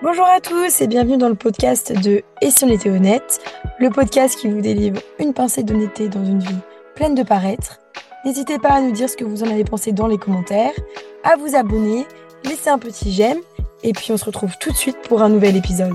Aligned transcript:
Bonjour 0.00 0.26
à 0.26 0.40
tous 0.40 0.80
et 0.80 0.86
bienvenue 0.86 1.18
dans 1.18 1.28
le 1.28 1.34
podcast 1.34 1.92
de 2.04 2.22
Et 2.40 2.50
si 2.52 2.64
on 2.64 2.68
était 2.68 2.88
honnête, 2.88 3.40
le 3.80 3.90
podcast 3.90 4.38
qui 4.38 4.46
vous 4.46 4.60
délivre 4.60 5.00
une 5.18 5.34
pincée 5.34 5.64
d'honnêteté 5.64 6.08
dans 6.08 6.24
une 6.24 6.38
vie 6.38 6.54
pleine 6.94 7.16
de 7.16 7.24
paraître. 7.24 7.80
N'hésitez 8.24 8.60
pas 8.60 8.74
à 8.74 8.80
nous 8.80 8.92
dire 8.92 9.10
ce 9.10 9.16
que 9.16 9.24
vous 9.24 9.42
en 9.42 9.50
avez 9.50 9.64
pensé 9.64 9.90
dans 9.90 10.06
les 10.06 10.16
commentaires, 10.16 10.72
à 11.24 11.34
vous 11.34 11.56
abonner, 11.56 12.06
laisser 12.44 12.70
un 12.70 12.78
petit 12.78 13.10
j'aime 13.10 13.38
et 13.82 13.92
puis 13.92 14.12
on 14.12 14.16
se 14.16 14.24
retrouve 14.24 14.56
tout 14.60 14.70
de 14.70 14.76
suite 14.76 14.98
pour 15.08 15.20
un 15.20 15.28
nouvel 15.28 15.56
épisode. 15.56 15.94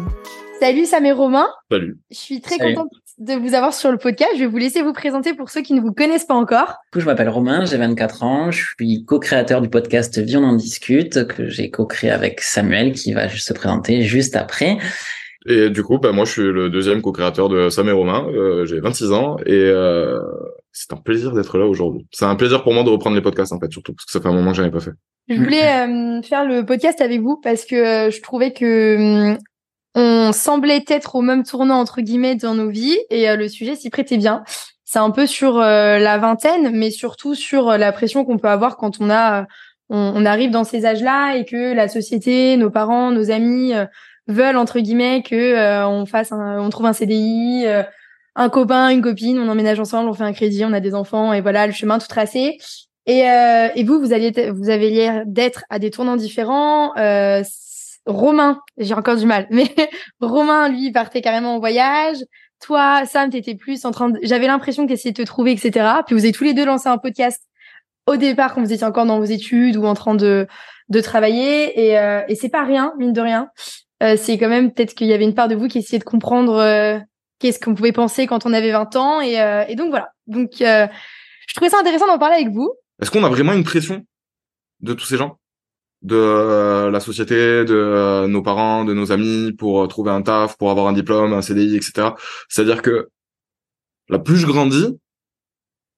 Salut 0.60 0.86
Sam 0.86 1.06
et 1.06 1.14
Romain. 1.14 1.48
Salut. 1.72 1.98
Je 2.12 2.18
suis 2.18 2.42
très 2.42 2.58
contente 2.58 2.90
de 3.20 3.34
vous 3.34 3.54
avoir 3.54 3.73
sur 3.73 3.91
le 3.91 3.98
podcast. 3.98 4.32
Je 4.36 4.39
vais 4.39 4.48
vous 4.48 4.57
laisser 4.57 4.82
vous 4.82 4.93
présenter 4.93 5.34
pour 5.34 5.50
ceux 5.50 5.62
qui 5.62 5.73
ne 5.73 5.82
vous 5.82 5.93
connaissent 5.93 6.25
pas 6.25 6.34
encore. 6.34 6.77
Du 6.86 6.93
coup, 6.93 7.00
je 7.00 7.05
m'appelle 7.05 7.30
Romain, 7.30 7.66
j'ai 7.66 7.77
24 7.77 8.23
ans, 8.23 8.52
je 8.52 8.66
suis 8.66 9.05
co-créateur 9.05 9.62
du 9.62 9.70
podcast 9.70 10.18
Vie 10.20 10.38
on 10.38 10.43
en 10.43 10.55
discute 10.55 11.27
que 11.27 11.48
j'ai 11.48 11.70
co-créé 11.70 12.12
avec 12.12 12.41
Samuel 12.41 12.91
qui 12.94 13.13
va 13.13 13.27
juste 13.27 13.48
se 13.48 13.54
présenter 13.54 14.04
juste 14.04 14.36
après. 14.36 14.77
Et 15.45 15.70
du 15.70 15.84
coup, 15.84 15.98
bah, 15.98 16.12
moi, 16.12 16.26
je 16.26 16.31
suis 16.31 16.41
le 16.41 16.70
deuxième 16.70 17.02
co-créateur 17.02 17.49
de 17.49 17.70
Sam 17.70 17.90
et 17.90 17.91
Romain. 17.91 18.26
Euh, 18.30 18.66
j'ai 18.66 18.80
26 18.80 19.12
ans 19.12 19.38
et 19.45 19.52
euh, 19.54 20.20
c'est 20.71 20.93
un 20.93 20.98
plaisir 20.98 21.34
d'être 21.34 21.57
là 21.57 21.66
aujourd'hui. 21.66 22.07
C'est 22.12 22.26
un 22.26 22.35
plaisir 22.35 22.63
pour 22.63 22.73
moi 22.73 22.84
de 22.84 22.90
reprendre 22.90 23.16
les 23.16 23.21
podcasts, 23.21 23.52
en 23.52 23.59
fait, 23.59 23.71
surtout 23.71 23.93
parce 23.93 24.05
que 24.05 24.12
ça 24.12 24.21
fait 24.21 24.27
un 24.27 24.34
moment 24.34 24.52
que 24.52 24.57
j'en 24.57 24.63
ai 24.63 24.71
pas 24.71 24.80
fait. 24.80 24.93
Je 25.30 25.35
voulais 25.35 25.63
euh, 25.63 26.21
faire 26.21 26.45
le 26.45 26.66
podcast 26.66 26.99
avec 26.99 27.21
vous 27.21 27.40
parce 27.41 27.66
que 27.66 27.76
euh, 27.76 28.12
je 28.12 28.21
trouvais 28.21 28.52
que 28.52 29.32
hum, 29.32 29.38
on 29.96 30.32
semblait 30.32 30.84
être 30.88 31.16
au 31.16 31.22
même 31.22 31.44
tournant 31.44 31.80
entre 31.80 32.02
guillemets 32.02 32.36
dans 32.36 32.56
nos 32.56 32.70
vies 32.70 32.98
et 33.10 33.30
euh, 33.30 33.36
le 33.36 33.48
sujet 33.48 33.76
s'y 33.76 33.90
prêtait 33.90 34.18
bien. 34.18 34.44
C'est 34.86 35.00
un 35.00 35.12
peu 35.12 35.26
sur 35.28 35.58
euh, 35.58 35.98
la 35.98 36.18
vingtaine, 36.18 36.72
mais 36.76 36.92
surtout 36.92 37.36
sur 37.36 37.70
euh, 37.70 37.78
la 37.78 37.92
pression 37.92 38.26
qu'on 38.26 38.38
peut 38.38 38.48
avoir 38.48 38.78
quand 38.78 39.00
on 39.00 39.10
a, 39.10 39.46
on, 39.90 40.14
on, 40.16 40.26
arrive 40.26 40.52
dans 40.52 40.64
ces 40.64 40.86
âges-là 40.86 41.36
et 41.36 41.46
que 41.46 41.74
la 41.74 41.88
société, 41.88 42.58
nos 42.58 42.70
parents, 42.70 43.12
nos 43.12 43.32
amis 43.32 43.74
veulent 44.28 44.58
entre 44.58 44.80
guillemets 44.80 45.22
que 45.22 45.86
on 45.86 46.05
fasse, 46.05 46.32
un, 46.32 46.60
on 46.60 46.70
trouve 46.70 46.86
un 46.86 46.94
CDI, 46.94 47.66
un 48.35 48.50
copain, 48.50 48.90
une 48.90 49.02
copine, 49.02 49.40
on 49.40 49.50
emménage 49.50 49.80
ensemble, 49.80 50.10
on 50.10 50.13
fait 50.13 50.24
un 50.24 50.34
crédit, 50.34 50.63
on 50.66 50.74
a 50.74 50.80
des 50.80 50.96
enfants 50.96 51.34
et 51.34 51.41
voilà 51.41 51.68
le 51.68 51.74
chemin 51.74 52.00
tout 52.00 52.07
tracé. 52.07 52.57
Et, 53.05 53.20
et 53.20 53.84
vous, 53.84 54.00
vous 54.00 54.13
alliez, 54.13 54.32
vous 54.52 54.70
avez 54.70 54.90
l'air 54.90 55.24
d'être 55.26 55.66
à 55.70 55.78
des 55.78 55.91
tournants 55.91 56.16
différents. 56.16 56.96
Euh, 56.98 57.44
Romain, 58.05 58.62
j'ai 58.77 58.93
encore 58.93 59.15
du 59.15 59.26
mal, 59.26 59.48
mais 59.51 59.73
Romain, 60.20 60.70
lui, 60.70 60.91
partait 60.91 61.21
carrément 61.21 61.55
en 61.55 61.59
voyage. 61.59 62.18
Toi, 62.62 63.05
Sam, 63.05 63.29
t'étais 63.29 63.55
plus 63.55 63.84
en 63.85 63.91
train 63.91 64.09
de... 64.09 64.19
J'avais 64.23 64.47
l'impression 64.47 64.85
que 64.85 64.91
t'essayais 64.91 65.12
de 65.12 65.22
te 65.22 65.28
trouver, 65.28 65.51
etc. 65.51 65.85
Puis 66.06 66.16
vous 66.16 66.23
avez 66.23 66.31
tous 66.31 66.45
les 66.45 66.53
deux 66.53 66.66
lancé 66.66 66.88
un 66.88 66.97
podcast 66.97 67.41
au 68.07 68.16
départ 68.16 68.53
quand 68.53 68.62
vous 68.62 68.72
étiez 68.72 68.85
encore 68.85 69.06
dans 69.06 69.19
vos 69.19 69.25
études 69.25 69.75
ou 69.75 69.85
en 69.85 69.94
train 69.94 70.16
de, 70.16 70.47
de 70.90 71.01
travailler. 71.01 71.88
Et, 71.88 72.00
euh, 72.00 72.22
et 72.29 72.35
c'est 72.35 72.50
pas 72.50 72.63
rien, 72.63 72.94
mine 72.97 73.12
de 73.12 73.22
rien. 73.22 73.50
Euh, 74.01 74.16
c'est 74.17 74.38
quand 74.38 74.50
même 74.50 74.72
peut-être 74.72 74.94
qu'il 74.94 75.07
y 75.07 75.13
avait 75.13 75.23
une 75.23 75.35
part 75.35 75.47
de 75.47 75.56
vous 75.56 75.67
qui 75.67 75.79
essayait 75.79 76.00
de 76.00 76.03
comprendre 76.03 76.56
euh, 76.56 77.00
qu'est-ce 77.40 77.59
qu'on 77.59 77.75
pouvait 77.75 77.91
penser 77.91 78.28
quand 78.28 78.45
on 78.45 78.53
avait 78.53 78.72
20 78.72 78.95
ans. 78.95 79.22
Et, 79.22 79.40
euh, 79.41 79.66
et 79.67 79.75
donc 79.75 79.90
voilà. 79.90 80.12
Donc 80.28 80.62
euh, 80.62 80.88
je 81.47 81.53
trouvais 81.53 81.69
ça 81.69 81.79
intéressant 81.79 82.07
d'en 82.07 82.17
parler 82.17 82.35
avec 82.35 82.50
vous. 82.50 82.72
Est-ce 83.01 83.12
qu'on 83.12 83.23
a 83.23 83.29
vraiment 83.29 83.53
une 83.53 83.63
pression 83.63 84.06
de 84.79 84.94
tous 84.94 85.06
ces 85.06 85.17
gens? 85.17 85.38
De 86.03 86.16
euh, 86.16 86.91
la 86.91 87.00
société, 87.00 87.63
de 87.66 87.73
euh, 87.73 88.28
nos 88.28 88.41
parents, 88.41 88.84
de 88.85 88.94
nos 88.94 89.12
amis 89.12 89.53
pour 89.53 89.81
euh, 89.81 89.88
trouver 89.88 90.12
un 90.12 90.22
taf, 90.22 90.57
pour 90.57 90.69
avoir 90.69 90.88
un 90.88 90.94
diplôme, 90.94 91.34
un 91.34 91.41
CDI, 91.41 91.78
etc. 91.78 92.09
C'est-à-dire 92.50 92.81
que 92.81 93.09
la 94.09 94.19
plus 94.19 94.38
je 94.38 94.45
grandis, 94.45 94.97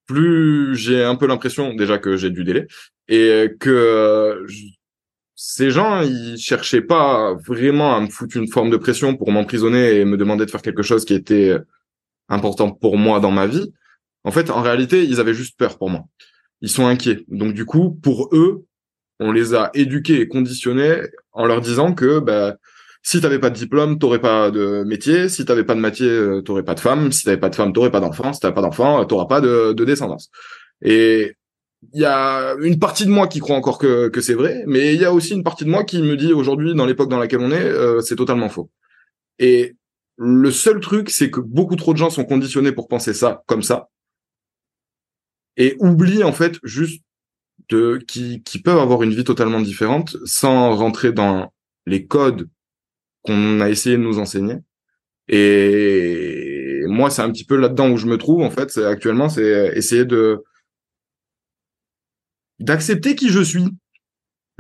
plus 0.06 0.75
j'ai 0.75 1.03
un 1.03 1.16
peu 1.16 1.25
l'impression 1.25 1.73
déjà 1.73 1.97
que 1.97 2.17
j'ai 2.17 2.30
du 2.30 2.44
délai 2.44 2.67
et 3.08 3.50
que 3.59 4.45
ces 5.36 5.72
gens 5.72 6.02
ils 6.02 6.38
cherchaient 6.38 6.81
pas 6.81 7.34
vraiment 7.47 7.95
à 7.95 8.02
me 8.02 8.08
foutre 8.08 8.38
une 8.38 8.47
forme 8.47 8.69
de 8.69 8.78
pression 8.78 9.16
pour 9.17 9.31
m'emprisonner 9.31 9.95
et 9.95 10.06
me 10.06 10.17
demander 10.17 10.45
de 10.45 10.52
faire 10.52 10.62
quelque 10.62 10.84
chose 10.84 11.06
qui 11.06 11.16
était 11.16 11.58
important 12.30 12.72
pour 12.72 12.97
moi 12.97 13.19
dans 13.19 13.31
ma 13.31 13.47
vie. 13.47 13.73
En 14.23 14.31
fait, 14.31 14.50
en 14.52 14.62
réalité, 14.62 15.03
ils 15.03 15.19
avaient 15.19 15.34
juste 15.34 15.58
peur 15.58 15.78
pour 15.78 15.90
moi. 15.90 16.06
Ils 16.62 16.69
sont 16.69 16.85
inquiets. 16.85 17.25
Donc 17.28 17.53
du 17.53 17.66
coup, 17.66 17.91
pour 17.91 18.30
eux, 18.34 18.66
on 19.20 19.31
les 19.31 19.53
a 19.53 19.72
éduqués 19.74 20.22
et 20.22 20.28
conditionnés 20.28 21.02
en 21.31 21.46
leur 21.46 21.62
disant 21.62 21.94
que 21.94 22.20
bah, 22.20 22.56
si 23.02 23.22
t'avais 23.22 23.40
pas 23.40 23.50
de 23.50 23.56
diplôme, 23.56 24.00
t'aurais 24.00 24.20
pas 24.20 24.52
de 24.52 24.84
métier. 24.84 25.30
Si 25.30 25.46
t'avais 25.46 25.64
pas 25.64 25.76
de 25.76 25.80
métier, 25.80 26.09
euh, 26.09 26.42
t'aurais 26.42 26.64
pas 26.64 26.74
de 26.74 26.80
femme. 26.80 27.12
Si 27.12 27.24
t'avais 27.24 27.38
pas 27.38 27.50
de 27.50 27.56
femme, 27.56 27.72
t'aurais 27.72 27.92
pas 27.92 28.00
d'enfant. 28.00 28.34
Si 28.34 28.40
t'avais 28.40 28.54
pas 28.54 28.62
d'enfant, 28.62 29.02
euh, 29.02 29.06
t'auras 29.06 29.28
pas 29.28 29.42
de, 29.42 29.74
de 29.74 29.86
descendance. 29.86 30.30
Et 30.81 31.36
il 31.94 32.02
y 32.02 32.06
a 32.06 32.56
une 32.62 32.80
partie 32.80 33.06
de 33.06 33.12
moi 33.12 33.28
qui 33.28 33.40
croit 33.40 33.56
encore 33.56 33.78
que, 33.78 34.09
que 34.09 34.22
c'est 34.22 34.34
vrai, 34.34 34.64
mais 34.66 34.94
il 34.96 35.02
y 35.02 35.06
a 35.06 35.14
aussi 35.14 35.34
une 35.34 35.44
partie 35.44 35.66
de 35.66 35.70
moi 35.70 35.84
qui 35.84 36.02
me 36.02 36.16
dit 36.16 36.34
aujourd'hui, 36.34 36.74
dans 36.74 36.86
l'époque 36.86 37.09
dans 37.09 37.20
laquelle 37.20 37.42
on 37.42 37.52
est, 37.52 37.64
euh, 37.64 38.02
c'est 38.02 38.16
totalement 38.16 38.50
faux. 38.50 38.70
Et 39.40 39.75
le 40.18 40.50
seul 40.52 40.80
truc, 40.80 41.09
c'est 41.09 41.30
que 41.30 41.40
beaucoup 41.40 41.75
trop 41.75 41.94
de 41.94 41.98
gens 41.98 42.09
sont 42.09 42.25
conditionnés 42.25 42.72
pour 42.72 42.88
penser 42.88 43.14
ça 43.14 43.44
comme 43.46 43.62
ça, 43.62 43.90
et 45.58 45.75
oublient 45.80 46.24
en 46.24 46.34
fait 46.34 46.58
juste 46.64 47.04
de 47.70 47.98
qui, 48.08 48.44
qui 48.44 48.62
peuvent 48.62 48.80
avoir 48.80 49.03
une 49.03 49.14
vie 49.14 49.24
totalement 49.24 49.62
différente 49.62 50.18
sans 50.26 50.76
rentrer 50.76 51.12
dans 51.12 51.52
les 51.86 52.06
codes 52.06 52.50
qu'on 53.24 53.62
a 53.62 53.70
essayé 53.70 53.98
de 53.98 54.02
nous 54.02 54.20
enseigner. 54.20 54.58
Et 55.28 56.81
moi, 56.88 57.09
c'est 57.09 57.22
un 57.22 57.31
petit 57.31 57.46
peu 57.46 57.58
là-dedans 57.58 57.90
où 57.90 57.98
je 57.98 58.06
me 58.06 58.18
trouve 58.18 58.42
en 58.42 58.52
fait. 58.52 58.78
Actuellement, 58.78 59.30
c'est 59.30 59.72
essayer 59.75 60.06
de 60.06 60.44
d'accepter 62.59 63.16
qui 63.16 63.30
je 63.30 63.42
suis. 63.42 63.66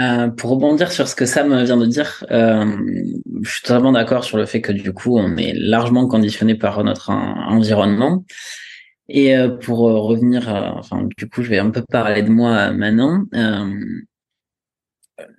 Euh, 0.01 0.27
pour 0.27 0.49
rebondir 0.49 0.91
sur 0.91 1.07
ce 1.07 1.15
que 1.15 1.25
Sam 1.25 1.63
vient 1.63 1.77
de 1.77 1.85
dire, 1.85 2.25
euh, 2.29 2.65
je 3.43 3.49
suis 3.49 3.61
totalement 3.61 3.93
d'accord 3.93 4.25
sur 4.25 4.37
le 4.37 4.45
fait 4.45 4.59
que 4.59 4.73
du 4.73 4.91
coup, 4.91 5.17
on 5.17 5.37
est 5.37 5.53
largement 5.53 6.05
conditionné 6.07 6.55
par 6.55 6.83
notre 6.83 7.11
environnement. 7.11 8.25
Et 9.07 9.35
euh, 9.35 9.49
pour 9.49 9.87
euh, 9.87 9.99
revenir, 9.99 10.47
enfin, 10.77 11.07
du 11.17 11.29
coup, 11.29 11.43
je 11.43 11.49
vais 11.49 11.59
un 11.59 11.69
peu 11.69 11.83
parler 11.83 12.23
de 12.23 12.29
moi 12.29 12.71
maintenant. 12.71 13.23
Euh, 13.33 13.73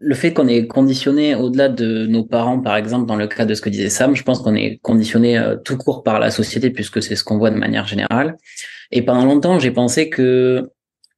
le 0.01 0.15
fait 0.15 0.33
qu'on 0.33 0.49
est 0.49 0.67
conditionné 0.67 1.35
au-delà 1.35 1.69
de 1.69 2.07
nos 2.07 2.25
parents, 2.25 2.61
par 2.61 2.77
exemple, 2.77 3.07
dans 3.07 3.17
le 3.17 3.27
cas 3.27 3.45
de 3.45 3.55
ce 3.55 3.61
que 3.61 3.69
disait 3.69 3.91
Sam, 3.91 4.17
je 4.17 4.23
pense 4.23 4.41
qu'on 4.41 4.55
est 4.55 4.79
conditionné 4.83 5.39
tout 5.65 5.77
court 5.77 6.03
par 6.03 6.19
la 6.19 6.31
société 6.31 6.71
puisque 6.71 7.03
c'est 7.03 7.15
ce 7.15 7.25
qu'on 7.25 7.37
voit 7.37 7.51
de 7.51 7.57
manière 7.57 7.87
générale. 7.87 8.37
Et 8.91 9.03
pendant 9.03 9.27
longtemps, 9.27 9.59
j'ai 9.59 9.71
pensé 9.71 10.09
que 10.09 10.71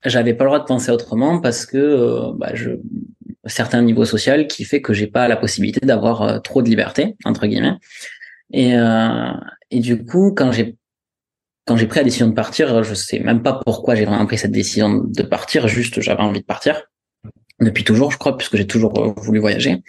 j'avais 0.05 0.35
pas 0.35 0.43
le 0.43 0.51
droit 0.51 0.59
de 0.59 0.65
penser 0.65 0.91
autrement 0.91 1.41
parce 1.41 1.67
que 1.67 2.33
bah, 2.37 2.51
je 2.55 2.71
certain 3.47 3.81
niveau 3.81 4.05
social 4.05 4.49
qui 4.49 4.65
fait 4.65 4.83
que 4.83 4.93
j'ai 4.93 5.07
pas 5.07 5.29
la 5.29 5.37
possibilité 5.37 5.87
d'avoir 5.87 6.43
trop 6.43 6.61
de 6.61 6.69
liberté 6.69 7.15
entre 7.25 7.47
guillemets. 7.47 7.77
Et, 8.53 8.73
et 9.71 9.79
du 9.79 10.05
coup, 10.05 10.35
quand 10.37 10.51
j'ai 10.51 10.78
quand 11.69 11.77
j'ai 11.77 11.87
pris 11.87 12.01
la 12.01 12.05
décision 12.05 12.27
de 12.27 12.33
partir, 12.33 12.83
je 12.83 12.95
sais 12.95 13.19
même 13.19 13.43
pas 13.43 13.61
pourquoi 13.63 13.95
j'ai 13.95 14.07
vraiment 14.07 14.25
pris 14.25 14.39
cette 14.39 14.53
décision 14.53 15.03
de 15.05 15.23
partir, 15.23 15.69
juste 15.69 16.01
j'avais 16.01 16.23
envie 16.23 16.41
de 16.41 16.47
partir. 16.47 16.85
Depuis 17.61 17.85
toujours, 17.85 18.11
je 18.11 18.17
crois, 18.17 18.39
puisque 18.39 18.57
j'ai 18.57 18.67
toujours 18.67 18.99
euh, 18.99 19.13
voulu 19.19 19.39
voyager. 19.39 19.83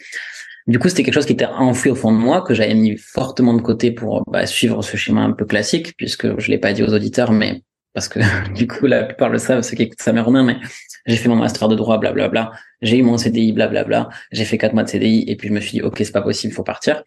Du 0.68 0.78
coup, 0.78 0.90
c'était 0.90 1.04
quelque 1.04 1.14
chose 1.14 1.26
qui 1.26 1.34
était 1.34 1.46
enfoui 1.46 1.90
au 1.90 1.96
fond 1.96 2.12
de 2.12 2.18
moi, 2.18 2.42
que 2.42 2.54
j'avais 2.54 2.74
mis 2.74 2.98
fortement 2.98 3.54
de 3.54 3.62
côté 3.62 3.92
pour 3.92 4.24
bah, 4.30 4.46
suivre 4.46 4.82
ce 4.82 4.98
schéma 4.98 5.22
un 5.22 5.32
peu 5.32 5.46
classique, 5.46 5.94
puisque 5.96 6.38
je 6.38 6.52
l'ai 6.52 6.58
pas 6.58 6.74
dit 6.74 6.84
aux 6.84 6.94
auditeurs, 6.94 7.32
mais 7.32 7.64
parce 7.94 8.10
que 8.10 8.20
du 8.54 8.68
coup, 8.68 8.86
la 8.86 9.04
plupart 9.04 9.30
le 9.30 9.38
savent, 9.38 9.62
ceux 9.62 9.78
qui 9.78 9.84
écoutent 9.84 10.02
ça 10.02 10.12
Romain, 10.22 10.44
mais 10.44 10.58
j'ai 11.06 11.16
fait 11.16 11.30
mon 11.30 11.38
master 11.38 11.70
de 11.70 11.76
droit, 11.76 11.98
blablabla. 11.98 12.52
J'ai 12.82 12.98
eu 12.98 13.04
mon 13.04 13.18
CDI, 13.18 13.54
blablabla. 13.54 14.10
J'ai 14.34 14.44
fait 14.44 14.58
quatre 14.58 14.74
mois 14.74 14.84
de 14.84 14.90
CDI, 14.90 15.24
et 15.28 15.38
puis 15.38 15.48
je 15.48 15.54
me 15.54 15.62
suis 15.62 15.72
dit, 15.72 15.82
ok, 15.82 15.96
c'est 16.00 16.12
pas 16.12 16.22
possible, 16.22 16.54
faut 16.54 16.64
partir. 16.64 17.04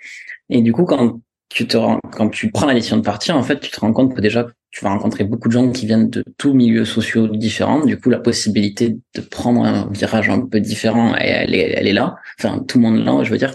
Et 0.49 0.63
du 0.63 0.73
coup, 0.73 0.85
quand 0.85 1.21
tu 1.55 1.67
te 1.67 1.77
rends, 1.77 2.01
quand 2.13 2.29
tu 2.29 2.51
prends 2.51 2.67
la 2.67 2.75
décision 2.75 2.97
de 2.97 3.03
partir, 3.03 3.37
en 3.37 3.43
fait, 3.43 3.61
tu 3.61 3.71
te 3.71 3.81
rends 3.81 3.93
compte 3.93 4.15
que 4.15 4.21
déjà, 4.21 4.47
tu 4.71 4.85
vas 4.85 4.91
rencontrer 4.91 5.25
beaucoup 5.25 5.49
de 5.49 5.53
gens 5.53 5.71
qui 5.71 5.87
viennent 5.87 6.09
de 6.09 6.25
tous 6.39 6.55
milieux 6.55 6.85
sociaux 6.85 7.29
différents. 7.29 7.85
Du 7.85 7.99
coup, 7.99 8.11
la 8.11 8.21
possibilité 8.21 8.97
de 9.15 9.21
prendre 9.21 9.65
un 9.65 9.89
virage 9.91 10.31
un 10.31 10.41
peu 10.41 10.61
différent, 10.61 11.15
elle 11.15 11.55
est, 11.55 11.75
elle 11.77 11.87
est 11.87 11.93
là. 11.93 12.17
Enfin, 12.39 12.65
tout 12.67 12.79
le 12.79 12.83
monde 12.83 13.05
là, 13.05 13.23
je 13.23 13.31
veux 13.31 13.39
dire, 13.39 13.55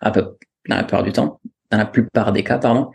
à 0.00 0.10
peu, 0.10 0.22
dans 0.68 0.76
la 0.76 0.84
plupart 0.84 1.02
du 1.02 1.12
temps, 1.12 1.40
dans 1.70 1.78
la 1.78 1.84
plupart 1.84 2.32
des 2.32 2.42
cas, 2.42 2.58
pardon. 2.58 2.90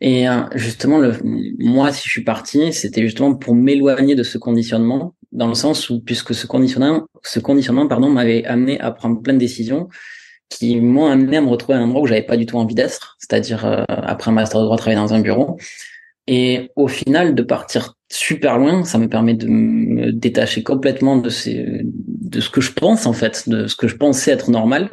Et 0.00 0.28
euh, 0.28 0.42
justement, 0.54 0.98
le, 0.98 1.16
moi, 1.58 1.92
si 1.92 2.06
je 2.06 2.10
suis 2.10 2.24
parti, 2.24 2.72
c'était 2.72 3.02
justement 3.02 3.34
pour 3.34 3.54
m'éloigner 3.54 4.16
de 4.16 4.24
ce 4.24 4.36
conditionnement, 4.38 5.14
dans 5.30 5.48
le 5.48 5.54
sens 5.54 5.90
où, 5.90 6.00
puisque 6.00 6.34
ce 6.34 6.46
conditionnement, 6.46 7.06
ce 7.22 7.38
conditionnement, 7.38 7.86
pardon, 7.86 8.10
m'avait 8.10 8.44
amené 8.44 8.80
à 8.80 8.90
prendre 8.90 9.22
plein 9.22 9.34
de 9.34 9.38
décisions 9.38 9.88
qui 10.52 10.80
m'ont 10.80 11.06
amené 11.06 11.38
à 11.38 11.40
me 11.40 11.48
retrouver 11.48 11.78
à 11.78 11.80
un 11.80 11.84
endroit 11.84 12.02
où 12.02 12.06
j'avais 12.06 12.22
pas 12.22 12.36
du 12.36 12.46
tout 12.46 12.58
envie 12.58 12.74
d'être, 12.74 13.16
c'est-à-dire 13.18 13.64
euh, 13.64 13.84
après 13.88 14.30
un 14.30 14.34
master 14.34 14.60
de 14.60 14.66
droit 14.66 14.76
travailler 14.76 15.00
dans 15.00 15.14
un 15.14 15.20
bureau. 15.20 15.56
Et 16.26 16.70
au 16.76 16.88
final, 16.88 17.34
de 17.34 17.42
partir 17.42 17.94
super 18.10 18.58
loin, 18.58 18.84
ça 18.84 18.98
me 18.98 19.08
permet 19.08 19.34
de 19.34 19.48
me 19.48 20.12
détacher 20.12 20.62
complètement 20.62 21.16
de 21.16 21.30
ces, 21.30 21.80
de 21.84 22.40
ce 22.40 22.50
que 22.50 22.60
je 22.60 22.72
pense 22.72 23.06
en 23.06 23.12
fait, 23.12 23.48
de 23.48 23.66
ce 23.66 23.74
que 23.74 23.88
je 23.88 23.96
pensais 23.96 24.30
être 24.30 24.50
normal, 24.50 24.90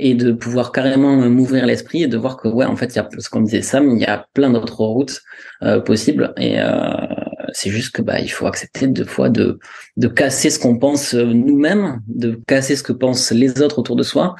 et 0.00 0.14
de 0.14 0.32
pouvoir 0.32 0.70
carrément 0.70 1.16
m'ouvrir 1.16 1.66
l'esprit 1.66 2.04
et 2.04 2.06
de 2.06 2.16
voir 2.16 2.36
que 2.36 2.48
ouais, 2.48 2.66
en 2.66 2.76
fait, 2.76 2.94
il 2.94 2.96
y 2.96 2.98
a, 2.98 3.08
ce 3.18 3.28
qu'on 3.30 3.40
disait 3.40 3.62
Sam, 3.62 3.90
il 3.90 4.00
y 4.00 4.04
a 4.04 4.26
plein 4.34 4.50
d'autres 4.50 4.84
routes 4.84 5.22
euh, 5.62 5.80
possibles, 5.80 6.34
et 6.36 6.60
euh, 6.60 6.92
c'est 7.52 7.70
juste 7.70 7.94
que 7.94 8.02
bah 8.02 8.20
il 8.20 8.28
faut 8.28 8.46
accepter 8.46 8.86
deux 8.88 9.04
fois 9.04 9.28
de 9.30 9.58
de 9.96 10.08
casser 10.08 10.50
ce 10.50 10.58
qu'on 10.58 10.78
pense 10.78 11.14
nous-mêmes, 11.14 12.00
de 12.06 12.40
casser 12.46 12.76
ce 12.76 12.82
que 12.82 12.92
pensent 12.92 13.30
les 13.32 13.62
autres 13.62 13.78
autour 13.78 13.96
de 13.96 14.02
soi, 14.02 14.34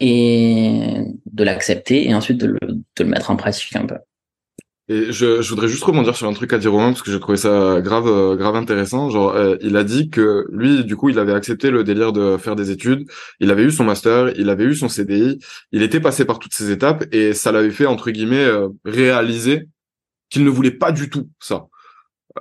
et 0.00 1.02
de 1.26 1.44
l'accepter 1.44 2.08
et 2.08 2.14
ensuite 2.14 2.38
de 2.38 2.46
le, 2.46 2.58
de 2.62 3.04
le 3.04 3.06
mettre 3.06 3.30
en 3.30 3.36
pratique 3.36 3.74
un 3.76 3.86
peu. 3.86 3.96
Et 4.90 5.12
je, 5.12 5.42
je, 5.42 5.50
voudrais 5.50 5.68
juste 5.68 5.84
rebondir 5.84 6.16
sur 6.16 6.26
un 6.26 6.32
truc 6.32 6.50
à 6.54 6.58
dire 6.58 6.72
Romain 6.72 6.92
parce 6.92 7.02
que 7.02 7.12
j'ai 7.12 7.20
trouvé 7.20 7.36
ça 7.36 7.82
grave 7.82 8.06
euh, 8.06 8.36
grave 8.36 8.56
intéressant. 8.56 9.10
Genre, 9.10 9.34
euh, 9.34 9.56
il 9.60 9.76
a 9.76 9.84
dit 9.84 10.08
que 10.08 10.46
lui, 10.50 10.82
du 10.82 10.96
coup, 10.96 11.10
il 11.10 11.18
avait 11.18 11.34
accepté 11.34 11.70
le 11.70 11.84
délire 11.84 12.14
de 12.14 12.38
faire 12.38 12.56
des 12.56 12.70
études. 12.70 13.06
Il 13.38 13.50
avait 13.50 13.64
eu 13.64 13.70
son 13.70 13.84
master, 13.84 14.32
il 14.38 14.48
avait 14.48 14.64
eu 14.64 14.74
son 14.74 14.88
CDI, 14.88 15.38
il 15.72 15.82
était 15.82 16.00
passé 16.00 16.24
par 16.24 16.38
toutes 16.38 16.54
ces 16.54 16.70
étapes 16.70 17.04
et 17.12 17.34
ça 17.34 17.52
l'avait 17.52 17.70
fait 17.70 17.84
entre 17.84 18.10
guillemets 18.10 18.36
euh, 18.46 18.68
réaliser 18.86 19.68
qu'il 20.30 20.44
ne 20.44 20.50
voulait 20.50 20.70
pas 20.70 20.90
du 20.90 21.10
tout 21.10 21.28
ça 21.38 21.66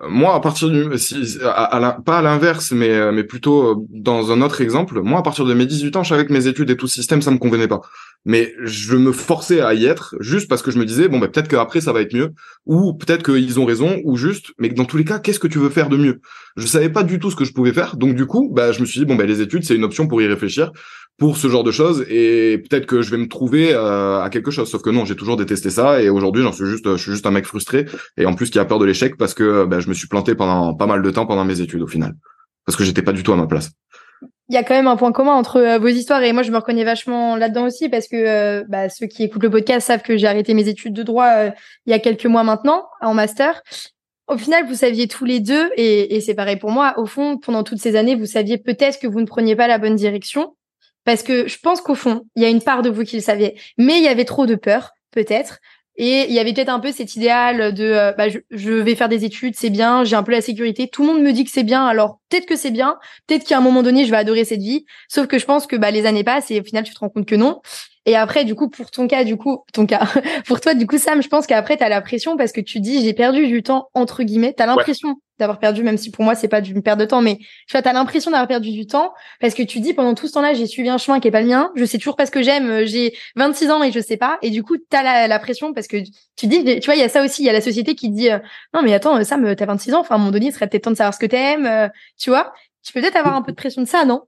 moi, 0.09 0.35
à 0.35 0.39
partir 0.39 0.69
du, 0.69 0.97
si, 0.97 1.37
à, 1.43 1.97
pas 2.05 2.19
à 2.19 2.21
l'inverse, 2.21 2.71
mais, 2.71 2.89
euh, 2.89 3.11
mais 3.11 3.23
plutôt 3.23 3.71
euh, 3.71 3.75
dans 3.89 4.31
un 4.31 4.41
autre 4.41 4.61
exemple, 4.61 5.01
moi, 5.01 5.19
à 5.19 5.21
partir 5.21 5.45
de 5.45 5.53
mes 5.53 5.65
18 5.65 5.95
ans, 5.95 6.03
je 6.03 6.09
savais 6.09 6.25
que 6.25 6.33
mes 6.33 6.47
études 6.47 6.69
et 6.69 6.77
tout 6.77 6.87
système, 6.87 7.21
ça 7.21 7.31
me 7.31 7.37
convenait 7.37 7.67
pas. 7.67 7.81
Mais 8.25 8.53
je 8.63 8.95
me 8.95 9.11
forçais 9.11 9.61
à 9.61 9.73
y 9.73 9.85
être 9.85 10.15
juste 10.19 10.47
parce 10.49 10.61
que 10.61 10.71
je 10.71 10.79
me 10.79 10.85
disais, 10.85 11.07
bon, 11.07 11.19
bah, 11.19 11.27
peut-être 11.27 11.47
qu'après, 11.47 11.81
ça 11.81 11.93
va 11.93 12.01
être 12.01 12.13
mieux, 12.13 12.33
ou 12.65 12.93
peut-être 12.93 13.23
qu'ils 13.23 13.59
ont 13.59 13.65
raison, 13.65 13.99
ou 14.03 14.17
juste, 14.17 14.51
mais 14.59 14.69
dans 14.69 14.85
tous 14.85 14.97
les 14.97 15.05
cas, 15.05 15.19
qu'est-ce 15.19 15.39
que 15.39 15.47
tu 15.47 15.59
veux 15.59 15.69
faire 15.69 15.89
de 15.89 15.97
mieux? 15.97 16.19
Je 16.55 16.65
savais 16.65 16.89
pas 16.89 17.03
du 17.03 17.19
tout 17.19 17.31
ce 17.31 17.35
que 17.35 17.45
je 17.45 17.53
pouvais 17.53 17.73
faire, 17.73 17.95
donc 17.97 18.15
du 18.15 18.25
coup, 18.25 18.51
bah, 18.53 18.71
je 18.71 18.81
me 18.81 18.85
suis 18.85 18.99
dit, 18.99 19.05
bon, 19.05 19.15
bah, 19.15 19.25
les 19.25 19.41
études, 19.41 19.63
c'est 19.63 19.75
une 19.75 19.83
option 19.83 20.07
pour 20.07 20.21
y 20.21 20.27
réfléchir 20.27 20.71
pour 21.17 21.37
ce 21.37 21.47
genre 21.47 21.63
de 21.63 21.71
choses 21.71 22.05
et 22.09 22.63
peut-être 22.69 22.85
que 22.85 23.01
je 23.01 23.09
vais 23.09 23.17
me 23.17 23.27
trouver 23.27 23.73
euh, 23.73 24.21
à 24.21 24.29
quelque 24.29 24.51
chose. 24.51 24.69
Sauf 24.69 24.81
que 24.81 24.89
non 24.89 25.03
j'ai 25.03 25.15
toujours 25.15 25.35
détesté 25.35 25.69
ça 25.69 26.01
et 26.01 26.09
aujourd'hui 26.09 26.43
j'en 26.43 26.51
suis 26.51 26.65
juste 26.65 26.89
je 26.95 27.01
suis 27.01 27.11
juste 27.11 27.25
un 27.25 27.31
mec 27.31 27.45
frustré 27.45 27.85
et 28.17 28.25
en 28.25 28.35
plus 28.35 28.49
qui 28.49 28.59
a 28.59 28.65
peur 28.65 28.79
de 28.79 28.85
l'échec 28.85 29.17
parce 29.17 29.33
que 29.33 29.65
ben, 29.65 29.79
je 29.79 29.89
me 29.89 29.93
suis 29.93 30.07
planté 30.07 30.35
pendant 30.35 30.75
pas 30.75 30.85
mal 30.85 31.01
de 31.01 31.09
temps 31.09 31.25
pendant 31.25 31.43
mes 31.43 31.59
études 31.59 31.81
au 31.81 31.87
final. 31.87 32.13
Parce 32.65 32.75
que 32.75 32.83
j'étais 32.83 33.01
pas 33.01 33.13
du 33.13 33.23
tout 33.23 33.33
à 33.33 33.35
ma 33.35 33.47
place. 33.47 33.71
Il 34.49 34.55
y 34.55 34.57
a 34.57 34.63
quand 34.63 34.75
même 34.75 34.87
un 34.87 34.95
point 34.95 35.11
commun 35.11 35.33
entre 35.33 35.57
euh, 35.57 35.79
vos 35.79 35.87
histoires 35.87 36.21
et 36.21 36.31
moi 36.33 36.43
je 36.43 36.51
me 36.51 36.57
reconnais 36.57 36.83
vachement 36.83 37.35
là-dedans 37.35 37.65
aussi 37.65 37.89
parce 37.89 38.07
que 38.07 38.15
euh, 38.15 38.63
bah, 38.69 38.89
ceux 38.89 39.07
qui 39.07 39.23
écoutent 39.23 39.43
le 39.43 39.49
podcast 39.49 39.87
savent 39.87 40.03
que 40.03 40.17
j'ai 40.17 40.27
arrêté 40.27 40.53
mes 40.53 40.67
études 40.67 40.93
de 40.93 41.03
droit 41.03 41.27
il 41.85 41.91
y 41.91 41.93
a 41.93 41.99
quelques 41.99 42.27
mois 42.27 42.43
maintenant 42.43 42.85
en 43.01 43.13
master. 43.15 43.61
Au 44.27 44.37
final, 44.37 44.67
vous 44.67 44.75
saviez 44.75 45.07
tous 45.07 45.23
les 45.23 45.39
deux, 45.39 45.69
et, 45.77 46.17
et 46.17 46.19
c'est 46.19 46.33
pareil 46.33 46.57
pour 46.57 46.69
moi, 46.69 46.95
au 46.97 47.05
fond, 47.05 47.37
pendant 47.37 47.63
toutes 47.63 47.79
ces 47.79 47.95
années, 47.95 48.13
vous 48.13 48.25
saviez 48.25 48.57
peut-être 48.57 48.99
que 48.99 49.07
vous 49.07 49.21
ne 49.21 49.25
preniez 49.25 49.55
pas 49.55 49.69
la 49.69 49.77
bonne 49.77 49.95
direction, 49.95 50.53
parce 51.07 51.23
que 51.23 51.47
je 51.47 51.57
pense 51.57 51.79
qu'au 51.79 51.95
fond, 51.95 52.25
il 52.35 52.43
y 52.43 52.45
a 52.45 52.49
une 52.49 52.61
part 52.61 52.81
de 52.81 52.89
vous 52.89 53.05
qui 53.05 53.15
le 53.15 53.21
saviez, 53.21 53.57
mais 53.77 53.97
il 53.97 54.03
y 54.03 54.09
avait 54.09 54.25
trop 54.25 54.45
de 54.45 54.55
peur, 54.55 54.91
peut-être. 55.11 55.59
Et 55.95 56.25
il 56.27 56.33
y 56.33 56.39
avait 56.39 56.51
peut-être 56.51 56.67
un 56.67 56.81
peu 56.81 56.91
cet 56.91 57.15
idéal 57.15 57.73
de 57.73 57.85
euh, 57.85 58.11
bah, 58.11 58.25
je, 58.27 58.71
vais 58.71 58.93
faire 58.93 59.07
des 59.07 59.23
études, 59.23 59.55
c'est 59.55 59.69
bien, 59.69 60.03
j'ai 60.03 60.17
un 60.17 60.23
peu 60.23 60.33
la 60.33 60.41
sécurité. 60.41 60.89
Tout 60.89 61.03
le 61.03 61.13
monde 61.13 61.23
me 61.23 61.31
dit 61.31 61.45
que 61.45 61.49
c'est 61.49 61.63
bien, 61.63 61.85
alors 61.87 62.19
peut-être 62.29 62.45
que 62.45 62.55
c'est 62.55 62.71
bien, 62.71 62.97
peut-être 63.27 63.45
qu'à 63.45 63.57
un 63.57 63.61
moment 63.61 63.83
donné, 63.83 64.05
je 64.05 64.11
vais 64.11 64.17
adorer 64.17 64.45
cette 64.45 64.61
vie. 64.61 64.85
Sauf 65.07 65.27
que 65.27 65.39
je 65.39 65.45
pense 65.45 65.67
que 65.67 65.75
bah, 65.75 65.91
les 65.91 66.05
années 66.05 66.23
passent 66.23 66.51
et 66.51 66.59
au 66.59 66.63
final, 66.63 66.83
tu 66.83 66.93
te 66.93 66.99
rends 66.99 67.09
compte 67.09 67.25
que 67.25 67.35
non. 67.35 67.61
Et 68.07 68.15
après, 68.15 68.45
du 68.45 68.55
coup, 68.55 68.69
pour 68.69 68.89
ton 68.89 69.05
cas, 69.05 69.25
du 69.25 69.35
coup, 69.35 69.65
ton 69.73 69.85
cas, 69.85 70.07
pour 70.47 70.61
toi, 70.61 70.73
du 70.73 70.87
coup, 70.87 70.97
Sam, 70.97 71.21
je 71.21 71.27
pense 71.27 71.45
qu'après, 71.45 71.75
tu 71.75 71.83
as 71.83 71.89
la 71.89 72.01
pression 72.01 72.37
parce 72.37 72.53
que 72.53 72.61
tu 72.61 72.79
dis, 72.79 73.03
j'ai 73.03 73.13
perdu 73.13 73.45
du 73.47 73.63
temps, 73.63 73.89
entre 73.93 74.23
guillemets. 74.23 74.53
Tu 74.55 74.63
as 74.63 74.65
l'impression 74.65 75.15
d'avoir 75.39 75.59
perdu, 75.59 75.83
même 75.83 75.97
si 75.97 76.09
pour 76.09 76.23
moi, 76.23 76.33
c'est 76.33 76.47
pas 76.47 76.61
d'une 76.61 76.81
perte 76.81 76.99
de 76.99 77.05
temps, 77.05 77.21
mais 77.21 77.35
tu 77.35 77.77
vois, 77.77 77.85
as 77.85 77.93
l'impression 77.93 78.31
d'avoir 78.31 78.47
perdu 78.47 78.71
du 78.71 78.87
temps 78.87 79.13
parce 79.41 79.53
que 79.53 79.61
tu 79.61 79.81
dis, 79.81 79.93
pendant 79.93 80.15
tout 80.15 80.27
ce 80.27 80.33
temps-là, 80.33 80.53
j'ai 80.53 80.67
suivi 80.67 80.87
un 80.87 80.97
chemin 80.97 81.19
qui 81.19 81.27
est 81.27 81.31
pas 81.31 81.41
le 81.41 81.47
mien. 81.47 81.69
Je 81.75 81.83
sais 81.83 81.97
toujours 81.97 82.15
pas 82.15 82.25
ce 82.25 82.31
que 82.31 82.41
j'aime. 82.41 82.69
Euh, 82.69 82.85
j'ai 82.85 83.13
26 83.35 83.71
ans 83.71 83.83
et 83.83 83.91
je 83.91 83.99
sais 83.99 84.17
pas. 84.17 84.37
Et 84.41 84.51
du 84.51 84.63
coup, 84.63 84.77
tu 84.77 84.97
as 84.97 85.03
la, 85.03 85.27
la, 85.27 85.39
pression 85.39 85.73
parce 85.73 85.87
que 85.87 85.97
tu 86.37 86.47
dis, 86.47 86.63
tu 86.79 86.85
vois, 86.85 86.95
il 86.95 87.01
y 87.01 87.03
a 87.03 87.09
ça 87.09 87.23
aussi. 87.23 87.43
Il 87.43 87.45
y 87.45 87.49
a 87.49 87.53
la 87.53 87.61
société 87.61 87.95
qui 87.95 88.09
dit, 88.09 88.31
euh, 88.31 88.39
non, 88.73 88.81
mais 88.83 88.93
attends, 88.93 89.21
Sam, 89.23 89.55
t'as 89.55 89.65
26 89.65 89.93
ans. 89.93 89.99
Enfin, 90.01 90.15
à 90.15 90.17
un 90.17 90.19
moment 90.19 90.31
donné, 90.31 90.47
il 90.47 90.53
serait 90.53 90.67
peut-être 90.67 90.83
temps 90.83 90.91
de 90.91 90.95
savoir 90.95 91.13
ce 91.13 91.19
que 91.19 91.25
t'aimes, 91.25 91.65
euh, 91.65 91.89
tu 92.17 92.29
vois. 92.29 92.53
Tu 92.83 92.93
peux 92.93 93.01
peut-être 93.01 93.17
avoir 93.17 93.35
un 93.35 93.41
peu 93.41 93.51
de 93.51 93.57
pression 93.57 93.81
de 93.81 93.87
ça, 93.87 94.05
non? 94.05 94.23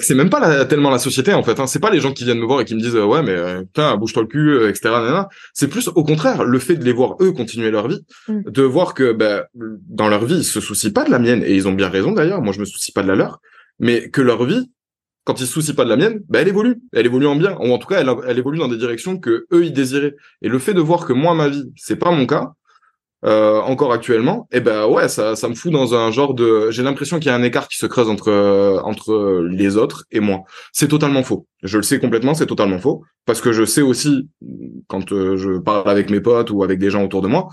c'est 0.00 0.14
même 0.14 0.30
pas 0.30 0.64
tellement 0.66 0.90
la 0.90 0.98
société 0.98 1.34
en 1.34 1.42
fait. 1.42 1.58
Hein. 1.58 1.66
C'est 1.66 1.80
pas 1.80 1.90
les 1.90 2.00
gens 2.00 2.12
qui 2.12 2.24
viennent 2.24 2.38
me 2.38 2.46
voir 2.46 2.60
et 2.60 2.64
qui 2.64 2.74
me 2.74 2.80
disent 2.80 2.94
ouais 2.94 3.22
mais 3.22 3.32
euh, 3.32 3.62
putain 3.62 3.96
bouge-toi 3.96 4.22
le 4.22 4.28
cul 4.28 4.50
euh, 4.50 4.70
etc. 4.70 4.90
C'est 5.52 5.68
plus 5.68 5.88
au 5.88 6.04
contraire 6.04 6.44
le 6.44 6.58
fait 6.58 6.76
de 6.76 6.84
les 6.84 6.92
voir 6.92 7.16
eux 7.20 7.32
continuer 7.32 7.70
leur 7.70 7.88
vie, 7.88 8.00
mm. 8.28 8.50
de 8.50 8.62
voir 8.62 8.94
que 8.94 9.12
ben, 9.12 9.44
dans 9.54 10.08
leur 10.08 10.24
vie 10.24 10.38
ils 10.38 10.44
se 10.44 10.60
soucient 10.60 10.92
pas 10.92 11.04
de 11.04 11.10
la 11.10 11.18
mienne 11.18 11.42
et 11.44 11.54
ils 11.54 11.66
ont 11.66 11.72
bien 11.72 11.88
raison 11.88 12.12
d'ailleurs. 12.12 12.40
Moi 12.40 12.52
je 12.52 12.60
me 12.60 12.64
soucie 12.64 12.92
pas 12.92 13.02
de 13.02 13.08
la 13.08 13.16
leur, 13.16 13.40
mais 13.78 14.10
que 14.10 14.20
leur 14.20 14.44
vie 14.44 14.70
quand 15.24 15.40
ils 15.40 15.46
se 15.46 15.52
soucient 15.52 15.74
pas 15.74 15.84
de 15.84 15.90
la 15.90 15.96
mienne, 15.96 16.22
ben 16.28 16.40
elle 16.40 16.48
évolue, 16.48 16.80
elle 16.92 17.06
évolue 17.06 17.26
en 17.26 17.36
bien 17.36 17.56
ou 17.60 17.72
en 17.72 17.78
tout 17.78 17.86
cas 17.86 18.00
elle, 18.00 18.10
elle 18.26 18.38
évolue 18.38 18.58
dans 18.58 18.68
des 18.68 18.78
directions 18.78 19.18
que 19.18 19.46
eux 19.52 19.64
ils 19.64 19.72
désiraient. 19.72 20.16
Et 20.42 20.48
le 20.48 20.58
fait 20.58 20.74
de 20.74 20.80
voir 20.80 21.06
que 21.06 21.12
moi 21.12 21.34
ma 21.34 21.48
vie 21.48 21.70
c'est 21.76 21.96
pas 21.96 22.10
mon 22.10 22.26
cas, 22.26 22.52
euh, 23.26 23.60
encore 23.60 23.92
actuellement, 23.92 24.48
et 24.50 24.56
eh 24.56 24.60
ben 24.60 24.86
ouais, 24.86 25.06
ça, 25.06 25.36
ça 25.36 25.46
me 25.50 25.54
fout 25.54 25.70
dans 25.70 25.94
un 25.94 26.10
genre 26.10 26.32
de. 26.32 26.70
J'ai 26.70 26.82
l'impression 26.82 27.18
qu'il 27.18 27.26
y 27.26 27.30
a 27.30 27.34
un 27.34 27.42
écart 27.42 27.68
qui 27.68 27.76
se 27.76 27.84
creuse 27.84 28.08
entre 28.08 28.28
euh, 28.28 28.80
entre 28.80 29.46
les 29.50 29.76
autres 29.76 30.06
et 30.10 30.20
moi. 30.20 30.44
C'est 30.72 30.88
totalement 30.88 31.22
faux. 31.22 31.46
Je 31.62 31.76
le 31.76 31.82
sais 31.82 32.00
complètement, 32.00 32.32
c'est 32.32 32.46
totalement 32.46 32.78
faux 32.78 33.04
parce 33.26 33.42
que 33.42 33.52
je 33.52 33.64
sais 33.66 33.82
aussi 33.82 34.30
quand 34.88 35.12
euh, 35.12 35.36
je 35.36 35.58
parle 35.58 35.90
avec 35.90 36.08
mes 36.08 36.22
potes 36.22 36.50
ou 36.50 36.62
avec 36.62 36.78
des 36.78 36.90
gens 36.90 37.04
autour 37.04 37.20
de 37.20 37.28
moi 37.28 37.48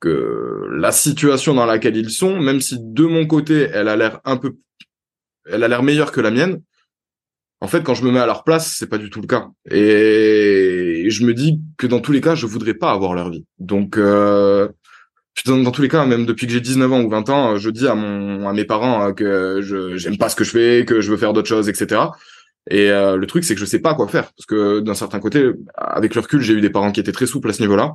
que 0.00 0.66
la 0.72 0.90
situation 0.90 1.54
dans 1.54 1.66
laquelle 1.66 1.96
ils 1.96 2.10
sont, 2.10 2.40
même 2.40 2.60
si 2.60 2.76
de 2.80 3.04
mon 3.04 3.26
côté 3.26 3.68
elle 3.72 3.86
a 3.86 3.94
l'air 3.94 4.20
un 4.24 4.36
peu, 4.36 4.56
elle 5.48 5.62
a 5.62 5.68
l'air 5.68 5.84
meilleure 5.84 6.10
que 6.10 6.20
la 6.20 6.32
mienne. 6.32 6.62
En 7.60 7.68
fait, 7.68 7.82
quand 7.82 7.94
je 7.94 8.04
me 8.04 8.10
mets 8.10 8.20
à 8.20 8.26
leur 8.26 8.44
place, 8.44 8.74
c'est 8.78 8.88
pas 8.88 8.98
du 8.98 9.08
tout 9.08 9.20
le 9.20 9.26
cas. 9.26 9.48
Et 9.70 11.06
je 11.08 11.24
me 11.24 11.32
dis 11.32 11.60
que 11.78 11.86
dans 11.86 12.00
tous 12.00 12.12
les 12.12 12.20
cas, 12.20 12.34
je 12.34 12.46
voudrais 12.46 12.74
pas 12.74 12.90
avoir 12.90 13.14
leur 13.14 13.30
vie. 13.30 13.46
Donc, 13.58 13.96
euh, 13.96 14.68
dans, 15.46 15.70
tous 15.70 15.82
les 15.82 15.88
cas, 15.88 16.04
même 16.06 16.26
depuis 16.26 16.46
que 16.46 16.52
j'ai 16.52 16.60
19 16.60 16.92
ans 16.92 17.02
ou 17.02 17.08
20 17.08 17.28
ans, 17.30 17.56
je 17.56 17.70
dis 17.70 17.86
à 17.86 17.94
mon 17.94 18.48
à 18.48 18.52
mes 18.52 18.64
parents 18.64 19.08
euh, 19.08 19.12
que 19.12 19.60
je 19.62 19.96
j'aime 19.96 20.18
pas 20.18 20.28
ce 20.28 20.36
que 20.36 20.44
je 20.44 20.50
fais, 20.50 20.84
que 20.84 21.00
je 21.00 21.10
veux 21.10 21.16
faire 21.16 21.32
d'autres 21.32 21.48
choses, 21.48 21.68
etc. 21.68 22.02
Et 22.70 22.90
euh, 22.90 23.16
le 23.16 23.26
truc, 23.26 23.44
c'est 23.44 23.54
que 23.54 23.60
je 23.60 23.64
sais 23.64 23.78
pas 23.78 23.94
quoi 23.94 24.08
faire 24.08 24.32
parce 24.32 24.46
que 24.46 24.80
d'un 24.80 24.94
certain 24.94 25.20
côté, 25.20 25.50
avec 25.76 26.14
le 26.14 26.20
recul, 26.20 26.40
j'ai 26.40 26.54
eu 26.54 26.60
des 26.60 26.70
parents 26.70 26.90
qui 26.90 27.00
étaient 27.00 27.12
très 27.12 27.26
souples 27.26 27.50
à 27.50 27.52
ce 27.52 27.62
niveau-là 27.62 27.94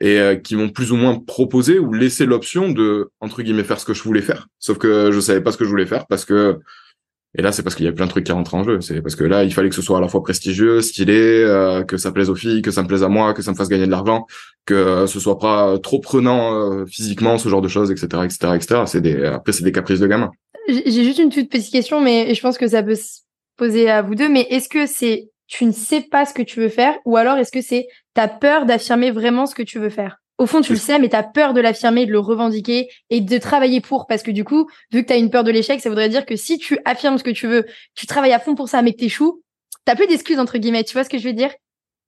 et 0.00 0.18
euh, 0.18 0.36
qui 0.36 0.56
m'ont 0.56 0.68
plus 0.68 0.92
ou 0.92 0.96
moins 0.96 1.18
proposé 1.18 1.78
ou 1.78 1.92
laissé 1.92 2.26
l'option 2.26 2.70
de 2.70 3.10
entre 3.20 3.42
guillemets 3.42 3.64
faire 3.64 3.80
ce 3.80 3.86
que 3.86 3.94
je 3.94 4.02
voulais 4.02 4.22
faire. 4.22 4.48
Sauf 4.58 4.78
que 4.78 5.10
je 5.10 5.20
savais 5.20 5.40
pas 5.40 5.52
ce 5.52 5.56
que 5.56 5.64
je 5.64 5.70
voulais 5.70 5.86
faire 5.86 6.06
parce 6.06 6.24
que 6.24 6.58
et 7.38 7.42
là, 7.42 7.52
c'est 7.52 7.62
parce 7.62 7.76
qu'il 7.76 7.86
y 7.86 7.88
a 7.88 7.92
plein 7.92 8.06
de 8.06 8.10
trucs 8.10 8.26
qui 8.26 8.32
rentrent 8.32 8.54
en 8.54 8.64
jeu. 8.64 8.80
C'est 8.80 9.00
parce 9.02 9.14
que 9.14 9.22
là, 9.22 9.44
il 9.44 9.54
fallait 9.54 9.68
que 9.68 9.74
ce 9.74 9.82
soit 9.82 9.98
à 9.98 10.00
la 10.00 10.08
fois 10.08 10.22
prestigieux, 10.22 10.80
stylé, 10.80 11.14
euh, 11.44 11.84
que 11.84 11.96
ça 11.96 12.10
plaise 12.10 12.28
aux 12.28 12.34
filles, 12.34 12.60
que 12.60 12.72
ça 12.72 12.82
me 12.82 12.88
plaise 12.88 13.04
à 13.04 13.08
moi, 13.08 13.34
que 13.34 13.42
ça 13.42 13.52
me 13.52 13.56
fasse 13.56 13.68
gagner 13.68 13.86
de 13.86 13.90
l'argent, 13.90 14.26
que 14.66 15.06
ce 15.06 15.20
soit 15.20 15.38
pas 15.38 15.78
trop 15.78 16.00
prenant 16.00 16.54
euh, 16.54 16.86
physiquement, 16.86 17.38
ce 17.38 17.48
genre 17.48 17.62
de 17.62 17.68
choses, 17.68 17.92
etc., 17.92 18.24
etc., 18.24 18.52
etc. 18.56 18.82
C'est 18.86 19.00
des 19.00 19.24
après, 19.24 19.52
c'est 19.52 19.62
des 19.62 19.72
caprices 19.72 20.00
de 20.00 20.08
gamin. 20.08 20.30
J'ai 20.68 21.04
juste 21.04 21.18
une 21.18 21.30
toute 21.30 21.48
petite 21.48 21.70
question, 21.70 22.00
mais 22.00 22.34
je 22.34 22.40
pense 22.40 22.58
que 22.58 22.66
ça 22.66 22.82
peut 22.82 22.96
se 22.96 23.20
poser 23.56 23.88
à 23.88 24.02
vous 24.02 24.16
deux. 24.16 24.28
Mais 24.28 24.46
est-ce 24.50 24.68
que 24.68 24.86
c'est 24.86 25.28
tu 25.46 25.66
ne 25.66 25.72
sais 25.72 26.00
pas 26.00 26.24
ce 26.26 26.34
que 26.34 26.42
tu 26.42 26.60
veux 26.60 26.68
faire, 26.68 26.96
ou 27.04 27.16
alors 27.16 27.36
est-ce 27.36 27.52
que 27.52 27.60
c'est 27.60 27.86
t'as 28.14 28.28
peur 28.28 28.66
d'affirmer 28.66 29.10
vraiment 29.10 29.46
ce 29.46 29.54
que 29.54 29.62
tu 29.62 29.78
veux 29.78 29.90
faire? 29.90 30.19
Au 30.40 30.46
fond, 30.46 30.62
tu 30.62 30.72
le 30.72 30.78
sais, 30.78 30.98
mais 30.98 31.10
tu 31.10 31.16
as 31.16 31.22
peur 31.22 31.52
de 31.52 31.60
l'affirmer, 31.60 32.06
de 32.06 32.12
le 32.12 32.18
revendiquer 32.18 32.88
et 33.10 33.20
de 33.20 33.38
travailler 33.38 33.82
pour. 33.82 34.06
Parce 34.06 34.22
que 34.22 34.30
du 34.30 34.42
coup, 34.42 34.70
vu 34.90 35.02
que 35.02 35.08
tu 35.08 35.12
as 35.12 35.18
une 35.18 35.28
peur 35.28 35.44
de 35.44 35.50
l'échec, 35.50 35.82
ça 35.82 35.90
voudrait 35.90 36.08
dire 36.08 36.24
que 36.24 36.34
si 36.34 36.56
tu 36.56 36.78
affirmes 36.86 37.18
ce 37.18 37.22
que 37.22 37.30
tu 37.30 37.46
veux, 37.46 37.66
tu 37.94 38.06
travailles 38.06 38.32
à 38.32 38.38
fond 38.38 38.54
pour 38.54 38.70
ça, 38.70 38.80
mais 38.80 38.94
que 38.94 39.00
t'échoues, 39.00 39.42
t'as 39.84 39.94
plus 39.94 40.06
d'excuses, 40.06 40.38
entre 40.38 40.56
guillemets. 40.56 40.82
Tu 40.82 40.94
vois 40.94 41.04
ce 41.04 41.10
que 41.10 41.18
je 41.18 41.28
veux 41.28 41.34
dire? 41.34 41.50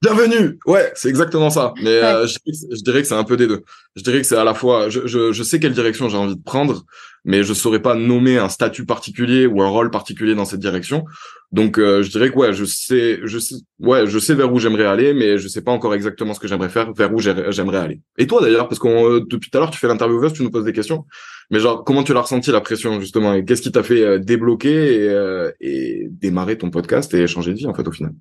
Bienvenue 0.02 0.58
Ouais, 0.66 0.90
c'est 0.96 1.08
exactement 1.08 1.48
ça. 1.48 1.74
Mais 1.80 2.02
euh, 2.02 2.26
je, 2.26 2.82
dirais 2.82 3.02
que 3.02 3.06
c'est 3.06 3.14
un 3.14 3.22
peu 3.22 3.36
des 3.36 3.46
deux. 3.46 3.62
Je 3.94 4.02
dirais 4.02 4.20
que 4.20 4.26
c'est 4.26 4.36
à 4.36 4.42
la 4.42 4.52
fois, 4.52 4.88
je, 4.88 5.06
je, 5.06 5.30
je 5.30 5.42
sais 5.44 5.60
quelle 5.60 5.74
direction 5.74 6.08
j'ai 6.08 6.16
envie 6.16 6.34
de 6.34 6.42
prendre, 6.42 6.84
mais 7.24 7.44
je 7.44 7.54
saurais 7.54 7.80
pas 7.80 7.94
nommer 7.94 8.36
un 8.36 8.48
statut 8.48 8.84
particulier 8.84 9.46
ou 9.46 9.62
un 9.62 9.68
rôle 9.68 9.92
particulier 9.92 10.34
dans 10.34 10.44
cette 10.44 10.58
direction. 10.58 11.04
Donc 11.52 11.78
euh, 11.78 12.02
je 12.02 12.10
dirais 12.10 12.32
que 12.32 12.36
ouais, 12.36 12.52
je 12.52 12.64
sais, 12.64 13.20
je 13.22 13.38
sais, 13.38 13.54
ouais, 13.78 14.08
je 14.08 14.18
sais 14.18 14.34
vers 14.34 14.52
où 14.52 14.58
j'aimerais 14.58 14.86
aller, 14.86 15.14
mais 15.14 15.38
je 15.38 15.46
sais 15.46 15.62
pas 15.62 15.70
encore 15.70 15.94
exactement 15.94 16.34
ce 16.34 16.40
que 16.40 16.48
j'aimerais 16.48 16.68
faire, 16.68 16.92
vers 16.92 17.14
où 17.14 17.20
j'aimerais 17.20 17.78
aller. 17.78 18.00
Et 18.18 18.26
toi 18.26 18.40
d'ailleurs, 18.40 18.66
parce 18.66 18.80
que 18.80 18.88
euh, 18.88 19.20
depuis 19.30 19.50
tout 19.50 19.58
à 19.58 19.60
l'heure 19.60 19.70
tu 19.70 19.78
fais 19.78 19.86
l'intervieweuse, 19.86 20.32
tu 20.32 20.42
nous 20.42 20.50
poses 20.50 20.64
des 20.64 20.72
questions, 20.72 21.06
mais 21.52 21.60
genre 21.60 21.84
comment 21.84 22.02
tu 22.02 22.12
l'as 22.12 22.22
ressenti 22.22 22.50
la 22.50 22.60
pression 22.60 22.98
justement 22.98 23.34
et 23.34 23.44
qu'est-ce 23.44 23.62
qui 23.62 23.70
t'a 23.70 23.84
fait 23.84 24.18
débloquer 24.18 25.04
et, 25.04 25.50
et 25.60 26.08
démarrer 26.10 26.58
ton 26.58 26.70
podcast 26.70 27.14
et 27.14 27.24
changer 27.28 27.52
de 27.52 27.58
vie 27.58 27.66
en 27.68 27.74
fait 27.74 27.86
au 27.86 27.92
final? 27.92 28.12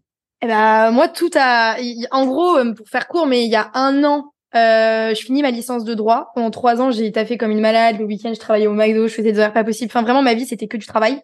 Eh 0.41 0.47
ben, 0.47 0.91
moi, 0.91 1.07
tout 1.07 1.29
a, 1.35 1.77
en 2.11 2.25
gros, 2.25 2.57
euh, 2.57 2.73
pour 2.73 2.87
faire 2.87 3.07
court, 3.07 3.27
mais 3.27 3.45
il 3.45 3.51
y 3.51 3.55
a 3.55 3.69
un 3.75 4.03
an, 4.03 4.33
euh, 4.55 5.13
je 5.13 5.21
finis 5.21 5.41
ma 5.41 5.51
licence 5.51 5.83
de 5.83 5.93
droit. 5.93 6.31
Pendant 6.35 6.51
trois 6.51 6.81
ans, 6.81 6.91
j'ai 6.91 7.11
taffé 7.11 7.37
comme 7.37 7.51
une 7.51 7.61
malade. 7.61 7.97
Le 7.99 8.05
week-end, 8.05 8.33
je 8.33 8.39
travaillais 8.39 8.67
au 8.67 8.73
McDo, 8.73 9.07
je 9.07 9.13
faisais 9.13 9.31
des 9.31 9.39
heures 9.39 9.53
pas 9.53 9.63
possibles. 9.63 9.91
Enfin, 9.91 10.01
vraiment, 10.01 10.21
ma 10.21 10.33
vie, 10.33 10.45
c'était 10.45 10.67
que 10.67 10.77
du 10.77 10.85
travail. 10.85 11.21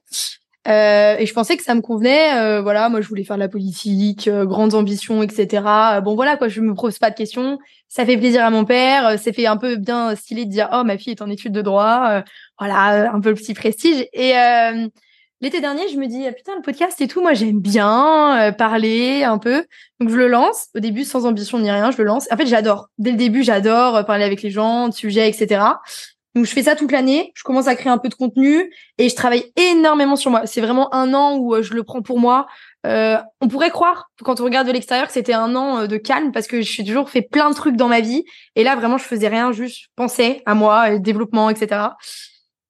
Euh, 0.68 1.16
et 1.18 1.26
je 1.26 1.34
pensais 1.34 1.58
que 1.58 1.64
ça 1.64 1.76
me 1.76 1.82
convenait. 1.82 2.36
Euh, 2.36 2.62
voilà, 2.62 2.90
moi, 2.90 3.02
je 3.02 3.08
voulais 3.08 3.24
faire 3.24 3.38
de 3.38 3.42
la 3.42 3.48
politique, 3.48 4.28
euh, 4.28 4.46
grandes 4.46 4.74
ambitions, 4.74 5.24
etc. 5.24 5.64
bon, 6.04 6.16
voilà, 6.16 6.38
quoi, 6.38 6.48
je 6.50 6.62
me 6.62 6.74
pose 6.76 7.00
pas 7.00 7.10
de 7.10 7.16
questions. 7.16 7.58
Ça 7.88 8.06
fait 8.06 8.18
plaisir 8.18 8.44
à 8.44 8.50
mon 8.50 8.66
père. 8.66 9.18
C'est 9.20 9.34
fait 9.34 9.48
un 9.48 9.58
peu 9.58 9.78
bien 9.78 10.16
stylé 10.16 10.46
de 10.46 10.52
dire, 10.52 10.70
oh, 10.74 10.84
ma 10.84 10.98
fille 10.98 11.14
est 11.14 11.22
en 11.22 11.30
études 11.30 11.54
de 11.54 11.62
droit. 11.62 12.24
voilà, 12.60 13.12
un 13.14 13.22
peu 13.22 13.30
le 13.30 13.36
petit 13.36 13.54
prestige. 13.54 14.06
Et 14.14 14.34
L'été 15.40 15.62
dernier, 15.62 15.88
je 15.88 15.98
me 15.98 16.08
dis, 16.08 16.26
ah, 16.26 16.32
putain, 16.32 16.56
le 16.56 16.64
podcast 16.64 17.00
et 17.00 17.08
tout, 17.08 17.22
moi, 17.22 17.36
j'aime 17.36 17.60
bien 17.60 18.48
euh, 18.48 18.52
parler 18.52 19.24
un 19.24 19.38
peu. 19.38 19.66
Donc, 20.00 20.10
je 20.10 20.16
le 20.16 20.28
lance. 20.28 20.70
Au 20.76 20.80
début, 20.80 21.04
sans 21.04 21.28
ambition 21.28 21.60
ni 21.60 21.70
rien, 21.70 21.92
je 21.92 21.98
le 22.00 22.06
lance. 22.06 22.28
En 22.32 22.38
fait, 22.38 22.48
j'adore. 22.48 22.90
Dès 22.98 23.12
le 23.12 23.18
début, 23.18 23.44
j'adore 23.44 23.98
euh, 23.98 24.04
parler 24.04 24.24
avec 24.24 24.42
les 24.42 24.50
gens, 24.50 24.88
de 24.88 24.94
sujets, 24.96 25.30
etc. 25.30 25.62
Donc 26.36 26.46
je 26.46 26.52
fais 26.52 26.62
ça 26.62 26.76
toute 26.76 26.92
l'année, 26.92 27.32
je 27.34 27.42
commence 27.42 27.66
à 27.66 27.76
créer 27.76 27.92
un 27.92 27.98
peu 27.98 28.10
de 28.10 28.14
contenu 28.14 28.72
et 29.00 29.10
je 29.10 29.16
travaille 29.16 29.52
énormément 29.56 30.16
sur 30.16 30.30
moi. 30.30 30.46
C'est 30.46 30.62
vraiment 30.62 30.94
un 30.94 31.16
an 31.16 31.36
où 31.38 31.56
euh, 31.56 31.64
je 31.64 31.74
le 31.74 31.82
prends 31.82 32.04
pour 32.04 32.20
moi. 32.20 32.46
Euh, 32.86 33.18
on 33.42 33.48
pourrait 33.48 33.72
croire, 33.72 34.12
quand 34.24 34.40
on 34.40 34.44
regarde 34.44 34.68
de 34.68 34.72
l'extérieur, 34.72 35.08
que 35.08 35.14
c'était 35.14 35.34
un 35.34 35.56
an 35.56 35.88
de 35.88 35.98
calme 35.98 36.32
parce 36.32 36.46
que 36.46 36.62
j'ai 36.62 36.86
toujours 36.86 37.10
fait 37.10 37.24
plein 37.24 37.50
de 37.50 37.56
trucs 37.56 37.76
dans 37.76 37.88
ma 37.88 38.02
vie. 38.02 38.24
Et 38.56 38.64
là, 38.64 38.76
vraiment, 38.76 39.00
je 39.00 39.06
faisais 39.06 39.28
rien, 39.30 39.52
juste 39.52 39.88
penser 39.96 40.44
à 40.46 40.54
moi, 40.54 41.00
développement, 41.00 41.50
etc. 41.50 41.88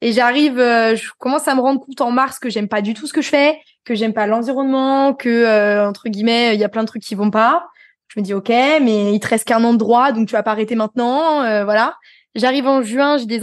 Et 0.01 0.11
j'arrive, 0.11 0.57
je 0.57 1.09
commence 1.17 1.47
à 1.47 1.55
me 1.55 1.61
rendre 1.61 1.79
compte 1.79 2.01
en 2.01 2.11
mars 2.11 2.39
que 2.39 2.49
j'aime 2.49 2.67
pas 2.67 2.81
du 2.81 2.93
tout 2.93 3.07
ce 3.07 3.13
que 3.13 3.21
je 3.21 3.29
fais, 3.29 3.59
que 3.83 3.95
j'aime 3.95 4.13
pas 4.13 4.27
l'environnement, 4.27 5.13
que 5.13 5.87
entre 5.87 6.09
guillemets, 6.09 6.53
il 6.53 6.59
y 6.59 6.63
a 6.63 6.69
plein 6.69 6.83
de 6.83 6.87
trucs 6.87 7.03
qui 7.03 7.15
vont 7.15 7.31
pas. 7.31 7.67
Je 8.07 8.19
me 8.19 8.23
dis 8.23 8.33
ok, 8.33 8.49
mais 8.49 9.13
il 9.13 9.19
te 9.19 9.27
reste 9.27 9.45
qu'un 9.45 9.63
an 9.63 9.73
de 9.73 9.77
droit, 9.77 10.11
donc 10.11 10.27
tu 10.27 10.33
vas 10.33 10.43
pas 10.43 10.51
arrêter 10.51 10.75
maintenant, 10.75 11.41
voilà. 11.63 11.95
J'arrive 12.35 12.67
en 12.67 12.83
juin, 12.83 13.17
j'ai 13.17 13.25
des, 13.25 13.41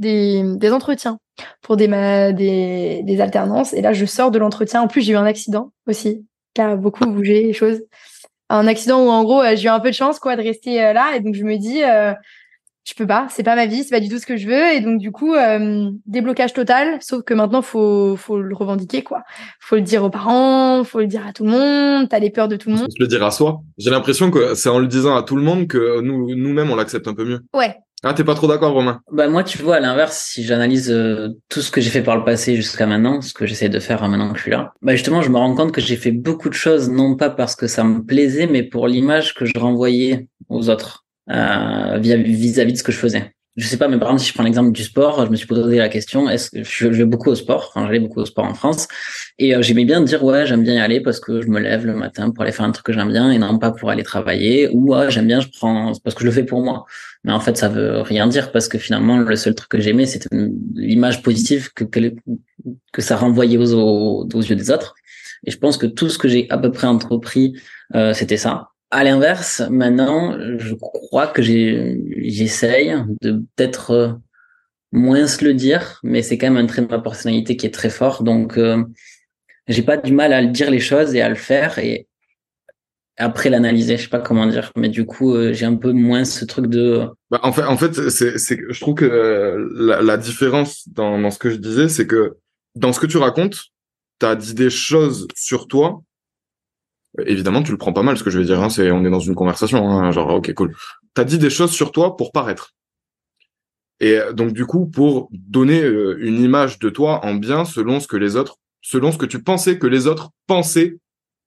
des, 0.00 0.42
des 0.56 0.72
entretiens 0.72 1.18
pour 1.60 1.76
des, 1.76 1.86
des, 1.86 3.02
des 3.04 3.20
alternances. 3.20 3.72
Et 3.72 3.82
là, 3.82 3.92
je 3.92 4.04
sors 4.04 4.32
de 4.32 4.38
l'entretien. 4.40 4.82
En 4.82 4.88
plus, 4.88 5.02
j'ai 5.02 5.12
eu 5.12 5.16
un 5.16 5.24
accident 5.24 5.70
aussi, 5.86 6.26
qui 6.52 6.60
a 6.60 6.74
beaucoup 6.74 7.06
bougé 7.06 7.44
les 7.44 7.52
choses. 7.52 7.82
Un 8.48 8.66
accident 8.66 9.00
où, 9.00 9.08
en 9.10 9.22
gros, 9.22 9.42
euh, 9.42 9.54
j'ai 9.54 9.66
eu 9.66 9.68
un 9.68 9.78
peu 9.78 9.90
de 9.90 9.94
chance 9.94 10.18
quoi 10.18 10.34
de 10.34 10.42
rester 10.42 10.82
euh, 10.82 10.92
là. 10.92 11.14
Et 11.14 11.20
donc, 11.20 11.36
je 11.36 11.44
me 11.44 11.56
dis, 11.56 11.84
euh, 11.84 12.14
je 12.84 12.94
peux 12.94 13.06
pas, 13.06 13.26
c'est 13.30 13.42
pas 13.42 13.54
ma 13.54 13.66
vie, 13.66 13.84
c'est 13.84 13.94
pas 13.94 14.00
du 14.00 14.08
tout 14.08 14.18
ce 14.18 14.26
que 14.26 14.36
je 14.36 14.46
veux. 14.46 14.72
Et 14.74 14.80
donc, 14.80 14.98
du 14.98 15.12
coup, 15.12 15.34
déblocage 16.06 16.52
total. 16.52 16.98
Sauf 17.00 17.22
que 17.22 17.34
maintenant, 17.34 17.62
faut, 17.62 18.16
faut 18.16 18.40
le 18.40 18.54
revendiquer, 18.54 19.02
quoi. 19.02 19.22
Faut 19.60 19.76
le 19.76 19.82
dire 19.82 20.02
aux 20.04 20.10
parents, 20.10 20.84
faut 20.84 21.00
le 21.00 21.06
dire 21.06 21.26
à 21.26 21.32
tout 21.32 21.44
le 21.44 21.50
monde. 21.50 22.08
T'as 22.08 22.18
les 22.18 22.30
peurs 22.30 22.48
de 22.48 22.56
tout 22.56 22.70
le 22.70 22.76
monde. 22.76 22.86
Faut 22.86 23.02
le 23.02 23.06
dire 23.06 23.24
à 23.24 23.30
soi. 23.30 23.62
J'ai 23.78 23.90
l'impression 23.90 24.30
que 24.30 24.54
c'est 24.54 24.68
en 24.68 24.78
le 24.78 24.86
disant 24.88 25.16
à 25.16 25.22
tout 25.22 25.36
le 25.36 25.42
monde 25.42 25.66
que 25.68 26.00
nous, 26.00 26.34
nous-mêmes, 26.34 26.70
on 26.70 26.76
l'accepte 26.76 27.06
un 27.06 27.14
peu 27.14 27.24
mieux. 27.24 27.40
Ouais, 27.54 27.76
ah, 28.04 28.14
t'es 28.14 28.24
pas 28.24 28.34
trop 28.34 28.48
d'accord, 28.48 28.72
Romain? 28.72 29.00
Bah 29.12 29.28
moi, 29.28 29.44
tu 29.44 29.58
vois, 29.58 29.76
à 29.76 29.80
l'inverse, 29.80 30.30
si 30.32 30.42
j'analyse 30.42 30.90
euh, 30.90 31.28
tout 31.48 31.60
ce 31.60 31.70
que 31.70 31.80
j'ai 31.80 31.90
fait 31.90 32.02
par 32.02 32.16
le 32.16 32.24
passé 32.24 32.56
jusqu'à 32.56 32.84
maintenant, 32.84 33.20
ce 33.20 33.32
que 33.32 33.46
j'essaie 33.46 33.68
de 33.68 33.78
faire 33.78 34.02
maintenant 34.08 34.32
que 34.32 34.38
je 34.38 34.42
suis 34.42 34.50
là, 34.50 34.72
bah 34.82 34.96
justement, 34.96 35.22
je 35.22 35.28
me 35.28 35.36
rends 35.36 35.54
compte 35.54 35.70
que 35.70 35.80
j'ai 35.80 35.94
fait 35.94 36.10
beaucoup 36.10 36.48
de 36.48 36.54
choses, 36.54 36.90
non 36.90 37.14
pas 37.14 37.30
parce 37.30 37.54
que 37.54 37.68
ça 37.68 37.84
me 37.84 38.04
plaisait, 38.04 38.48
mais 38.48 38.64
pour 38.64 38.88
l'image 38.88 39.34
que 39.34 39.44
je 39.44 39.52
renvoyais 39.56 40.26
aux 40.48 40.68
autres 40.68 41.01
euh, 41.30 41.98
vis-à-vis 41.98 42.72
de 42.72 42.78
ce 42.78 42.82
que 42.82 42.92
je 42.92 42.98
faisais 42.98 43.32
je 43.56 43.66
sais 43.66 43.76
pas, 43.76 43.88
mais 43.88 43.98
par 43.98 44.08
exemple, 44.08 44.22
si 44.22 44.28
je 44.28 44.34
prends 44.34 44.44
l'exemple 44.44 44.72
du 44.72 44.82
sport, 44.82 45.26
je 45.26 45.30
me 45.30 45.36
suis 45.36 45.46
posé 45.46 45.76
la 45.76 45.90
question, 45.90 46.28
est-ce 46.30 46.50
que 46.50 46.62
je, 46.64 46.88
vais 46.88 47.04
beaucoup 47.04 47.28
au 47.28 47.34
sport, 47.34 47.70
enfin, 47.74 47.86
j'allais 47.86 48.00
beaucoup 48.00 48.20
au 48.20 48.24
sport 48.24 48.46
en 48.46 48.54
France, 48.54 48.88
et 49.38 49.54
euh, 49.54 49.60
j'aimais 49.60 49.84
bien 49.84 50.00
dire, 50.00 50.24
ouais, 50.24 50.46
j'aime 50.46 50.62
bien 50.62 50.74
y 50.74 50.78
aller 50.78 51.00
parce 51.00 51.20
que 51.20 51.42
je 51.42 51.48
me 51.48 51.60
lève 51.60 51.84
le 51.84 51.94
matin 51.94 52.30
pour 52.30 52.44
aller 52.44 52.52
faire 52.52 52.64
un 52.64 52.72
truc 52.72 52.86
que 52.86 52.92
j'aime 52.94 53.08
bien 53.08 53.30
et 53.30 53.38
non 53.38 53.58
pas 53.58 53.70
pour 53.70 53.90
aller 53.90 54.04
travailler, 54.04 54.70
ou 54.72 54.94
ouais, 54.94 55.10
j'aime 55.10 55.26
bien, 55.26 55.40
je 55.40 55.48
prends, 55.48 55.92
parce 56.02 56.14
que 56.14 56.22
je 56.22 56.26
le 56.26 56.32
fais 56.32 56.44
pour 56.44 56.62
moi. 56.62 56.86
Mais 57.24 57.32
en 57.32 57.40
fait, 57.40 57.56
ça 57.58 57.68
veut 57.68 58.00
rien 58.00 58.26
dire 58.26 58.52
parce 58.52 58.68
que 58.68 58.78
finalement, 58.78 59.18
le 59.18 59.36
seul 59.36 59.54
truc 59.54 59.68
que 59.68 59.80
j'aimais, 59.80 60.06
c'était 60.06 60.28
l'image 60.74 61.22
positive 61.22 61.70
que, 61.74 61.84
ça 62.98 63.16
renvoyait 63.16 63.58
aux, 63.58 63.74
aux, 63.74 64.42
yeux 64.42 64.56
des 64.56 64.70
autres. 64.70 64.94
Et 65.44 65.50
je 65.50 65.58
pense 65.58 65.76
que 65.76 65.86
tout 65.86 66.08
ce 66.08 66.18
que 66.18 66.26
j'ai 66.26 66.48
à 66.50 66.58
peu 66.58 66.72
près 66.72 66.86
entrepris, 66.86 67.54
euh, 67.94 68.12
c'était 68.12 68.36
ça. 68.36 68.71
À 68.94 69.04
l'inverse, 69.04 69.62
maintenant, 69.70 70.36
je 70.58 70.74
crois 70.74 71.26
que 71.26 71.40
j'essaye 71.40 72.94
de 73.22 73.42
peut-être 73.56 73.90
euh, 73.92 74.12
moins 74.92 75.26
se 75.26 75.42
le 75.46 75.54
dire, 75.54 75.98
mais 76.02 76.20
c'est 76.20 76.36
quand 76.36 76.50
même 76.50 76.62
un 76.62 76.66
trait 76.66 76.82
de 76.82 76.88
ma 76.88 76.98
personnalité 76.98 77.56
qui 77.56 77.64
est 77.64 77.70
très 77.70 77.88
fort. 77.88 78.22
Donc, 78.22 78.58
euh, 78.58 78.84
j'ai 79.66 79.80
pas 79.80 79.96
du 79.96 80.12
mal 80.12 80.34
à 80.34 80.44
dire 80.44 80.70
les 80.70 80.78
choses 80.78 81.14
et 81.14 81.22
à 81.22 81.30
le 81.30 81.36
faire 81.36 81.78
et 81.78 82.06
après 83.16 83.48
l'analyser. 83.48 83.96
Je 83.96 84.02
sais 84.02 84.08
pas 84.10 84.20
comment 84.20 84.44
dire, 84.44 84.70
mais 84.76 84.90
du 84.90 85.06
coup, 85.06 85.34
euh, 85.34 85.54
j'ai 85.54 85.64
un 85.64 85.76
peu 85.76 85.92
moins 85.92 86.26
ce 86.26 86.44
truc 86.44 86.66
de. 86.66 87.06
Bah, 87.30 87.40
en 87.44 87.52
fait, 87.52 87.64
en 87.64 87.78
fait, 87.78 88.10
c'est, 88.10 88.36
c'est, 88.36 88.60
je 88.68 88.78
trouve 88.78 88.96
que 88.96 89.70
la, 89.74 90.02
la 90.02 90.18
différence 90.18 90.86
dans, 90.90 91.18
dans 91.18 91.30
ce 91.30 91.38
que 91.38 91.48
je 91.48 91.56
disais, 91.56 91.88
c'est 91.88 92.06
que 92.06 92.36
dans 92.74 92.92
ce 92.92 93.00
que 93.00 93.06
tu 93.06 93.16
racontes, 93.16 93.58
tu 94.20 94.26
as 94.26 94.36
dit 94.36 94.52
des 94.52 94.68
choses 94.68 95.28
sur 95.34 95.66
toi 95.66 96.02
évidemment, 97.26 97.62
tu 97.62 97.72
le 97.72 97.78
prends 97.78 97.92
pas 97.92 98.02
mal, 98.02 98.16
ce 98.16 98.24
que 98.24 98.30
je 98.30 98.38
vais 98.38 98.44
dire. 98.44 98.62
Hein, 98.62 98.70
c'est, 98.70 98.90
on 98.90 99.04
est 99.04 99.10
dans 99.10 99.20
une 99.20 99.34
conversation, 99.34 99.88
hein, 99.88 100.10
genre, 100.12 100.34
ok, 100.34 100.52
cool. 100.54 100.74
T'as 101.14 101.24
dit 101.24 101.38
des 101.38 101.50
choses 101.50 101.72
sur 101.72 101.92
toi 101.92 102.16
pour 102.16 102.32
paraître. 102.32 102.74
Et 104.00 104.18
donc, 104.34 104.52
du 104.52 104.66
coup, 104.66 104.86
pour 104.86 105.28
donner 105.32 105.82
euh, 105.82 106.18
une 106.20 106.40
image 106.42 106.78
de 106.78 106.90
toi 106.90 107.24
en 107.24 107.34
bien 107.34 107.64
selon 107.64 108.00
ce 108.00 108.08
que 108.08 108.16
les 108.16 108.36
autres, 108.36 108.56
selon 108.80 109.12
ce 109.12 109.18
que 109.18 109.26
tu 109.26 109.42
pensais 109.42 109.78
que 109.78 109.86
les 109.86 110.06
autres 110.06 110.30
pensaient 110.46 110.98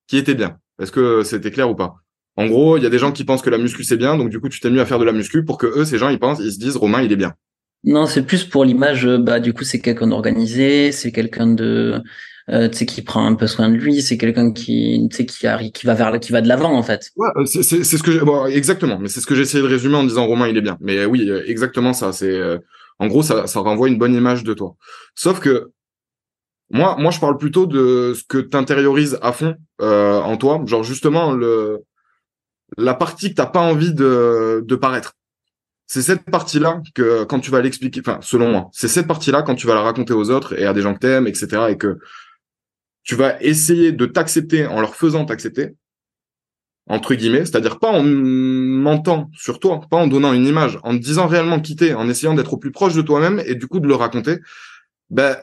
qui 0.07 0.17
était 0.17 0.36
bien. 0.36 0.57
Est-ce 0.81 0.91
que 0.91 1.24
c'était 1.24 1.51
clair 1.51 1.69
ou 1.69 1.75
pas? 1.75 1.95
En 2.38 2.48
gros, 2.48 2.77
il 2.77 2.84
y 2.84 2.86
a 2.86 2.89
des 2.89 3.00
gens 3.00 3.12
qui 3.12 3.24
pensent 3.24 3.41
que 3.41 3.50
la 3.50 3.57
muscu 3.57 3.84
c'est 3.84 3.98
bien, 3.98 4.17
donc 4.17 4.29
du 4.29 4.39
coup, 4.39 4.50
tu 4.50 4.60
t'es 4.60 4.69
mis 4.69 4.79
à 4.79 4.86
faire 4.86 5.00
de 5.00 5.05
la 5.05 5.13
muscu 5.13 5.43
pour 5.43 5.57
que 5.57 5.67
eux, 5.67 5.86
ces 5.86 5.98
gens, 5.98 6.10
ils 6.10 6.19
pensent, 6.19 6.39
ils 6.39 6.51
se 6.51 6.60
disent, 6.60 6.75
Romain, 6.75 7.01
il 7.01 7.12
est 7.12 7.17
bien. 7.17 7.34
Non, 7.84 8.07
c'est 8.07 8.24
plus 8.24 8.43
pour 8.43 8.65
l'image. 8.65 9.05
Bah, 9.05 9.39
du 9.39 9.53
coup, 9.53 9.63
c'est 9.63 9.79
quelqu'un 9.79 10.07
d'organisé, 10.07 10.91
c'est 10.91 11.12
quelqu'un 11.12 11.48
de 11.48 12.01
euh, 12.49 12.69
tu 12.69 12.77
sais 12.77 12.85
qui 12.85 13.01
prend 13.01 13.25
un 13.25 13.33
peu 13.33 13.47
soin 13.47 13.69
de 13.69 13.75
lui 13.75 14.01
c'est 14.03 14.17
quelqu'un 14.17 14.51
qui 14.51 15.07
tu 15.09 15.17
sais 15.17 15.25
qui 15.25 15.47
arrive 15.47 15.71
qui 15.71 15.87
va 15.87 15.95
vers 15.95 16.19
qui 16.19 16.31
va 16.31 16.41
de 16.41 16.47
l'avant 16.47 16.73
en 16.73 16.83
fait. 16.83 17.11
Ouais, 17.15 17.27
euh, 17.37 17.45
c'est 17.45 17.63
c'est 17.63 17.83
ce 17.83 18.03
que 18.03 18.23
bon, 18.23 18.45
exactement 18.45 18.99
mais 18.99 19.07
c'est 19.07 19.19
ce 19.19 19.25
que 19.25 19.33
j'ai 19.33 19.41
essayé 19.41 19.63
de 19.63 19.67
résumer 19.67 19.95
en 19.95 20.03
disant 20.03 20.27
Romain 20.27 20.47
il 20.47 20.57
est 20.57 20.61
bien. 20.61 20.77
Mais 20.79 21.05
oui 21.05 21.27
euh, 21.29 21.43
exactement 21.47 21.93
ça 21.93 22.13
c'est 22.13 22.39
en 22.99 23.07
gros 23.07 23.23
ça 23.23 23.47
ça 23.47 23.59
renvoie 23.61 23.87
une 23.87 23.97
bonne 23.97 24.13
image 24.13 24.43
de 24.43 24.53
toi. 24.53 24.75
Sauf 25.15 25.39
que 25.39 25.71
moi 26.69 26.95
moi 26.99 27.09
je 27.09 27.19
parle 27.19 27.37
plutôt 27.37 27.65
de 27.65 28.13
ce 28.15 28.23
que 28.23 28.37
t'intériorises 28.37 29.17
à 29.23 29.31
fond 29.31 29.55
euh, 29.81 30.19
en 30.19 30.37
toi. 30.37 30.61
Genre 30.67 30.83
justement 30.83 31.31
le 31.31 31.81
la 32.77 32.93
partie 32.93 33.29
que 33.29 33.35
t'as 33.35 33.47
pas 33.47 33.61
envie 33.61 33.93
de 33.93 34.63
de 34.63 34.75
paraître. 34.75 35.13
C'est 35.87 36.01
cette 36.01 36.25
partie-là 36.25 36.81
que 36.95 37.25
quand 37.25 37.39
tu 37.39 37.51
vas 37.51 37.61
l'expliquer, 37.61 37.99
enfin 37.99 38.17
selon 38.21 38.49
moi, 38.49 38.69
c'est 38.71 38.87
cette 38.87 39.07
partie-là 39.07 39.43
quand 39.43 39.53
tu 39.53 39.67
vas 39.67 39.75
la 39.75 39.81
raconter 39.81 40.13
aux 40.13 40.31
autres 40.31 40.59
et 40.59 40.65
à 40.65 40.73
des 40.73 40.81
gens 40.81 40.95
que 40.95 40.99
t'aimes, 40.99 41.27
etc. 41.27 41.67
et 41.69 41.77
que 41.77 41.99
tu 43.05 43.15
vas 43.15 43.41
essayer 43.41 43.91
de 43.91 44.05
t'accepter 44.05 44.65
en 44.65 44.81
leur 44.81 44.95
faisant 44.95 45.25
t'accepter, 45.25 45.75
entre 46.88 47.15
guillemets, 47.15 47.45
c'est-à-dire 47.45 47.79
pas 47.79 47.91
en 47.91 48.03
mentant 48.03 49.29
sur 49.33 49.59
toi, 49.59 49.81
pas 49.89 49.97
en 49.97 50.07
donnant 50.07 50.33
une 50.33 50.45
image, 50.45 50.79
en 50.83 50.91
te 50.91 51.01
disant 51.01 51.27
réellement 51.27 51.59
quitter, 51.59 51.93
en 51.93 52.09
essayant 52.09 52.33
d'être 52.33 52.53
au 52.53 52.57
plus 52.57 52.71
proche 52.71 52.93
de 52.95 53.01
toi-même 53.01 53.41
et 53.45 53.55
du 53.55 53.67
coup 53.67 53.79
de 53.79 53.88
le 53.88 53.95
raconter, 53.95 54.39
ben, 55.09 55.38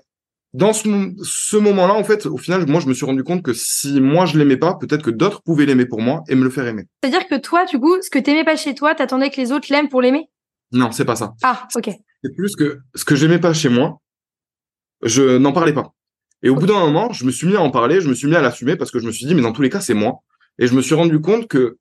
dans 0.54 0.72
ce, 0.72 0.88
ce 1.22 1.56
moment-là, 1.56 1.94
en 1.94 2.04
fait, 2.04 2.26
au 2.26 2.36
final, 2.36 2.66
moi, 2.66 2.80
je 2.80 2.86
me 2.86 2.92
suis 2.92 3.06
rendu 3.06 3.24
compte 3.24 3.42
que 3.42 3.54
si 3.54 4.00
moi 4.00 4.26
je 4.26 4.36
l'aimais 4.36 4.58
pas, 4.58 4.74
peut-être 4.74 5.02
que 5.02 5.10
d'autres 5.10 5.40
pouvaient 5.42 5.64
l'aimer 5.64 5.86
pour 5.86 6.02
moi 6.02 6.24
et 6.28 6.34
me 6.34 6.44
le 6.44 6.50
faire 6.50 6.66
aimer. 6.66 6.84
C'est-à-dire 7.02 7.26
que 7.26 7.36
toi, 7.40 7.64
du 7.64 7.78
coup, 7.78 7.96
ce 8.02 8.10
que 8.10 8.18
t'aimais 8.18 8.44
pas 8.44 8.56
chez 8.56 8.74
toi, 8.74 8.94
t'attendais 8.94 9.30
que 9.30 9.40
les 9.40 9.50
autres 9.50 9.68
l'aiment 9.70 9.88
pour 9.88 10.02
l'aimer? 10.02 10.28
Non, 10.72 10.90
c'est 10.90 11.04
pas 11.04 11.16
ça. 11.16 11.32
Ah, 11.42 11.66
ok. 11.74 11.90
C'est 12.22 12.34
plus 12.36 12.54
que 12.54 12.80
ce 12.94 13.04
que 13.04 13.14
j'aimais 13.14 13.38
pas 13.38 13.54
chez 13.54 13.68
moi, 13.68 14.00
je 15.02 15.38
n'en 15.38 15.52
parlais 15.52 15.72
pas. 15.72 15.94
Et 16.42 16.50
au 16.50 16.56
bout 16.56 16.66
d'un 16.66 16.80
moment, 16.80 17.12
je 17.12 17.24
me 17.24 17.30
suis 17.30 17.46
mis 17.46 17.56
à 17.56 17.62
en 17.62 17.70
parler, 17.70 18.00
je 18.00 18.08
me 18.08 18.14
suis 18.14 18.26
mis 18.26 18.34
à 18.34 18.40
l'assumer 18.40 18.76
parce 18.76 18.90
que 18.90 18.98
je 18.98 19.06
me 19.06 19.12
suis 19.12 19.26
dit, 19.26 19.34
mais 19.34 19.42
dans 19.42 19.52
tous 19.52 19.62
les 19.62 19.70
cas, 19.70 19.80
c'est 19.80 19.94
moi. 19.94 20.22
Et 20.58 20.66
je 20.66 20.74
me 20.74 20.82
suis 20.82 20.94
rendu 20.94 21.20
compte 21.20 21.48
que 21.48 21.78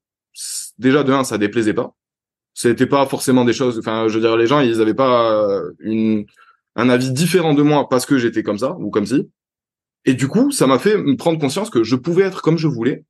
déjà 0.78 1.04
de 1.04 1.12
un, 1.12 1.24
ça 1.24 1.38
déplaisait 1.38 1.74
pas. 1.74 1.96
C'était 2.54 2.86
pas 2.86 3.06
forcément 3.06 3.46
des 3.46 3.54
choses. 3.54 3.80
Enfin, 3.80 4.08
je 4.08 4.16
veux 4.16 4.22
dire, 4.22 4.38
les 4.38 4.48
gens, 4.48 4.60
ils 4.60 4.82
avaient 4.82 4.94
pas 4.94 5.34
euh, 5.34 5.72
une 5.80 6.26
un 6.76 6.90
avis 6.90 7.12
différent 7.12 7.54
de 7.54 7.62
moi 7.62 7.90
parce 7.90 8.06
que 8.06 8.18
j'étais 8.18 8.44
comme 8.44 8.58
ça 8.58 8.76
ou 8.80 8.90
comme 8.90 9.06
si. 9.06 9.30
Et 10.06 10.14
du 10.14 10.28
coup, 10.28 10.52
ça 10.52 10.68
m'a 10.68 10.80
fait 10.80 10.98
me 10.98 11.16
prendre 11.16 11.40
conscience 11.40 11.70
que 11.70 11.84
je 11.84 11.96
pouvais 11.96 12.24
être 12.24 12.42
comme 12.42 12.58
je 12.58 12.68
voulais. 12.68 13.04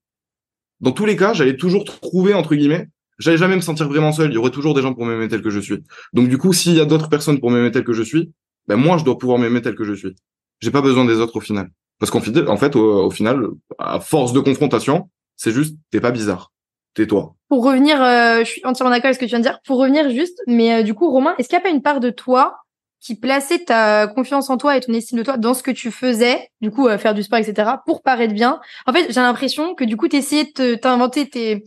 Dans 0.80 0.92
tous 0.92 1.06
les 1.06 1.16
cas, 1.16 1.34
j'allais 1.34 1.56
toujours 1.56 1.86
trouver 1.86 2.34
entre 2.34 2.56
guillemets. 2.56 2.90
J'allais 3.20 3.38
jamais 3.38 3.56
me 3.56 3.62
sentir 3.62 3.88
vraiment 3.88 4.12
seul. 4.12 4.32
Il 4.32 4.34
y 4.34 4.38
aurait 4.38 4.52
toujours 4.52 4.74
des 4.74 4.82
gens 4.82 4.94
pour 4.94 5.06
m'aimer 5.06 5.28
tel 5.28 5.42
que 5.42 5.52
je 5.52 5.60
suis. 5.60 5.84
Donc 6.14 6.28
du 6.28 6.38
coup, 6.38 6.54
s'il 6.54 6.74
y 6.74 6.80
a 6.80 6.86
d'autres 6.86 7.08
personnes 7.08 7.40
pour 7.40 7.52
m'aimer 7.52 7.72
tel 7.72 7.84
que 7.84 7.94
je 7.94 8.04
suis, 8.04 8.32
ben 8.68 8.78
moi, 8.78 8.98
je 8.98 9.06
dois 9.06 9.18
pouvoir 9.18 9.38
m'aimer 9.38 9.62
tel 9.62 9.76
que 9.76 9.84
je 9.84 9.94
suis. 9.94 10.16
J'ai 10.62 10.72
pas 10.72 10.82
besoin 10.82 11.06
des 11.06 11.16
autres 11.16 11.36
au 11.36 11.42
final. 11.42 11.70
Parce 12.00 12.10
qu'en 12.10 12.20
fait, 12.58 12.76
au, 12.76 13.12
final, 13.12 13.46
à 13.78 14.00
force 14.00 14.34
de 14.34 14.40
confrontation, 14.40 15.10
c'est 15.36 15.52
juste, 15.52 15.76
t'es 15.92 16.02
pas 16.02 16.12
bizarre. 16.12 16.52
T'es 16.96 17.06
toi. 17.06 17.36
Pour 17.48 17.64
revenir, 17.64 18.02
euh, 18.02 18.40
je 18.40 18.50
suis 18.50 18.66
entièrement 18.66 18.90
d'accord 18.90 19.06
avec 19.06 19.16
ce 19.16 19.20
que 19.20 19.26
tu 19.26 19.30
viens 19.30 19.40
de 19.40 19.44
dire. 19.44 19.60
Pour 19.66 19.78
revenir 19.78 20.10
juste, 20.10 20.40
mais 20.48 20.82
euh, 20.82 20.84
du 20.84 20.94
coup, 20.94 21.10
Romain, 21.12 21.36
est-ce 21.38 21.48
qu'il 21.48 21.58
n'y 21.58 21.62
a 21.62 21.64
pas 21.64 21.70
une 21.70 21.84
part 21.84 22.00
de 22.00 22.10
toi 22.10 22.58
qui 23.00 23.16
plaçait 23.16 23.66
ta 23.66 24.08
confiance 24.08 24.50
en 24.50 24.58
toi 24.58 24.76
et 24.76 24.80
ton 24.80 24.94
estime 24.94 25.20
de 25.20 25.24
toi 25.24 25.38
dans 25.38 25.54
ce 25.54 25.64
que 25.64 25.72
tu 25.72 25.92
faisais, 25.92 26.50
du 26.60 26.72
coup, 26.72 26.88
euh, 26.88 26.98
faire 26.98 27.14
du 27.14 27.24
sport, 27.24 27.40
etc., 27.40 27.70
pour 27.86 28.02
paraître 28.02 28.34
bien? 28.34 28.60
En 28.88 28.94
fait, 28.94 29.12
j'ai 29.12 29.22
l'impression 29.22 29.76
que 29.76 29.84
du 29.84 29.96
coup, 29.96 30.08
t'essayais 30.08 30.52
de 30.56 30.76
t'inventer 30.76 31.30
tes, 31.30 31.64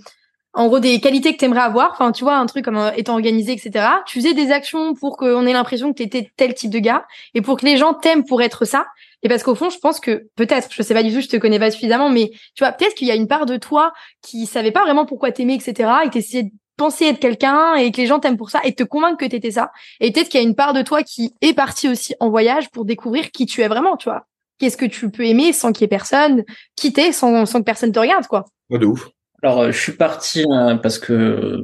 en 0.55 0.69
gros, 0.69 0.79
des 0.79 1.01
qualités 1.01 1.33
que 1.33 1.39
t'aimerais 1.39 1.61
avoir. 1.61 1.93
Enfin, 1.93 2.13
tu 2.13 2.25
vois, 2.25 2.37
un 2.37 2.47
truc 2.47 2.65
comme 2.65 2.93
étant 2.97 3.15
organisé, 3.15 3.53
etc. 3.53 3.87
Tu 4.07 4.21
faisais 4.21 4.35
des 4.35 4.53
actions 4.53 4.95
pour 4.95 5.17
qu'on 5.17 5.47
ait 5.47 5.53
l'impression 5.53 5.93
que 5.93 5.99
t'étais 5.99 6.31
tel 6.37 6.55
type 6.55 6.71
de 6.71 6.79
gars 6.79 7.05
et 7.35 7.43
pour 7.43 7.59
que 7.59 7.67
les 7.67 7.77
gens 7.77 7.95
t'aiment 7.95 8.25
pour 8.25 8.41
être 8.41 8.65
ça. 8.65 8.87
Et 9.23 9.29
parce 9.29 9.43
qu'au 9.43 9.55
fond, 9.55 9.71
je 9.71 9.79
pense 9.79 10.01
que 10.01 10.29
peut-être, 10.37 10.69
je 10.71 10.83
sais 10.83 10.95
pas 10.95 11.03
du 11.03 11.13
tout, 11.13 11.21
je 11.21 11.29
te 11.29 11.37
connais 11.37 11.59
pas 11.59 11.71
suffisamment, 11.71 12.11
mais 12.11 12.31
tu 12.55 12.63
vois, 12.63 12.73
peut-être 12.73 12.95
qu'il 12.95 13.09
y 13.09 13.11
a 13.11 13.15
une 13.15 13.27
part 13.27 13.47
de 13.47 13.57
toi 13.57 13.93
qui 14.23 14.47
savait 14.47 14.71
pas 14.71 14.83
vraiment 14.83 15.07
pourquoi 15.07 15.33
t'aimais, 15.33 15.55
etc. 15.55 15.91
et 16.05 16.11
t'essayais 16.11 16.45
de 16.45 16.51
penser 16.77 17.07
être 17.07 17.21
quelqu'un 17.21 17.75
et 17.75 17.91
que 17.91 17.97
les 17.97 18.07
gens 18.07 18.19
t'aiment 18.19 18.37
pour 18.37 18.51
ça 18.51 18.61
et 18.65 18.75
te 18.75 18.83
convaincre 18.83 19.17
que 19.17 19.25
t'étais 19.25 19.53
ça. 19.53 19.73
Et 20.01 20.13
peut-être 20.13 20.29
qu'il 20.29 20.41
y 20.41 20.45
a 20.45 20.47
une 20.47 20.55
part 20.55 20.75
de 20.75 20.83
toi 20.83 21.03
qui 21.03 21.35
est 21.41 21.55
partie 21.55 21.89
aussi 21.89 22.15
en 22.21 22.31
voyage 22.31 22.71
pour 22.71 22.85
découvrir 22.85 23.31
qui 23.31 23.47
tu 23.47 23.63
es 23.63 23.69
vraiment, 23.69 23.97
tu 23.97 24.09
vois. 24.09 24.27
Qu'est-ce 24.59 24.77
que 24.77 24.87
tu 24.87 25.11
peux 25.11 25.27
aimer 25.27 25.53
sans 25.53 25.73
qu'il 25.73 25.83
y 25.83 25.85
ait 25.87 25.89
personne, 25.89 26.45
quitter 26.77 27.13
sans, 27.13 27.47
sans 27.47 27.61
que 27.61 27.65
personne 27.65 27.93
te 27.93 27.99
regarde, 27.99 28.27
quoi. 28.27 28.45
de 28.71 28.87
ouf. 28.87 29.09
Alors, 29.45 29.61
euh, 29.61 29.73
je 29.73 29.79
suis 29.79 29.93
parti 29.93 30.43
euh, 30.51 30.77
parce 30.77 30.99
que 30.99 31.63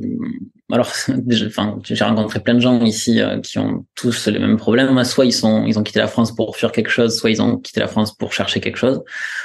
alors, 0.70 0.92
enfin, 1.46 1.78
j'ai 1.82 2.04
rencontré 2.04 2.40
plein 2.40 2.52
de 2.52 2.60
gens 2.60 2.78
ici 2.84 3.22
euh, 3.22 3.40
qui 3.40 3.58
ont 3.58 3.86
tous 3.94 4.26
les 4.26 4.38
mêmes 4.38 4.58
problèmes. 4.58 5.02
Soit 5.04 5.24
ils 5.24 5.32
sont, 5.32 5.64
ils 5.64 5.78
ont 5.78 5.82
quitté 5.82 5.98
la 5.98 6.06
France 6.06 6.34
pour 6.34 6.54
fuir 6.58 6.72
quelque 6.72 6.90
chose, 6.90 7.16
soit 7.16 7.30
ils 7.30 7.40
ont 7.40 7.56
quitté 7.56 7.80
la 7.80 7.88
France 7.88 8.14
pour 8.14 8.34
chercher 8.34 8.60
quelque 8.60 8.76
chose. 8.76 9.02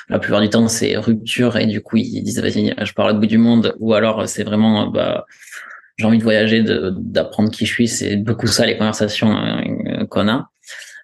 La 0.09 0.19
plupart 0.19 0.41
du 0.41 0.49
temps, 0.49 0.67
c'est 0.67 0.97
rupture 0.97 1.55
et 1.55 1.65
du 1.65 1.79
coup 1.79 1.95
ils 1.95 2.23
disent 2.23 2.41
vas-y, 2.41 2.75
je 2.77 2.91
pars 2.91 3.07
au 3.09 3.13
bout 3.13 3.25
du 3.25 3.37
monde. 3.37 3.73
Ou 3.79 3.93
alors 3.93 4.27
c'est 4.27 4.43
vraiment, 4.43 4.87
bah, 4.87 5.25
j'ai 5.95 6.05
envie 6.05 6.17
de 6.17 6.23
voyager, 6.23 6.61
d'apprendre 6.61 7.49
qui 7.49 7.65
je 7.65 7.71
suis. 7.71 7.87
C'est 7.87 8.17
beaucoup 8.17 8.47
ça 8.47 8.65
les 8.65 8.75
conversations 8.77 9.33
euh, 9.33 10.05
qu'on 10.09 10.27
a. 10.27 10.49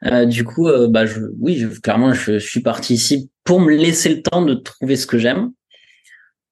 Euh, 0.05 0.25
du 0.25 0.43
coup, 0.43 0.67
euh, 0.67 0.89
bah, 0.89 1.05
je, 1.05 1.21
oui, 1.39 1.55
je, 1.57 1.67
clairement, 1.79 2.11
je 2.11 2.39
suis 2.39 2.59
parti 2.59 2.95
ici 2.95 3.29
pour 3.45 3.61
me 3.61 3.73
laisser 3.73 4.09
le 4.09 4.21
temps 4.21 4.41
de 4.41 4.53
trouver 4.53 4.97
ce 4.97 5.07
que 5.07 5.17
j'aime 5.17 5.51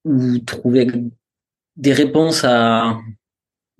ou 0.06 0.40
trouver 0.40 0.88
des 1.76 1.94
réponses 1.94 2.44
à 2.44 2.98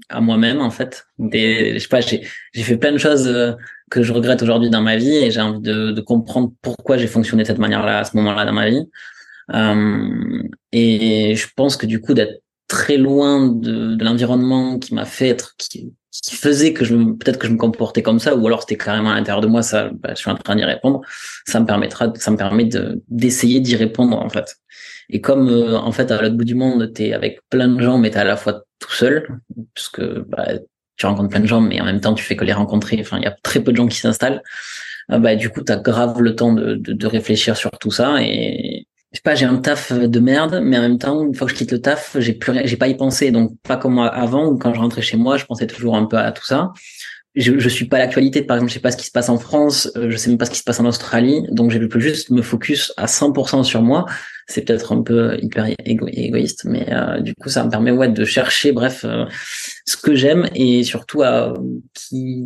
à 0.10 0.22
moi-même 0.22 0.62
en 0.62 0.72
fait. 0.72 1.06
Des, 1.20 1.74
je 1.76 1.80
sais 1.80 1.88
pas, 1.88 2.02
j'ai 2.02 2.28
j'ai 2.54 2.64
fait 2.64 2.78
plein 2.78 2.92
de 2.92 2.98
choses 2.98 3.28
euh, 3.28 3.54
que 3.92 4.04
je 4.04 4.12
regrette 4.12 4.42
aujourd'hui 4.42 4.70
dans 4.70 4.82
ma 4.82 4.98
vie 4.98 5.16
et 5.16 5.32
j'ai 5.32 5.42
envie 5.42 5.62
de, 5.62 5.92
de 5.92 6.02
comprendre 6.02 6.52
pourquoi 6.62 6.98
j'ai 6.98 7.08
fonctionné 7.08 7.44
de 7.44 7.48
cette 7.48 7.60
manière-là 7.60 8.00
à 8.00 8.04
ce 8.04 8.16
moment-là 8.18 8.46
dans 8.46 8.54
ma 8.54 8.70
vie. 8.70 8.90
Euh, 9.54 10.44
et 10.72 11.36
je 11.36 11.48
pense 11.56 11.78
que 11.78 11.86
du 11.86 12.02
coup 12.02 12.14
d'être 12.14 12.42
très 12.68 12.98
loin 12.98 13.48
de, 13.48 13.96
de 13.96 14.04
l'environnement 14.04 14.78
qui 14.80 14.94
m'a 14.94 15.06
fait 15.06 15.30
être 15.30 15.56
qui, 15.58 15.92
qui 16.12 16.36
faisait 16.36 16.74
que 16.74 16.86
je 16.86 16.96
peut-être 16.96 17.40
que 17.40 17.48
je 17.48 17.54
me 17.54 17.58
comportais 17.58 18.04
comme 18.04 18.20
ça 18.20 18.36
ou 18.36 18.46
alors 18.46 18.62
c'était 18.62 18.78
carrément 18.78 19.10
à 19.10 19.16
l'intérieur 19.16 19.42
de 19.42 19.48
moi 19.48 19.64
ça 19.64 19.90
bah, 19.92 20.10
je 20.12 20.20
suis 20.20 20.30
en 20.30 20.36
train 20.36 20.56
d'y 20.56 20.64
répondre 20.64 21.02
ça 21.48 21.60
me 21.60 21.66
permettra 21.66 22.14
ça 22.16 22.30
me 22.30 22.38
permet 22.38 22.66
de 22.66 23.02
d'essayer 23.08 23.60
d'y 23.60 23.76
répondre 23.76 24.20
en 24.20 24.30
fait 24.30 24.58
et 25.10 25.22
comme 25.22 25.50
euh, 25.50 25.78
en 25.78 25.92
fait 25.92 26.12
à 26.12 26.22
l'autre 26.22 26.36
bout 26.36 26.46
du 26.46 26.56
monde 26.56 26.92
t'es 26.94 27.14
avec 27.14 27.40
plein 27.50 27.68
de 27.68 27.82
gens 27.82 27.98
mais 27.98 28.12
t'es 28.12 28.20
à 28.20 28.24
la 28.24 28.38
fois 28.38 28.64
tout 28.80 28.92
seul 28.92 29.28
puisque 29.74 30.02
bah, 30.02 30.48
tu 30.98 31.06
rencontres 31.06 31.30
plein 31.30 31.40
de 31.40 31.48
gens 31.48 31.62
mais 31.62 31.80
en 31.82 31.86
même 31.86 32.02
temps 32.02 32.14
tu 32.14 32.24
fais 32.24 32.36
que 32.36 32.46
les 32.46 32.54
rencontrer 32.54 32.98
enfin 33.00 33.18
il 33.18 33.24
y 33.24 33.28
a 33.28 33.36
très 33.44 33.62
peu 33.62 33.72
de 33.72 33.78
gens 33.78 33.88
qui 33.88 33.98
s'installent 33.98 34.42
euh, 35.12 35.20
bah 35.20 35.36
du 35.36 35.50
coup 35.50 35.62
t'as 35.62 35.78
grave 35.78 36.22
le 36.22 36.36
temps 36.36 36.54
de, 36.54 36.76
de, 36.76 36.94
de 36.94 37.08
réfléchir 37.08 37.58
sur 37.58 37.72
tout 37.72 37.92
ça 37.92 38.22
et 38.22 38.86
je 39.12 39.18
sais 39.18 39.24
pas, 39.24 39.34
j'ai 39.34 39.46
un 39.46 39.58
taf 39.58 39.92
de 39.92 40.20
merde, 40.20 40.62
mais 40.64 40.78
en 40.78 40.82
même 40.82 41.00
temps, 41.00 41.26
une 41.26 41.34
fois 41.34 41.48
que 41.48 41.54
je 41.54 41.58
quitte 41.58 41.72
le 41.72 41.82
taf, 41.82 42.16
j'ai 42.20 42.34
plus 42.34 42.54
j'ai 42.66 42.78
pas 42.78 42.88
y 42.88 42.96
pensé. 42.96 43.32
Donc, 43.32 43.54
pas 43.64 43.76
comme 43.76 43.98
avant, 43.98 44.46
où 44.46 44.58
quand 44.60 44.72
je 44.72 44.80
rentrais 44.80 45.02
chez 45.02 45.18
moi, 45.18 45.36
je 45.38 45.46
pensais 45.46 45.66
toujours 45.66 45.96
un 45.96 46.06
peu 46.06 46.18
à 46.18 46.32
tout 46.32 46.46
ça. 46.46 46.74
Je, 47.36 47.60
je 47.60 47.70
suis 47.70 47.86
pas 47.86 47.98
à 47.98 48.00
l'actualité, 48.00 48.42
par 48.42 48.58
exemple, 48.58 48.72
je 48.72 48.74
sais 48.74 48.80
pas 48.80 48.92
ce 48.92 48.98
qui 48.98 49.06
se 49.06 49.12
passe 49.12 49.30
en 49.30 49.38
France, 49.38 49.92
euh, 49.96 50.10
je 50.10 50.18
sais 50.18 50.30
même 50.30 50.40
pas 50.40 50.46
ce 50.46 50.52
qui 50.52 50.58
se 50.58 50.64
passe 50.64 50.80
en 50.80 50.86
Australie, 50.86 51.44
donc 51.52 51.72
je 51.72 51.78
peux 51.78 52.00
juste 52.00 52.32
me 52.32 52.42
focus 52.42 52.92
à 52.98 53.06
100% 53.06 53.64
sur 53.64 53.84
moi. 53.84 54.06
C'est 54.48 54.66
peut-être 54.66 54.94
un 54.94 55.04
peu 55.04 55.38
hyper 55.40 55.68
égoïste, 55.86 56.66
mais 56.66 56.92
euh, 56.92 57.20
du 57.20 57.36
coup, 57.36 57.50
ça 57.50 57.64
me 57.64 57.70
permet 57.70 57.92
ouais 57.92 58.10
de 58.10 58.26
chercher, 58.26 58.72
bref, 58.72 59.06
euh, 59.06 59.26
ce 59.86 59.96
que 59.96 60.16
j'aime 60.16 60.50
et 60.56 60.84
surtout 60.84 61.22
à 61.22 61.54
qui 61.94 62.46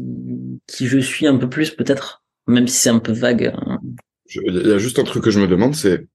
qui 0.68 0.88
je 0.88 1.00
suis 1.00 1.28
un 1.28 1.38
peu 1.38 1.48
plus 1.48 1.72
peut-être, 1.72 2.24
même 2.48 2.68
si 2.68 2.76
c'est 2.76 2.90
un 2.90 3.00
peu 3.00 3.14
vague. 3.14 3.54
Hein. 3.56 3.80
Il 4.36 4.68
y 4.68 4.72
a 4.72 4.78
juste 4.78 5.00
un 5.00 5.04
truc 5.04 5.24
que 5.24 5.32
je 5.32 5.40
me 5.40 5.48
demande, 5.48 5.76
c'est 5.76 6.08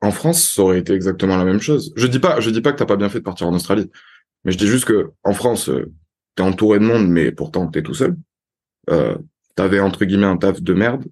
en 0.00 0.10
France, 0.10 0.54
ça 0.54 0.62
aurait 0.62 0.78
été 0.78 0.94
exactement 0.94 1.36
la 1.36 1.44
même 1.44 1.60
chose. 1.60 1.92
Je 1.96 2.06
dis 2.06 2.18
pas, 2.18 2.40
je 2.40 2.48
dis 2.50 2.62
pas 2.62 2.72
que 2.72 2.78
t'as 2.78 2.86
pas 2.86 2.96
bien 2.96 3.10
fait 3.10 3.18
de 3.18 3.24
partir 3.24 3.46
en 3.46 3.54
Australie, 3.54 3.90
mais 4.44 4.52
je 4.52 4.58
dis 4.58 4.66
juste 4.66 4.86
que 4.86 5.10
en 5.22 5.34
France, 5.34 5.68
euh, 5.68 5.92
t'es 6.34 6.42
entouré 6.42 6.78
de 6.78 6.84
monde, 6.84 7.08
mais 7.08 7.32
pourtant 7.32 7.68
t'es 7.68 7.82
tout 7.82 7.94
seul. 7.94 8.16
Euh, 8.88 9.16
t'avais 9.56 9.80
entre 9.80 10.04
guillemets 10.04 10.26
un 10.26 10.36
taf 10.36 10.62
de 10.62 10.74
merde, 10.74 11.04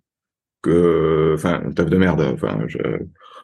que, 0.62 1.34
enfin, 1.34 1.62
un 1.64 1.72
taf 1.72 1.88
de 1.88 1.96
merde. 1.96 2.20
Enfin, 2.20 2.60
je... 2.66 2.78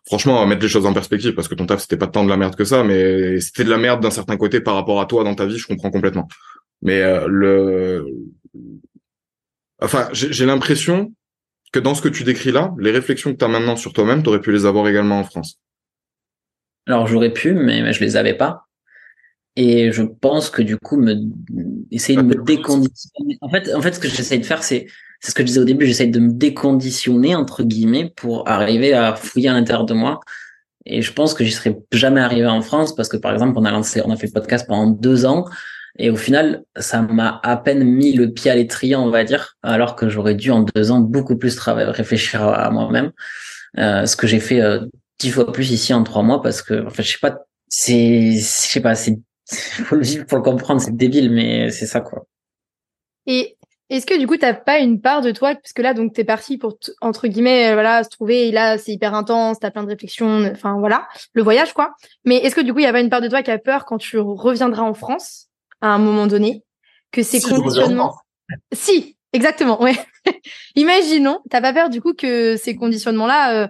franchement, 0.06 0.46
mettre 0.46 0.62
les 0.62 0.68
choses 0.68 0.86
en 0.86 0.94
perspective, 0.94 1.34
parce 1.34 1.48
que 1.48 1.54
ton 1.54 1.66
taf 1.66 1.80
c'était 1.80 1.96
pas 1.96 2.06
tant 2.06 2.24
de 2.24 2.30
la 2.30 2.36
merde 2.36 2.56
que 2.56 2.64
ça, 2.64 2.84
mais 2.84 3.40
c'était 3.40 3.64
de 3.64 3.70
la 3.70 3.78
merde 3.78 4.02
d'un 4.02 4.10
certain 4.10 4.36
côté 4.36 4.60
par 4.60 4.74
rapport 4.74 5.00
à 5.00 5.06
toi 5.06 5.24
dans 5.24 5.34
ta 5.34 5.46
vie. 5.46 5.58
Je 5.58 5.66
comprends 5.66 5.90
complètement. 5.90 6.28
Mais 6.82 7.00
euh, 7.02 7.26
le, 7.28 8.06
enfin, 9.80 10.08
j'ai 10.12 10.46
l'impression 10.46 11.12
que 11.72 11.80
dans 11.80 11.94
ce 11.94 12.02
que 12.02 12.08
tu 12.08 12.24
décris 12.24 12.52
là, 12.52 12.72
les 12.78 12.90
réflexions 12.92 13.32
que 13.32 13.38
tu 13.38 13.44
as 13.44 13.48
maintenant 13.48 13.76
sur 13.76 13.92
toi-même, 13.92 14.22
tu 14.22 14.28
aurais 14.28 14.40
pu 14.40 14.52
les 14.52 14.64
avoir 14.66 14.86
également 14.88 15.18
en 15.18 15.24
France. 15.24 15.60
Alors 16.86 17.06
j'aurais 17.06 17.32
pu, 17.32 17.54
mais 17.54 17.92
je 17.92 18.00
les 18.00 18.16
avais 18.16 18.34
pas. 18.34 18.63
Et 19.56 19.92
je 19.92 20.02
pense 20.02 20.50
que 20.50 20.62
du 20.62 20.76
coup, 20.76 20.96
me 20.96 21.14
essayer 21.90 22.16
de 22.16 22.24
me 22.24 22.34
déconditionner. 22.34 23.38
En 23.40 23.48
fait, 23.48 23.72
en 23.74 23.80
fait, 23.80 23.92
ce 23.92 24.00
que 24.00 24.08
j'essaye 24.08 24.40
de 24.40 24.46
faire, 24.46 24.62
c'est 24.64 24.86
c'est 25.20 25.30
ce 25.30 25.34
que 25.34 25.42
je 25.42 25.46
disais 25.46 25.60
au 25.60 25.64
début, 25.64 25.86
j'essaye 25.86 26.10
de 26.10 26.20
me 26.20 26.32
déconditionner 26.32 27.34
entre 27.34 27.62
guillemets 27.62 28.12
pour 28.14 28.46
arriver 28.46 28.92
à 28.92 29.14
fouiller 29.14 29.48
à 29.48 29.54
l'intérieur 29.54 29.86
de 29.86 29.94
moi. 29.94 30.20
Et 30.86 31.00
je 31.00 31.12
pense 31.12 31.32
que 31.32 31.44
j'y 31.44 31.52
serais 31.52 31.78
jamais 31.92 32.20
arrivé 32.20 32.46
en 32.46 32.60
France 32.60 32.94
parce 32.94 33.08
que 33.08 33.16
par 33.16 33.32
exemple, 33.32 33.54
on 33.56 33.64
a 33.64 33.70
lancé, 33.70 34.02
on 34.04 34.10
a 34.10 34.16
fait 34.16 34.26
le 34.26 34.32
podcast 34.32 34.66
pendant 34.68 34.90
deux 34.90 35.24
ans. 35.24 35.46
Et 35.98 36.10
au 36.10 36.16
final, 36.16 36.64
ça 36.76 37.00
m'a 37.02 37.40
à 37.42 37.56
peine 37.56 37.84
mis 37.84 38.12
le 38.12 38.32
pied 38.32 38.50
à 38.50 38.54
l'étrier, 38.54 38.96
on 38.96 39.10
va 39.10 39.24
dire, 39.24 39.56
alors 39.62 39.94
que 39.96 40.08
j'aurais 40.08 40.34
dû 40.34 40.50
en 40.50 40.62
deux 40.74 40.90
ans 40.90 41.00
beaucoup 41.00 41.36
plus 41.36 41.54
travailler, 41.54 41.90
réfléchir 41.90 42.42
à, 42.42 42.68
moi-même. 42.70 43.12
Euh, 43.78 44.04
ce 44.04 44.16
que 44.16 44.26
j'ai 44.26 44.40
fait 44.40 44.60
euh, 44.60 44.80
dix 45.20 45.30
fois 45.30 45.52
plus 45.52 45.70
ici 45.70 45.94
en 45.94 46.02
trois 46.02 46.22
mois 46.22 46.42
parce 46.42 46.62
que, 46.62 46.84
en 46.86 46.90
fait, 46.90 47.02
je 47.02 47.12
sais 47.12 47.18
pas, 47.20 47.38
c'est, 47.68 48.32
je 48.32 48.42
sais 48.42 48.80
pas, 48.80 48.94
c'est, 48.94 49.18
faut 49.84 49.96
le 49.96 50.02
vivre 50.02 50.26
pour 50.26 50.38
le 50.38 50.44
comprendre, 50.44 50.80
c'est 50.80 50.96
débile, 50.96 51.30
mais 51.30 51.70
c'est 51.70 51.86
ça 51.86 52.00
quoi. 52.00 52.26
Et 53.26 53.56
est-ce 53.90 54.06
que 54.06 54.18
du 54.18 54.26
coup 54.26 54.36
t'as 54.36 54.54
pas 54.54 54.78
une 54.78 55.00
part 55.00 55.20
de 55.20 55.30
toi, 55.30 55.54
parce 55.54 55.72
que 55.72 55.82
là 55.82 55.94
donc 55.94 56.14
t'es 56.14 56.24
parti 56.24 56.58
pour 56.58 56.78
entre 57.00 57.28
guillemets 57.28 57.70
euh, 57.70 57.74
voilà 57.74 58.02
se 58.02 58.10
trouver 58.10 58.48
et 58.48 58.52
là 58.52 58.78
c'est 58.78 58.92
hyper 58.92 59.14
intense, 59.14 59.58
t'as 59.60 59.70
plein 59.70 59.82
de 59.82 59.88
réflexions, 59.88 60.44
enfin 60.50 60.78
voilà 60.78 61.06
le 61.32 61.42
voyage 61.42 61.72
quoi. 61.72 61.94
Mais 62.24 62.36
est-ce 62.36 62.54
que 62.54 62.60
du 62.60 62.72
coup 62.72 62.80
il 62.80 62.84
y 62.84 62.88
a 62.88 62.92
pas 62.92 63.00
une 63.00 63.10
part 63.10 63.20
de 63.20 63.28
toi 63.28 63.42
qui 63.42 63.50
a 63.50 63.58
peur 63.58 63.84
quand 63.84 63.98
tu 63.98 64.18
reviendras 64.18 64.82
en 64.82 64.94
France 64.94 65.48
à 65.84 65.88
un 65.88 65.98
moment 65.98 66.26
donné, 66.26 66.64
que 67.12 67.22
ces 67.22 67.40
conditionnements. 67.40 68.16
Si, 68.72 69.16
exactement, 69.34 69.82
ouais. 69.82 69.94
Imaginons, 70.76 71.40
t'as 71.50 71.60
pas 71.60 71.74
peur 71.74 71.90
du 71.90 72.00
coup 72.00 72.14
que 72.14 72.56
ces 72.56 72.74
conditionnements-là, 72.74 73.64
euh, 73.64 73.68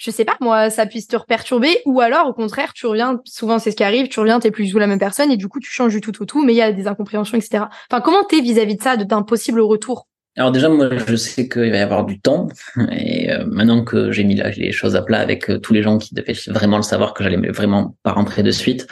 je 0.00 0.10
sais 0.10 0.24
pas 0.24 0.36
moi, 0.40 0.70
ça 0.70 0.86
puisse 0.86 1.06
te 1.06 1.16
perturber, 1.16 1.82
ou 1.84 2.00
alors 2.00 2.26
au 2.26 2.32
contraire, 2.32 2.72
tu 2.72 2.86
reviens, 2.86 3.20
souvent 3.26 3.58
c'est 3.58 3.70
ce 3.70 3.76
qui 3.76 3.84
arrive, 3.84 4.08
tu 4.08 4.18
reviens, 4.18 4.40
t'es 4.40 4.50
plus 4.50 4.64
du 4.64 4.72
tout 4.72 4.78
la 4.78 4.86
même 4.86 4.98
personne, 4.98 5.30
et 5.30 5.36
du 5.36 5.46
coup 5.46 5.60
tu 5.60 5.70
changes 5.70 5.92
du 5.92 6.00
tout 6.00 6.22
au 6.22 6.24
tout, 6.24 6.42
mais 6.42 6.54
il 6.54 6.56
y 6.56 6.62
a 6.62 6.72
des 6.72 6.86
incompréhensions, 6.86 7.36
etc. 7.36 7.64
Enfin, 7.90 8.00
comment 8.00 8.24
t'es 8.24 8.40
vis-à-vis 8.40 8.76
de 8.76 8.82
ça, 8.82 8.96
d'un 8.96 9.22
possible 9.22 9.60
retour? 9.60 10.08
Alors 10.36 10.52
déjà, 10.52 10.70
moi, 10.70 10.88
je 10.96 11.16
sais 11.16 11.48
qu'il 11.48 11.70
va 11.70 11.76
y 11.76 11.80
avoir 11.80 12.06
du 12.06 12.18
temps, 12.18 12.48
et 12.92 13.30
euh, 13.30 13.44
maintenant 13.46 13.84
que 13.84 14.10
j'ai 14.10 14.24
mis 14.24 14.36
les 14.56 14.72
choses 14.72 14.96
à 14.96 15.02
plat 15.02 15.20
avec 15.20 15.50
euh, 15.50 15.58
tous 15.58 15.74
les 15.74 15.82
gens 15.82 15.98
qui 15.98 16.14
devaient 16.14 16.32
vraiment 16.46 16.78
le 16.78 16.82
savoir, 16.82 17.12
que 17.12 17.22
j'allais 17.22 17.50
vraiment 17.50 17.94
pas 18.02 18.12
rentrer 18.12 18.42
de 18.42 18.50
suite, 18.50 18.86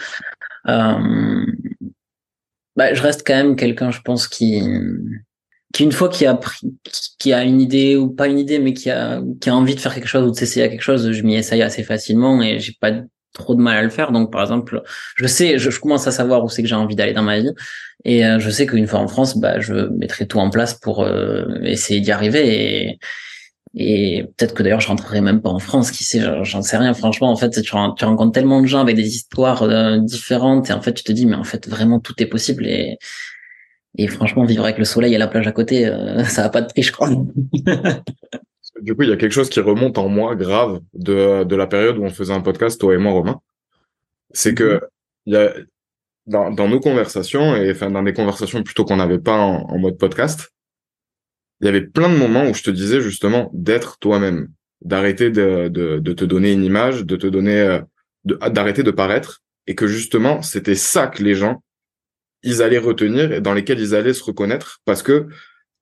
euh, 0.68 1.46
bah, 2.76 2.92
je 2.92 3.00
reste 3.00 3.26
quand 3.26 3.34
même 3.34 3.56
quelqu'un, 3.56 3.90
je 3.90 4.02
pense, 4.02 4.28
qui, 4.28 4.60
qui 5.72 5.85
une 5.85 5.92
fois 5.92 6.09
qui 6.09 6.26
a 6.26 6.35
pris, 6.35 6.72
qui 7.18 7.33
a 7.33 7.44
une 7.44 7.61
idée 7.61 7.96
ou 7.96 8.09
pas 8.09 8.28
une 8.28 8.38
idée, 8.38 8.59
mais 8.59 8.72
qui 8.72 8.90
a, 8.90 9.20
qui 9.40 9.50
a 9.50 9.54
envie 9.54 9.74
de 9.74 9.81
faire 9.81 9.94
quelque 9.94 10.09
chose 10.09 10.26
ou 10.26 10.31
de 10.31 10.37
s'essayer 10.37 10.64
à 10.64 10.68
quelque 10.68 10.83
chose, 10.83 11.12
je 11.12 11.22
m'y 11.22 11.37
essaye 11.37 11.62
assez 11.62 11.83
facilement 11.83 12.42
et 12.42 12.59
j'ai 12.59 12.72
pas 12.81 12.92
trop 13.35 13.54
de 13.54 13.61
mal 13.61 13.76
à 13.76 13.83
le 13.83 13.90
faire. 13.90 14.12
Donc, 14.12 14.33
par 14.33 14.42
exemple, 14.42 14.83
je 15.16 15.26
sais, 15.26 15.59
je, 15.59 15.78
commence 15.78 16.07
à 16.07 16.12
savoir 16.12 16.44
où 16.44 16.48
c'est 16.48 16.62
que 16.62 16.68
j'ai 16.68 16.74
envie 16.74 16.96
d'aller 16.96 17.12
dans 17.12 17.22
ma 17.22 17.38
vie, 17.38 17.52
et 18.04 18.24
euh, 18.26 18.38
je 18.38 18.50
sais 18.50 18.66
qu'une 18.66 18.87
fois 18.87 19.00
en 19.00 19.09
France, 19.09 19.38
bah, 19.38 19.61
je 19.61 19.74
mettrai 19.96 20.26
tout 20.26 20.38
en 20.38 20.50
place 20.50 20.74
pour 20.74 21.02
euh, 21.02 21.44
essayer 21.62 22.00
d'y 22.00 22.12
arriver. 22.12 22.88
Et, 22.88 22.98
et 23.74 24.24
peut-être 24.37 24.54
que 24.54 24.62
d'ailleurs 24.62 24.81
je 24.81 24.88
rentrerai 24.88 25.20
même 25.20 25.42
pas 25.42 25.50
en 25.50 25.59
France, 25.59 25.90
qui 25.90 26.04
sait, 26.04 26.20
j'en 26.42 26.62
sais 26.62 26.78
rien. 26.78 26.94
Franchement, 26.94 27.31
en 27.31 27.37
fait, 27.37 27.50
tu, 27.50 27.62
tu, 27.62 27.74
rencontres 27.74 28.33
tellement 28.33 28.62
de 28.62 28.66
gens 28.66 28.81
avec 28.81 28.96
des 28.96 29.09
histoires 29.09 29.62
euh, 29.62 29.98
différentes 29.98 30.70
et 30.70 30.72
en 30.72 30.81
fait 30.81 30.94
tu 30.94 31.04
te 31.04 31.12
dis 31.12 31.26
mais 31.26 31.37
en 31.37 31.44
fait 31.44 31.68
vraiment 31.68 32.00
tout 32.00 32.14
est 32.18 32.26
possible 32.26 32.66
et 32.66 32.98
et 33.98 34.06
franchement 34.08 34.44
vivre 34.44 34.64
avec 34.64 34.78
le 34.78 34.84
soleil 34.84 35.14
et 35.14 35.18
la 35.18 35.28
plage 35.28 35.46
à 35.46 35.52
côté, 35.52 35.87
euh, 35.87 36.24
ça 36.24 36.42
va 36.42 36.48
pas 36.48 36.62
de 36.62 36.68
prix, 36.68 36.82
je 36.82 36.92
crois. 36.92 37.11
du 38.80 38.94
coup, 38.94 39.02
il 39.02 39.08
y 39.08 39.12
a 39.12 39.16
quelque 39.16 39.32
chose 39.32 39.50
qui 39.50 39.61
remonte 39.61 39.98
en 39.98 40.08
moi 40.08 40.34
grave 40.37 40.80
de 40.94 41.44
de 41.44 41.56
la 41.56 41.66
période 41.66 41.98
où 41.98 42.04
on 42.04 42.11
faisait 42.11 42.32
un 42.32 42.40
podcast 42.40 42.80
toi 42.80 42.94
et 42.94 42.98
moi 42.98 43.12
Romain. 43.12 43.40
C'est 44.32 44.54
que 44.54 44.74
mhm. 44.74 44.80
il 45.26 45.32
y 45.34 45.37
a 45.37 45.52
dans, 46.26 46.50
dans 46.50 46.68
nos 46.68 46.80
conversations 46.80 47.56
et 47.56 47.70
enfin 47.70 47.90
dans 47.90 48.02
des 48.02 48.12
conversations 48.12 48.62
plutôt 48.62 48.84
qu'on 48.84 48.96
n'avait 48.96 49.18
pas 49.18 49.37
en 49.37 49.78
mode 49.78 49.98
podcast, 49.98 50.50
il 51.61 51.66
y 51.66 51.68
avait 51.68 51.87
plein 51.87 52.08
de 52.08 52.16
moments 52.16 52.48
où 52.48 52.54
je 52.54 52.62
te 52.62 52.70
disais 52.70 53.00
justement 53.00 53.50
d'être 53.52 53.98
toi-même, 53.98 54.48
d'arrêter 54.82 55.30
de, 55.30 55.68
de, 55.68 55.98
de, 55.98 56.12
te 56.12 56.24
donner 56.24 56.52
une 56.52 56.64
image, 56.64 57.04
de 57.04 57.16
te 57.16 57.26
donner, 57.26 57.61
euh, 57.61 57.80
d'arrêter 58.24 58.82
de, 58.82 58.90
paraître, 58.90 59.42
et 59.66 59.74
que 59.74 59.87
justement 59.87 60.42
c'était 60.42 60.76
ça 60.76 61.08
que 61.08 61.22
les 61.22 61.34
gens 61.34 61.62
ils 62.42 62.62
allaient 62.62 62.79
retenir 62.79 63.33
et 63.33 63.40
dans 63.40 63.55
lesquels 63.55 63.81
ils 63.81 63.94
allaient 63.94 64.14
se 64.14 64.24
reconnaître, 64.24 64.81
parce 64.85 65.03
que 65.03 65.27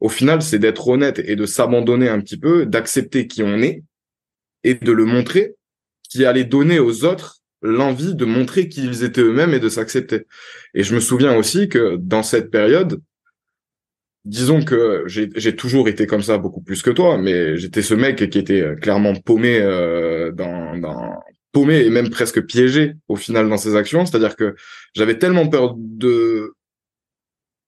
au 0.01 0.09
final 0.09 0.43
c'est 0.43 0.59
d'être 0.59 0.89
honnête 0.89 1.21
et 1.25 1.37
de 1.37 1.47
s'abandonner 1.47 2.09
un 2.09 2.21
petit 2.21 2.39
peu, 2.39 2.67
d'accepter 2.67 3.27
qui 3.27 3.43
on 3.43 3.61
est 3.63 3.83
et 4.65 4.75
de 4.75 4.93
le 4.93 5.05
montrer, 5.05 5.55
qui 6.09 6.25
allait 6.25 6.45
donner 6.45 6.79
aux 6.79 7.05
autres 7.05 7.39
l'envie 7.63 8.15
de 8.15 8.25
montrer 8.25 8.69
qui 8.69 8.85
ils 8.85 9.05
étaient 9.05 9.23
eux-mêmes 9.23 9.55
et 9.55 9.61
de 9.61 9.69
s'accepter. 9.69 10.27
Et 10.75 10.83
je 10.83 10.95
me 10.95 11.01
souviens 11.01 11.37
aussi 11.37 11.69
que 11.69 11.97
dans 11.97 12.23
cette 12.23 12.51
période, 12.51 13.01
disons 14.25 14.63
que 14.63 15.05
j'ai 15.07 15.57
toujours 15.57 15.89
été 15.89 16.07
comme 16.07 16.23
ça 16.23 16.37
beaucoup 16.39 16.61
plus 16.61 16.83
que 16.83 16.91
toi, 16.91 17.17
mais 17.17 17.57
j'étais 17.57 17.83
ce 17.83 17.95
mec 17.95 18.29
qui 18.29 18.39
était 18.39 18.75
clairement 18.81 19.15
paumé 19.15 19.59
euh, 19.61 20.33
dans, 20.33 20.77
dans 20.77 21.23
paumé 21.57 21.77
et 21.87 21.89
même 21.89 22.11
presque 22.11 22.45
piégé 22.45 22.97
au 23.09 23.17
final 23.17 23.49
dans 23.49 23.57
ses 23.57 23.77
actions. 23.77 24.05
C'est-à-dire 24.05 24.37
que 24.37 24.55
j'avais 24.95 25.19
tellement 25.19 25.49
peur 25.49 25.75
de 25.79 26.53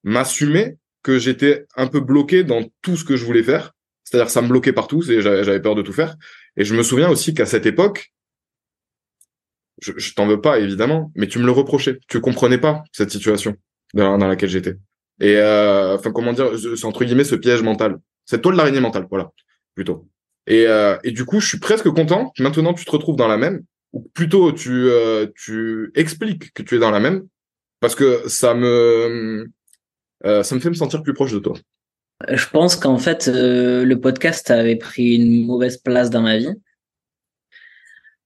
m'assumer 0.03 0.77
que 1.03 1.19
j'étais 1.19 1.65
un 1.75 1.87
peu 1.87 2.01
bloqué 2.01 2.45
dans 2.45 2.63
tout 2.83 2.99
ce 2.99 3.05
que 3.07 3.17
je 3.17 3.25
voulais 3.25 3.43
faire. 3.43 3.73
C'est-à-dire 4.05 4.29
ça 4.29 4.43
me 4.43 4.49
bloquait 4.49 4.75
partout, 4.75 5.01
j'avais 5.01 5.63
peur 5.63 5.75
de 5.75 5.81
tout 5.81 5.95
faire. 5.95 6.17
Et 6.59 6.65
je 6.67 6.75
me 6.75 6.83
souviens 6.83 7.09
aussi 7.09 7.33
qu'à 7.33 7.47
cette 7.47 7.65
époque, 7.65 8.13
je, 9.81 9.93
je 9.97 10.13
t'en 10.13 10.27
veux 10.27 10.43
pas 10.43 10.59
évidemment, 10.59 11.11
mais 11.15 11.27
tu 11.27 11.39
me 11.39 11.47
le 11.47 11.53
reprochais. 11.53 11.99
Tu 12.09 12.21
comprenais 12.21 12.59
pas 12.59 12.85
cette 12.93 13.11
situation 13.11 13.57
dans, 13.95 14.19
dans 14.19 14.29
laquelle 14.29 14.51
j'étais. 14.51 14.77
Et 15.19 15.37
euh, 15.37 15.97
enfin 15.97 16.13
comment 16.13 16.35
dire, 16.35 16.51
c'est 16.77 16.85
entre 16.85 17.05
guillemets 17.07 17.25
ce 17.25 17.37
piège 17.37 17.63
mental. 17.63 17.97
Cette 18.27 18.43
toile 18.43 18.57
d'araignée 18.59 18.81
mentale, 18.81 19.07
voilà, 19.09 19.31
plutôt. 19.75 20.07
Et, 20.47 20.67
euh, 20.67 20.99
et 21.05 21.11
du 21.13 21.25
coup, 21.25 21.41
je 21.41 21.49
suis 21.49 21.59
presque 21.59 21.89
content. 21.89 22.33
Maintenant, 22.39 22.75
tu 22.75 22.85
te 22.85 22.91
retrouves 22.91 23.17
dans 23.17 23.29
la 23.29 23.39
même, 23.39 23.63
ou 23.93 24.01
plutôt 24.15 24.53
tu 24.53 24.89
euh, 24.89 25.27
tu 25.37 25.91
expliques 25.95 26.53
que 26.53 26.63
tu 26.63 26.77
es 26.77 26.79
dans 26.79 26.91
la 26.91 27.01
même, 27.01 27.27
parce 27.81 27.95
que 27.95 28.29
ça 28.29 28.55
me 28.55 29.49
euh, 30.25 30.43
ça 30.43 30.55
me 30.55 30.61
fait 30.61 30.71
me 30.71 30.75
sentir 30.75 31.03
plus 31.03 31.15
proche 31.15 31.33
de 31.33 31.39
toi. 31.39 31.55
Je 32.29 32.47
pense 32.49 32.75
qu'en 32.75 32.99
fait, 32.99 33.29
euh, 33.29 33.85
le 33.85 34.01
podcast 34.01 34.51
avait 34.51 34.77
pris 34.77 35.15
une 35.15 35.47
mauvaise 35.47 35.77
place 35.77 36.11
dans 36.11 36.23
ma 36.23 36.37
vie. 36.37 36.53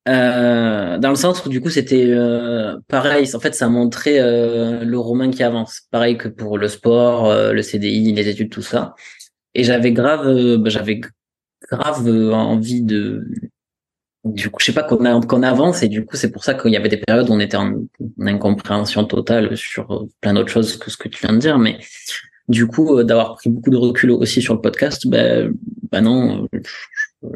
Euh, 0.09 0.99
dans 0.99 1.11
le 1.11 1.15
sens 1.15 1.47
où 1.47 1.49
du 1.49 1.61
coup 1.61 1.71
c'était 1.71 2.07
euh, 2.09 2.77
pareil, 2.89 3.33
en 3.37 3.39
fait 3.39 3.55
ça 3.55 3.69
montrait 3.69 4.19
euh, 4.19 4.83
le 4.83 4.99
romain 4.99 5.31
qui 5.31 5.45
avance, 5.45 5.83
pareil 5.93 6.19
que 6.19 6.27
pour 6.27 6.59
le 6.59 6.67
sport, 6.67 7.31
euh, 7.31 7.53
le 7.53 7.63
CDI, 7.63 8.13
les 8.13 8.29
études, 8.29 8.51
tout 8.51 8.63
ça. 8.63 8.95
Et 9.55 9.63
j'avais 9.63 9.93
grave, 9.93 10.57
bah, 10.57 10.71
j'avais 10.71 11.01
grave 11.71 12.09
envie 12.33 12.83
de, 12.83 13.25
du 14.25 14.51
coup 14.51 14.61
je 14.61 14.67
sais 14.67 14.73
pas 14.73 14.85
qu'on 14.85 15.21
qu'on 15.23 15.43
avance 15.43 15.83
et 15.83 15.89
du 15.89 16.05
coup 16.05 16.17
c'est 16.17 16.31
pour 16.31 16.45
ça 16.45 16.55
qu'il 16.55 16.71
y 16.73 16.77
avait 16.77 16.89
des 16.89 16.99
périodes 16.99 17.29
où 17.29 17.33
on 17.33 17.41
était 17.41 17.57
en, 17.57 17.75
incompréhension 18.21 19.05
totale 19.05 19.57
sur 19.57 20.07
plein 20.21 20.35
d'autres 20.35 20.51
choses 20.51 20.77
que 20.77 20.91
ce 20.91 20.97
que 20.97 21.09
tu 21.09 21.27
viens 21.27 21.35
de 21.35 21.41
dire, 21.41 21.59
mais 21.59 21.79
du 22.49 22.67
coup 22.67 23.03
d'avoir 23.03 23.35
pris 23.37 23.51
beaucoup 23.51 23.71
de 23.71 23.77
recul 23.77 24.11
aussi 24.11 24.43
sur 24.43 24.55
le 24.55 24.61
podcast, 24.61 25.07
ben 25.07 25.53
bah, 25.91 26.01
non, 26.01 26.49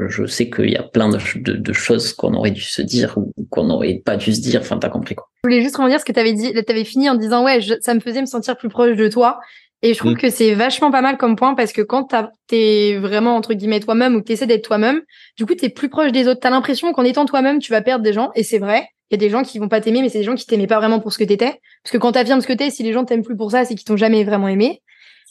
je 0.09 0.27
sais 0.27 0.51
qu'il 0.51 0.70
y 0.70 0.77
a 0.77 0.83
plein 0.83 1.09
de, 1.09 1.18
de, 1.37 1.72
choses 1.72 2.12
qu'on 2.12 2.35
aurait 2.35 2.51
dû 2.51 2.62
se 2.62 2.83
dire 2.83 3.18
ou 3.18 3.33
qu'on 3.51 3.64
n'aurait 3.64 4.03
pas 4.05 4.16
dû 4.16 4.33
se 4.33 4.40
dire. 4.40 4.61
Enfin, 4.62 4.79
t'as 4.79 4.88
compris 4.88 5.14
quoi. 5.14 5.29
Je 5.44 5.49
voulais 5.49 5.62
juste 5.62 5.77
revenir 5.77 6.01
ce 6.01 6.05
que 6.05 6.12
t'avais 6.12 6.33
dit. 6.33 6.53
T'avais 6.66 6.85
fini 6.85 7.09
en 7.09 7.14
disant 7.14 7.44
ouais, 7.44 7.61
ça 7.81 7.94
me 7.94 8.01
faisait 8.01 8.20
me 8.20 8.27
sentir 8.27 8.57
plus 8.57 8.68
proche 8.68 8.96
de 8.96 9.09
toi. 9.09 9.38
Et 9.83 9.93
je 9.93 9.99
trouve 9.99 10.12
mm. 10.12 10.19
que 10.19 10.31
c'est 10.31 10.55
vachement 10.55 10.91
pas 10.91 11.03
mal 11.03 11.19
comme 11.19 11.37
point 11.37 11.55
parce 11.55 11.73
que 11.73 11.83
quand 11.83 12.09
t'es 12.47 12.97
vraiment 12.99 13.37
entre 13.37 13.55
guillemets 13.55 13.81
toi-même 13.81 14.17
ou 14.17 14.21
que 14.21 14.27
t'essaies 14.27 14.47
d'être 14.47 14.67
toi-même, 14.67 15.03
du 15.37 15.47
coup 15.47 15.55
t'es 15.55 15.69
plus 15.69 15.89
proche 15.89 16.12
des 16.12 16.29
autres. 16.29 16.41
T'as 16.41 16.51
l'impression 16.51 16.93
qu'en 16.93 17.05
étant 17.05 17.27
toi-même, 17.27 17.59
tu 17.59 17.73
vas 17.73 17.83
perdre 17.83 18.03
des 18.03 18.12
gens. 18.12 18.31
Et 18.35 18.43
c'est 18.43 18.59
vrai. 18.59 18.89
Il 19.11 19.15
y 19.15 19.17
a 19.17 19.19
des 19.19 19.31
gens 19.31 19.43
qui 19.43 19.59
vont 19.59 19.69
pas 19.69 19.81
t'aimer, 19.81 20.03
mais 20.03 20.09
c'est 20.09 20.19
des 20.19 20.25
gens 20.25 20.35
qui 20.35 20.47
t'aimaient 20.47 20.67
pas 20.67 20.79
vraiment 20.79 20.99
pour 20.99 21.12
ce 21.12 21.19
que 21.19 21.25
t'étais. 21.25 21.61
Parce 21.85 21.93
que 21.93 21.99
quand 21.99 22.12
t'affirmes 22.12 22.41
ce 22.41 22.47
que 22.47 22.53
t'es, 22.53 22.71
si 22.71 22.83
les 22.83 22.93
gens 22.93 23.05
t'aiment 23.05 23.23
plus 23.23 23.37
pour 23.37 23.53
ça, 23.53 23.65
c'est 23.65 23.77
qu'ils 23.77 23.85
t'ont 23.85 23.97
jamais 23.97 24.25
vraiment 24.25 24.49
aimé. 24.49 24.83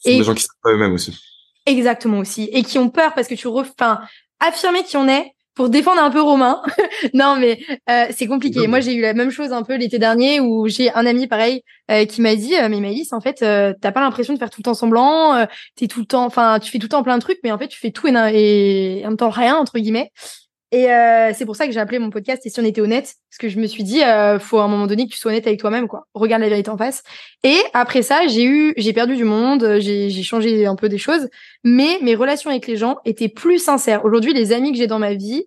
Et 0.06 0.18
des 0.18 0.24
gens 0.24 0.34
qui 0.34 0.44
sont 0.44 0.54
pas 0.64 0.72
eux-mêmes 0.72 0.94
aussi. 0.94 1.20
Exactement 1.66 2.20
aussi. 2.20 2.44
Et 2.54 2.64
qui 2.64 2.78
ont 2.78 2.90
peur 2.90 3.14
parce 3.14 3.28
que 3.28 3.36
tu 3.36 3.48
ref... 3.48 3.72
enfin, 3.78 4.00
affirmer 4.40 4.84
qui 4.84 4.96
on 4.96 5.08
est 5.10 5.35
pour 5.56 5.70
défendre 5.70 6.02
un 6.02 6.12
peu 6.12 6.22
Romain. 6.22 6.62
non, 7.14 7.38
mais 7.38 7.60
euh, 7.90 8.06
c'est 8.12 8.28
compliqué. 8.28 8.68
Moi, 8.68 8.82
j'ai 8.82 8.94
eu 8.94 9.02
la 9.02 9.14
même 9.14 9.32
chose 9.32 9.54
un 9.54 9.64
peu 9.64 9.76
l'été 9.76 9.98
dernier 9.98 10.40
où 10.40 10.68
j'ai 10.68 10.92
un 10.94 11.06
ami 11.06 11.28
pareil 11.28 11.64
euh, 11.90 12.06
qui 12.06 12.22
m'a 12.22 12.36
dit, 12.36 12.56
euh, 12.56 12.68
mais 12.70 12.82
Maïs, 12.82 13.14
en 13.14 13.22
fait, 13.22 13.40
t'as 13.40 13.92
pas 13.92 14.02
l'impression 14.02 14.34
de 14.34 14.40
faire 14.40 14.50
tout 14.50 14.60
le 14.60 14.66
temps 14.66 14.74
semblant. 14.74 15.48
T'es 15.76 15.88
tout 15.88 16.02
le 16.02 16.06
temps, 16.06 16.26
enfin, 16.26 16.60
tu 16.60 16.70
fais 16.72 16.78
tout 16.78 16.86
le 16.86 16.90
temps 16.90 17.04
plein 17.04 17.18
de 17.18 17.22
trucs, 17.24 17.40
mais 17.44 17.52
en 17.52 17.58
fait, 17.58 17.70
tu 17.70 17.80
fais 17.80 17.92
tout 17.92 18.08
et, 18.08 18.12
et 18.12 19.06
en 19.06 19.10
même 19.10 19.18
temps 19.18 19.30
rien 19.30 19.56
entre 19.56 19.80
guillemets. 19.80 20.12
Et 20.76 20.92
euh, 20.92 21.32
c'est 21.34 21.46
pour 21.46 21.56
ça 21.56 21.68
que 21.68 21.72
j'ai 21.72 21.80
appelé 21.80 22.00
mon 22.00 22.10
podcast 22.10 22.46
Et 22.46 22.50
si 22.50 22.60
on 22.60 22.66
était 22.66 22.82
honnête 22.82 23.16
Parce 23.30 23.38
que 23.40 23.48
je 23.48 23.58
me 23.60 23.66
suis 23.66 23.84
dit, 23.84 24.04
euh, 24.04 24.40
faut 24.40 24.58
à 24.58 24.66
un 24.66 24.68
moment 24.68 24.88
donné 24.88 25.08
que 25.08 25.14
tu 25.14 25.18
sois 25.18 25.32
honnête 25.32 25.48
avec 25.48 25.58
toi-même, 25.58 25.88
quoi. 25.88 26.06
Regarde 26.14 26.42
la 26.42 26.50
vérité 26.50 26.70
en 26.70 26.78
face. 26.78 27.02
Et 27.44 27.56
après 27.74 28.02
ça, 28.02 28.28
j'ai 28.28 28.44
eu, 28.44 28.74
j'ai 28.76 28.92
perdu 28.92 29.16
du 29.16 29.24
monde, 29.24 29.78
j'ai, 29.80 30.10
changé 30.22 30.66
un 30.66 30.76
peu 30.76 30.90
des 30.90 30.98
choses, 30.98 31.30
mais 31.64 31.98
mes 32.02 32.14
relations 32.14 32.50
avec 32.50 32.68
les 32.68 32.76
gens 32.76 32.98
étaient 33.06 33.30
plus 33.30 33.58
sincères. 33.58 34.04
Aujourd'hui, 34.04 34.34
les 34.34 34.52
amis 34.52 34.74
que 34.74 34.78
j'ai 34.78 34.88
dans 34.88 35.00
ma 35.00 35.14
vie 35.14 35.46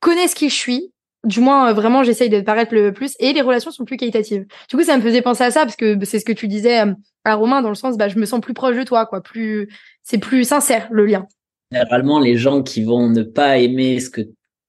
connaissent 0.00 0.34
qui 0.34 0.50
je 0.50 0.54
suis. 0.54 0.92
Du 1.24 1.40
moins, 1.40 1.70
euh, 1.70 1.72
vraiment, 1.72 2.02
j'essaye 2.02 2.28
de 2.28 2.42
paraître 2.42 2.74
le 2.74 2.92
plus. 2.92 3.14
Et 3.18 3.32
les 3.32 3.40
relations 3.40 3.70
sont 3.70 3.86
plus 3.86 3.96
qualitatives. 3.96 4.44
Du 4.68 4.76
coup, 4.76 4.82
ça 4.82 4.98
me 4.98 5.02
faisait 5.02 5.22
penser 5.22 5.44
à 5.44 5.50
ça 5.50 5.60
parce 5.60 5.76
que 5.76 5.96
c'est 6.04 6.18
ce 6.20 6.26
que 6.26 6.32
tu 6.32 6.48
disais 6.48 6.82
euh, 6.82 6.92
à 7.24 7.34
Romain 7.34 7.62
dans 7.62 7.70
le 7.70 7.76
sens, 7.76 7.96
bah, 7.96 8.08
je 8.08 8.18
me 8.18 8.26
sens 8.26 8.42
plus 8.42 8.52
proche 8.52 8.76
de 8.76 8.82
toi, 8.82 9.06
quoi. 9.06 9.22
Plus, 9.22 9.70
c'est 10.02 10.18
plus 10.18 10.44
sincère 10.44 10.86
le 10.90 11.06
lien. 11.06 11.26
Généralement, 11.72 12.20
les 12.20 12.36
gens 12.36 12.62
qui 12.62 12.84
vont 12.84 13.08
ne 13.08 13.22
pas 13.22 13.56
aimer 13.56 13.98
ce 14.00 14.10
que 14.10 14.20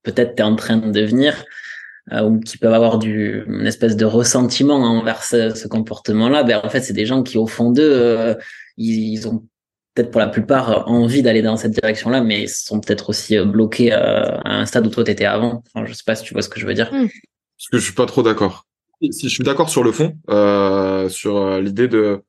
peut-être 0.07 0.35
tu 0.35 0.41
es 0.41 0.45
en 0.45 0.55
train 0.55 0.77
de 0.77 0.89
devenir 0.89 1.43
euh, 2.13 2.23
ou 2.23 2.39
qui 2.39 2.57
peuvent 2.57 2.73
avoir 2.73 3.03
une 3.03 3.67
espèce 3.67 3.97
de 3.97 4.05
ressentiment 4.05 4.75
envers 4.75 5.23
ce, 5.23 5.67
comportement-là, 5.67 6.43
ben, 6.43 6.61
en 6.63 6.69
fait, 6.69 6.81
c'est 6.81 6.93
des 6.93 7.05
gens 7.05 7.21
qui, 7.21 7.37
au 7.37 7.47
fond 7.47 7.71
d'eux, 7.71 7.91
euh, 7.91 8.33
ils, 8.77 9.27
ont 9.27 9.43
peut-être 9.93 10.11
pour 10.11 10.21
la 10.21 10.29
plupart 10.29 10.87
envie 10.87 11.21
d'aller 11.21 11.41
dans 11.41 11.57
cette 11.57 11.73
direction-là, 11.73 12.21
mais 12.21 12.43
ils 12.43 12.49
sont 12.49 12.79
peut-être 12.79 13.09
aussi 13.09 13.37
euh, 13.37 13.43
bloqués 13.43 13.91
à 13.91 14.41
un 14.45 14.65
stade 14.65 14.87
où 14.87 14.89
toi, 14.89 15.03
tu 15.03 15.11
étais 15.11 15.25
avant. 15.25 15.63
Enfin, 15.73 15.85
je 15.85 15.93
sais 15.93 16.03
pas 16.05 16.15
si 16.15 16.23
tu 16.23 16.33
vois 16.33 16.41
ce 16.41 16.49
que 16.49 16.61
je 16.61 16.65
veux 16.65 16.73
dire. 16.73 16.89
Parce 16.89 17.69
que 17.71 17.77
je 17.77 17.83
suis 17.83 17.93
pas 17.93 18.05
trop 18.05 18.23
d'accord. 18.23 18.65
Si 19.01 19.27
je 19.27 19.33
suis 19.33 19.43
d'accord 19.43 19.69
sur 19.69 19.83
le 19.83 19.91
fond, 19.91 20.15
sur 21.09 21.59
l'idée 21.59 21.87
de 21.87 22.23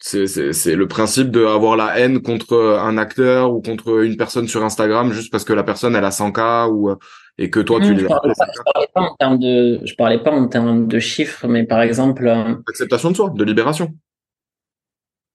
c'est 0.00 0.76
le 0.76 0.86
principe 0.86 1.30
de 1.30 1.44
avoir 1.44 1.76
la 1.76 1.98
haine 1.98 2.22
contre 2.22 2.78
un 2.80 2.96
acteur 2.98 3.52
ou 3.52 3.60
contre 3.60 4.04
une 4.04 4.16
personne 4.16 4.46
sur 4.46 4.62
Instagram 4.62 5.12
juste 5.12 5.32
parce 5.32 5.44
que 5.44 5.52
la 5.52 5.64
personne 5.64 5.96
elle 5.96 6.04
a 6.04 6.10
100K 6.10 6.70
ou 6.70 6.94
et 7.36 7.50
que 7.50 7.60
toi 7.60 7.80
tu 7.80 7.94
les 7.94 8.02
je 8.02 8.06
parlais, 8.06 8.34
pas, 8.34 8.46
je 8.54 8.62
parlais 8.72 8.88
pas 8.94 9.00
en 9.00 9.16
termes 9.16 9.38
de 9.38 9.80
je 9.84 9.94
parlais 9.94 10.22
pas 10.22 10.30
en 10.30 10.46
termes 10.46 10.86
de 10.86 10.98
chiffres 11.00 11.48
mais 11.48 11.64
par 11.64 11.82
exemple 11.82 12.26
euh, 12.28 12.54
acceptation 12.68 13.10
de 13.10 13.16
soi 13.16 13.30
de 13.34 13.44
libération. 13.44 13.94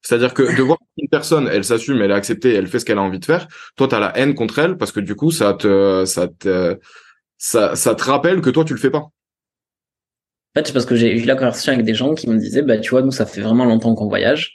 C'est-à-dire 0.01 0.33
que 0.33 0.43
de 0.57 0.61
voir 0.61 0.77
une 0.97 1.09
personne 1.09 1.49
elle 1.51 1.65
s'assume 1.65 2.01
elle 2.01 2.11
est 2.11 2.15
acceptée 2.15 2.53
elle 2.53 2.67
fait 2.67 2.79
ce 2.79 2.85
qu'elle 2.85 2.99
a 2.99 3.01
envie 3.01 3.19
de 3.19 3.25
faire 3.25 3.47
toi 3.75 3.89
tu 3.89 3.95
as 3.95 3.99
la 3.99 4.17
haine 4.17 4.33
contre 4.33 4.59
elle 4.59 4.77
parce 4.77 4.93
que 4.93 5.01
du 5.01 5.15
coup 5.15 5.31
ça 5.31 5.53
te 5.53 6.05
ça 6.05 6.27
te 6.27 6.79
ça, 7.37 7.75
ça 7.75 7.95
te 7.95 8.03
rappelle 8.03 8.39
que 8.39 8.49
toi 8.49 8.63
tu 8.63 8.73
le 8.73 8.79
fais 8.79 8.91
pas 8.91 9.09
en 10.55 10.59
fait, 10.59 10.67
c'est 10.67 10.73
parce 10.73 10.85
que 10.85 10.95
j'ai 10.95 11.17
eu 11.17 11.25
la 11.25 11.35
conversation 11.35 11.73
avec 11.73 11.83
des 11.83 11.95
gens 11.95 12.13
qui 12.13 12.29
me 12.29 12.37
disaient, 12.37 12.61
bah, 12.61 12.77
tu 12.77 12.91
vois, 12.91 13.01
nous, 13.01 13.11
ça 13.11 13.25
fait 13.25 13.41
vraiment 13.41 13.65
longtemps 13.65 13.95
qu'on 13.95 14.07
voyage. 14.07 14.53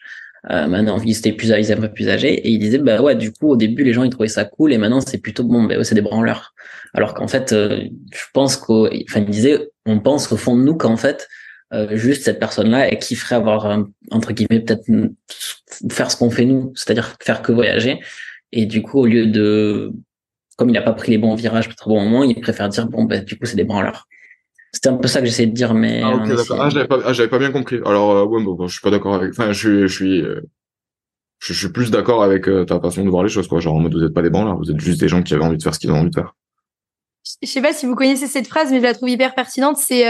Euh, 0.50 0.68
maintenant, 0.68 1.00
ils 1.04 1.18
étaient 1.18 1.32
plus, 1.32 1.48
ils 1.48 1.76
peu 1.76 1.92
plus 1.92 2.08
âgés, 2.08 2.32
et 2.34 2.50
ils 2.50 2.58
disaient, 2.61 2.78
bah 2.78 3.02
ouais, 3.02 3.16
du 3.16 3.32
coup, 3.32 3.48
au 3.50 3.56
début, 3.56 3.82
les 3.82 3.92
gens, 3.92 4.04
ils 4.04 4.11
trouvaient 4.11 4.28
ça 4.28 4.44
cool, 4.44 4.72
et 4.72 4.78
maintenant, 4.78 5.00
c'est 5.00 5.18
plutôt, 5.18 5.42
bon, 5.42 5.64
bah, 5.64 5.82
c'est 5.82 5.96
des 5.96 6.00
branleurs. 6.00 6.54
Alors 6.94 7.14
qu'en 7.14 7.26
fait, 7.26 7.52
euh, 7.52 7.80
je 8.12 8.24
pense 8.32 8.56
qu'au, 8.56 8.87
enfin, 8.87 9.20
ils 9.20 9.30
disaient, 9.30 9.70
on 9.87 9.98
pense 9.98 10.30
au 10.30 10.37
fond 10.37 10.56
de 10.56 10.62
nous 10.62 10.76
qu'en 10.76 10.96
fait, 10.96 11.28
euh, 11.74 11.96
juste 11.96 12.22
cette 12.22 12.38
personne-là, 12.38 12.88
elle 12.88 12.98
kifferait 12.98 13.34
avoir, 13.34 13.84
entre 14.12 14.32
guillemets, 14.32 14.61
peut-être 14.61 14.87
faire 15.90 16.11
ce 16.11 16.16
qu'on 16.16 16.30
fait 16.30 16.44
nous, 16.44 16.72
c'est-à-dire 16.76 17.16
faire 17.20 17.42
que 17.42 17.52
voyager. 17.52 18.00
Et 18.52 18.66
du 18.66 18.82
coup, 18.82 19.00
au 19.00 19.06
lieu 19.06 19.26
de, 19.26 19.92
comme 20.56 20.68
il 20.70 20.72
n'a 20.72 20.82
pas 20.82 20.94
pris 20.94 21.11
les 21.11 21.18
bons 21.18 21.34
virages, 21.34 21.66
peut-être 21.66 21.88
au 21.88 21.90
bon 21.90 22.04
moment, 22.04 22.24
il 22.24 22.40
préfère 22.40 22.68
dire, 22.68 22.87
bon, 22.87 23.04
bah, 23.04 23.18
du 23.18 23.37
coup, 23.37 23.44
c'est 23.44 23.56
des 23.56 23.64
branleurs. 23.64 24.06
C'était 24.78 24.90
un 24.90 24.96
peu 24.96 25.08
ça 25.08 25.18
que 25.18 25.26
j'essayais 25.26 25.48
de 25.48 25.54
dire, 25.54 25.74
mais. 25.74 26.02
Ah, 26.04 26.14
ok, 26.14 26.28
d'accord. 26.28 26.60
Ah, 26.60 26.70
j'avais 26.70 26.86
pas, 26.86 27.00
ah, 27.04 27.12
j'avais 27.12 27.28
pas 27.28 27.40
bien 27.40 27.50
compris. 27.50 27.80
Alors, 27.84 28.12
euh, 28.12 28.24
ouais, 28.26 28.44
bon, 28.44 28.68
je 28.68 28.72
suis 28.72 28.80
pas 28.80 28.92
d'accord 28.92 29.16
avec. 29.16 29.30
Enfin, 29.30 29.50
je 29.50 29.58
suis, 29.58 29.80
je 29.80 29.92
suis, 29.92 30.22
euh, 30.22 30.40
je, 31.40 31.52
suis 31.52 31.70
plus 31.70 31.90
d'accord 31.90 32.22
avec 32.22 32.48
euh, 32.48 32.64
ta 32.64 32.78
façon 32.78 33.04
de 33.04 33.10
voir 33.10 33.24
les 33.24 33.28
choses, 33.28 33.48
quoi. 33.48 33.58
Genre, 33.58 33.74
en 33.74 33.80
mode, 33.80 33.92
vous 33.92 34.04
êtes 34.04 34.14
pas 34.14 34.22
des 34.22 34.30
là 34.30 34.54
vous 34.56 34.70
êtes 34.70 34.78
juste 34.78 35.00
des 35.00 35.08
gens 35.08 35.20
qui 35.24 35.34
avaient 35.34 35.42
envie 35.42 35.56
de 35.56 35.62
faire 35.64 35.74
ce 35.74 35.80
qu'ils 35.80 35.90
ont 35.90 35.98
envie 35.98 36.10
de 36.10 36.14
faire. 36.14 36.32
Je 37.42 37.48
sais 37.48 37.60
pas 37.60 37.72
si 37.72 37.86
vous 37.86 37.96
connaissez 37.96 38.28
cette 38.28 38.46
phrase, 38.46 38.70
mais 38.70 38.78
je 38.78 38.84
la 38.84 38.94
trouve 38.94 39.08
hyper 39.08 39.34
pertinente. 39.34 39.78
C'est, 39.78 40.06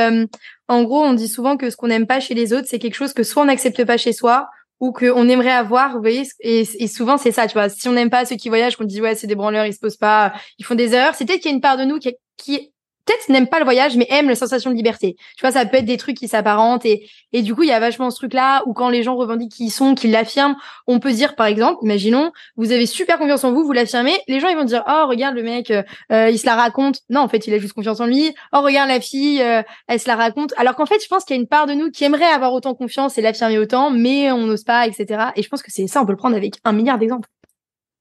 en 0.68 0.83
gros, 0.83 1.02
on 1.02 1.14
dit 1.14 1.28
souvent 1.28 1.57
que 1.57 1.70
ce 1.70 1.76
qu'on 1.76 1.88
n'aime 1.88 2.07
pas 2.07 2.20
chez 2.20 2.35
les 2.35 2.52
autres, 2.52 2.66
c'est 2.68 2.78
quelque 2.78 2.94
chose 2.94 3.14
que 3.14 3.22
soit 3.22 3.44
on 3.44 3.46
n'accepte 3.46 3.87
pas 3.87 3.96
chez 3.96 4.12
soi, 4.12 4.50
ou 4.81 4.92
qu'on 4.92 5.28
aimerait 5.31 5.50
avoir, 5.50 5.94
vous 5.94 6.00
voyez, 6.00 6.24
et, 6.40 6.68
et 6.78 6.88
souvent 6.88 7.16
c'est 7.16 7.33
ça, 7.33 7.46
tu 7.46 7.54
vois. 7.54 7.70
Si 7.70 7.88
on 7.88 7.92
n'aime 7.92 8.11
pas 8.11 8.26
ceux 8.26 8.37
qui 8.37 8.50
voyagent, 8.50 8.76
qu'on 8.76 8.85
dit 8.85 9.00
ouais, 9.00 9.14
c'est 9.14 9.26
des 9.26 9.35
branleurs, 9.35 9.64
ils 9.64 9.72
se 9.72 9.81
posent 9.81 9.96
pas, 9.96 10.35
ils 10.59 10.64
font 10.66 10.74
des 10.74 10.92
erreurs, 10.92 11.14
c'est 11.14 11.24
peut-être 11.24 11.40
qu'il 11.40 11.50
y 11.50 11.54
a 11.54 11.57
une 11.57 11.62
part 11.62 11.78
de 11.78 11.85
nous 11.85 11.98
qui, 11.98 12.14
qui 12.37 12.70
peut-être 13.09 13.29
n'aime 13.29 13.49
pas 13.49 13.59
le 13.59 13.64
voyage, 13.64 13.97
mais 13.97 14.07
aime 14.11 14.29
la 14.29 14.35
sensation 14.35 14.71
de 14.71 14.77
liberté. 14.77 15.16
Tu 15.37 15.40
vois, 15.40 15.51
ça 15.51 15.64
peut 15.64 15.79
être 15.79 15.85
des 15.85 15.97
trucs 15.97 16.16
qui 16.16 16.29
s'apparentent 16.29 16.85
et, 16.85 17.09
et 17.33 17.42
du 17.42 17.55
coup, 17.55 17.62
il 17.62 17.68
y 17.68 17.73
a 17.73 17.81
vachement 17.81 18.11
ce 18.11 18.16
truc-là 18.16 18.62
où 18.66 18.73
quand 18.73 18.88
les 18.88 19.03
gens 19.03 19.16
revendiquent 19.16 19.53
qui 19.53 19.66
ils 19.66 19.71
sont, 19.71 19.94
qu'ils 19.94 20.11
l'affirment, 20.11 20.57
on 20.87 21.01
peut 21.01 21.12
dire, 21.12 21.35
par 21.35 21.47
exemple, 21.47 21.79
imaginons, 21.83 22.33
vous 22.57 22.73
avez 22.73 22.87
super 22.87 23.18
confiance 23.18 23.44
en 23.44 23.53
vous, 23.53 23.64
vous 23.64 23.73
l'affirmez, 23.73 24.18
les 24.29 24.40
gens, 24.40 24.49
ils 24.49 24.57
vont 24.57 24.64
dire, 24.64 24.85
oh, 24.87 25.07
regarde 25.09 25.35
le 25.35 25.42
mec, 25.42 25.71
euh, 25.71 25.83
euh, 26.12 26.31
il 26.31 26.38
se 26.38 26.47
la 26.47 26.55
raconte. 26.55 27.01
Non, 27.09 27.21
en 27.21 27.29
fait, 27.29 27.47
il 27.47 27.55
a 27.55 27.59
juste 27.59 27.75
confiance 27.75 28.01
en 28.01 28.07
lui. 28.07 28.35
Oh, 28.53 28.61
regarde 28.61 28.88
la 28.88 29.01
fille, 29.01 29.42
euh, 29.42 29.62
elle 29.87 30.01
se 30.01 30.09
la 30.09 30.16
raconte. 30.16 30.53
Alors 30.57 30.75
qu'en 30.77 30.87
fait, 30.87 31.03
je 31.03 31.09
pense 31.09 31.25
qu'il 31.25 31.37
y 31.37 31.38
a 31.38 31.40
une 31.40 31.49
part 31.49 31.66
de 31.66 31.73
nous 31.73 31.90
qui 31.90 32.05
aimerait 32.05 32.25
avoir 32.25 32.53
autant 32.53 32.75
confiance 32.75 33.18
et 33.18 33.23
l'affirmer 33.23 33.59
autant, 33.59 33.90
mais 33.90 34.31
on 34.33 34.47
n'ose 34.47 34.64
pas, 34.64 34.87
etc. 34.87 35.31
Et 35.37 35.42
je 35.42 35.49
pense 35.49 35.62
que 35.62 35.71
c'est 35.71 35.87
ça, 35.87 36.03
on 36.03 36.07
peut 36.07 36.12
le 36.12 36.18
prendre 36.18 36.37
avec 36.37 36.55
un 36.64 36.73
milliard 36.73 36.99
d'exemples. 36.99 37.29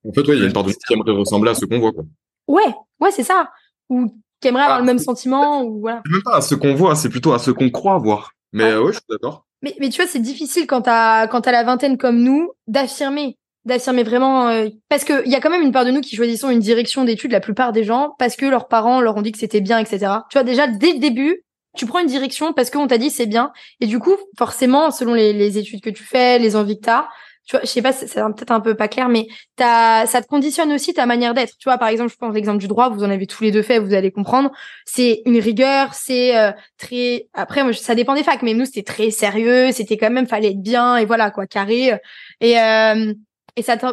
En 0.08 0.14
fait, 0.14 0.22
oui, 0.22 0.36
il 0.36 0.40
y 0.40 0.44
a 0.44 0.48
une 0.48 0.54
part 0.54 0.64
de 0.64 0.70
nous 0.70 0.76
qui 0.76 0.94
aimerait 0.94 1.12
ressembler 1.12 1.52
à 1.52 1.56
ce 1.56 1.66
qu'on 1.66 1.80
voit, 1.80 1.92
quoi. 1.92 2.04
Ouais, 2.48 2.74
ouais, 3.02 3.12
c'est 3.12 3.24
ça. 3.24 3.50
Ou 3.90 4.14
qui 4.42 4.48
aimerait 4.48 4.64
avoir 4.64 4.80
le 4.80 4.84
ah, 4.84 4.88
même 4.88 5.00
sentiment 5.00 5.64
ou 5.64 5.80
voilà. 5.80 6.02
Même 6.10 6.22
pas 6.24 6.38
à 6.38 6.42
ce 6.42 6.56
qu'on 6.56 6.76
voit, 6.76 6.96
c'est 6.96 7.10
plutôt 7.10 7.34
à 7.34 7.40
ce 7.40 7.52
qu'on 7.52 7.70
croit 7.70 7.98
voir. 7.98 8.32
Mais 8.54 8.66
ouais, 8.66 8.72
euh, 8.72 8.88
je 8.88 8.94
suis 8.94 9.02
d'accord. 9.10 9.46
Mais, 9.62 9.76
mais 9.80 9.90
tu 9.90 10.02
vois, 10.02 10.10
c'est 10.10 10.20
difficile 10.20 10.68
quand 10.68 10.82
t'as 10.82 11.28
quand 11.28 11.48
as 11.48 11.52
la 11.52 11.64
vingtaine 11.64 11.98
comme 11.98 12.22
nous 12.22 12.52
d'affirmer, 12.68 13.38
d'affirmer 13.66 14.04
vraiment 14.04 14.50
euh, 14.50 14.70
parce 14.90 15.04
que 15.04 15.26
il 15.26 15.32
y 15.32 15.36
a 15.36 15.40
quand 15.40 15.50
même 15.50 15.64
une 15.64 15.72
part 15.72 15.86
de 15.86 15.92
nous 15.92 16.02
qui 16.02 16.16
choisissons 16.16 16.50
une 16.50 16.60
direction 16.60 17.04
d'études, 17.04 17.32
la 17.32 17.40
plupart 17.40 17.72
des 17.72 17.84
gens, 17.84 18.14
parce 18.20 18.36
que 18.36 18.46
leurs 18.46 18.68
parents 18.68 19.02
leur 19.02 19.18
ont 19.18 19.22
dit 19.22 19.32
que 19.32 19.40
c'était 19.40 19.62
bien, 19.62 19.80
etc. 19.80 20.12
Tu 20.30 20.38
vois 20.38 20.44
déjà 20.44 20.68
dès 20.68 20.94
le 20.94 21.00
début, 21.00 21.44
tu 21.76 21.86
prends 21.86 22.00
une 22.00 22.08
direction 22.08 22.54
parce 22.54 22.70
qu'on 22.70 22.88
t'a 22.88 23.00
dit 23.00 23.10
c'est 23.10 23.26
bien. 23.26 23.52
Et 23.80 23.88
du 23.88 24.00
coup, 24.00 24.16
forcément, 24.38 24.92
selon 24.92 25.14
les, 25.14 25.34
les 25.34 25.58
études 25.58 25.82
que 25.82 25.90
tu 25.90 26.04
fais, 26.04 26.38
les 26.38 26.56
envies 26.56 26.78
que 26.80 26.86
tu 26.86 26.90
as, 26.90 27.08
tu 27.48 27.56
vois, 27.56 27.62
je 27.64 27.68
sais 27.68 27.82
pas, 27.82 27.94
c'est 27.94 28.14
peut-être 28.14 28.52
un 28.52 28.60
peu 28.60 28.76
pas 28.76 28.90
clair, 28.90 29.08
mais 29.08 29.28
t'as, 29.56 30.06
ça 30.06 30.22
te 30.22 30.28
conditionne 30.28 30.74
aussi 30.74 30.94
ta 30.94 31.06
manière 31.06 31.34
d'être. 31.34 31.54
Tu 31.58 31.70
vois, 31.70 31.78
par 31.78 31.88
exemple, 31.88 32.12
je 32.12 32.18
prends 32.18 32.30
l'exemple 32.30 32.58
du 32.58 32.68
droit, 32.68 32.90
vous 32.90 33.06
en 33.06 33.10
avez 33.10 33.26
tous 33.26 33.42
les 33.42 33.52
deux 33.52 33.62
fait, 33.62 33.80
vous 33.80 33.94
allez 33.94 34.12
comprendre. 34.12 34.52
C'est 34.86 35.22
une 35.26 35.40
rigueur, 35.40 35.94
c'est 35.94 36.38
euh, 36.38 36.52
très. 36.78 37.30
Après, 37.34 37.64
moi, 37.64 37.72
ça 37.72 37.96
dépend 37.96 38.16
des 38.16 38.24
facs, 38.24 38.42
mais 38.42 38.54
nous, 38.54 38.66
c'était 38.66 38.84
très 38.84 39.12
sérieux, 39.12 39.72
c'était 39.72 39.96
quand 39.96 40.10
même, 40.10 40.28
fallait 40.28 40.52
être 40.52 40.62
bien 40.62 40.98
et 40.98 41.06
voilà 41.06 41.32
quoi, 41.32 41.48
carré. 41.48 41.98
Et 42.42 42.60
euh, 42.60 43.14
et 43.56 43.62
ça 43.62 43.78
te 43.78 43.86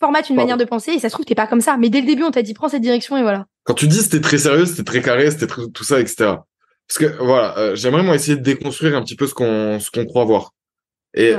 formate 0.00 0.28
une 0.28 0.36
manière 0.36 0.56
de 0.56 0.64
penser. 0.64 0.90
Et 0.90 0.98
ça 0.98 1.08
se 1.08 1.14
trouve, 1.14 1.24
t'es 1.24 1.36
pas 1.36 1.46
comme 1.46 1.60
ça, 1.60 1.76
mais 1.76 1.90
dès 1.90 2.00
le 2.00 2.06
début, 2.06 2.24
on 2.24 2.32
t'a 2.32 2.42
dit 2.42 2.52
prends 2.52 2.68
cette 2.68 2.82
direction 2.82 3.16
et 3.16 3.22
voilà. 3.22 3.46
Quand 3.62 3.74
tu 3.74 3.86
dis 3.86 4.02
c'était 4.02 4.20
très 4.20 4.38
sérieux, 4.38 4.66
c'était 4.66 4.82
très 4.82 5.02
carré, 5.02 5.30
c'était 5.30 5.46
tout 5.46 5.84
ça, 5.84 6.00
etc. 6.00 6.34
Parce 6.88 6.98
que 6.98 7.22
voilà, 7.22 7.56
euh, 7.58 7.76
j'aimerais 7.76 8.02
moi 8.02 8.16
essayer 8.16 8.36
de 8.36 8.42
déconstruire 8.42 8.96
un 8.96 9.02
petit 9.02 9.14
peu 9.14 9.28
ce 9.28 9.34
qu'on 9.34 9.78
ce 9.78 9.92
qu'on 9.92 10.04
croit 10.04 10.24
voir. 10.24 10.52
Et 11.14 11.34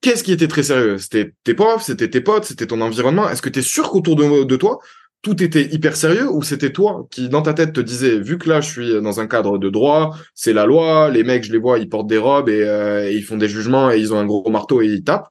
qu'est-ce 0.00 0.24
qui 0.24 0.32
était 0.32 0.48
très 0.48 0.62
sérieux? 0.62 0.98
C'était 0.98 1.32
tes 1.44 1.54
profs, 1.54 1.84
c'était 1.84 2.08
tes 2.08 2.20
potes, 2.20 2.44
c'était 2.44 2.66
ton 2.66 2.80
environnement? 2.80 3.28
Est-ce 3.28 3.42
que 3.42 3.48
tu 3.48 3.60
es 3.60 3.62
sûr 3.62 3.90
qu'autour 3.90 4.16
de, 4.16 4.56
toi, 4.56 4.78
tout 5.22 5.42
était 5.42 5.66
hyper 5.72 5.96
sérieux 5.96 6.28
ou 6.30 6.42
c'était 6.42 6.72
toi 6.72 7.06
qui, 7.10 7.28
dans 7.28 7.42
ta 7.42 7.54
tête, 7.54 7.72
te 7.72 7.80
disais, 7.80 8.18
vu 8.18 8.38
que 8.38 8.48
là, 8.48 8.60
je 8.60 8.70
suis 8.70 9.02
dans 9.02 9.20
un 9.20 9.26
cadre 9.26 9.58
de 9.58 9.68
droit, 9.68 10.16
c'est 10.34 10.52
la 10.52 10.66
loi, 10.66 11.10
les 11.10 11.24
mecs, 11.24 11.44
je 11.44 11.52
les 11.52 11.58
vois, 11.58 11.78
ils 11.78 11.88
portent 11.88 12.06
des 12.06 12.18
robes 12.18 12.48
et, 12.48 12.62
euh, 12.62 13.10
ils 13.10 13.22
font 13.22 13.36
des 13.36 13.48
jugements 13.48 13.90
et 13.90 13.98
ils 13.98 14.14
ont 14.14 14.18
un 14.18 14.26
gros 14.26 14.48
marteau 14.50 14.82
et 14.82 14.86
ils 14.86 15.04
tapent. 15.04 15.28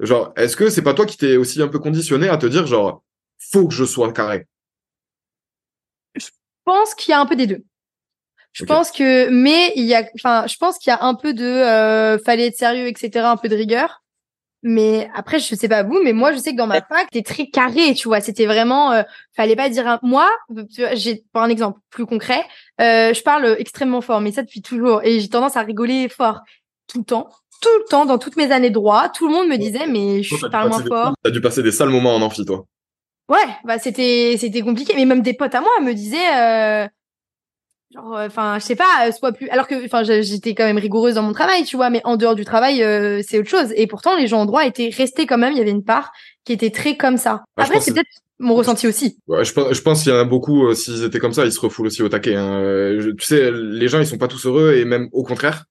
Genre, 0.00 0.32
est-ce 0.36 0.56
que 0.56 0.70
c'est 0.70 0.82
pas 0.82 0.94
toi 0.94 1.06
qui 1.06 1.16
t'es 1.16 1.36
aussi 1.36 1.60
un 1.62 1.68
peu 1.68 1.78
conditionné 1.78 2.28
à 2.28 2.36
te 2.36 2.46
dire, 2.46 2.66
genre, 2.66 3.02
faut 3.38 3.66
que 3.66 3.74
je 3.74 3.84
sois 3.84 4.12
carré? 4.12 4.46
Je 6.14 6.28
pense 6.64 6.94
qu'il 6.94 7.12
y 7.12 7.14
a 7.14 7.20
un 7.20 7.26
peu 7.26 7.36
des 7.36 7.46
deux. 7.46 7.64
Je 8.52 8.64
pense 8.64 8.90
que, 8.90 9.28
mais 9.30 9.72
il 9.76 9.84
y 9.84 9.94
a, 9.94 10.04
enfin, 10.16 10.46
je 10.46 10.56
pense 10.56 10.78
qu'il 10.78 10.90
y 10.90 10.94
a 10.94 11.04
un 11.04 11.14
peu 11.14 11.32
de, 11.32 11.44
euh, 11.44 12.18
fallait 12.18 12.48
être 12.48 12.56
sérieux, 12.56 12.88
etc., 12.88 13.24
un 13.24 13.36
peu 13.36 13.48
de 13.48 13.56
rigueur. 13.56 14.02
Mais 14.62 15.08
après, 15.14 15.38
je 15.38 15.54
sais 15.54 15.68
pas 15.68 15.82
vous, 15.84 16.00
mais 16.04 16.12
moi, 16.12 16.32
je 16.32 16.38
sais 16.38 16.52
que 16.52 16.56
dans 16.56 16.66
ma 16.66 16.82
fac, 16.82 17.08
c'était 17.10 17.22
très 17.22 17.46
carré, 17.46 17.94
tu 17.94 18.08
vois. 18.08 18.20
C'était 18.20 18.44
vraiment, 18.44 18.92
euh, 18.92 19.02
fallait 19.34 19.56
pas 19.56 19.70
dire 19.70 19.86
un... 19.86 19.98
moi. 20.02 20.28
J'ai 20.92 21.24
pour 21.32 21.42
un 21.42 21.48
exemple 21.48 21.78
plus 21.88 22.04
concret, 22.04 22.44
euh, 22.80 23.14
je 23.14 23.22
parle 23.22 23.56
extrêmement 23.58 24.02
fort, 24.02 24.20
mais 24.20 24.32
ça 24.32 24.42
depuis 24.42 24.60
toujours, 24.60 25.02
et 25.02 25.20
j'ai 25.20 25.28
tendance 25.28 25.56
à 25.56 25.62
rigoler 25.62 26.08
fort 26.10 26.40
tout 26.88 26.98
le 26.98 27.04
temps, 27.04 27.30
tout 27.62 27.68
le 27.78 27.88
temps, 27.88 28.04
dans 28.04 28.18
toutes 28.18 28.36
mes 28.36 28.52
années 28.52 28.68
de 28.68 28.74
droit. 28.74 29.08
Tout 29.08 29.28
le 29.28 29.32
monde 29.32 29.48
me 29.48 29.56
disait, 29.56 29.86
mais 29.86 30.22
je 30.22 30.46
parle 30.48 30.68
moins 30.68 30.84
fort. 30.84 31.14
T'as 31.22 31.30
dû 31.30 31.40
passer 31.40 31.62
des 31.62 31.72
sales 31.72 31.88
moments 31.88 32.14
en 32.14 32.20
amphi, 32.20 32.44
toi. 32.44 32.66
Ouais, 33.30 33.38
bah 33.64 33.78
c'était 33.78 34.36
c'était 34.38 34.60
compliqué, 34.60 34.92
mais 34.96 35.04
même 35.04 35.22
des 35.22 35.34
potes 35.34 35.54
à 35.54 35.60
moi 35.60 35.70
me 35.80 35.94
disaient. 35.94 36.34
Euh, 36.36 36.88
enfin 37.96 38.58
je 38.58 38.64
sais 38.64 38.76
pas 38.76 39.06
euh, 39.06 39.12
soit 39.12 39.32
plus 39.32 39.48
alors 39.48 39.66
que 39.66 39.84
enfin 39.84 40.02
j'étais 40.04 40.54
quand 40.54 40.64
même 40.64 40.78
rigoureuse 40.78 41.14
dans 41.14 41.22
mon 41.22 41.32
travail 41.32 41.64
tu 41.64 41.76
vois 41.76 41.90
mais 41.90 42.00
en 42.04 42.16
dehors 42.16 42.34
du 42.34 42.44
travail 42.44 42.82
euh, 42.82 43.20
c'est 43.26 43.38
autre 43.38 43.48
chose. 43.48 43.72
Et 43.76 43.86
pourtant 43.86 44.16
les 44.16 44.26
gens 44.26 44.40
en 44.40 44.46
droit 44.46 44.64
étaient 44.64 44.90
restés 44.96 45.26
quand 45.26 45.38
même. 45.38 45.52
Il 45.52 45.58
y 45.58 45.60
avait 45.60 45.70
une 45.70 45.84
part 45.84 46.12
qui 46.44 46.52
était 46.52 46.70
très 46.70 46.96
comme 46.96 47.16
ça. 47.16 47.42
Ah, 47.56 47.64
après 47.64 47.80
c'est 47.80 47.92
peut-être 47.92 48.08
mon 48.38 48.54
ressenti 48.54 48.86
aussi. 48.86 49.18
Ouais, 49.26 49.44
je 49.44 49.52
pense 49.52 49.72
je 49.72 49.82
pense 49.82 50.02
qu'il 50.02 50.12
y 50.12 50.14
en 50.14 50.18
a 50.18 50.24
beaucoup 50.24 50.72
s'ils 50.74 51.04
étaient 51.04 51.18
comme 51.18 51.32
ça 51.32 51.44
ils 51.44 51.52
se 51.52 51.60
refoulent 51.60 51.86
aussi 51.86 52.02
au 52.02 52.08
taquet 52.08 52.36
hein. 52.36 52.96
tu 53.18 53.26
sais 53.26 53.50
les 53.50 53.88
gens 53.88 53.98
ils 53.98 54.06
sont 54.06 54.18
pas 54.18 54.28
tous 54.28 54.46
heureux 54.46 54.74
et 54.74 54.84
même 54.84 55.08
au 55.12 55.24
contraire. 55.24 55.64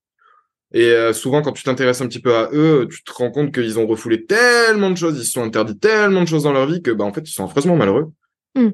Et 0.72 0.94
souvent 1.14 1.42
quand 1.42 1.54
tu 1.54 1.64
t'intéresses 1.64 2.02
un 2.02 2.08
petit 2.08 2.22
peu 2.22 2.36
à 2.36 2.50
eux 2.52 2.88
tu 2.92 3.02
te 3.04 3.12
rends 3.14 3.32
compte 3.32 3.54
qu'ils 3.54 3.80
ont 3.80 3.88
refoulé 3.88 4.26
tellement 4.26 4.92
de 4.92 4.98
choses 4.98 5.18
ils 5.18 5.26
se 5.26 5.32
sont 5.32 5.44
interdits 5.44 5.80
tellement 5.80 6.22
de 6.22 6.28
choses 6.28 6.44
dans 6.44 6.54
leur 6.54 6.68
vie 6.68 6.82
que 6.82 6.92
bah 6.92 7.06
en 7.06 7.14
fait 7.14 7.28
ils 7.28 7.34
sont 7.34 7.46
affreusement 7.46 7.76
malheureux. 7.76 8.12
Mmh. 8.56 8.70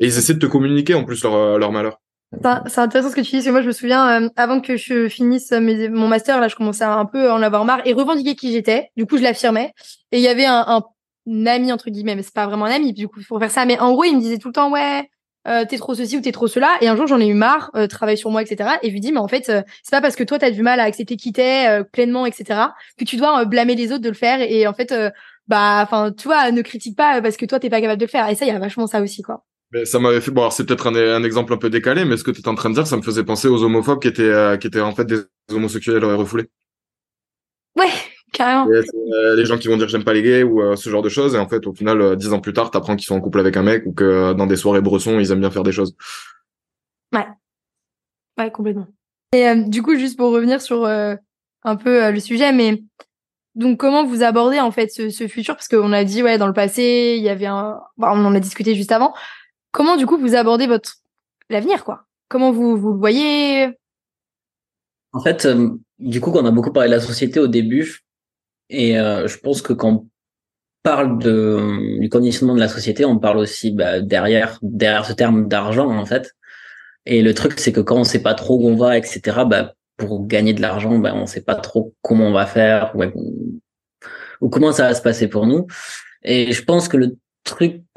et 0.00 0.06
ils 0.06 0.18
essaient 0.18 0.34
de 0.34 0.38
te 0.38 0.46
communiquer 0.46 0.94
en 0.94 1.04
plus 1.04 1.22
leur 1.24 1.58
leur 1.58 1.72
malheur 1.72 1.98
c'est 2.32 2.78
intéressant 2.78 3.10
ce 3.10 3.16
que 3.16 3.22
tu 3.22 3.30
dis, 3.30 3.36
parce 3.36 3.46
que 3.46 3.50
moi 3.50 3.62
je 3.62 3.66
me 3.68 3.72
souviens, 3.72 4.22
euh, 4.22 4.28
avant 4.36 4.60
que 4.60 4.76
je 4.76 5.08
finisse 5.08 5.50
mon 5.52 6.08
master, 6.08 6.40
là 6.40 6.48
je 6.48 6.56
commençais 6.56 6.84
à 6.84 6.92
un 6.92 7.06
peu 7.06 7.30
en 7.30 7.40
avoir 7.42 7.64
marre 7.64 7.80
et 7.86 7.92
revendiquer 7.94 8.34
qui 8.34 8.52
j'étais. 8.52 8.90
Du 8.96 9.06
coup 9.06 9.16
je 9.16 9.22
l'affirmais. 9.22 9.72
Et 10.12 10.18
il 10.18 10.22
y 10.22 10.28
avait 10.28 10.44
un, 10.44 10.64
un, 10.68 11.46
ami, 11.46 11.72
entre 11.72 11.90
guillemets, 11.90 12.16
mais 12.16 12.22
c'est 12.22 12.34
pas 12.34 12.46
vraiment 12.46 12.66
un 12.66 12.70
ami, 12.70 12.92
du 12.92 13.08
coup 13.08 13.20
pour 13.26 13.38
faire 13.38 13.50
ça. 13.50 13.64
Mais 13.64 13.78
en 13.78 13.92
gros 13.92 14.04
il 14.04 14.16
me 14.16 14.20
disait 14.20 14.38
tout 14.38 14.48
le 14.48 14.54
temps, 14.54 14.70
ouais, 14.70 15.08
euh, 15.46 15.64
t'es 15.64 15.78
trop 15.78 15.94
ceci 15.94 16.18
ou 16.18 16.20
t'es 16.20 16.32
trop 16.32 16.48
cela. 16.48 16.70
Et 16.82 16.88
un 16.88 16.96
jour 16.96 17.06
j'en 17.06 17.20
ai 17.20 17.26
eu 17.26 17.34
marre, 17.34 17.70
euh, 17.74 17.86
travaille 17.86 18.18
sur 18.18 18.30
moi, 18.30 18.42
etc. 18.42 18.70
Et 18.82 18.88
je 18.88 18.92
lui 18.92 19.00
dis, 19.00 19.12
mais 19.12 19.20
en 19.20 19.28
fait 19.28 19.48
euh, 19.48 19.62
c'est 19.82 19.92
pas 19.92 20.02
parce 20.02 20.16
que 20.16 20.24
toi 20.24 20.38
t'as 20.38 20.50
du 20.50 20.62
mal 20.62 20.80
à 20.80 20.84
accepter 20.84 21.16
qui 21.16 21.32
t'es 21.32 21.82
pleinement, 21.92 22.26
etc. 22.26 22.60
que 22.98 23.04
tu 23.04 23.16
dois 23.16 23.44
blâmer 23.46 23.74
les 23.74 23.90
autres 23.92 24.02
de 24.02 24.08
le 24.08 24.14
faire. 24.14 24.40
Et, 24.42 24.66
en 24.66 24.74
fait, 24.74 24.94
bah, 25.46 25.80
enfin, 25.82 26.12
tu 26.12 26.28
ne 26.28 26.62
critique 26.62 26.96
pas 26.96 27.22
parce 27.22 27.36
que 27.38 27.46
toi 27.46 27.58
t'es 27.58 27.70
pas 27.70 27.80
capable 27.80 28.00
de 28.00 28.06
le 28.06 28.10
faire. 28.10 28.28
Et 28.28 28.34
ça, 28.34 28.44
il 28.44 28.48
y 28.48 28.50
a 28.50 28.58
vachement 28.58 28.86
ça 28.86 29.00
aussi, 29.00 29.22
quoi. 29.22 29.44
Mais 29.72 29.84
ça 29.84 29.98
m'avait 29.98 30.20
fait. 30.20 30.30
Bon, 30.30 30.42
alors 30.42 30.52
c'est 30.52 30.64
peut-être 30.64 30.86
un, 30.86 30.94
un, 30.94 31.24
exemple 31.24 31.52
un 31.52 31.58
peu 31.58 31.68
décalé, 31.68 32.04
mais 32.04 32.16
ce 32.16 32.24
que 32.24 32.30
tu 32.30 32.40
es 32.40 32.48
en 32.48 32.54
train 32.54 32.70
de 32.70 32.74
dire, 32.74 32.86
ça 32.86 32.96
me 32.96 33.02
faisait 33.02 33.24
penser 33.24 33.48
aux 33.48 33.62
homophobes 33.62 34.00
qui 34.00 34.08
étaient, 34.08 34.22
euh, 34.22 34.56
qui 34.56 34.66
étaient 34.66 34.80
en 34.80 34.94
fait 34.94 35.04
des 35.04 35.20
homosexuels 35.50 36.04
refoulés. 36.04 36.48
Ouais, 37.76 37.90
carrément. 38.32 38.66
Euh, 38.70 39.36
les 39.36 39.44
gens 39.44 39.58
qui 39.58 39.68
vont 39.68 39.76
dire 39.76 39.88
j'aime 39.88 40.04
pas 40.04 40.14
les 40.14 40.22
gays 40.22 40.42
ou 40.42 40.62
euh, 40.62 40.74
ce 40.74 40.88
genre 40.88 41.02
de 41.02 41.10
choses, 41.10 41.34
et 41.34 41.38
en 41.38 41.48
fait, 41.48 41.66
au 41.66 41.74
final, 41.74 42.16
dix 42.16 42.32
ans 42.32 42.40
plus 42.40 42.54
tard, 42.54 42.70
t'apprends 42.70 42.96
qu'ils 42.96 43.06
sont 43.06 43.16
en 43.16 43.20
couple 43.20 43.40
avec 43.40 43.56
un 43.56 43.62
mec 43.62 43.84
ou 43.84 43.92
que 43.92 44.32
dans 44.32 44.46
des 44.46 44.56
soirées 44.56 44.80
bressons, 44.80 45.20
ils 45.20 45.30
aiment 45.32 45.40
bien 45.40 45.50
faire 45.50 45.64
des 45.64 45.72
choses. 45.72 45.94
Ouais. 47.12 47.26
Ouais, 48.38 48.50
complètement. 48.50 48.86
Et 49.32 49.54
du 49.54 49.82
coup, 49.82 49.96
juste 49.96 50.16
pour 50.16 50.32
revenir 50.32 50.62
sur 50.62 50.86
un 50.86 51.76
peu 51.76 52.10
le 52.10 52.20
sujet, 52.20 52.52
mais 52.52 52.82
donc 53.54 53.78
comment 53.78 54.06
vous 54.06 54.22
abordez 54.22 54.60
en 54.60 54.70
fait 54.70 54.90
ce, 54.90 55.10
ce 55.10 55.28
futur? 55.28 55.56
Parce 55.56 55.68
qu'on 55.68 55.92
a 55.92 56.04
dit 56.04 56.22
ouais 56.22 56.38
dans 56.38 56.46
le 56.46 56.54
passé, 56.54 57.16
il 57.18 57.22
y 57.22 57.28
avait 57.28 57.46
un, 57.46 57.80
bah, 57.98 58.12
on 58.14 58.24
en 58.24 58.34
a 58.34 58.40
discuté 58.40 58.74
juste 58.74 58.92
avant. 58.92 59.12
Comment 59.72 59.96
du 59.96 60.06
coup 60.06 60.18
vous 60.18 60.34
abordez 60.34 60.66
votre 60.66 60.96
l'avenir 61.50 61.84
quoi? 61.84 62.04
Comment 62.28 62.52
vous 62.52 62.76
vous 62.76 62.98
voyez? 62.98 63.68
En 65.12 65.20
fait, 65.20 65.46
euh, 65.46 65.70
du 65.98 66.20
coup, 66.20 66.30
on 66.34 66.44
a 66.44 66.50
beaucoup 66.50 66.72
parlé 66.72 66.90
de 66.90 66.94
la 66.94 67.00
société 67.00 67.40
au 67.40 67.46
début, 67.46 68.00
et 68.68 68.98
euh, 68.98 69.26
je 69.26 69.38
pense 69.38 69.62
que 69.62 69.72
quand 69.72 69.88
on 69.88 70.08
parle 70.82 71.18
de, 71.18 71.98
du 72.00 72.08
conditionnement 72.08 72.54
de 72.54 72.60
la 72.60 72.68
société, 72.68 73.04
on 73.04 73.18
parle 73.18 73.38
aussi 73.38 73.70
bah, 73.72 74.00
derrière 74.00 74.58
derrière 74.62 75.06
ce 75.06 75.12
terme 75.12 75.48
d'argent 75.48 75.88
en 75.88 76.06
fait. 76.06 76.34
Et 77.06 77.22
le 77.22 77.32
truc, 77.34 77.58
c'est 77.58 77.72
que 77.72 77.80
quand 77.80 77.96
on 77.96 78.04
sait 78.04 78.22
pas 78.22 78.34
trop 78.34 78.58
où 78.58 78.68
on 78.68 78.76
va, 78.76 78.98
etc., 78.98 79.20
bah, 79.46 79.74
pour 79.96 80.26
gagner 80.26 80.52
de 80.52 80.60
l'argent, 80.60 80.98
bah, 80.98 81.14
on 81.14 81.26
sait 81.26 81.40
pas 81.40 81.54
trop 81.54 81.94
comment 82.02 82.26
on 82.26 82.32
va 82.32 82.46
faire 82.46 82.94
ou 84.40 84.48
comment 84.48 84.72
ça 84.72 84.88
va 84.88 84.94
se 84.94 85.02
passer 85.02 85.28
pour 85.28 85.46
nous. 85.46 85.66
Et 86.22 86.52
je 86.52 86.62
pense 86.64 86.88
que 86.88 86.96
le 86.96 87.16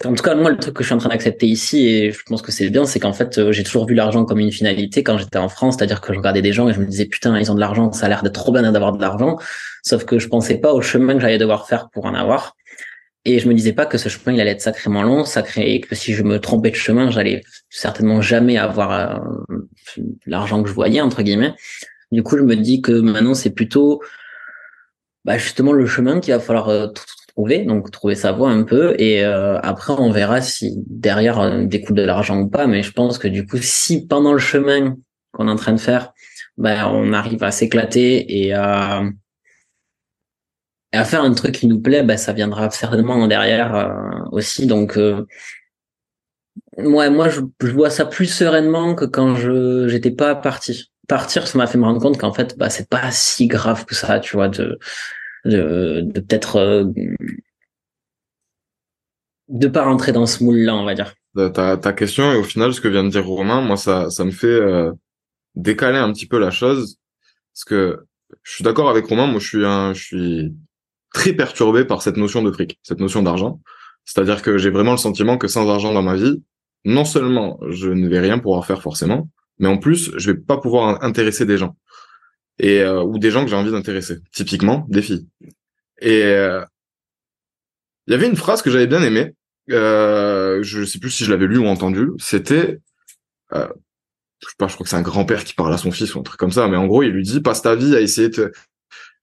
en 0.06 0.14
tout 0.14 0.24
cas 0.24 0.36
moi 0.36 0.52
le 0.52 0.58
truc 0.58 0.76
que 0.76 0.84
je 0.84 0.88
suis 0.88 0.96
en 0.96 0.98
train 0.98 1.10
d'accepter 1.10 1.48
ici 1.48 1.88
et 1.88 2.12
je 2.12 2.24
pense 2.24 2.42
que 2.42 2.52
c'est 2.52 2.70
bien, 2.70 2.86
c'est 2.86 3.00
qu'en 3.00 3.14
fait 3.14 3.38
euh, 3.38 3.52
j'ai 3.52 3.64
toujours 3.64 3.86
vu 3.86 3.94
l'argent 3.94 4.26
comme 4.26 4.40
une 4.40 4.52
finalité 4.52 5.04
quand 5.04 5.18
j'étais 5.18 5.38
en 5.38 5.50
France, 5.50 5.76
c'est-à-dire 5.78 6.02
que 6.02 6.14
je 6.14 6.18
regardais 6.18 6.42
des 6.42 6.54
gens 6.54 6.70
et 6.70 6.74
je 6.74 6.80
me 6.80 6.86
disais 6.86 7.06
putain 7.06 7.40
ils 7.40 7.52
ont 7.52 7.56
de 7.56 7.60
l'argent, 7.60 7.92
ça 7.92 8.06
a 8.06 8.10
l'air 8.10 8.24
d'être 8.24 8.34
trop 8.34 8.52
bien 8.52 8.70
d'avoir 8.72 8.94
de 8.94 9.02
l'argent, 9.02 9.38
sauf 9.84 10.06
que 10.06 10.20
je 10.20 10.28
pensais 10.28 10.58
pas 10.58 10.74
au 10.74 10.82
chemin 10.82 11.16
que 11.16 11.20
j'allais 11.20 11.38
devoir 11.38 11.68
faire 11.68 11.90
pour 11.90 12.06
en 12.06 12.14
avoir. 12.14 12.56
Et 13.24 13.38
je 13.38 13.48
me 13.48 13.54
disais 13.54 13.74
pas 13.74 13.86
que 13.86 14.00
ce 14.00 14.10
chemin 14.10 14.34
il 14.36 14.42
allait 14.42 14.52
être 14.52 14.62
sacrément 14.62 15.04
long, 15.04 15.26
sacré, 15.26 15.76
et 15.76 15.82
que 15.82 15.94
si 15.94 16.14
je 16.14 16.24
me 16.24 16.40
trompais 16.40 16.72
de 16.72 16.76
chemin, 16.76 17.12
j'allais 17.12 17.44
certainement 17.70 18.20
jamais 18.20 18.58
avoir 18.58 18.92
euh, 18.92 19.58
l'argent 20.26 20.64
que 20.64 20.70
je 20.70 20.74
voyais 20.74 21.02
entre 21.02 21.22
guillemets. 21.22 21.54
Du 22.12 22.24
coup, 22.24 22.38
je 22.38 22.44
me 22.44 22.56
dis 22.56 22.82
que 22.82 22.92
maintenant 22.92 23.36
c'est 23.36 23.52
plutôt 23.52 24.02
bah, 25.24 25.38
justement 25.38 25.72
le 25.72 25.86
chemin 25.86 26.20
qu'il 26.20 26.34
va 26.34 26.40
falloir 26.40 26.70
euh, 26.70 26.88
trouver, 27.42 27.66
donc 27.66 27.92
trouver 27.92 28.16
sa 28.16 28.32
voie 28.32 28.50
un 28.50 28.64
peu, 28.64 28.96
et 29.00 29.24
euh, 29.24 29.60
après 29.62 29.94
on 29.94 30.12
verra 30.12 30.42
si 30.42 30.84
derrière 30.88 31.40
euh, 31.40 31.66
découle 31.66 31.96
de 31.96 32.04
l'argent 32.04 32.40
ou 32.40 32.50
pas. 32.50 32.68
Mais 32.68 32.84
je 32.84 32.92
pense 32.92 33.18
que 33.18 33.28
du 33.28 33.46
coup, 33.46 33.58
si 33.60 34.08
pendant 34.08 34.34
le 34.34 34.40
chemin 34.40 34.96
qu'on 35.32 35.48
est 35.48 35.52
en 35.52 35.56
train 35.56 35.74
de 35.74 35.80
faire, 35.80 36.14
bah, 36.58 36.90
on 36.92 37.14
arrive 37.14 37.44
à 37.44 37.52
s'éclater 37.52 38.44
et 38.44 38.54
à 40.92 41.06
faire 41.06 41.24
un 41.24 41.34
truc 41.34 41.54
qui 41.54 41.68
nous 41.68 41.80
plaît, 41.80 42.04
bah, 42.04 42.18
ça 42.18 42.34
viendra 42.34 42.70
certainement 42.70 43.28
derrière 43.28 43.76
euh, 43.76 43.90
aussi. 44.32 44.68
Donc, 44.68 44.98
euh, 44.98 45.26
ouais, 46.78 47.10
moi, 47.10 47.30
je, 47.30 47.42
vois 47.72 47.90
ça 47.90 48.06
plus 48.06 48.26
sereinement 48.28 48.96
que 48.96 49.06
quand 49.06 49.36
je 49.36 49.88
j'étais 49.88 50.12
pas 50.12 50.36
parti. 50.36 50.92
Partir, 51.08 51.48
ça 51.48 51.58
m'a 51.58 51.68
fait 51.68 51.78
me 51.78 51.84
rendre 51.84 52.00
compte 52.00 52.18
qu'en 52.18 52.34
fait, 52.34 52.58
bah, 52.58 52.70
c'est 52.70 52.90
pas 52.90 53.12
si 53.12 53.48
grave 53.48 53.86
que 53.86 53.96
ça, 53.96 54.20
tu 54.20 54.36
vois, 54.36 54.50
de 54.50 54.80
de, 55.46 56.10
peut-être 56.14 56.58
euh, 56.58 56.86
de 59.48 59.68
pas 59.68 59.84
rentrer 59.84 60.12
dans 60.12 60.26
ce 60.26 60.44
moule-là, 60.44 60.76
on 60.76 60.86
va 60.86 60.96
dire. 60.96 61.14
Ta, 61.36 61.78
ta 61.78 61.94
question 61.94 62.32
et 62.34 62.38
au 62.38 62.44
final, 62.44 62.74
ce 62.74 62.82
que 62.82 62.88
vient 62.88 63.04
de 63.04 63.10
dire 63.10 63.26
Romain, 63.26 63.62
moi, 63.62 63.78
ça 63.78 64.10
ça 64.10 64.26
me 64.26 64.32
fait 64.32 64.48
euh, 64.48 64.92
décaler 65.56 65.98
un 65.98 66.12
petit 66.12 66.28
peu 66.28 66.40
la 66.40 66.52
chose, 66.52 66.98
parce 67.54 67.64
que 67.64 68.00
je 68.44 68.52
suis 68.52 68.64
d'accord 68.64 68.90
avec 68.90 69.06
Romain. 69.06 69.28
Moi, 69.28 69.40
je 69.40 69.48
suis 69.48 69.66
un, 69.66 69.94
je 69.94 70.04
suis 70.04 70.54
très 71.14 71.34
perturbé 71.34 71.86
par 71.86 72.02
cette 72.02 72.18
notion 72.18 72.42
de 72.44 72.52
fric, 72.52 72.80
cette 72.84 73.00
notion 73.00 73.24
d'argent. 73.24 73.62
C'est-à-dire 74.06 74.42
que 74.42 74.58
j'ai 74.58 74.70
vraiment 74.70 74.92
le 74.92 74.98
sentiment 74.98 75.38
que 75.38 75.48
sans 75.48 75.70
argent 75.70 75.94
dans 75.94 76.02
ma 76.02 76.16
vie, 76.16 76.42
non 76.86 77.06
seulement 77.06 77.60
je 77.70 77.90
ne 77.90 78.08
vais 78.10 78.20
rien 78.20 78.40
pouvoir 78.40 78.66
faire 78.66 78.82
forcément, 78.82 79.30
mais 79.60 79.68
en 79.68 79.78
plus 79.78 80.12
je 80.18 80.32
vais 80.32 80.38
pas 80.38 80.58
pouvoir 80.58 81.04
intéresser 81.04 81.46
des 81.46 81.58
gens 81.58 81.76
et 82.62 82.82
euh, 82.82 83.02
ou 83.04 83.18
des 83.18 83.32
gens 83.32 83.44
que 83.44 83.50
j'ai 83.50 83.56
envie 83.56 83.72
d'intéresser. 83.72 84.20
Typiquement 84.32 84.86
des 84.88 85.02
filles. 85.02 85.28
Et 86.00 86.24
euh, 86.24 86.64
il 88.08 88.12
y 88.12 88.14
avait 88.14 88.28
une 88.28 88.36
phrase 88.36 88.62
que 88.62 88.70
j'avais 88.70 88.88
bien 88.88 89.02
aimée. 89.02 89.34
Euh, 89.72 90.62
je 90.62 90.86
sais 90.86 91.00
plus 91.00 91.10
si 91.10 91.26
je 91.26 91.32
l'avais 91.32 91.48
lu 91.48 91.58
ou 91.58 91.66
entendu. 91.66 92.10
C'était 92.20 92.80
euh, 93.54 93.68
je 94.40 94.48
sais 94.48 94.56
pas, 94.58 94.68
je 94.68 94.76
crois 94.76 94.84
que 94.84 94.90
c'est 94.90 94.96
un 94.96 95.02
grand-père 95.02 95.44
qui 95.44 95.54
parle 95.56 95.74
à 95.74 95.78
son 95.78 95.92
fils 95.92 96.14
ou 96.14 96.20
un 96.20 96.24
truc 96.24 96.40
comme 96.40 96.52
ça, 96.52 96.68
mais 96.68 96.78
en 96.78 96.88
gros, 96.88 97.04
il 97.04 97.10
lui 97.10 97.24
dit, 97.24 97.42
passe 97.42 97.62
ta 97.62 97.76
vie 97.76 97.96
à 97.96 98.02
essayer 98.02 98.30
de, 98.30 98.52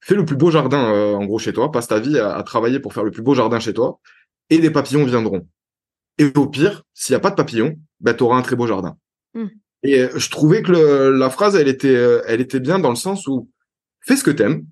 fais 0.01 0.15
le 0.15 0.25
plus 0.25 0.37
beau 0.37 0.51
jardin, 0.53 0.79
en 0.79 1.25
gros, 1.25 1.41
chez 1.41 1.53
toi, 1.53 1.73
passe 1.73 1.89
ta 1.89 1.99
vie 1.99 2.21
à, 2.21 2.41
travailler 2.45 2.79
pour 2.79 2.95
faire 2.95 3.03
le 3.03 3.11
plus 3.11 3.23
beau 3.23 3.35
jardin 3.35 3.59
chez 3.59 3.75
toi, 3.75 3.99
et 4.49 4.59
des 4.59 4.71
papillons 4.71 5.05
viendront. 5.05 5.49
Et 6.19 6.31
au 6.37 6.47
pire, 6.47 6.85
s'il 6.95 7.15
y 7.15 7.17
a 7.17 7.21
pas 7.21 7.31
de 7.31 7.35
papillons, 7.35 7.77
ben, 7.99 8.15
tu 8.15 8.23
auras 8.23 8.37
un 8.37 8.43
très 8.43 8.55
beau 8.55 8.69
jardin. 8.69 8.97
Hmm. 9.35 9.49
Et 9.89 10.01
euh, 10.03 10.09
je 10.17 10.31
trouvais 10.31 10.63
que 10.63 10.73
la 10.73 11.31
phrase, 11.31 11.57
elle 11.57 11.69
était, 11.69 11.95
euh, 11.95 12.23
elle 12.27 12.41
était 12.41 12.61
bien 12.61 12.79
dans 12.79 12.91
le 12.91 12.97
sens 12.97 13.27
où, 13.27 13.49
fais 14.01 14.17
ce 14.17 14.25
que 14.25 14.31
t'aimes, 14.31 14.65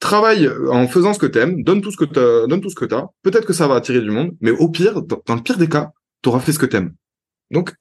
travaille 0.00 0.48
en 0.70 0.88
faisant 0.88 1.12
ce 1.12 1.18
que 1.18 1.26
t'aimes, 1.26 1.62
donne 1.62 1.82
tout 1.82 1.90
ce 1.90 1.96
que 1.96 2.04
t'as, 2.04 2.46
donne 2.46 2.60
tout 2.60 2.70
ce 2.70 2.74
que 2.74 2.84
t'as. 2.84 3.06
Peut-être 3.22 3.46
que 3.46 3.52
ça 3.52 3.68
va 3.68 3.76
attirer 3.76 4.00
du 4.00 4.10
monde, 4.10 4.32
mais 4.40 4.50
au 4.50 4.68
pire, 4.68 5.02
dans, 5.02 5.34
le 5.34 5.42
pire 5.42 5.58
des 5.58 5.68
cas, 5.68 5.90
t'auras 6.22 6.40
fait 6.40 6.52
ce 6.52 6.58
que 6.58 6.66
t'aimes. 6.66 6.94
Donc, 7.50 7.74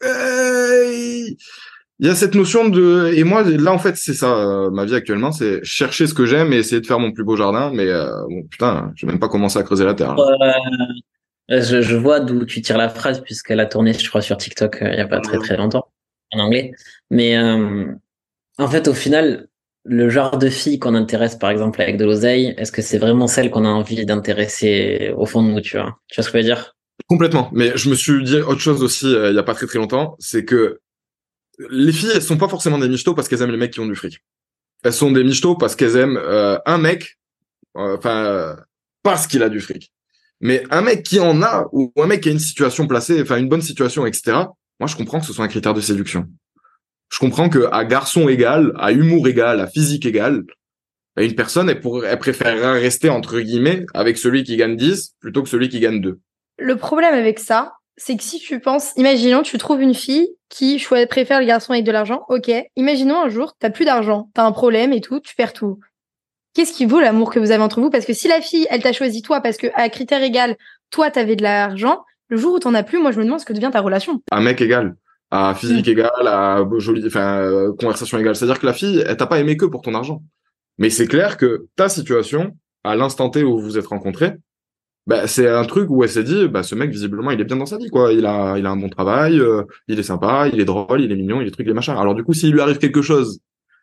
il 1.99 2.07
y 2.07 2.09
a 2.09 2.15
cette 2.15 2.33
notion 2.35 2.69
de 2.69 3.11
et 3.13 3.23
moi 3.23 3.43
là 3.43 3.73
en 3.73 3.77
fait 3.77 3.97
c'est 3.97 4.13
ça 4.13 4.33
euh, 4.33 4.69
ma 4.71 4.85
vie 4.85 4.95
actuellement 4.95 5.31
c'est 5.31 5.63
chercher 5.63 6.07
ce 6.07 6.13
que 6.13 6.25
j'aime 6.25 6.53
et 6.53 6.57
essayer 6.57 6.79
de 6.79 6.87
faire 6.87 6.99
mon 6.99 7.11
plus 7.11 7.25
beau 7.25 7.35
jardin 7.35 7.71
mais 7.73 7.87
euh, 7.87 8.09
bon 8.29 8.43
putain 8.49 8.91
je 8.95 9.05
vais 9.05 9.11
même 9.11 9.19
pas 9.19 9.27
commencer 9.27 9.59
à 9.59 9.63
creuser 9.63 9.83
la 9.85 9.93
terre. 9.93 10.15
Euh, 10.17 11.61
je, 11.61 11.81
je, 11.81 11.95
vois 11.97 12.21
d'où 12.21 12.45
tu 12.45 12.61
tires 12.61 12.77
la 12.77 12.89
phrase 12.89 13.21
puisqu'elle 13.21 13.59
a 13.59 13.65
tourné 13.65 13.93
je 13.93 14.07
crois 14.07 14.21
sur 14.21 14.37
TikTok 14.37 14.77
il 14.81 14.97
y 14.97 15.01
a 15.01 15.07
pas 15.07 15.19
très 15.19 15.37
très 15.39 15.57
longtemps 15.57 15.89
en 16.31 16.39
anglais 16.39 16.71
mais 17.09 17.37
en 17.37 18.67
fait 18.67 18.87
au 18.87 18.93
final 18.93 19.47
le 19.85 20.09
genre 20.09 20.37
de 20.37 20.49
fille 20.49 20.77
qu'on 20.77 20.95
intéresse 20.95 21.35
par 21.35 21.49
exemple 21.49 21.81
avec 21.81 21.97
de 21.97 22.05
l'oseille 22.05 22.53
est-ce 22.57 22.71
que 22.71 22.81
c'est 22.81 22.97
vraiment 22.97 23.27
celle 23.27 23.49
qu'on 23.49 23.65
a 23.65 23.69
envie 23.69 24.05
d'intéresser 24.05 25.13
au 25.17 25.25
fond 25.25 25.41
de 25.41 25.49
nous 25.49 25.61
tu 25.61 25.77
vois? 25.77 25.97
Tu 26.07 26.15
vois 26.15 26.23
ce 26.23 26.29
que 26.29 26.37
je 26.37 26.43
veux 26.43 26.49
dire? 26.49 26.75
Complètement 27.07 27.49
mais 27.53 27.71
je 27.75 27.89
me 27.89 27.95
suis 27.95 28.23
dit 28.23 28.37
autre 28.37 28.59
chose 28.59 28.83
aussi 28.83 29.05
il 29.05 29.33
y 29.33 29.39
a 29.39 29.43
pas 29.43 29.55
très 29.55 29.67
très 29.67 29.79
longtemps 29.79 30.15
c'est 30.19 30.45
que 30.45 30.79
les 31.69 31.91
filles, 31.91 32.11
elles 32.13 32.21
sont 32.21 32.37
pas 32.37 32.47
forcément 32.47 32.77
des 32.77 32.87
michtos 32.87 33.13
parce 33.13 33.27
qu'elles 33.27 33.41
aiment 33.41 33.51
les 33.51 33.57
mecs 33.57 33.71
qui 33.71 33.79
ont 33.79 33.85
du 33.85 33.95
fric. 33.95 34.23
Elles 34.83 34.93
sont 34.93 35.11
des 35.11 35.23
michtos 35.23 35.55
parce 35.55 35.75
qu'elles 35.75 35.97
aiment 35.97 36.17
euh, 36.17 36.57
un 36.65 36.77
mec, 36.77 37.19
euh, 37.75 37.97
enfin, 37.97 38.57
parce 39.03 39.27
qu'il 39.27 39.43
a 39.43 39.49
du 39.49 39.59
fric. 39.59 39.91
Mais 40.39 40.63
un 40.71 40.81
mec 40.81 41.03
qui 41.03 41.19
en 41.19 41.41
a, 41.41 41.67
ou 41.73 41.91
un 41.97 42.07
mec 42.07 42.21
qui 42.21 42.29
a 42.29 42.31
une 42.31 42.39
situation 42.39 42.87
placée, 42.87 43.21
enfin 43.21 43.37
une 43.37 43.49
bonne 43.49 43.61
situation, 43.61 44.05
etc. 44.05 44.37
Moi, 44.79 44.87
je 44.87 44.95
comprends 44.95 45.19
que 45.19 45.25
ce 45.25 45.33
soit 45.33 45.45
un 45.45 45.49
critère 45.49 45.73
de 45.73 45.81
séduction. 45.81 46.27
Je 47.11 47.19
comprends 47.19 47.49
que 47.49 47.67
à 47.71 47.85
garçon 47.85 48.29
égal, 48.29 48.73
à 48.77 48.91
humour 48.91 49.27
égal, 49.27 49.59
à 49.59 49.67
physique 49.67 50.05
égal, 50.05 50.43
bah, 51.15 51.23
une 51.23 51.35
personne, 51.35 51.69
elle, 51.69 51.81
pourrait, 51.81 52.17
préférera 52.17 52.73
rester 52.73 53.09
entre 53.09 53.39
guillemets 53.39 53.85
avec 53.93 54.17
celui 54.17 54.43
qui 54.43 54.55
gagne 54.57 54.75
10 54.75 55.15
plutôt 55.19 55.43
que 55.43 55.49
celui 55.49 55.69
qui 55.69 55.79
gagne 55.79 56.01
2. 56.01 56.19
Le 56.59 56.75
problème 56.77 57.13
avec 57.13 57.39
ça, 57.39 57.73
c'est 57.97 58.15
que 58.15 58.23
si 58.23 58.39
tu 58.39 58.59
penses, 58.59 58.93
imaginons, 58.95 59.41
tu 59.41 59.57
trouves 59.57 59.81
une 59.81 59.93
fille 59.93 60.29
qui 60.47 60.81
préfère 61.09 61.39
le 61.39 61.45
garçon 61.45 61.73
avec 61.73 61.85
de 61.85 61.91
l'argent, 61.91 62.23
ok. 62.29 62.51
Imaginons 62.75 63.21
un 63.21 63.29
jour, 63.29 63.53
t'as 63.59 63.69
plus 63.69 63.85
d'argent, 63.85 64.29
t'as 64.33 64.43
un 64.43 64.51
problème 64.51 64.93
et 64.93 65.01
tout, 65.01 65.19
tu 65.19 65.35
perds 65.35 65.53
tout. 65.53 65.79
Qu'est-ce 66.53 66.73
qui 66.73 66.85
vaut 66.85 66.99
l'amour 66.99 67.31
que 67.31 67.39
vous 67.39 67.51
avez 67.51 67.61
entre 67.61 67.81
vous? 67.81 67.89
Parce 67.89 68.05
que 68.05 68.13
si 68.13 68.27
la 68.27 68.41
fille, 68.41 68.67
elle 68.69 68.81
t'a 68.81 68.93
choisi 68.93 69.21
toi 69.21 69.41
parce 69.41 69.57
que 69.57 69.67
à 69.75 69.89
critère 69.89 70.23
égal, 70.23 70.57
toi 70.89 71.11
t'avais 71.11 71.35
de 71.35 71.43
l'argent, 71.43 72.03
le 72.29 72.37
jour 72.37 72.53
où 72.55 72.59
t'en 72.59 72.73
as 72.73 72.83
plus, 72.83 72.99
moi 72.99 73.11
je 73.11 73.19
me 73.19 73.25
demande 73.25 73.39
ce 73.39 73.45
que 73.45 73.53
devient 73.53 73.71
ta 73.71 73.81
relation. 73.81 74.21
Un 74.31 74.41
mec 74.41 74.61
égal, 74.61 74.95
à 75.31 75.53
physique 75.55 75.87
mm. 75.87 75.91
égal, 75.91 76.27
à 76.27 76.63
jolie, 76.77 77.05
enfin 77.05 77.39
euh, 77.39 77.73
conversation 77.73 78.17
égale. 78.17 78.35
C'est-à-dire 78.35 78.59
que 78.59 78.65
la 78.65 78.73
fille, 78.73 79.03
elle 79.05 79.17
t'a 79.17 79.27
pas 79.27 79.39
aimé 79.39 79.57
que 79.57 79.65
pour 79.65 79.81
ton 79.81 79.93
argent. 79.93 80.21
Mais 80.77 80.89
c'est 80.89 81.07
clair 81.07 81.37
que 81.37 81.65
ta 81.75 81.89
situation, 81.89 82.55
à 82.83 82.95
l'instant 82.95 83.29
T 83.29 83.43
où 83.43 83.59
vous 83.59 83.65
vous 83.65 83.77
êtes 83.77 83.87
rencontrés, 83.87 84.35
bah, 85.07 85.27
c'est 85.27 85.49
un 85.49 85.65
truc 85.65 85.89
où 85.89 86.03
elle 86.03 86.09
s'est 86.09 86.23
dit, 86.23 86.47
bah, 86.47 86.61
ce 86.61 86.75
mec, 86.75 86.91
visiblement, 86.91 87.31
il 87.31 87.41
est 87.41 87.43
bien 87.43 87.55
dans 87.55 87.65
sa 87.65 87.77
vie, 87.77 87.89
quoi. 87.89 88.13
Il 88.13 88.27
a, 88.27 88.57
il 88.59 88.65
a 88.65 88.69
un 88.69 88.77
bon 88.77 88.89
travail, 88.89 89.39
euh, 89.39 89.63
il 89.87 89.99
est 89.99 90.03
sympa, 90.03 90.47
il 90.53 90.59
est 90.59 90.65
drôle, 90.65 91.01
il 91.01 91.11
est 91.11 91.15
mignon, 91.15 91.41
il 91.41 91.47
est 91.47 91.51
truc, 91.51 91.65
il 91.65 91.71
est 91.71 91.73
machin. 91.73 91.99
Alors, 91.99 92.13
du 92.13 92.23
coup, 92.23 92.33
s'il 92.33 92.53
lui 92.53 92.61
arrive 92.61 92.77
quelque 92.77 93.01
chose, 93.01 93.39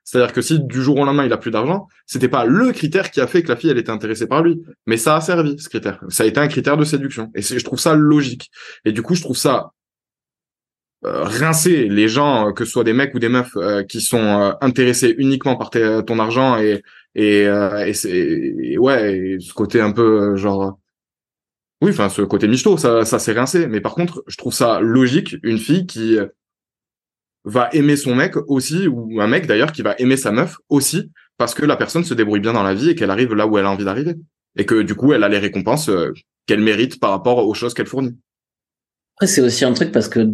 c'est-à-dire 0.07 0.33
que 0.33 0.41
si 0.41 0.61
du 0.61 0.81
jour 0.81 0.99
au 0.99 1.05
lendemain, 1.05 1.25
il 1.25 1.33
a 1.33 1.37
plus 1.37 1.51
d'argent, 1.51 1.89
c'était 2.07 2.29
pas 2.29 2.45
le 2.45 2.71
critère 2.71 3.11
qui 3.11 3.21
a 3.21 3.27
fait 3.27 3.43
que 3.43 3.49
la 3.49 3.57
fille, 3.57 3.71
elle 3.71 3.79
était 3.79 3.91
intéressée 3.91 4.29
par 4.29 4.41
lui. 4.41 4.63
Mais 4.87 4.99
ça 4.99 5.17
a 5.17 5.21
servi, 5.21 5.59
ce 5.59 5.69
critère. 5.69 6.01
Ça 6.09 6.23
a 6.23 6.27
été 6.27 6.39
un 6.39 6.47
critère 6.47 6.77
de 6.77 6.85
séduction. 6.85 7.33
Et 7.35 7.43
je 7.43 7.65
trouve 7.65 7.81
ça 7.81 7.97
logique. 7.97 8.53
Et 8.85 8.93
du 8.93 9.03
coup, 9.03 9.17
je 9.17 9.23
trouve 9.23 9.37
ça 9.37 9.73
euh, 11.05 11.25
rincer 11.25 11.89
les 11.89 12.09
gens, 12.09 12.53
que 12.53 12.65
ce 12.65 12.71
soit 12.71 12.85
des 12.85 12.93
mecs 12.93 13.15
ou 13.15 13.19
des 13.19 13.29
meufs, 13.29 13.57
euh, 13.57 13.83
qui 13.83 14.01
sont 14.01 14.19
euh, 14.19 14.53
intéressés 14.61 15.13
uniquement 15.19 15.57
par 15.57 15.71
ton 15.71 16.19
argent 16.21 16.57
et 16.57 16.83
et, 17.17 17.45
et, 17.45 18.73
et 18.73 18.79
ouais, 18.79 19.39
ce 19.41 19.55
côté 19.55 19.81
un 19.81 19.91
peu 19.91 20.37
genre 20.37 20.79
oui, 21.83 21.91
enfin, 21.91 22.09
ce 22.11 22.23
côté 22.23 22.47
michto, 22.47 22.77
ça, 22.77 23.05
ça 23.05 23.19
s'est 23.19 23.33
rincé. 23.33 23.67
Mais 23.67 23.81
par 23.81 23.95
contre, 23.95 24.23
je 24.29 24.37
trouve 24.37 24.53
ça 24.53 24.81
logique, 24.81 25.37
une 25.43 25.59
fille 25.59 25.87
qui 25.87 26.19
va 27.47 27.71
aimer 27.73 27.97
son 27.97 28.15
mec 28.15 28.37
aussi, 28.49 28.89
ou 28.89 29.21
un 29.21 29.29
mec 29.29 29.47
d'ailleurs 29.47 29.73
qui 29.73 29.81
va 29.81 29.95
aimer 29.99 30.17
sa 30.17 30.33
meuf 30.33 30.57
aussi, 30.69 31.11
parce 31.39 31.55
que 31.55 31.65
la 31.65 31.77
personne 31.77 32.05
se 32.05 32.13
débrouille 32.13 32.41
bien 32.41 32.53
dans 32.53 32.65
la 32.65 32.75
vie 32.75 32.91
et 32.91 32.95
qu'elle 32.95 33.11
arrive 33.11 33.33
là 33.35 33.47
où 33.47 33.57
elle 33.57 33.65
a 33.65 33.71
envie 33.71 33.85
d'arriver. 33.85 34.17
Et 34.57 34.67
que 34.67 34.83
du 34.83 34.95
coup, 34.95 35.13
elle 35.13 35.23
a 35.23 35.29
les 35.29 35.39
récompenses 35.39 35.89
euh, 35.89 36.13
qu'elle 36.47 36.61
mérite 36.61 36.99
par 36.99 37.11
rapport 37.11 37.47
aux 37.47 37.55
choses 37.55 37.73
qu'elle 37.73 37.87
fournit. 37.87 38.17
Après, 39.17 39.29
c'est 39.29 39.41
aussi 39.41 39.65
un 39.65 39.73
truc 39.73 39.93
parce 39.93 40.09
que 40.09 40.29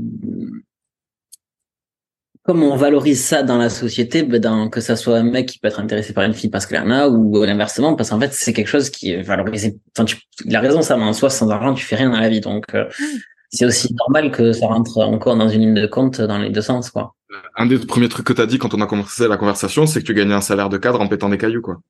comme 2.44 2.64
on 2.64 2.75
valorise 2.75 3.22
ça 3.22 3.44
dans 3.44 3.57
la 3.57 3.68
société, 3.68 4.25
ben 4.25 4.68
que 4.68 4.81
ça 4.81 4.96
soit 4.96 5.18
un 5.18 5.22
mec 5.22 5.48
qui 5.48 5.59
peut 5.61 5.68
être 5.68 5.79
intéressé 5.79 6.12
par 6.12 6.25
une 6.25 6.35
fille 6.35 6.51
parce 6.51 6.66
qu'elle 6.66 6.83
en 6.83 6.90
a, 6.90 7.09
ou 7.09 7.44
l'inversement, 7.44 7.94
parce 7.94 8.11
qu'en 8.11 8.18
fait, 8.18 8.33
c'est 8.33 8.53
quelque 8.53 8.68
chose 8.68 8.90
qui 8.90 9.12
est 9.12 9.22
valorisé. 9.22 9.79
Enfin, 9.96 10.05
tu, 10.05 10.16
il 10.44 10.57
a 10.57 10.61
raison, 10.61 10.83
ça, 10.83 10.96
mais 10.96 11.05
en 11.05 11.12
soi, 11.12 11.31
sans 11.31 11.51
argent, 11.51 11.75
tu 11.75 11.85
fais 11.85 11.94
rien 11.94 12.11
dans 12.11 12.18
la 12.18 12.29
vie. 12.29 12.40
Donc, 12.40 12.64
euh, 12.75 12.87
mm. 12.98 13.05
C'est 13.53 13.67
aussi 13.67 13.95
normal 13.95 14.31
que 14.31 14.53
ça 14.53 14.67
rentre 14.67 14.99
encore 14.99 15.37
dans 15.37 15.49
une 15.49 15.61
ligne 15.61 15.75
de 15.75 15.87
compte 15.87 16.21
dans 16.21 16.38
les 16.38 16.51
deux 16.51 16.62
sens, 16.62 16.91
quoi. 16.91 17.15
Un 17.57 17.67
des 17.67 17.79
premiers 17.79 18.09
trucs 18.09 18.27
que 18.27 18.33
tu 18.33 18.41
as 18.41 18.47
dit 18.47 18.59
quand 18.59 18.75
on 18.75 18.81
a 18.81 18.87
commencé 18.87 19.29
la 19.29 19.37
conversation, 19.37 19.87
c'est 19.87 20.01
que 20.01 20.07
tu 20.07 20.15
gagnais 20.15 20.35
un 20.35 20.41
salaire 20.41 20.69
de 20.69 20.79
cadre 20.79 21.01
en 21.01 21.09
pétant 21.09 21.29
des 21.29 21.38
cailloux, 21.38 21.62
quoi. 21.62 21.81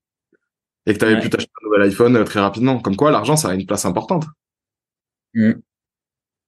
Et 0.86 0.94
que 0.94 0.98
tu 0.98 1.04
avais 1.04 1.20
pu 1.20 1.30
t'acheter 1.30 1.50
un 1.62 1.66
nouvel 1.66 1.82
iPhone 1.88 2.16
euh, 2.16 2.24
très 2.24 2.40
rapidement. 2.40 2.80
Comme 2.80 2.96
quoi, 2.96 3.12
l'argent, 3.12 3.36
ça 3.36 3.50
a 3.50 3.54
une 3.54 3.66
place 3.66 3.84
importante. 3.84 4.24
Mm. 5.34 5.52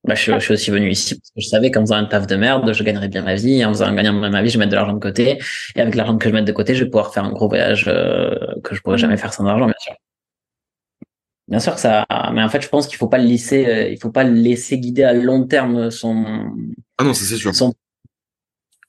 Bah, 0.03 0.15
je, 0.17 0.33
je, 0.33 0.39
suis 0.39 0.53
aussi 0.53 0.71
venu 0.71 0.91
ici 0.91 1.15
parce 1.15 1.31
que 1.31 1.41
je 1.41 1.49
savais 1.49 1.71
qu'en 1.71 1.81
faisant 1.81 1.97
un 1.97 2.05
taf 2.05 2.27
de 2.27 2.37
merde, 2.37 2.73
je 2.73 2.83
gagnerais 2.83 3.09
bien 3.09 3.23
ma 3.23 3.37
vie. 3.37 3.65
En 3.65 3.73
faisant 3.73 3.87
un 3.87 3.95
gagnant 3.95 4.13
ma 4.13 4.43
vie, 4.43 4.51
je 4.51 4.59
vais 4.59 4.65
mettre 4.65 4.73
de 4.73 4.77
l'argent 4.77 4.93
de 4.93 4.99
côté. 4.99 5.39
Et 5.77 5.81
avec 5.81 5.95
l'argent 5.95 6.19
que 6.19 6.29
je 6.29 6.35
mets 6.35 6.43
de 6.43 6.53
côté, 6.53 6.75
je 6.75 6.85
vais 6.85 6.91
pouvoir 6.91 7.15
faire 7.15 7.25
un 7.25 7.33
gros 7.33 7.49
voyage 7.49 7.85
euh, 7.87 8.35
que 8.65 8.75
je 8.75 8.83
pourrais 8.83 8.99
jamais 8.99 9.17
faire 9.17 9.33
sans 9.33 9.47
argent, 9.47 9.67
bien 9.67 9.75
sûr. 9.79 9.95
Bien 11.49 11.61
sûr 11.61 11.75
que 11.75 11.81
ça, 11.81 12.07
mais 12.33 12.43
en 12.43 12.49
fait, 12.49 12.63
je 12.63 12.69
pense 12.69 12.87
qu'il 12.87 12.97
faut 12.97 13.09
pas 13.09 13.19
le 13.19 13.27
laisser, 13.27 13.67
euh, 13.67 13.89
il 13.91 13.99
faut 13.99 14.11
pas 14.11 14.25
le 14.25 14.33
laisser 14.33 14.79
guider 14.79 15.05
à 15.05 15.13
long 15.13 15.47
terme 15.47 15.91
son. 15.91 16.25
Ah 16.97 17.05
non, 17.05 17.13
c'est 17.13 17.37
sûr. 17.37 17.55
Son... 17.55 17.75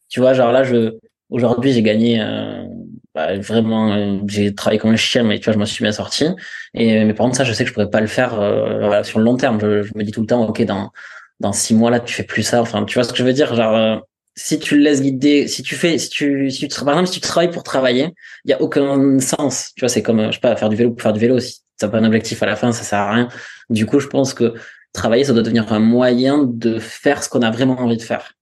Tu 0.08 0.22
vois, 0.22 0.34
genre 0.34 0.54
là, 0.54 0.64
je, 0.64 0.98
aujourd'hui, 1.30 1.74
j'ai 1.74 1.82
gagné, 1.82 2.22
euh, 2.22 2.66
bah, 3.14 3.38
vraiment, 3.38 3.94
euh, 3.94 4.20
j'ai 4.28 4.54
travaillé 4.54 4.80
comme 4.80 4.92
un 4.92 4.96
chien, 4.96 5.24
mais 5.24 5.40
tu 5.40 5.46
vois, 5.46 5.54
je 5.54 5.60
me 5.60 5.66
suis 5.66 5.84
bien 5.84 5.92
sorti. 5.92 6.26
Et 6.74 7.04
mais 7.06 7.14
par 7.14 7.26
contre, 7.26 7.38
ça, 7.38 7.44
je 7.44 7.54
sais 7.54 7.64
que 7.64 7.70
je 7.70 7.74
pourrais 7.74 7.90
pas 7.90 8.02
le 8.02 8.08
faire 8.08 8.40
euh, 8.40 9.04
sur 9.04 9.20
le 9.20 9.26
long 9.26 9.38
terme. 9.38 9.60
Je, 9.60 9.84
je, 9.84 9.92
me 9.96 10.04
dis 10.04 10.12
tout 10.12 10.22
le 10.22 10.28
temps, 10.28 10.48
ok, 10.48 10.62
dans 10.64 10.92
dans 11.40 11.54
six 11.54 11.74
mois 11.74 11.92
là, 11.92 12.00
tu 12.00 12.14
fais 12.14 12.24
plus 12.24 12.44
ça. 12.44 12.62
Enfin, 12.62 12.84
tu 12.86 12.96
vois 12.96 13.04
ce 13.04 13.12
que 13.12 13.18
je 13.18 13.24
veux 13.24 13.34
dire, 13.34 13.56
genre. 13.56 13.76
Euh, 13.76 13.98
si 14.38 14.60
tu 14.60 14.76
le 14.76 14.84
laisses 14.84 15.02
guider, 15.02 15.48
si 15.48 15.64
tu 15.64 15.76
fais, 15.76 15.98
si 15.98 16.10
tu, 16.10 16.52
si 16.52 16.68
tu, 16.68 16.80
par 16.84 16.90
exemple, 16.90 17.08
si 17.08 17.14
tu 17.14 17.22
travailles 17.22 17.52
pour 17.52 17.64
travailler, 17.64 18.14
il 18.44 18.52
y 18.52 18.54
a 18.54 18.62
aucun 18.62 19.18
sens. 19.22 19.72
Tu 19.76 19.80
vois, 19.80 19.88
c'est 19.88 20.04
comme, 20.04 20.28
je 20.28 20.34
sais 20.34 20.40
pas, 20.42 20.58
faire 20.58 20.68
du 20.68 20.76
vélo 20.76 20.92
pour 20.92 21.02
faire 21.02 21.14
du 21.14 21.22
vélo. 21.22 21.40
Si 21.40 21.62
t'as 21.78 21.88
pas 21.88 22.00
un 22.00 22.04
objectif 22.06 22.42
à 22.44 22.46
la 22.46 22.56
fin, 22.56 22.72
ça 22.72 22.84
sert 22.84 23.00
à 23.00 23.12
rien. 23.12 23.30
Du 23.70 23.86
coup, 23.86 24.00
je 24.00 24.08
pense 24.08 24.34
que 24.34 24.54
travailler, 24.94 25.24
ça 25.24 25.34
doit 25.34 25.44
devenir 25.44 25.72
un 25.74 25.80
moyen 25.80 26.44
de 26.44 26.80
faire 26.80 27.24
ce 27.24 27.30
qu'on 27.30 27.42
a 27.42 27.52
vraiment 27.52 27.80
envie 27.80 27.98
de 27.98 28.02
faire. 28.02 28.34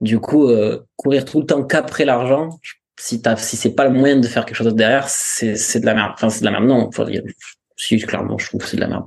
Du 0.00 0.20
coup, 0.20 0.50
courir 0.96 1.24
tout 1.24 1.40
le 1.40 1.46
temps 1.46 1.64
qu'après 1.64 2.04
l'argent, 2.04 2.50
si 2.98 3.22
t'as, 3.22 3.36
si 3.36 3.56
c'est 3.56 3.74
pas 3.74 3.84
le 3.84 3.90
moyen 3.90 4.16
de 4.16 4.26
faire 4.26 4.44
quelque 4.44 4.56
chose 4.56 4.74
derrière, 4.74 5.08
c'est, 5.08 5.56
c'est 5.56 5.80
de 5.80 5.86
la 5.86 5.94
merde. 5.94 6.12
Enfin, 6.14 6.30
c'est 6.30 6.40
de 6.40 6.44
la 6.44 6.50
merde. 6.50 6.64
Non, 6.64 6.90
faut 6.92 7.04
dire, 7.04 7.22
si, 7.76 7.98
clairement, 7.98 8.36
je 8.38 8.46
trouve 8.46 8.60
que 8.60 8.66
c'est 8.66 8.76
de 8.76 8.82
la 8.82 8.88
merde. 8.88 9.04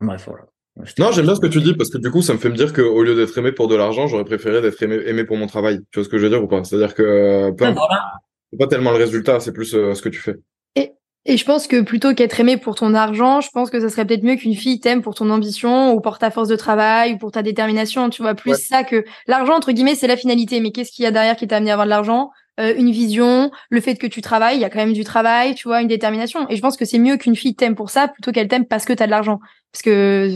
Bref, 0.00 0.24
voilà. 0.26 0.44
Non, 0.98 1.12
j'aime 1.12 1.26
bien 1.26 1.34
ce 1.34 1.40
que 1.40 1.46
tu 1.46 1.60
dis 1.60 1.74
parce 1.74 1.90
que 1.90 1.98
du 1.98 2.10
coup, 2.10 2.22
ça 2.22 2.32
me 2.32 2.38
fait 2.38 2.48
me 2.48 2.56
dire 2.56 2.72
qu'au 2.72 3.02
lieu 3.02 3.14
d'être 3.14 3.36
aimé 3.36 3.52
pour 3.52 3.68
de 3.68 3.76
l'argent, 3.76 4.06
j'aurais 4.06 4.24
préféré 4.24 4.62
d'être 4.62 4.82
aimé, 4.82 5.00
aimé, 5.06 5.24
pour 5.24 5.36
mon 5.36 5.46
travail. 5.46 5.80
Tu 5.90 5.98
vois 5.98 6.04
ce 6.04 6.08
que 6.08 6.16
je 6.16 6.24
veux 6.24 6.30
dire 6.30 6.42
ou 6.42 6.48
pas? 6.48 6.64
C'est-à-dire 6.64 6.94
que 6.94 7.02
euh, 7.02 7.52
peu 7.52 7.66
c'est 8.50 8.58
pas 8.58 8.66
tellement 8.66 8.92
le 8.92 8.98
résultat, 8.98 9.40
c'est 9.40 9.52
plus 9.52 9.74
euh, 9.74 9.94
ce 9.94 10.02
que 10.02 10.08
tu 10.08 10.20
fais. 10.20 10.36
Et 11.24 11.36
je 11.36 11.44
pense 11.44 11.68
que 11.68 11.80
plutôt 11.80 12.14
qu'être 12.14 12.40
aimé 12.40 12.56
pour 12.56 12.74
ton 12.74 12.94
argent, 12.94 13.40
je 13.40 13.48
pense 13.50 13.70
que 13.70 13.78
ça 13.78 13.88
serait 13.88 14.04
peut-être 14.04 14.24
mieux 14.24 14.34
qu'une 14.34 14.56
fille 14.56 14.80
t'aime 14.80 15.02
pour 15.02 15.14
ton 15.14 15.30
ambition 15.30 15.92
ou 15.92 16.00
pour 16.00 16.18
ta 16.18 16.32
force 16.32 16.48
de 16.48 16.56
travail 16.56 17.14
ou 17.14 17.18
pour 17.18 17.30
ta 17.30 17.42
détermination. 17.42 18.10
Tu 18.10 18.22
vois, 18.22 18.34
plus 18.34 18.56
ça 18.60 18.82
que 18.82 19.04
l'argent, 19.28 19.54
entre 19.54 19.70
guillemets, 19.70 19.94
c'est 19.94 20.08
la 20.08 20.16
finalité. 20.16 20.60
Mais 20.60 20.72
qu'est-ce 20.72 20.90
qu'il 20.90 21.04
y 21.04 21.06
a 21.06 21.12
derrière 21.12 21.36
qui 21.36 21.46
t'a 21.46 21.58
amené 21.58 21.70
à 21.70 21.74
avoir 21.74 21.86
de 21.86 21.90
l'argent? 21.90 22.30
Euh, 22.60 22.74
Une 22.76 22.90
vision, 22.90 23.50
le 23.70 23.80
fait 23.80 23.94
que 23.94 24.06
tu 24.08 24.20
travailles, 24.20 24.56
il 24.56 24.60
y 24.60 24.64
a 24.64 24.70
quand 24.70 24.80
même 24.80 24.92
du 24.92 25.04
travail, 25.04 25.54
tu 25.54 25.68
vois, 25.68 25.80
une 25.80 25.88
détermination. 25.88 26.48
Et 26.50 26.56
je 26.56 26.60
pense 26.60 26.76
que 26.76 26.84
c'est 26.84 26.98
mieux 26.98 27.16
qu'une 27.16 27.36
fille 27.36 27.54
t'aime 27.54 27.76
pour 27.76 27.90
ça 27.90 28.08
plutôt 28.08 28.32
qu'elle 28.32 28.48
t'aime 28.48 28.66
parce 28.66 28.84
que 28.84 28.92
t'as 28.92 29.06
de 29.06 29.10
l'argent. 29.10 29.38
Parce 29.70 29.82
que 29.82 30.28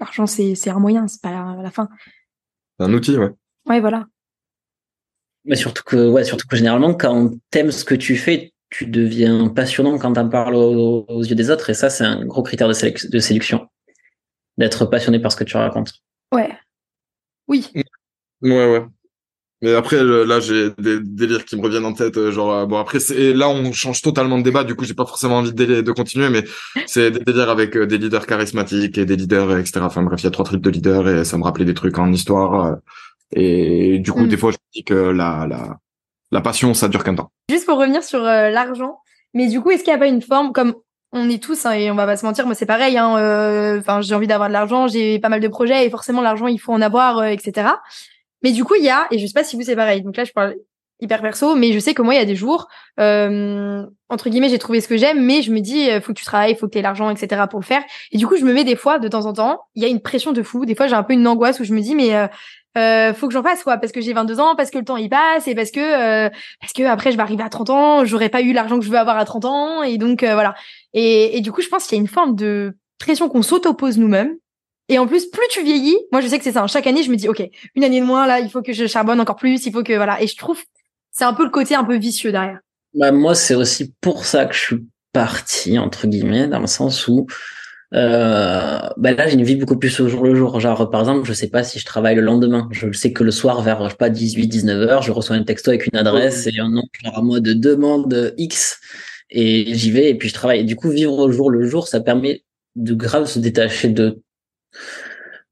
l'argent, 0.00 0.26
c'est, 0.26 0.54
c'est 0.54 0.70
un 0.70 0.78
moyen, 0.78 1.08
c'est 1.08 1.20
pas 1.20 1.32
la, 1.32 1.56
la 1.60 1.70
fin. 1.70 1.88
C'est 2.78 2.86
un 2.86 2.92
outil, 2.94 3.16
ouais. 3.16 3.30
Ouais, 3.66 3.80
voilà. 3.80 4.06
Mais 5.44 5.56
surtout 5.56 5.82
que, 5.84 6.08
ouais, 6.08 6.22
surtout 6.22 6.46
que 6.46 6.56
généralement, 6.56 6.94
quand 6.94 7.32
t'aimes 7.50 7.72
ce 7.72 7.84
que 7.84 7.96
tu 7.96 8.16
fais, 8.16 8.52
tu 8.72 8.86
deviens 8.86 9.48
passionnant 9.48 9.98
quand 9.98 10.14
tu 10.14 10.28
parles 10.30 10.54
aux, 10.54 11.04
aux, 11.06 11.22
yeux 11.22 11.34
des 11.34 11.50
autres. 11.50 11.68
Et 11.68 11.74
ça, 11.74 11.90
c'est 11.90 12.04
un 12.04 12.24
gros 12.24 12.42
critère 12.42 12.68
de, 12.68 13.08
de 13.08 13.18
séduction. 13.18 13.68
D'être 14.56 14.86
passionné 14.86 15.18
par 15.20 15.30
ce 15.30 15.36
que 15.36 15.44
tu 15.44 15.56
racontes. 15.56 15.92
Ouais. 16.32 16.50
Oui. 17.48 17.70
Ouais, 18.40 18.72
ouais. 18.72 18.84
Mais 19.60 19.74
après, 19.74 20.02
là, 20.02 20.40
j'ai 20.40 20.70
des 20.78 21.00
délires 21.00 21.44
qui 21.44 21.56
me 21.56 21.62
reviennent 21.62 21.84
en 21.84 21.92
tête. 21.92 22.16
Euh, 22.16 22.32
genre, 22.32 22.52
euh, 22.52 22.66
bon, 22.66 22.78
après, 22.78 22.98
c'est 22.98 23.34
là, 23.34 23.48
on 23.48 23.72
change 23.72 24.00
totalement 24.00 24.38
de 24.38 24.42
débat. 24.42 24.64
Du 24.64 24.74
coup, 24.74 24.84
j'ai 24.84 24.94
pas 24.94 25.06
forcément 25.06 25.36
envie 25.36 25.52
de, 25.52 25.82
de 25.82 25.92
continuer, 25.92 26.30
mais 26.30 26.42
c'est 26.86 27.10
des 27.10 27.20
délires 27.20 27.50
avec 27.50 27.76
euh, 27.76 27.86
des 27.86 27.98
leaders 27.98 28.26
charismatiques 28.26 28.96
et 28.96 29.04
des 29.04 29.16
leaders, 29.16 29.58
etc. 29.58 29.80
Enfin 29.82 30.02
bref, 30.02 30.20
il 30.22 30.24
y 30.24 30.26
a 30.28 30.30
trois 30.30 30.46
types 30.46 30.62
de 30.62 30.70
leaders 30.70 31.08
et 31.08 31.24
ça 31.24 31.36
me 31.36 31.44
rappelait 31.44 31.66
des 31.66 31.74
trucs 31.74 31.98
en 31.98 32.10
histoire. 32.10 32.78
Et 33.32 33.98
du 33.98 34.12
coup, 34.12 34.24
mm. 34.24 34.28
des 34.28 34.36
fois, 34.36 34.50
je 34.50 34.56
me 34.56 34.72
dis 34.72 34.84
que 34.84 34.94
la, 34.94 35.46
la, 35.46 35.78
la 36.32 36.40
passion, 36.40 36.74
ça 36.74 36.88
dure 36.88 37.04
qu'un 37.04 37.14
temps. 37.14 37.30
Juste 37.48 37.66
pour 37.66 37.78
revenir 37.78 38.02
sur 38.02 38.20
l'argent, 38.20 38.98
mais 39.34 39.48
du 39.48 39.60
coup, 39.60 39.70
est-ce 39.70 39.84
qu'il 39.84 39.92
n'y 39.92 39.96
a 39.96 39.98
pas 39.98 40.08
une 40.08 40.22
forme 40.22 40.52
comme 40.52 40.74
on 41.12 41.28
est 41.28 41.42
tous 41.42 41.66
hein, 41.66 41.72
et 41.72 41.90
on 41.90 41.94
va 41.94 42.06
pas 42.06 42.16
se 42.16 42.24
mentir, 42.24 42.46
moi 42.46 42.54
c'est 42.54 42.66
pareil. 42.66 42.96
Hein, 42.96 43.78
enfin, 43.78 44.00
j'ai 44.00 44.14
envie 44.14 44.26
d'avoir 44.26 44.48
de 44.48 44.54
l'argent, 44.54 44.88
j'ai 44.88 45.18
pas 45.18 45.28
mal 45.28 45.40
de 45.40 45.48
projets 45.48 45.86
et 45.86 45.90
forcément 45.90 46.22
l'argent, 46.22 46.46
il 46.46 46.58
faut 46.58 46.72
en 46.72 46.80
avoir, 46.80 47.24
etc. 47.26 47.68
Mais 48.42 48.52
du 48.52 48.64
coup, 48.64 48.74
il 48.74 48.84
y 48.84 48.90
a, 48.90 49.06
et 49.10 49.18
je 49.18 49.26
sais 49.26 49.34
pas 49.34 49.44
si 49.44 49.56
vous 49.56 49.62
c'est 49.62 49.76
pareil, 49.76 50.02
donc 50.02 50.16
là 50.16 50.24
je 50.24 50.32
parle 50.32 50.54
hyper 51.02 51.20
perso, 51.20 51.56
mais 51.56 51.72
je 51.72 51.78
sais 51.80 51.94
que 51.94 52.02
moi, 52.02 52.14
il 52.14 52.18
y 52.18 52.20
a 52.20 52.24
des 52.24 52.36
jours, 52.36 52.68
euh, 53.00 53.84
entre 54.08 54.30
guillemets, 54.30 54.48
j'ai 54.48 54.58
trouvé 54.58 54.80
ce 54.80 54.86
que 54.86 54.96
j'aime, 54.96 55.24
mais 55.24 55.42
je 55.42 55.50
me 55.50 55.58
dis, 55.60 55.90
euh, 55.90 56.00
faut 56.00 56.12
que 56.12 56.18
tu 56.18 56.24
travailles, 56.24 56.54
faut 56.54 56.68
que 56.68 56.78
aies 56.78 56.82
l'argent, 56.82 57.10
etc. 57.10 57.42
pour 57.50 57.58
le 57.58 57.64
faire. 57.64 57.82
Et 58.12 58.18
du 58.18 58.26
coup, 58.26 58.36
je 58.36 58.44
me 58.44 58.54
mets 58.54 58.62
des 58.62 58.76
fois, 58.76 59.00
de 59.00 59.08
temps 59.08 59.26
en 59.26 59.32
temps, 59.32 59.60
il 59.74 59.82
y 59.82 59.84
a 59.84 59.88
une 59.88 60.00
pression 60.00 60.30
de 60.32 60.42
fou. 60.42 60.64
Des 60.64 60.76
fois, 60.76 60.86
j'ai 60.86 60.94
un 60.94 61.02
peu 61.02 61.12
une 61.12 61.26
angoisse 61.26 61.58
où 61.58 61.64
je 61.64 61.74
me 61.74 61.80
dis, 61.80 61.96
mais 61.96 62.12
euh, 62.76 63.10
euh 63.10 63.14
faut 63.14 63.28
que 63.28 63.34
j'en 63.34 63.42
fasse 63.42 63.62
quoi 63.62 63.76
parce 63.78 63.92
que 63.92 64.00
j'ai 64.00 64.12
22 64.12 64.40
ans 64.40 64.54
parce 64.56 64.70
que 64.70 64.78
le 64.78 64.84
temps 64.84 64.96
il 64.96 65.08
passe 65.08 65.46
et 65.48 65.54
parce 65.54 65.70
que 65.70 65.80
euh, 65.80 66.30
parce 66.60 66.72
que 66.72 66.82
après 66.84 67.12
je 67.12 67.16
vais 67.16 67.22
arriver 67.22 67.42
à 67.42 67.48
30 67.48 67.70
ans 67.70 68.04
j'aurais 68.04 68.28
pas 68.28 68.42
eu 68.42 68.52
l'argent 68.52 68.78
que 68.78 68.84
je 68.84 68.90
veux 68.90 68.98
avoir 68.98 69.18
à 69.18 69.24
30 69.24 69.44
ans 69.44 69.82
et 69.82 69.98
donc 69.98 70.22
voilà 70.22 70.54
et, 70.94 71.36
et 71.36 71.40
du 71.40 71.52
coup 71.52 71.62
je 71.62 71.68
pense 71.68 71.86
qu'il 71.86 71.96
y 71.96 72.00
a 72.00 72.02
une 72.02 72.08
forme 72.08 72.34
de 72.34 72.74
pression 72.98 73.28
qu'on 73.28 73.42
s'autopose 73.42 73.98
nous-mêmes 73.98 74.36
et 74.88 74.98
en 74.98 75.06
plus, 75.06 75.26
plus 75.26 75.46
tu 75.50 75.62
vieillis, 75.62 75.96
moi 76.10 76.20
je 76.20 76.26
sais 76.26 76.36
que 76.38 76.44
c'est 76.44 76.52
ça. 76.52 76.62
Hein. 76.62 76.66
Chaque 76.66 76.86
année, 76.86 77.02
je 77.02 77.10
me 77.10 77.16
dis, 77.16 77.28
ok, 77.28 77.42
une 77.74 77.84
année 77.84 78.00
de 78.00 78.04
moins 78.04 78.26
là, 78.26 78.40
il 78.40 78.50
faut 78.50 78.60
que 78.60 78.72
je 78.72 78.86
charbonne 78.86 79.20
encore 79.20 79.36
plus, 79.36 79.64
il 79.64 79.72
faut 79.72 79.82
que 79.82 79.94
voilà. 79.94 80.20
Et 80.20 80.26
je 80.26 80.36
trouve, 80.36 80.60
c'est 81.10 81.24
un 81.24 81.32
peu 81.32 81.44
le 81.44 81.50
côté 81.50 81.74
un 81.74 81.84
peu 81.84 81.96
vicieux 81.96 82.32
derrière. 82.32 82.58
Bah 82.94 83.10
moi, 83.10 83.34
c'est 83.34 83.54
aussi 83.54 83.94
pour 84.00 84.26
ça 84.26 84.44
que 84.44 84.54
je 84.54 84.60
suis 84.60 84.86
parti 85.12 85.78
entre 85.78 86.06
guillemets, 86.06 86.46
dans 86.46 86.60
le 86.60 86.66
sens 86.66 87.08
où 87.08 87.26
euh, 87.94 88.78
bah 88.96 89.12
là 89.12 89.26
j'ai 89.28 89.34
une 89.34 89.42
vie 89.42 89.56
beaucoup 89.56 89.78
plus 89.78 90.00
au 90.00 90.08
jour 90.08 90.24
le 90.24 90.34
jour. 90.34 90.60
Genre 90.60 90.90
par 90.90 91.00
exemple, 91.00 91.26
je 91.26 91.32
sais 91.32 91.48
pas 91.48 91.62
si 91.62 91.78
je 91.78 91.84
travaille 91.84 92.14
le 92.14 92.22
lendemain. 92.22 92.68
Je 92.72 92.90
sais 92.92 93.12
que 93.12 93.22
le 93.22 93.30
soir 93.30 93.62
vers 93.62 93.84
je 93.84 93.90
sais 93.90 93.96
pas 93.96 94.10
18 94.10 94.46
19 94.46 94.88
heures, 94.88 95.02
je 95.02 95.12
reçois 95.12 95.36
un 95.36 95.44
texto 95.44 95.70
avec 95.70 95.86
une 95.86 95.98
adresse 95.98 96.46
et 96.46 96.58
un 96.58 96.70
nom 96.70 96.82
genre 97.02 97.18
à 97.18 97.22
moi 97.22 97.40
de 97.40 97.52
demande 97.52 98.34
X 98.38 98.80
et 99.30 99.74
j'y 99.74 99.90
vais 99.90 100.10
et 100.10 100.14
puis 100.14 100.28
je 100.28 100.34
travaille. 100.34 100.60
Et 100.60 100.64
du 100.64 100.76
coup, 100.76 100.90
vivre 100.90 101.18
au 101.18 101.30
jour 101.30 101.50
le 101.50 101.66
jour, 101.66 101.88
ça 101.88 102.00
permet 102.00 102.44
de 102.76 102.94
grave 102.94 103.26
se 103.26 103.38
détacher 103.38 103.88
de 103.88 104.22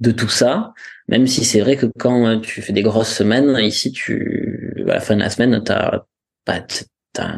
de 0.01 0.11
tout 0.13 0.29
ça, 0.29 0.73
même 1.09 1.27
si 1.27 1.45
c'est 1.45 1.61
vrai 1.61 1.77
que 1.77 1.87
quand 1.99 2.41
tu 2.41 2.63
fais 2.63 2.73
des 2.73 2.83
grosses 2.83 3.15
semaines, 3.15 3.59
ici, 3.63 3.93
tu, 3.93 4.83
à 4.89 4.95
la 4.95 5.01
fin 5.01 5.15
de 5.15 5.21
la 5.21 5.29
semaine, 5.29 5.63
t'as, 5.63 6.05
pas, 6.47 6.65
t'as 7.13 7.37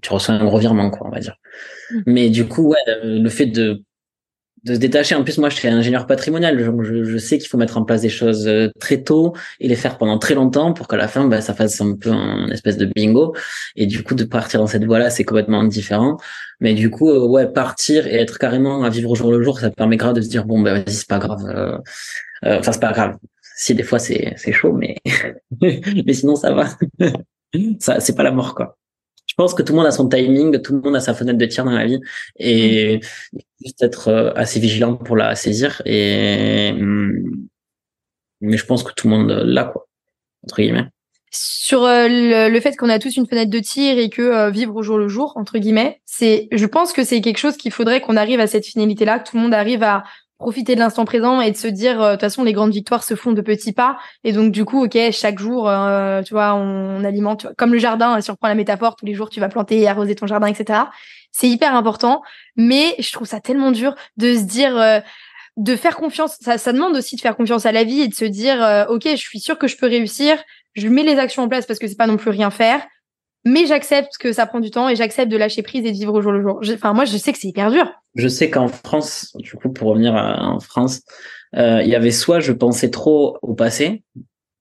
tu 0.00 0.12
reçois 0.12 0.34
un 0.34 0.44
gros 0.44 0.58
virement, 0.58 0.90
quoi, 0.90 1.06
on 1.06 1.10
va 1.10 1.20
dire. 1.20 1.36
Mm. 1.90 2.02
Mais 2.06 2.30
du 2.30 2.46
coup, 2.46 2.68
ouais, 2.68 2.78
le 3.02 3.28
fait 3.28 3.46
de 3.46 3.82
de 4.64 4.74
se 4.74 4.78
détacher. 4.78 5.14
En 5.14 5.24
plus, 5.24 5.38
moi, 5.38 5.48
je 5.48 5.56
suis 5.56 5.68
ingénieur 5.68 6.06
patrimonial. 6.06 6.58
Je, 6.58 7.04
je 7.04 7.18
sais 7.18 7.38
qu'il 7.38 7.48
faut 7.48 7.58
mettre 7.58 7.78
en 7.78 7.84
place 7.84 8.02
des 8.02 8.08
choses 8.08 8.46
euh, 8.46 8.70
très 8.78 9.02
tôt 9.02 9.34
et 9.58 9.68
les 9.68 9.76
faire 9.76 9.98
pendant 9.98 10.18
très 10.18 10.34
longtemps 10.34 10.72
pour 10.72 10.88
qu'à 10.88 10.96
la 10.96 11.08
fin, 11.08 11.26
bah, 11.26 11.40
ça 11.40 11.54
fasse 11.54 11.80
un 11.80 11.96
peu 11.96 12.10
un 12.10 12.48
espèce 12.50 12.76
de 12.76 12.86
bingo. 12.86 13.34
Et 13.76 13.86
du 13.86 14.02
coup, 14.02 14.14
de 14.14 14.24
partir 14.24 14.60
dans 14.60 14.66
cette 14.66 14.84
voie-là, 14.84 15.10
c'est 15.10 15.24
complètement 15.24 15.64
différent. 15.64 16.18
Mais 16.60 16.74
du 16.74 16.90
coup, 16.90 17.08
euh, 17.08 17.26
ouais, 17.26 17.50
partir 17.50 18.06
et 18.06 18.16
être 18.16 18.38
carrément 18.38 18.82
à 18.82 18.90
vivre 18.90 19.10
au 19.10 19.14
jour 19.14 19.32
le 19.32 19.42
jour, 19.42 19.58
ça 19.58 19.70
permet 19.70 19.96
grave 19.96 20.14
de 20.14 20.20
se 20.20 20.28
dire 20.28 20.44
bon, 20.44 20.60
ben 20.60 20.74
vas-y, 20.74 20.92
c'est 20.92 21.08
pas 21.08 21.18
grave. 21.18 21.44
Euh, 21.46 21.78
enfin, 22.44 22.72
c'est 22.72 22.80
pas 22.80 22.92
grave. 22.92 23.16
Si 23.56 23.74
des 23.74 23.82
fois 23.82 23.98
c'est 23.98 24.34
c'est 24.36 24.52
chaud, 24.52 24.72
mais 24.72 24.96
mais 25.60 26.12
sinon 26.12 26.36
ça 26.36 26.52
va. 26.52 26.68
ça, 27.80 28.00
c'est 28.00 28.14
pas 28.14 28.22
la 28.22 28.32
mort, 28.32 28.54
quoi 28.54 28.79
je 29.30 29.34
pense 29.36 29.54
que 29.54 29.62
tout 29.62 29.72
le 29.72 29.78
monde 29.78 29.86
a 29.86 29.92
son 29.92 30.08
timing, 30.08 30.60
tout 30.60 30.72
le 30.72 30.80
monde 30.80 30.96
a 30.96 31.00
sa 31.00 31.14
fenêtre 31.14 31.38
de 31.38 31.46
tir 31.46 31.64
dans 31.64 31.70
la 31.70 31.86
vie 31.86 32.00
et 32.36 32.98
mm. 33.32 33.38
juste 33.64 33.82
être 33.82 34.08
euh, 34.08 34.32
assez 34.34 34.58
vigilant 34.58 34.96
pour 34.96 35.16
la 35.16 35.36
saisir 35.36 35.80
et 35.84 36.72
mm, 36.72 37.46
mais 38.40 38.56
je 38.56 38.66
pense 38.66 38.82
que 38.82 38.92
tout 38.92 39.08
le 39.08 39.16
monde 39.16 39.30
l'a 39.30 39.64
quoi 39.64 39.86
entre 40.42 40.60
guillemets. 40.60 40.86
Sur 41.30 41.84
euh, 41.84 42.08
le, 42.08 42.60
fait 42.60 42.76
qu'on 42.76 42.88
a 42.88 42.98
tous 42.98 43.16
une 43.16 43.28
fenêtre 43.28 43.52
de 43.52 43.60
tir 43.60 43.98
et 43.98 44.10
que 44.10 44.22
euh, 44.22 44.50
vivre 44.50 44.74
au 44.74 44.82
jour 44.82 44.98
le 44.98 45.06
jour 45.06 45.34
entre 45.36 45.58
guillemets, 45.58 46.00
c'est 46.04 46.48
je 46.50 46.66
pense 46.66 46.92
que 46.92 47.04
c'est 47.04 47.20
quelque 47.20 47.38
chose 47.38 47.56
qu'il 47.56 47.70
faudrait 47.70 48.00
qu'on 48.00 48.16
arrive 48.16 48.40
à 48.40 48.48
cette 48.48 48.66
finalité 48.66 49.04
là, 49.04 49.20
que 49.20 49.30
tout 49.30 49.36
le 49.36 49.42
monde 49.44 49.54
arrive 49.54 49.84
à 49.84 50.02
profiter 50.40 50.74
de 50.74 50.80
l'instant 50.80 51.04
présent 51.04 51.40
et 51.40 51.52
de 51.52 51.56
se 51.56 51.68
dire 51.68 52.02
euh, 52.02 52.08
de 52.08 52.14
toute 52.14 52.22
façon 52.22 52.42
les 52.42 52.52
grandes 52.52 52.72
victoires 52.72 53.04
se 53.04 53.14
font 53.14 53.32
de 53.32 53.42
petits 53.42 53.72
pas. 53.72 53.98
Et 54.24 54.32
donc 54.32 54.50
du 54.50 54.64
coup 54.64 54.84
ok 54.84 54.98
chaque 55.12 55.38
jour 55.38 55.68
euh, 55.68 56.22
tu 56.22 56.34
vois 56.34 56.54
on, 56.54 57.04
alimente 57.04 57.46
comme 57.56 57.72
le 57.72 57.78
jardin 57.78 58.20
si 58.20 58.30
on 58.30 58.34
reprend 58.34 58.48
la 58.48 58.54
métaphore 58.54 58.96
tous 58.96 59.06
les 59.06 59.14
jours 59.14 59.30
tu 59.30 59.38
vas 59.38 59.48
planter 59.48 59.78
et 59.78 59.86
arroser 59.86 60.14
ton 60.16 60.26
jardin 60.26 60.48
etc 60.48 60.80
c'est 61.30 61.48
hyper 61.48 61.76
important. 61.76 62.22
Mais 62.56 62.96
je 62.98 63.12
trouve 63.12 63.28
ça 63.28 63.40
tellement 63.40 63.70
dur 63.70 63.94
de 64.16 64.34
se 64.34 64.42
dire 64.42 64.76
euh, 64.76 64.98
de 65.56 65.76
faire 65.76 65.96
confiance. 65.96 66.36
Ça, 66.40 66.58
ça 66.58 66.72
demande 66.72 66.96
aussi 66.96 67.14
de 67.14 67.20
faire 67.20 67.36
confiance 67.36 67.66
à 67.66 67.72
la 67.72 67.84
vie 67.84 68.00
et 68.00 68.08
de 68.08 68.14
se 68.14 68.24
dire 68.24 68.86
ok 68.88 69.02
je 69.04 69.16
suis 69.16 69.40
sûr 69.40 69.58
que 69.58 69.68
je 69.68 69.76
peux 69.76 69.86
réussir. 69.86 70.42
Je 70.74 70.88
mets 70.88 71.02
les 71.02 71.18
actions 71.18 71.42
en 71.42 71.48
place 71.48 71.66
parce 71.66 71.78
que 71.78 71.86
c'est 71.86 71.96
pas 71.96 72.06
non 72.06 72.16
plus 72.16 72.30
rien 72.30 72.50
faire 72.50 72.80
mais 73.44 73.66
j'accepte 73.66 74.18
que 74.18 74.32
ça 74.32 74.46
prend 74.46 74.60
du 74.60 74.70
temps 74.70 74.88
et 74.88 74.96
j'accepte 74.96 75.30
de 75.30 75.36
lâcher 75.36 75.62
prise 75.62 75.84
et 75.84 75.92
de 75.92 75.96
vivre 75.96 76.14
au 76.14 76.20
jour 76.20 76.32
le 76.32 76.42
jour. 76.42 76.60
Enfin, 76.74 76.92
moi, 76.92 77.04
je 77.04 77.16
sais 77.16 77.32
que 77.32 77.38
c'est 77.38 77.48
hyper 77.48 77.70
dur. 77.70 77.90
Je 78.14 78.28
sais 78.28 78.50
qu'en 78.50 78.68
France, 78.68 79.32
du 79.36 79.52
coup, 79.52 79.72
pour 79.72 79.88
revenir 79.88 80.14
en 80.14 80.60
France, 80.60 81.02
euh, 81.56 81.82
il 81.82 81.88
y 81.88 81.94
avait 81.94 82.10
soit 82.10 82.40
je 82.40 82.52
pensais 82.52 82.90
trop 82.90 83.38
au 83.42 83.54
passé 83.54 84.02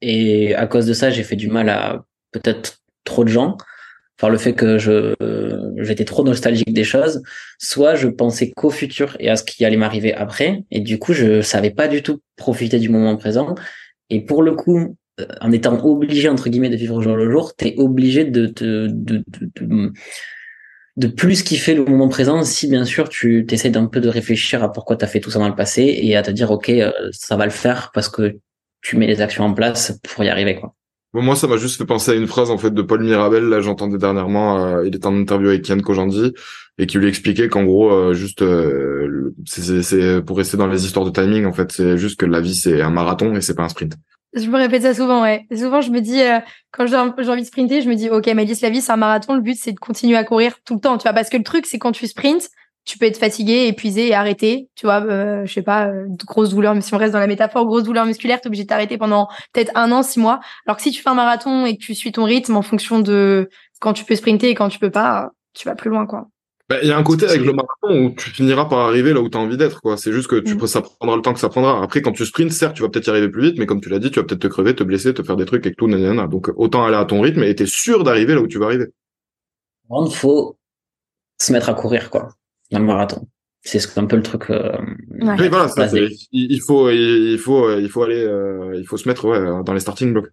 et 0.01 0.55
à 0.55 0.67
cause 0.67 0.85
de 0.85 0.93
ça, 0.93 1.09
j'ai 1.09 1.23
fait 1.23 1.35
du 1.35 1.49
mal 1.49 1.69
à 1.69 2.03
peut-être 2.31 2.79
trop 3.03 3.23
de 3.23 3.29
gens 3.29 3.57
par 4.17 4.29
le 4.29 4.37
fait 4.37 4.53
que 4.53 4.77
je 4.77 5.15
j'étais 5.77 6.05
trop 6.05 6.23
nostalgique 6.23 6.73
des 6.73 6.83
choses, 6.83 7.23
soit 7.57 7.95
je 7.95 8.07
pensais 8.07 8.51
qu'au 8.51 8.69
futur 8.69 9.15
et 9.19 9.29
à 9.29 9.37
ce 9.37 9.43
qui 9.43 9.63
allait 9.63 9.77
m'arriver 9.77 10.13
après, 10.13 10.63
et 10.71 10.81
du 10.81 10.99
coup 10.99 11.13
je 11.13 11.41
savais 11.41 11.71
pas 11.71 11.87
du 11.87 12.03
tout 12.03 12.19
profiter 12.35 12.79
du 12.79 12.89
moment 12.89 13.15
présent. 13.15 13.55
Et 14.09 14.21
pour 14.21 14.43
le 14.43 14.55
coup, 14.55 14.77
euh, 14.77 14.87
en 15.41 15.51
étant 15.51 15.83
obligé 15.85 16.29
entre 16.29 16.49
guillemets 16.49 16.69
de 16.69 16.75
vivre 16.75 16.95
au 16.95 17.01
jour 17.01 17.15
le 17.15 17.31
jour, 17.31 17.55
t'es 17.55 17.75
obligé 17.77 18.25
de, 18.25 18.47
de, 18.47 18.87
de, 18.91 19.23
de, 19.61 19.91
de 20.99 21.07
plus 21.07 21.43
kiffer 21.43 21.75
le 21.75 21.85
moment 21.85 22.09
présent 22.09 22.43
si 22.43 22.67
bien 22.67 22.83
sûr 22.83 23.07
tu 23.07 23.45
t'essayes 23.45 23.71
d'un 23.71 23.85
peu 23.85 24.01
de 24.01 24.09
réfléchir 24.09 24.63
à 24.63 24.71
pourquoi 24.71 24.97
tu 24.97 25.05
as 25.05 25.07
fait 25.07 25.21
tout 25.21 25.31
ça 25.31 25.39
dans 25.39 25.47
le 25.47 25.55
passé 25.55 25.97
et 26.01 26.17
à 26.17 26.21
te 26.21 26.29
dire 26.29 26.51
ok 26.51 26.69
euh, 26.69 26.91
ça 27.11 27.37
va 27.37 27.45
le 27.45 27.51
faire 27.51 27.91
parce 27.93 28.09
que 28.09 28.37
tu 28.81 28.97
mets 28.97 29.07
les 29.07 29.21
actions 29.21 29.45
en 29.45 29.53
place 29.53 29.97
pour 30.03 30.23
y 30.23 30.29
arriver 30.29 30.55
quoi. 30.55 30.75
Moi, 31.11 31.35
ça 31.35 31.47
m'a 31.47 31.57
juste 31.57 31.79
fait 31.79 31.87
penser 31.87 32.11
à 32.11 32.13
une 32.13 32.27
phrase 32.27 32.51
en 32.51 32.59
fait 32.59 32.69
de 32.69 32.83
Paul 32.83 33.03
Mirabel. 33.03 33.45
Là, 33.45 33.61
j'entendais 33.61 33.97
dernièrement, 33.97 34.63
euh, 34.63 34.85
il 34.85 34.95
était 34.95 35.07
en 35.07 35.15
interview 35.15 35.49
avec 35.49 35.67
Yann 35.67 35.81
Kojandi 35.81 36.33
et 36.77 36.85
qui 36.85 36.99
lui 36.99 37.07
expliquait 37.07 37.49
qu'en 37.49 37.63
gros, 37.63 38.13
juste, 38.13 38.43
c'est 39.47 40.21
pour 40.21 40.37
rester 40.37 40.55
dans 40.55 40.67
les 40.67 40.85
histoires 40.85 41.05
de 41.05 41.09
timing. 41.09 41.45
En 41.45 41.51
fait, 41.51 41.71
c'est 41.71 41.97
juste 41.97 42.19
que 42.19 42.27
la 42.27 42.41
vie 42.41 42.53
c'est 42.53 42.83
un 42.83 42.91
marathon 42.91 43.35
et 43.35 43.41
c'est 43.41 43.55
pas 43.55 43.63
un 43.63 43.69
sprint. 43.69 43.95
Je 44.33 44.47
me 44.47 44.57
répète 44.57 44.83
ça 44.83 44.93
souvent, 44.93 45.23
ouais. 45.23 45.47
Souvent, 45.55 45.81
je 45.81 45.89
me 45.89 46.01
dis, 46.01 46.21
euh, 46.21 46.39
quand 46.71 46.85
j'ai 46.85 46.95
envie 46.95 47.41
de 47.41 47.47
sprinter, 47.47 47.81
je 47.81 47.89
me 47.89 47.95
dis, 47.95 48.09
OK, 48.09 48.27
Malice, 48.27 48.61
la 48.61 48.69
vie, 48.69 48.81
c'est 48.81 48.91
un 48.91 48.97
marathon. 48.97 49.33
Le 49.33 49.41
but, 49.41 49.57
c'est 49.57 49.71
de 49.71 49.79
continuer 49.79 50.17
à 50.17 50.23
courir 50.23 50.55
tout 50.65 50.75
le 50.75 50.79
temps, 50.79 50.97
tu 50.97 51.03
vois. 51.03 51.13
Parce 51.13 51.29
que 51.29 51.37
le 51.37 51.43
truc, 51.43 51.65
c'est 51.65 51.79
quand 51.79 51.91
tu 51.91 52.05
sprints, 52.05 52.49
tu 52.85 52.97
peux 52.99 53.05
être 53.05 53.17
fatigué, 53.17 53.67
épuisé 53.67 54.07
et 54.07 54.13
arrêté. 54.13 54.69
Tu 54.75 54.85
vois, 54.85 55.01
euh, 55.03 55.45
je 55.45 55.53
sais 55.53 55.63
pas, 55.63 55.87
euh, 55.87 56.05
grosse 56.27 56.49
douleur, 56.51 56.75
mais 56.75 56.81
si 56.81 56.93
on 56.93 56.97
reste 56.97 57.13
dans 57.13 57.19
la 57.19 57.27
métaphore, 57.27 57.65
grosse 57.65 57.83
douleur 57.83 58.05
musculaire, 58.05 58.39
t'es 58.39 58.47
obligé 58.47 58.63
de 58.63 58.67
t'arrêter 58.67 58.97
pendant 58.97 59.27
peut-être 59.53 59.71
un 59.75 59.91
an, 59.91 60.03
six 60.03 60.19
mois. 60.19 60.39
Alors 60.65 60.77
que 60.77 60.83
si 60.83 60.91
tu 60.91 61.01
fais 61.01 61.09
un 61.09 61.15
marathon 61.15 61.65
et 61.65 61.75
que 61.75 61.81
tu 61.81 61.95
suis 61.95 62.11
ton 62.11 62.23
rythme 62.23 62.55
en 62.55 62.61
fonction 62.61 62.99
de 62.99 63.49
quand 63.79 63.93
tu 63.93 64.05
peux 64.05 64.15
sprinter 64.15 64.49
et 64.49 64.55
quand 64.55 64.69
tu 64.69 64.79
peux 64.79 64.91
pas, 64.91 65.31
tu 65.53 65.67
vas 65.67 65.75
plus 65.75 65.89
loin, 65.89 66.05
quoi. 66.05 66.27
Bah, 66.69 66.77
il 66.83 66.87
y 66.87 66.91
a 66.91 66.97
un 66.97 67.03
côté 67.03 67.25
avec 67.25 67.41
le 67.41 67.51
marathon 67.51 68.05
où 68.05 68.09
tu 68.11 68.29
finiras 68.29 68.65
par 68.65 68.79
arriver 68.79 69.11
là 69.11 69.21
où 69.21 69.29
tu 69.29 69.35
as 69.35 69.41
envie 69.41 69.57
d'être. 69.57 69.81
quoi. 69.81 69.97
C'est 69.97 70.11
juste 70.11 70.27
que 70.27 70.35
tu, 70.35 70.53
mm. 70.53 70.67
ça 70.67 70.83
prendra 70.83 71.15
le 71.15 71.23
temps 71.23 71.33
que 71.33 71.39
ça 71.39 71.49
prendra. 71.49 71.81
Après, 71.81 72.03
quand 72.03 72.11
tu 72.11 72.23
sprints, 72.27 72.51
certes, 72.51 72.75
tu 72.75 72.83
vas 72.83 72.89
peut-être 72.89 73.07
y 73.07 73.09
arriver 73.09 73.29
plus 73.29 73.41
vite, 73.49 73.57
mais 73.57 73.65
comme 73.65 73.81
tu 73.81 73.89
l'as 73.89 73.97
dit, 73.97 74.11
tu 74.11 74.19
vas 74.19 74.25
peut-être 74.25 74.41
te 74.41 74.47
crever, 74.47 74.75
te 74.75 74.83
blesser, 74.83 75.15
te 75.15 75.23
faire 75.23 75.35
des 75.35 75.45
trucs 75.45 75.65
et 75.65 75.73
tout. 75.73 75.87
Nanana. 75.87 76.27
Donc, 76.27 76.51
autant 76.55 76.85
aller 76.85 76.95
à 76.95 77.05
ton 77.05 77.21
rythme 77.21 77.41
et 77.41 77.55
t'es 77.55 77.65
sûr 77.65 78.03
d'arriver 78.03 78.35
là 78.35 78.41
où 78.41 78.47
tu 78.47 78.59
vas 78.59 78.67
arriver. 78.67 78.85
Il 79.89 80.13
faut 80.13 80.57
se 81.39 81.51
mettre 81.51 81.69
à 81.69 81.73
courir, 81.73 82.11
quoi, 82.11 82.29
dans 82.69 82.77
le 82.77 82.85
marathon. 82.85 83.27
C'est 83.61 83.97
un 83.97 84.05
peu 84.05 84.15
le 84.15 84.21
truc. 84.21 84.51
Euh, 84.51 84.71
oui, 85.09 85.47
voilà, 85.49 85.67
ça, 85.69 85.87
il, 86.31 86.61
faut, 86.61 86.89
il 86.91 87.37
faut, 87.39 87.77
il 87.77 87.89
faut 87.89 88.03
aller, 88.03 88.23
euh, 88.23 88.75
il 88.77 88.85
faut 88.85 88.97
se 88.97 89.09
mettre 89.09 89.25
ouais, 89.25 89.63
dans 89.63 89.73
les 89.73 89.79
starting 89.79 90.13
blocks. 90.13 90.29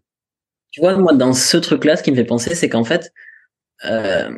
Tu 0.71 0.81
vois, 0.83 0.97
moi, 0.99 1.15
dans 1.15 1.33
ce 1.33 1.57
truc-là, 1.57 1.97
ce 1.97 2.03
qui 2.03 2.11
me 2.11 2.17
fait 2.17 2.25
penser, 2.25 2.55
c'est 2.55 2.69
qu'en 2.69 2.85
fait, 2.85 3.11
euh, 3.87 4.31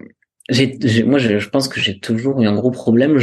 j'ai, 0.49 1.03
moi, 1.05 1.19
je, 1.19 1.39
je, 1.39 1.49
pense 1.51 1.69
que 1.69 1.79
j'ai 1.81 1.99
toujours 1.99 2.41
eu 2.41 2.47
un 2.47 2.55
gros 2.55 2.71
problème 2.71 3.19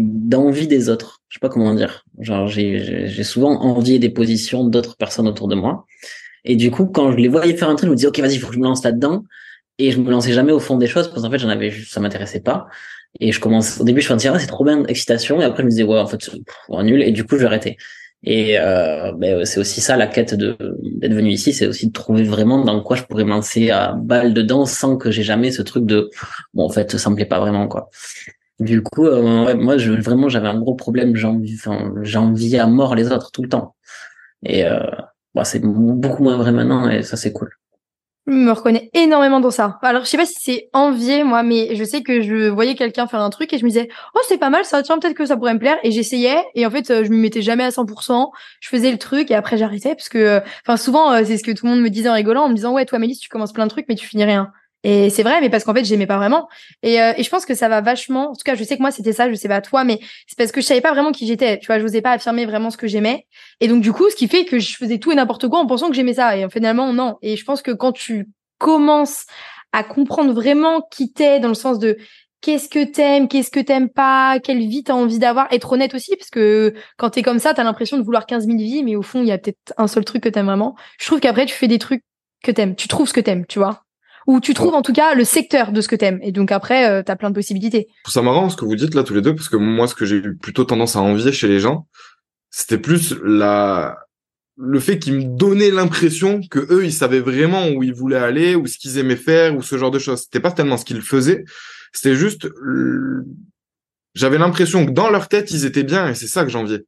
d'envie 0.00 0.66
des 0.66 0.88
autres. 0.88 1.22
Je 1.28 1.34
sais 1.34 1.40
pas 1.40 1.48
comment 1.48 1.74
dire. 1.74 2.04
Genre, 2.18 2.48
j'ai, 2.48 3.06
j'ai 3.06 3.24
souvent 3.24 3.60
envié 3.60 3.98
des 3.98 4.10
positions 4.10 4.64
d'autres 4.64 4.96
personnes 4.96 5.28
autour 5.28 5.46
de 5.48 5.54
moi. 5.54 5.86
Et 6.44 6.56
du 6.56 6.70
coup, 6.70 6.86
quand 6.86 7.12
je 7.12 7.16
les 7.16 7.28
voyais 7.28 7.56
faire 7.56 7.68
un 7.68 7.76
truc, 7.76 7.86
je 7.86 7.90
me 7.90 7.96
disais, 7.96 8.08
OK, 8.08 8.18
vas-y, 8.18 8.38
faut 8.38 8.48
que 8.48 8.54
je 8.54 8.58
me 8.58 8.64
lance 8.64 8.82
là-dedans. 8.82 9.24
Et 9.78 9.92
je 9.92 10.00
me 10.00 10.10
lançais 10.10 10.32
jamais 10.32 10.52
au 10.52 10.58
fond 10.58 10.76
des 10.76 10.86
choses 10.86 11.08
parce 11.08 11.22
qu'en 11.22 11.30
fait, 11.30 11.38
j'en 11.38 11.48
avais 11.48 11.70
ça 11.70 12.00
m'intéressait 12.00 12.40
pas. 12.40 12.66
Et 13.20 13.32
je 13.32 13.40
commence, 13.40 13.80
au 13.80 13.84
début, 13.84 14.00
je 14.00 14.12
me 14.12 14.18
disais, 14.18 14.30
ah, 14.32 14.38
c'est 14.38 14.46
trop 14.46 14.64
bien, 14.64 14.84
excitation. 14.86 15.40
Et 15.40 15.44
après, 15.44 15.62
je 15.62 15.66
me 15.66 15.70
disais, 15.70 15.84
ouais, 15.84 15.98
en 15.98 16.06
fait, 16.06 16.22
c'est 16.22 16.82
nul. 16.82 17.02
Et 17.02 17.12
du 17.12 17.24
coup, 17.24 17.38
j'ai 17.38 17.46
arrêté. 17.46 17.76
Et 18.24 18.58
euh, 18.58 19.12
ben, 19.12 19.44
c'est 19.44 19.60
aussi 19.60 19.80
ça 19.80 19.96
la 19.96 20.06
quête 20.06 20.34
de 20.34 20.56
d'être 20.82 21.12
venu 21.12 21.30
ici, 21.30 21.52
c'est 21.52 21.66
aussi 21.66 21.88
de 21.88 21.92
trouver 21.92 22.24
vraiment 22.24 22.64
dans 22.64 22.82
quoi 22.82 22.96
je 22.96 23.04
pourrais 23.04 23.24
lancer 23.24 23.70
à 23.70 23.92
balle 23.92 24.34
dedans 24.34 24.66
sans 24.66 24.96
que 24.96 25.10
j'ai 25.10 25.22
jamais 25.22 25.52
ce 25.52 25.62
truc 25.62 25.86
de 25.86 26.10
bon 26.54 26.64
en 26.64 26.70
fait 26.70 26.96
ça 26.96 27.10
me 27.10 27.14
plaît 27.16 27.26
pas 27.26 27.40
vraiment 27.40 27.68
quoi. 27.68 27.90
Du 28.58 28.82
coup, 28.82 29.06
euh, 29.06 29.54
moi 29.54 29.76
je, 29.76 29.92
vraiment 29.92 30.28
j'avais 30.28 30.48
un 30.48 30.58
gros 30.58 30.74
problème, 30.74 31.14
j'envie 31.14 31.54
enfin, 31.54 31.92
à 32.58 32.66
mort 32.66 32.94
les 32.94 33.12
autres 33.12 33.30
tout 33.30 33.42
le 33.42 33.48
temps. 33.50 33.76
Et 34.44 34.64
euh, 34.66 34.80
bah, 35.34 35.44
c'est 35.44 35.60
beaucoup 35.62 36.22
moins 36.22 36.38
vrai 36.38 36.52
maintenant 36.52 36.88
et 36.88 37.02
ça 37.02 37.16
c'est 37.16 37.32
cool. 37.32 37.50
Me 38.28 38.50
reconnais 38.50 38.90
énormément 38.92 39.38
dans 39.38 39.52
ça. 39.52 39.78
Alors, 39.82 40.04
je 40.04 40.08
sais 40.08 40.16
pas 40.16 40.26
si 40.26 40.34
c'est 40.40 40.68
envier, 40.72 41.22
moi, 41.22 41.44
mais 41.44 41.76
je 41.76 41.84
sais 41.84 42.02
que 42.02 42.22
je 42.22 42.48
voyais 42.48 42.74
quelqu'un 42.74 43.06
faire 43.06 43.20
un 43.20 43.30
truc 43.30 43.52
et 43.52 43.58
je 43.58 43.64
me 43.64 43.68
disais, 43.68 43.88
oh, 44.16 44.18
c'est 44.26 44.38
pas 44.38 44.50
mal, 44.50 44.64
ça, 44.64 44.82
tiens, 44.82 44.98
peut-être 44.98 45.14
que 45.14 45.26
ça 45.26 45.36
pourrait 45.36 45.54
me 45.54 45.60
plaire. 45.60 45.76
Et 45.84 45.92
j'essayais. 45.92 46.44
Et 46.56 46.66
en 46.66 46.70
fait, 46.70 46.90
euh, 46.90 47.04
je 47.04 47.10
me 47.10 47.16
mettais 47.18 47.40
jamais 47.40 47.62
à 47.62 47.70
100%. 47.70 48.32
Je 48.58 48.68
faisais 48.68 48.90
le 48.90 48.98
truc 48.98 49.30
et 49.30 49.36
après, 49.36 49.56
j'arrêtais 49.56 49.94
parce 49.94 50.08
que, 50.08 50.18
euh, 50.18 50.40
enfin, 50.66 50.76
souvent, 50.76 51.12
euh, 51.12 51.22
c'est 51.24 51.38
ce 51.38 51.44
que 51.44 51.52
tout 51.52 51.66
le 51.66 51.72
monde 51.72 51.82
me 51.82 51.88
disait 51.88 52.08
en 52.08 52.14
rigolant, 52.14 52.42
en 52.42 52.48
me 52.48 52.54
disant, 52.54 52.72
ouais, 52.72 52.84
toi, 52.84 52.98
Mélisse, 52.98 53.20
tu 53.20 53.28
commences 53.28 53.52
plein 53.52 53.66
de 53.66 53.70
trucs, 53.70 53.86
mais 53.88 53.94
tu 53.94 54.06
finis 54.06 54.24
rien. 54.24 54.50
Et 54.88 55.10
c'est 55.10 55.24
vrai, 55.24 55.40
mais 55.40 55.50
parce 55.50 55.64
qu'en 55.64 55.74
fait, 55.74 55.84
j'aimais 55.84 56.06
pas 56.06 56.16
vraiment. 56.16 56.48
Et, 56.84 56.94
et, 56.94 57.22
je 57.24 57.28
pense 57.28 57.44
que 57.44 57.56
ça 57.56 57.68
va 57.68 57.80
vachement. 57.80 58.30
En 58.30 58.34
tout 58.34 58.44
cas, 58.44 58.54
je 58.54 58.62
sais 58.62 58.76
que 58.76 58.82
moi, 58.82 58.92
c'était 58.92 59.12
ça. 59.12 59.28
Je 59.28 59.34
sais 59.34 59.48
pas 59.48 59.60
toi, 59.60 59.82
mais 59.82 59.98
c'est 60.28 60.38
parce 60.38 60.52
que 60.52 60.60
je 60.60 60.66
savais 60.66 60.80
pas 60.80 60.92
vraiment 60.92 61.10
qui 61.10 61.26
j'étais. 61.26 61.58
Tu 61.58 61.66
vois, 61.66 61.78
je 61.78 61.82
n'osais 61.82 62.02
pas 62.02 62.12
affirmer 62.12 62.46
vraiment 62.46 62.70
ce 62.70 62.76
que 62.76 62.86
j'aimais. 62.86 63.26
Et 63.60 63.66
donc, 63.66 63.82
du 63.82 63.92
coup, 63.92 64.08
ce 64.08 64.14
qui 64.14 64.28
fait 64.28 64.44
que 64.44 64.60
je 64.60 64.76
faisais 64.76 64.98
tout 64.98 65.10
et 65.10 65.16
n'importe 65.16 65.48
quoi 65.48 65.58
en 65.58 65.66
pensant 65.66 65.88
que 65.88 65.96
j'aimais 65.96 66.14
ça. 66.14 66.36
Et 66.36 66.48
finalement, 66.50 66.92
non. 66.92 67.16
Et 67.20 67.36
je 67.36 67.44
pense 67.44 67.62
que 67.62 67.72
quand 67.72 67.90
tu 67.90 68.28
commences 68.58 69.26
à 69.72 69.82
comprendre 69.82 70.32
vraiment 70.32 70.82
qui 70.82 71.12
t'es 71.12 71.40
dans 71.40 71.48
le 71.48 71.54
sens 71.54 71.80
de 71.80 71.98
qu'est-ce 72.40 72.68
que 72.68 72.84
t'aimes, 72.84 73.26
qu'est-ce 73.26 73.50
que 73.50 73.58
t'aimes 73.58 73.90
pas, 73.90 74.38
quelle 74.38 74.60
vie 74.60 74.84
t'as 74.84 74.94
envie 74.94 75.18
d'avoir, 75.18 75.52
être 75.52 75.72
honnête 75.72 75.94
aussi, 75.94 76.14
parce 76.16 76.30
que 76.30 76.74
quand 76.96 77.10
t'es 77.10 77.22
comme 77.22 77.40
ça, 77.40 77.54
t'as 77.54 77.64
l'impression 77.64 77.98
de 77.98 78.04
vouloir 78.04 78.24
15 78.24 78.46
000 78.46 78.56
vies, 78.58 78.84
mais 78.84 78.94
au 78.94 79.02
fond, 79.02 79.22
il 79.22 79.26
y 79.26 79.32
a 79.32 79.38
peut-être 79.38 79.74
un 79.78 79.88
seul 79.88 80.04
truc 80.04 80.22
que 80.22 80.28
t'aimes 80.28 80.46
vraiment. 80.46 80.76
Je 81.00 81.06
trouve 81.06 81.18
qu'après, 81.18 81.44
tu 81.44 81.54
fais 81.54 81.66
des 81.66 81.80
trucs 81.80 82.04
que 82.44 82.52
t'aimes, 82.52 82.76
tu 82.76 82.86
trouves 82.86 83.08
ce 83.08 83.14
que 83.14 83.20
t'aimes, 83.20 83.46
tu 83.46 83.58
vois. 83.58 83.85
Ou 84.26 84.40
tu 84.40 84.54
trouves 84.54 84.74
en 84.74 84.82
tout 84.82 84.92
cas 84.92 85.14
le 85.14 85.24
secteur 85.24 85.72
de 85.72 85.80
ce 85.80 85.88
que 85.88 85.96
t'aimes. 85.96 86.18
Et 86.22 86.32
donc 86.32 86.50
après, 86.50 86.90
euh, 86.90 87.02
t'as 87.04 87.16
plein 87.16 87.30
de 87.30 87.34
possibilités. 87.34 87.88
C'est 88.08 88.22
marrant 88.22 88.50
ce 88.50 88.56
que 88.56 88.64
vous 88.64 88.74
dites 88.74 88.94
là 88.94 89.04
tous 89.04 89.14
les 89.14 89.22
deux, 89.22 89.34
parce 89.34 89.48
que 89.48 89.56
moi, 89.56 89.86
ce 89.86 89.94
que 89.94 90.04
j'ai 90.04 90.16
eu 90.16 90.36
plutôt 90.36 90.64
tendance 90.64 90.96
à 90.96 91.00
envier 91.00 91.32
chez 91.32 91.48
les 91.48 91.60
gens, 91.60 91.86
c'était 92.50 92.78
plus 92.78 93.14
la 93.24 93.96
le 94.58 94.80
fait 94.80 94.98
qu'ils 94.98 95.14
me 95.14 95.24
donnaient 95.24 95.70
l'impression 95.70 96.40
que 96.50 96.58
eux 96.72 96.84
ils 96.84 96.92
savaient 96.92 97.20
vraiment 97.20 97.68
où 97.68 97.82
ils 97.82 97.92
voulaient 97.92 98.16
aller 98.16 98.54
ou 98.54 98.66
ce 98.66 98.78
qu'ils 98.78 98.96
aimaient 98.96 99.14
faire 99.16 99.54
ou 99.54 99.62
ce 99.62 99.76
genre 99.76 99.90
de 99.90 99.98
choses 99.98 100.22
c'était 100.22 100.40
pas 100.40 100.50
tellement 100.50 100.78
ce 100.78 100.86
qu'ils 100.86 101.02
faisaient 101.02 101.44
c'était 101.92 102.14
juste 102.14 102.48
j'avais 104.14 104.38
l'impression 104.38 104.86
que 104.86 104.92
dans 104.92 105.10
leur 105.10 105.28
tête 105.28 105.50
ils 105.50 105.66
étaient 105.66 105.82
bien 105.82 106.08
et 106.08 106.14
c'est 106.14 106.26
ça 106.26 106.42
que 106.42 106.48
j'enviais 106.48 106.86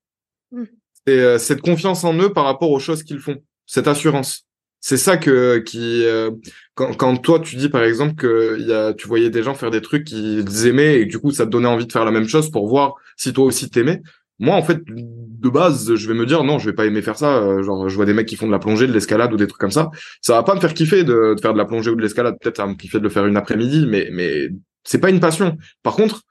mmh. 0.52 0.64
c'est 1.06 1.20
euh, 1.20 1.38
cette 1.38 1.60
confiance 1.60 2.04
en 2.04 2.14
eux 2.14 2.32
par 2.32 2.44
rapport 2.44 2.70
aux 2.70 2.80
choses 2.80 3.02
qu'ils 3.02 3.20
font 3.20 3.36
cette 3.66 3.86
assurance 3.86 4.47
c'est 4.88 4.96
ça 4.96 5.18
que 5.18 5.58
qui 5.58 6.06
euh, 6.06 6.30
quand, 6.74 6.94
quand 6.94 7.14
toi 7.18 7.40
tu 7.40 7.56
dis 7.56 7.68
par 7.68 7.82
exemple 7.82 8.14
que 8.14 8.58
y 8.58 8.72
a, 8.72 8.94
tu 8.94 9.06
voyais 9.06 9.28
des 9.28 9.42
gens 9.42 9.52
faire 9.52 9.70
des 9.70 9.82
trucs 9.82 10.04
qu'ils 10.04 10.66
aimaient 10.66 11.02
et 11.02 11.04
du 11.04 11.18
coup 11.18 11.30
ça 11.30 11.44
te 11.44 11.50
donnait 11.50 11.68
envie 11.68 11.86
de 11.86 11.92
faire 11.92 12.06
la 12.06 12.10
même 12.10 12.26
chose 12.26 12.50
pour 12.50 12.66
voir 12.68 12.94
si 13.14 13.34
toi 13.34 13.44
aussi 13.44 13.68
t'aimais. 13.68 14.00
Moi 14.38 14.56
en 14.56 14.62
fait 14.62 14.78
de 14.86 15.48
base 15.50 15.94
je 15.94 16.08
vais 16.08 16.14
me 16.14 16.24
dire 16.24 16.42
non 16.42 16.58
je 16.58 16.70
vais 16.70 16.74
pas 16.74 16.86
aimer 16.86 17.02
faire 17.02 17.18
ça. 17.18 17.36
Euh, 17.36 17.62
genre 17.62 17.90
je 17.90 17.96
vois 17.96 18.06
des 18.06 18.14
mecs 18.14 18.26
qui 18.26 18.36
font 18.36 18.46
de 18.46 18.50
la 18.50 18.58
plongée 18.58 18.86
de 18.86 18.92
l'escalade 18.94 19.30
ou 19.30 19.36
des 19.36 19.46
trucs 19.46 19.60
comme 19.60 19.70
ça. 19.70 19.90
Ça 20.22 20.32
va 20.32 20.42
pas 20.42 20.54
me 20.54 20.60
faire 20.60 20.72
kiffer 20.72 21.04
de, 21.04 21.36
faire 21.42 21.52
de 21.52 21.58
la 21.58 21.66
plongée 21.66 21.90
ou 21.90 21.94
de 21.94 22.00
l'escalade. 22.00 22.36
Peut-être 22.40 22.56
ça 22.56 22.64
va 22.64 22.70
me 22.70 22.76
kiffer 22.76 22.96
de 22.96 23.04
le 23.04 23.10
faire 23.10 23.26
une 23.26 23.36
après-midi 23.36 23.84
mais 23.86 24.08
mais 24.10 24.48
c'est 24.84 25.00
pas 25.02 25.10
une 25.10 25.20
passion. 25.20 25.58
Par 25.82 25.96
contre 25.96 26.22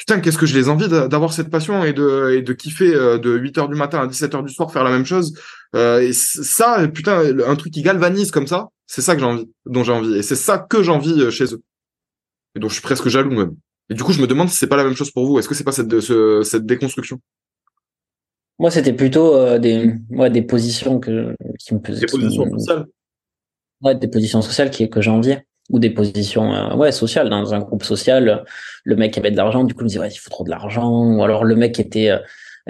putain 0.00 0.20
qu'est-ce 0.20 0.38
que 0.38 0.46
je 0.46 0.58
les 0.58 0.68
envie 0.68 0.88
d'avoir 0.88 1.32
cette 1.32 1.50
passion 1.50 1.84
et 1.84 1.92
de 1.92 2.30
et 2.36 2.42
de 2.42 2.52
kiffer 2.52 2.94
euh, 2.94 3.18
de 3.18 3.36
8 3.36 3.58
heures 3.58 3.68
du 3.68 3.76
matin 3.76 4.00
à 4.00 4.06
17 4.06 4.34
heures 4.34 4.42
du 4.42 4.52
soir 4.52 4.72
faire 4.72 4.82
la 4.82 4.90
même 4.90 5.04
chose 5.04 5.38
euh, 5.76 6.00
et 6.00 6.12
ça 6.12 6.88
putain 6.88 7.22
un 7.46 7.56
truc 7.56 7.72
qui 7.72 7.82
galvanise 7.82 8.30
comme 8.30 8.46
ça 8.46 8.68
c'est 8.86 9.02
ça 9.02 9.14
que 9.14 9.20
j'ai 9.20 9.26
envie 9.26 9.50
dont 9.66 9.84
j'ai 9.84 9.92
envie 9.92 10.16
et 10.16 10.22
c'est 10.22 10.36
ça 10.36 10.58
que 10.58 10.82
j'ai 10.82 10.90
envie 10.90 11.30
chez 11.30 11.54
eux 11.54 11.62
et 12.56 12.60
dont 12.60 12.68
je 12.68 12.74
suis 12.74 12.82
presque 12.82 13.08
jaloux 13.08 13.30
même 13.30 13.54
et 13.90 13.94
du 13.94 14.04
coup, 14.04 14.12
je 14.12 14.22
me 14.22 14.28
demande 14.28 14.48
si 14.48 14.56
c'est 14.56 14.68
pas 14.68 14.76
la 14.76 14.84
même 14.84 14.94
chose 14.94 15.10
pour 15.10 15.26
vous. 15.26 15.38
Est-ce 15.38 15.48
que 15.48 15.54
c'est 15.54 15.64
pas 15.64 15.72
cette, 15.72 16.00
cette 16.44 16.64
déconstruction? 16.64 17.20
Moi, 18.60 18.70
c'était 18.70 18.92
plutôt 18.92 19.34
euh, 19.34 19.58
des, 19.58 19.94
ouais, 20.10 20.30
des 20.30 20.42
positions 20.42 21.00
que, 21.00 21.34
qui 21.58 21.74
me 21.74 21.80
Des 21.80 22.06
positions 22.06 22.50
sociales 22.50 22.86
Ouais, 23.82 23.94
des 23.96 24.08
positions 24.08 24.42
sociales 24.42 24.70
qui, 24.70 24.88
que 24.88 25.00
j'enviais. 25.00 25.44
Ou 25.70 25.78
des 25.78 25.90
positions 25.90 26.52
euh, 26.52 26.74
ouais, 26.74 26.92
sociales. 26.92 27.28
Dans 27.28 27.54
un 27.54 27.60
groupe 27.60 27.82
social, 27.82 28.44
le 28.84 28.96
mec 28.96 29.16
avait 29.18 29.30
de 29.30 29.36
l'argent, 29.36 29.64
du 29.64 29.74
coup, 29.74 29.80
il 29.80 29.84
me 29.84 29.88
disait, 29.88 30.00
ouais, 30.00 30.10
il 30.10 30.18
faut 30.18 30.30
trop 30.30 30.44
de 30.44 30.50
l'argent. 30.50 31.14
Ou 31.14 31.22
alors 31.22 31.44
le 31.44 31.56
mec 31.56 31.78
était. 31.80 32.12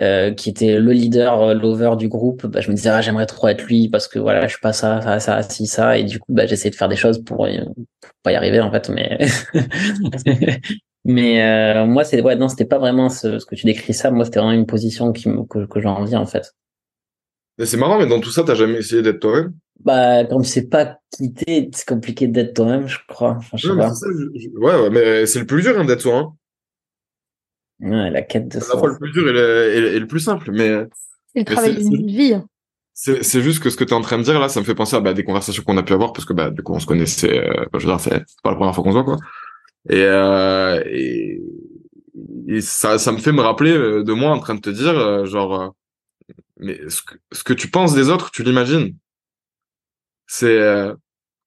Euh, 0.01 0.33
qui 0.33 0.49
était 0.49 0.79
le 0.79 0.93
leader, 0.93 1.53
l'over 1.53 1.97
du 1.99 2.09
groupe, 2.09 2.47
bah, 2.47 2.61
je 2.61 2.71
me 2.71 2.77
disais 2.77 2.91
ah, 2.91 3.01
j'aimerais 3.01 3.27
trop 3.27 3.49
être 3.49 3.65
lui 3.65 3.89
parce 3.89 4.07
que 4.07 4.21
voilà 4.21 4.47
je 4.47 4.53
suis 4.53 4.61
pas 4.61 4.73
ça, 4.73 5.01
ça, 5.03 5.19
ça, 5.19 5.43
si 5.43 5.67
ça 5.67 5.99
et 5.99 6.05
du 6.05 6.21
coup 6.21 6.33
bah, 6.33 6.47
j'essayais 6.47 6.71
de 6.71 6.77
faire 6.77 6.89
des 6.89 6.97
choses 6.97 7.23
pour, 7.23 7.39
pour 8.01 8.11
pas 8.23 8.33
y 8.33 8.37
arriver 8.37 8.61
en 8.61 8.71
fait 8.71 8.89
mais 8.89 9.19
Mais 11.05 11.43
euh, 11.43 11.87
moi, 11.87 12.05
c'est 12.05 12.21
ouais, 12.21 12.37
non, 12.37 12.49
c'était 12.49 12.67
pas 12.67 12.79
vraiment 12.79 13.09
ce, 13.09 13.39
ce, 13.39 13.47
que 13.47 13.55
tu 13.55 13.67
décris 13.67 13.95
ça. 13.95 14.11
Moi, 14.11 14.25
c'était 14.25 14.39
vraiment 14.39 14.53
une 14.53 14.67
position 14.67 15.13
qui 15.13 15.29
me, 15.29 15.45
que, 15.45 15.67
que 15.67 15.81
j'ai 15.81 15.89
envie 15.89 16.17
en 16.17 16.27
fait. 16.27 16.55
C'est 17.63 17.77
marrant, 17.77 17.99
mais 17.99 18.07
dans 18.07 18.21
tout 18.21 18.31
ça, 18.31 18.43
t'as 18.43 18.55
jamais 18.55 18.79
essayé 18.79 19.03
d'être 19.03 19.21
toi-même? 19.21 19.53
Bah, 19.85 20.24
comme 20.24 20.45
c'est 20.45 20.68
pas 20.68 20.99
quitter, 21.11 21.70
c'est 21.72 21.89
compliqué 21.89 22.28
d'être 22.28 22.55
toi-même, 22.55 22.87
je 22.87 22.99
crois. 23.09 23.37
Enfin, 23.39 23.57
je 23.57 23.68
sais 23.68 23.76
pas. 23.76 23.95
Ça, 23.95 24.07
Ouais, 24.57 24.81
ouais, 24.83 24.91
mais 24.91 25.26
c'est 25.26 25.41
le 25.41 25.47
plus 25.47 25.62
dur 25.62 25.78
hein, 25.78 25.85
d'être 25.85 26.03
soi. 26.03 26.16
Hein. 26.16 26.33
Ouais, 27.81 28.11
la 28.11 28.22
quête 28.22 28.49
de 28.49 28.61
soi. 28.61 28.74
la 28.74 28.81
fois 28.81 28.89
le 28.91 28.99
plus 28.99 29.12
dur 29.12 29.28
et 29.28 29.33
le, 29.33 29.95
et 29.95 29.99
le 29.99 30.07
plus 30.07 30.20
simple, 30.20 30.51
mais. 30.53 30.85
C'est 31.33 31.41
le 31.41 31.45
travail 31.45 31.76
d'une 31.76 32.07
vie. 32.07 32.37
C'est 32.93 33.41
juste 33.41 33.62
que 33.62 33.70
ce 33.70 33.76
que 33.76 33.85
tu 33.85 33.91
es 33.91 33.97
en 33.97 34.03
train 34.03 34.18
de 34.18 34.24
dire 34.24 34.39
là, 34.39 34.51
ça 34.51 34.61
me 34.61 34.64
fait 34.66 34.74
penser 34.74 34.97
à 34.97 35.01
bah, 35.01 35.14
des 35.14 35.24
conversations 35.24 35.62
qu'on 35.62 35.78
a 35.78 35.83
pu 35.83 35.95
avoir 35.95 36.12
parce 36.12 36.26
que 36.26 36.35
bah 36.35 36.51
du 36.51 36.62
coup 36.62 36.74
on 36.74 36.81
se 36.81 36.87
connaissait. 36.87 37.49
Euh, 37.49 37.64
je 37.72 37.87
veux 37.87 37.93
dire, 37.93 38.01
c'est 38.01 38.11
pas 38.43 38.51
la 38.51 38.57
première 38.57 38.74
fois 38.74 38.85
qu'on 38.85 38.91
se 38.91 38.97
voit 38.97 39.05
quoi. 39.05 39.16
Et, 39.89 40.03
euh, 40.03 40.83
et, 40.87 41.41
et, 42.49 42.61
ça, 42.61 42.99
ça 42.99 43.12
me 43.12 43.18
fait 43.18 43.33
me 43.33 43.41
rappeler 43.41 43.72
euh, 43.72 44.05
de 44.05 44.12
moi 44.12 44.31
en 44.31 44.39
train 44.39 44.55
de 44.55 44.61
te 44.61 44.70
dire, 44.70 44.99
euh, 44.99 45.24
genre, 45.24 45.61
euh, 45.61 45.68
mais 46.59 46.78
ce 46.89 47.03
que, 47.03 47.14
ce 47.33 47.43
que 47.43 47.55
tu 47.55 47.70
penses 47.70 47.95
des 47.95 48.11
autres, 48.11 48.31
tu 48.31 48.43
l'imagines. 48.43 48.95
C'est, 50.33 50.61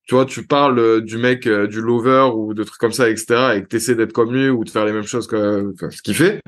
tu 0.07 0.15
vois, 0.15 0.25
tu 0.25 0.45
parles 0.45 1.01
du 1.01 1.17
mec, 1.17 1.47
du 1.47 1.79
lover 1.79 2.31
ou 2.36 2.53
de 2.53 2.63
trucs 2.63 2.79
comme 2.79 2.91
ça, 2.91 3.09
etc., 3.09 3.55
et 3.55 3.61
que 3.61 3.67
t'essaies 3.67 3.95
d'être 3.95 4.11
comme 4.11 4.34
lui 4.34 4.49
ou 4.49 4.65
de 4.65 4.69
faire 4.69 4.86
les 4.86 4.91
mêmes 4.91 5.07
choses 5.07 5.27
que 5.27 5.73
ce 5.89 6.01
qu'il 6.01 6.15
fait. 6.15 6.41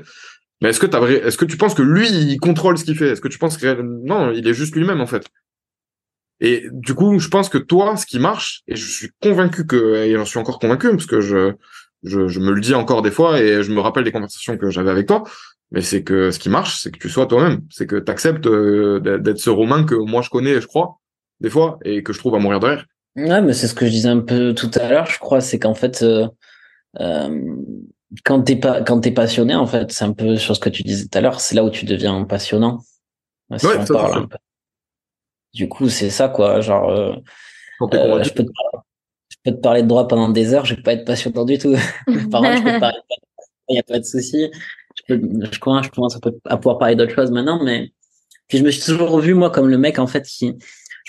Mais 0.60 0.68
est-ce 0.68 0.80
que 0.80 0.86
t'as 0.86 1.02
est-ce 1.08 1.38
que 1.38 1.46
tu 1.46 1.56
penses 1.56 1.74
que 1.74 1.82
lui, 1.82 2.08
il 2.08 2.38
contrôle 2.38 2.76
ce 2.76 2.84
qu'il 2.84 2.96
fait? 2.96 3.08
Est-ce 3.08 3.22
que 3.22 3.28
tu 3.28 3.38
penses 3.38 3.56
que 3.56 3.80
non, 3.82 4.32
il 4.32 4.46
est 4.46 4.54
juste 4.54 4.76
lui-même 4.76 5.00
en 5.00 5.06
fait 5.06 5.26
et 6.40 6.66
du 6.70 6.94
coup, 6.94 7.18
je 7.18 7.28
pense 7.28 7.48
que 7.48 7.58
toi, 7.58 7.96
ce 7.96 8.06
qui 8.06 8.18
marche, 8.18 8.62
et 8.68 8.76
je 8.76 8.86
suis 8.86 9.08
convaincu 9.22 9.66
que, 9.66 9.96
et 10.04 10.14
j'en 10.14 10.24
suis 10.24 10.38
encore 10.38 10.58
convaincu, 10.58 10.90
parce 10.90 11.06
que 11.06 11.20
je, 11.20 11.54
je, 12.02 12.40
me 12.40 12.52
le 12.52 12.60
dis 12.60 12.74
encore 12.74 13.02
des 13.02 13.10
fois, 13.10 13.40
et 13.40 13.62
je 13.62 13.72
me 13.72 13.80
rappelle 13.80 14.04
des 14.04 14.12
conversations 14.12 14.58
que 14.58 14.70
j'avais 14.70 14.90
avec 14.90 15.06
toi, 15.06 15.24
mais 15.70 15.80
c'est 15.80 16.02
que 16.02 16.30
ce 16.30 16.38
qui 16.38 16.50
marche, 16.50 16.80
c'est 16.80 16.90
que 16.90 16.98
tu 16.98 17.08
sois 17.08 17.26
toi-même, 17.26 17.62
c'est 17.70 17.86
que 17.86 17.96
tu 17.96 18.10
acceptes 18.10 18.46
euh, 18.46 19.00
d'être 19.18 19.38
ce 19.38 19.50
Romain 19.50 19.84
que 19.84 19.94
moi 19.94 20.22
je 20.22 20.30
connais, 20.30 20.60
je 20.60 20.66
crois, 20.66 21.00
des 21.40 21.50
fois, 21.50 21.78
et 21.84 22.02
que 22.02 22.12
je 22.12 22.18
trouve 22.18 22.34
à 22.34 22.38
mourir 22.38 22.60
de 22.60 22.66
rire. 22.66 22.86
Ouais, 23.16 23.40
mais 23.40 23.52
c'est 23.52 23.66
ce 23.66 23.74
que 23.74 23.86
je 23.86 23.90
disais 23.90 24.08
un 24.08 24.20
peu 24.20 24.54
tout 24.54 24.70
à 24.74 24.88
l'heure, 24.88 25.06
je 25.06 25.18
crois, 25.18 25.40
c'est 25.40 25.58
qu'en 25.58 25.74
fait, 25.74 26.02
euh, 26.02 26.28
euh, 27.00 27.56
quand 28.24 28.42
t'es 28.42 28.56
pas, 28.56 28.82
quand 28.82 29.00
t'es 29.00 29.12
passionné, 29.12 29.54
en 29.54 29.66
fait, 29.66 29.92
c'est 29.92 30.04
un 30.04 30.12
peu 30.12 30.36
sur 30.36 30.54
ce 30.54 30.60
que 30.60 30.68
tu 30.68 30.82
disais 30.82 31.06
tout 31.06 31.18
à 31.18 31.20
l'heure, 31.20 31.40
c'est 31.40 31.54
là 31.54 31.64
où 31.64 31.70
tu 31.70 31.84
deviens 31.84 32.24
passionnant. 32.24 32.80
Si 33.56 33.66
ouais, 33.66 33.76
on 33.78 33.84
parle 33.84 34.18
un 34.18 34.26
peu. 34.26 34.36
Du 35.54 35.68
coup, 35.68 35.88
c'est 35.88 36.10
ça, 36.10 36.28
quoi. 36.28 36.60
Genre, 36.60 36.90
euh, 36.90 37.14
euh, 37.80 38.22
je, 38.22 38.32
peux 38.32 38.44
te 38.44 38.50
parler, 38.52 38.84
je, 39.28 39.36
peux 39.44 39.52
te 39.52 39.60
parler, 39.60 39.82
de 39.82 39.88
droit 39.88 40.08
pendant 40.08 40.28
des 40.28 40.52
heures, 40.52 40.66
je 40.66 40.74
vais 40.74 40.82
pas 40.82 40.92
être 40.92 41.06
passionnant 41.06 41.44
du 41.44 41.58
tout. 41.58 41.74
Par 42.30 42.42
contre, 42.42 42.58
je 42.58 42.62
peux 42.62 42.72
te 42.72 42.80
parler 42.80 42.98
il 43.68 43.72
n'y 43.72 43.78
a 43.78 43.82
pas 43.82 43.98
de 43.98 44.04
souci. 44.04 44.50
Je, 44.96 45.02
peux, 45.14 45.46
je, 45.50 45.58
commence, 45.58 45.86
je 45.86 45.90
commence 45.90 46.18
à 46.44 46.56
pouvoir 46.56 46.78
parler 46.78 46.94
d'autres 46.94 47.14
choses 47.14 47.30
maintenant, 47.30 47.62
mais 47.62 47.92
puis 48.48 48.58
je 48.58 48.62
me 48.62 48.70
suis 48.70 48.82
toujours 48.82 49.18
vu, 49.18 49.34
moi, 49.34 49.50
comme 49.50 49.68
le 49.68 49.78
mec, 49.78 49.98
en 49.98 50.06
fait, 50.06 50.22
qui, 50.22 50.54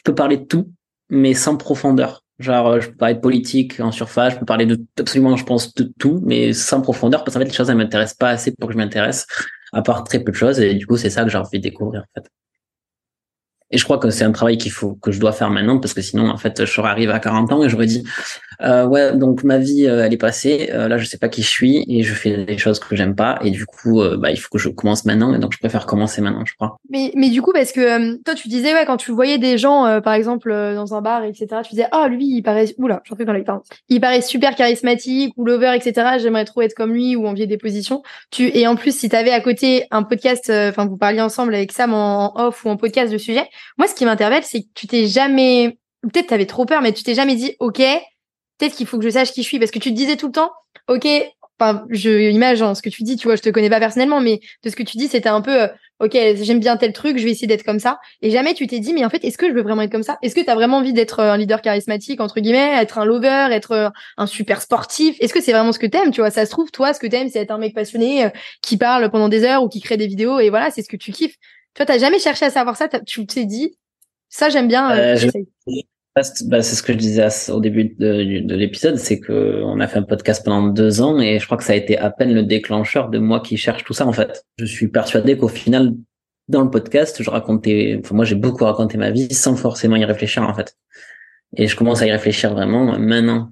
peux 0.08 0.16
parler 0.16 0.38
de 0.38 0.46
tout, 0.46 0.72
mais 1.10 1.34
sans 1.34 1.58
profondeur. 1.58 2.24
Genre, 2.40 2.68
euh, 2.68 2.80
je 2.80 2.90
peux 2.90 2.96
parler 2.96 3.16
de 3.16 3.20
politique 3.20 3.80
en 3.80 3.92
surface, 3.92 4.34
je 4.34 4.40
peux 4.40 4.46
parler 4.46 4.66
de 4.66 4.80
absolument, 5.00 5.36
je 5.36 5.44
pense, 5.44 5.74
de 5.74 5.92
tout, 6.00 6.22
mais 6.24 6.54
sans 6.54 6.82
profondeur, 6.82 7.24
parce 7.24 7.36
qu'en 7.36 7.42
fait, 7.42 7.48
les 7.48 7.54
choses, 7.54 7.70
elles 7.70 7.78
m'intéressent 7.78 8.18
pas 8.18 8.30
assez 8.30 8.54
pour 8.58 8.70
que 8.70 8.74
je 8.74 8.78
m'intéresse, 8.78 9.28
à 9.74 9.82
part 9.82 10.04
très 10.04 10.20
peu 10.24 10.32
de 10.32 10.38
choses, 10.38 10.60
et 10.60 10.74
du 10.76 10.86
coup, 10.86 10.98
c'est 10.98 11.10
ça 11.10 11.24
que 11.24 11.30
j'ai 11.30 11.38
envie 11.38 11.60
de 11.60 11.64
découvrir, 11.64 12.02
en 12.02 12.22
fait. 12.22 12.30
Et 13.72 13.78
je 13.78 13.84
crois 13.84 13.98
que 13.98 14.10
c'est 14.10 14.24
un 14.24 14.32
travail 14.32 14.58
qu'il 14.58 14.72
faut 14.72 14.94
que 14.94 15.12
je 15.12 15.20
dois 15.20 15.34
faire 15.34 15.50
maintenant 15.50 15.80
parce 15.80 15.94
que 15.94 16.02
sinon, 16.02 16.30
en 16.30 16.38
fait, 16.38 16.66
je 16.66 16.72
serais 16.72 16.90
arrivé 16.90 17.12
à 17.12 17.20
40 17.20 17.52
ans 17.52 17.64
et 17.64 17.70
j'aurais 17.70 17.86
dit, 17.86 18.04
euh, 18.62 18.86
ouais, 18.86 19.16
donc 19.16 19.44
ma 19.44 19.58
vie, 19.58 19.86
euh, 19.86 20.06
elle 20.06 20.14
est 20.14 20.18
passée. 20.18 20.70
Euh, 20.72 20.88
là, 20.88 20.98
je 20.98 21.06
sais 21.06 21.18
pas 21.18 21.30
qui 21.30 21.44
je 21.44 21.48
suis 21.48 21.86
et 21.88 22.02
je 22.04 22.14
fais 22.14 22.46
des 22.46 22.58
choses 22.58 22.80
que 22.80 22.96
j'aime 22.96 23.16
pas. 23.16 23.40
Et 23.44 23.52
du 23.52 23.66
coup, 23.66 24.02
euh, 24.02 24.18
bah, 24.18 24.32
il 24.32 24.38
faut 24.38 24.50
que 24.50 24.58
je 24.58 24.70
commence 24.70 25.06
maintenant. 25.06 25.34
Et 25.34 25.40
donc, 25.40 25.54
je 25.54 25.60
préfère 25.60 25.86
commencer 25.86 26.22
maintenant, 26.22 26.46
je 26.46 26.56
crois. 26.56 26.78
Mais, 26.90 27.12
mais 27.16 27.30
du 27.30 27.42
coup, 27.42 27.52
parce 27.54 27.72
que 27.72 28.16
toi, 28.24 28.36
tu 28.36 28.48
disais, 28.48 28.74
ouais, 28.74 28.86
quand 28.86 28.98
tu 28.98 29.12
voyais 29.12 29.38
des 29.38 29.58
gens, 29.58 30.02
par 30.02 30.14
exemple, 30.14 30.50
dans 30.50 30.96
un 30.96 31.02
bar, 31.02 31.24
etc., 31.24 31.48
tu 31.64 31.72
disais, 31.72 31.88
ah, 31.92 32.08
lui, 32.08 32.38
il 32.38 32.42
paraît, 32.42 32.74
oula, 32.78 33.02
j'en 33.04 33.16
fais 33.16 33.26
dans. 33.26 33.38
Il 33.90 34.02
paraît 34.02 34.22
super 34.22 34.56
charismatique 34.56 35.34
ou 35.38 35.46
lover, 35.46 35.74
etc. 35.76 36.18
J'aimerais 36.20 36.46
trop 36.46 36.62
être 36.62 36.74
comme 36.74 36.94
lui 36.94 37.16
ou 37.16 37.28
envier 37.28 37.46
des 37.46 37.58
positions. 37.58 38.02
Tu, 38.32 38.50
et 38.58 38.66
en 38.68 38.76
plus, 38.76 38.98
si 38.98 39.10
t'avais 39.10 39.32
à 39.32 39.42
côté 39.42 39.86
un 39.92 40.04
podcast, 40.04 40.50
enfin, 40.50 40.88
vous 40.88 40.98
parliez 40.98 41.22
ensemble 41.22 41.54
avec 41.54 41.72
Sam 41.72 41.94
en 41.94 42.34
off 42.40 42.66
ou 42.66 42.70
en 42.70 42.78
podcast 42.78 43.12
de 43.12 43.18
sujet, 43.18 43.48
moi, 43.78 43.88
ce 43.88 43.96
qui 43.96 44.06
m'interpelle, 44.06 44.44
c'est 44.44 44.62
que 44.62 44.68
tu 44.74 44.88
t'es 44.88 45.08
jamais, 45.08 45.78
peut-être 46.04 46.28
t'avais 46.28 46.46
trop 46.46 46.66
peur, 46.66 46.82
mais 46.82 46.94
tu 46.94 47.04
t'es 47.04 47.16
jamais 47.16 47.36
dit, 47.36 47.56
ok, 47.60 47.82
peut-être 48.58 48.76
qu'il 48.76 48.88
faut 48.88 48.98
que 48.98 49.06
je 49.06 49.10
sache 49.10 49.32
qui 49.32 49.44
je 49.44 49.48
suis, 49.48 49.60
parce 49.60 49.72
que 49.72 49.80
tu 49.80 49.90
te 49.90 49.96
disais 49.96 50.18
tout 50.18 50.28
le 50.28 50.34
temps, 50.34 50.52
ok, 50.88 51.08
enfin, 51.60 51.86
je 51.90 52.30
imagine 52.32 52.76
ce 52.76 52.82
que 52.82 52.90
tu 52.90 53.04
dis, 53.04 53.16
tu 53.16 53.28
vois, 53.28 53.36
je 53.36 53.42
te 53.42 53.50
connais 53.50 53.70
pas 53.70 53.80
personnellement, 53.80 54.22
mais 54.22 54.40
de 54.64 54.70
ce 54.70 54.76
que 54.76 54.84
tu 54.84 54.98
dis, 54.98 55.08
c'était 55.08 55.30
un 55.30 55.42
peu, 55.42 55.64
euh, 55.64 55.68
ok, 56.00 56.16
j'aime 56.42 56.60
bien 56.60 56.78
tel 56.78 56.94
truc, 56.94 57.18
je 57.18 57.24
vais 57.24 57.32
essayer 57.32 57.48
d'être 57.48 57.64
comme 57.64 57.80
ça. 57.80 58.00
Et 58.22 58.30
jamais 58.30 58.54
tu 58.54 58.68
t'es 58.68 58.80
dit, 58.80 58.94
mais 58.94 59.04
en 59.06 59.10
fait, 59.10 59.24
est-ce 59.24 59.38
que 59.38 59.48
je 59.48 59.54
veux 59.54 59.64
vraiment 59.64 59.82
être 59.82 59.92
comme 59.92 60.04
ça? 60.04 60.18
Est-ce 60.22 60.36
que 60.36 60.42
tu 60.42 60.50
as 60.50 60.56
vraiment 60.56 60.78
envie 60.78 60.94
d'être 60.94 61.20
euh, 61.20 61.32
un 61.32 61.38
leader 61.38 61.62
charismatique, 61.62 62.22
entre 62.22 62.40
guillemets, 62.40 62.76
être 62.80 63.00
un 63.00 63.06
lover, 63.06 63.48
être 63.52 63.72
euh, 63.72 63.90
un 64.18 64.28
super 64.28 64.62
sportif? 64.62 65.18
Est-ce 65.20 65.34
que 65.34 65.42
c'est 65.42 65.52
vraiment 65.52 65.72
ce 65.72 65.80
que 65.80 65.88
t'aimes 65.88 66.12
Tu 66.12 66.22
vois, 66.22 66.30
ça 66.30 66.46
se 66.46 66.52
trouve, 66.52 66.72
toi, 66.72 66.94
ce 66.94 67.00
que 67.00 67.08
t'aimes, 67.08 67.30
c'est 67.30 67.40
être 67.40 67.52
un 67.52 67.58
mec 67.58 67.74
passionné 67.74 68.30
qui 68.62 68.78
parle 68.78 69.10
pendant 69.10 69.30
des 69.30 69.44
heures 69.44 69.64
ou 69.64 69.70
qui 69.70 69.82
crée 69.82 69.98
des 69.98 70.08
vidéos, 70.08 70.40
et 70.40 70.50
voilà, 70.50 70.72
c'est 70.72 70.84
ce 70.84 70.90
que 70.90 70.98
tu 70.98 71.12
kiffes. 71.12 71.36
Tu 71.78 71.84
vois, 71.84 71.94
t'as 71.94 72.00
jamais 72.00 72.18
cherché 72.18 72.44
à 72.44 72.50
savoir 72.50 72.76
ça, 72.76 72.90
tu 73.06 73.28
t'es 73.28 73.46
dit, 73.46 73.78
ça, 74.30 74.50
j'aime 74.50 74.68
bien. 74.68 74.90
Euh, 74.98 75.16
euh 75.16 75.42
bah, 76.16 76.64
c'est 76.64 76.76
ce 76.76 76.82
que 76.82 76.92
je 76.92 76.98
disais 76.98 77.28
au 77.52 77.60
début 77.60 77.96
de, 78.00 78.42
de 78.42 78.56
l'épisode, 78.56 78.96
c'est 78.98 79.20
que 79.20 79.62
on 79.64 79.80
a 79.80 79.88
fait 79.88 80.00
un 80.00 80.04
podcast 80.04 80.44
pendant 80.44 80.70
deux 80.70 81.02
ans 81.02 81.20
et 81.20 81.38
je 81.38 81.46
crois 81.46 81.56
que 81.56 81.64
ça 81.64 81.74
a 81.74 81.76
été 81.76 81.96
à 81.96 82.10
peine 82.10 82.34
le 82.34 82.42
déclencheur 82.42 83.10
de 83.10 83.20
moi 83.20 83.42
qui 83.42 83.58
cherche 83.58 83.84
tout 83.84 83.94
ça 83.94 84.08
en 84.08 84.12
fait. 84.12 84.44
Je 84.58 84.66
suis 84.66 84.88
persuadé 84.88 85.38
qu'au 85.38 85.50
final, 85.50 85.94
dans 86.48 86.64
le 86.64 86.72
podcast, 86.72 87.22
je 87.22 87.30
racontais, 87.30 88.00
enfin, 88.04 88.16
moi 88.16 88.26
j'ai 88.26 88.34
beaucoup 88.34 88.64
raconté 88.64 88.98
ma 88.98 89.12
vie 89.12 89.32
sans 89.32 89.56
forcément 89.56 89.98
y 89.98 90.06
réfléchir 90.06 90.42
en 90.42 90.56
fait. 90.56 90.76
Et 91.56 91.68
je 91.68 91.76
commence 91.76 92.02
à 92.02 92.08
y 92.08 92.12
réfléchir 92.12 92.52
vraiment 92.56 92.98
maintenant. 92.98 93.52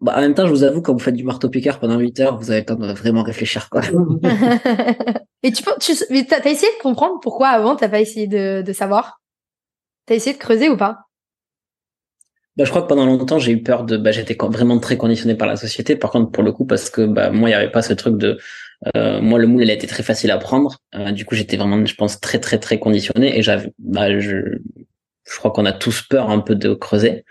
Bah, 0.00 0.14
en 0.16 0.20
même 0.20 0.34
temps, 0.34 0.46
je 0.46 0.52
vous 0.52 0.62
avoue, 0.62 0.82
quand 0.82 0.92
vous 0.92 0.98
faites 0.98 1.14
du 1.14 1.24
marteau 1.24 1.48
piqueur 1.48 1.78
pendant 1.78 1.98
8 1.98 2.20
heures, 2.20 2.38
vous 2.38 2.50
avez 2.50 2.60
le 2.60 2.66
temps 2.66 2.74
de 2.74 2.92
vraiment 2.92 3.22
réfléchir, 3.22 3.70
quoi. 3.70 3.80
et 5.42 5.52
tu, 5.52 5.62
tu 5.80 5.92
mais 6.10 6.24
t'as, 6.24 6.38
essayé 6.38 6.70
de 6.76 6.82
comprendre 6.82 7.18
pourquoi 7.22 7.48
avant 7.48 7.76
t'as 7.76 7.88
pas 7.88 8.00
essayé 8.00 8.26
de, 8.26 8.62
de 8.62 8.72
savoir? 8.72 9.20
T'as 10.04 10.14
essayé 10.14 10.34
de 10.34 10.40
creuser 10.40 10.68
ou 10.68 10.76
pas? 10.76 11.06
Bah, 12.56 12.64
je 12.64 12.70
crois 12.70 12.82
que 12.82 12.88
pendant 12.88 13.06
longtemps, 13.06 13.38
j'ai 13.38 13.52
eu 13.52 13.62
peur 13.62 13.84
de. 13.84 13.96
Bah, 13.96 14.12
j'étais 14.12 14.36
vraiment 14.38 14.78
très 14.78 14.96
conditionné 14.96 15.34
par 15.34 15.46
la 15.46 15.56
société. 15.56 15.96
Par 15.96 16.10
contre, 16.10 16.30
pour 16.30 16.42
le 16.42 16.52
coup, 16.52 16.66
parce 16.66 16.90
que 16.90 17.06
bah, 17.06 17.30
moi, 17.30 17.48
il 17.48 17.52
n'y 17.52 17.56
avait 17.56 17.70
pas 17.70 17.82
ce 17.82 17.92
truc 17.92 18.16
de. 18.18 18.38
Euh, 18.96 19.20
moi, 19.20 19.38
le 19.38 19.46
moule, 19.46 19.62
il 19.62 19.70
a 19.70 19.74
été 19.74 19.86
très 19.86 20.02
facile 20.02 20.30
à 20.30 20.38
prendre. 20.38 20.78
Euh, 20.94 21.10
du 21.10 21.24
coup, 21.24 21.34
j'étais 21.34 21.56
vraiment, 21.56 21.84
je 21.84 21.94
pense, 21.94 22.20
très, 22.20 22.38
très, 22.38 22.58
très 22.58 22.78
conditionné. 22.78 23.38
Et 23.38 23.42
j'avais. 23.42 23.72
Bah, 23.78 24.18
je, 24.18 24.58
je 25.24 25.38
crois 25.38 25.50
qu'on 25.50 25.66
a 25.66 25.72
tous 25.72 26.02
peur 26.02 26.30
un 26.30 26.40
peu 26.40 26.54
de 26.54 26.72
creuser. 26.74 27.24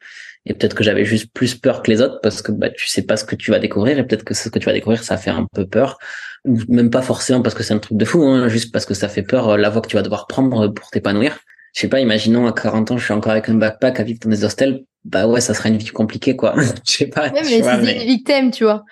Et 0.46 0.54
peut-être 0.54 0.76
que 0.76 0.84
j'avais 0.84 1.06
juste 1.06 1.32
plus 1.34 1.56
peur 1.56 1.82
que 1.82 1.90
les 1.90 2.02
autres 2.02 2.20
parce 2.22 2.42
que 2.42 2.52
bah, 2.52 2.70
tu 2.70 2.88
sais 2.88 3.02
pas 3.02 3.18
ce 3.18 3.26
que 3.26 3.36
tu 3.36 3.52
vas 3.52 3.60
découvrir. 3.60 3.98
Et 3.98 4.06
peut-être 4.06 4.24
que 4.24 4.34
ce 4.34 4.50
que 4.50 4.60
tu 4.60 4.66
vas 4.66 4.74
découvrir, 4.74 5.04
ça 5.04 5.18
fait 5.18 5.32
un 5.32 5.48
peu 5.54 5.66
peur. 5.66 5.98
Ou 6.46 6.60
même 6.70 6.92
pas 6.92 7.02
forcément 7.02 7.42
parce 7.42 7.56
que 7.56 7.64
c'est 7.64 7.74
un 7.74 7.80
truc 7.80 7.98
de 7.98 8.06
fou, 8.06 8.24
hein, 8.24 8.48
juste 8.48 8.72
parce 8.72 8.86
que 8.86 8.94
ça 8.94 9.10
fait 9.10 9.24
peur 9.24 9.50
euh, 9.50 9.58
la 9.58 9.70
voie 9.70 9.82
que 9.82 9.88
tu 9.88 9.96
vas 9.96 10.04
devoir 10.04 10.28
prendre 10.28 10.68
pour 10.68 10.92
t'épanouir 10.92 11.40
je 11.76 11.82
sais 11.82 11.90
pas, 11.90 12.00
imaginons 12.00 12.48
à 12.48 12.54
40 12.54 12.92
ans, 12.92 12.98
je 12.98 13.04
suis 13.04 13.14
encore 13.14 13.34
avec 13.34 13.50
un 13.50 13.56
backpack 13.56 14.00
à 14.00 14.04
vivre 14.04 14.20
dans 14.24 14.30
des 14.30 14.46
hostels, 14.46 14.86
bah 15.04 15.28
ouais, 15.28 15.42
ça 15.42 15.54
serait 15.54 15.70
une 15.70 15.78
vie 15.78 15.88
compliquée, 15.88 16.36
quoi. 16.38 16.56
je 16.88 16.92
sais 16.92 17.08
pas. 17.08 17.28
Ouais, 17.28 17.42
mais 17.44 17.62
c'est 17.62 18.04
une 18.04 18.08
vie 18.08 18.24
que 18.24 18.52
tu 18.52 18.64
vois. 18.64 18.86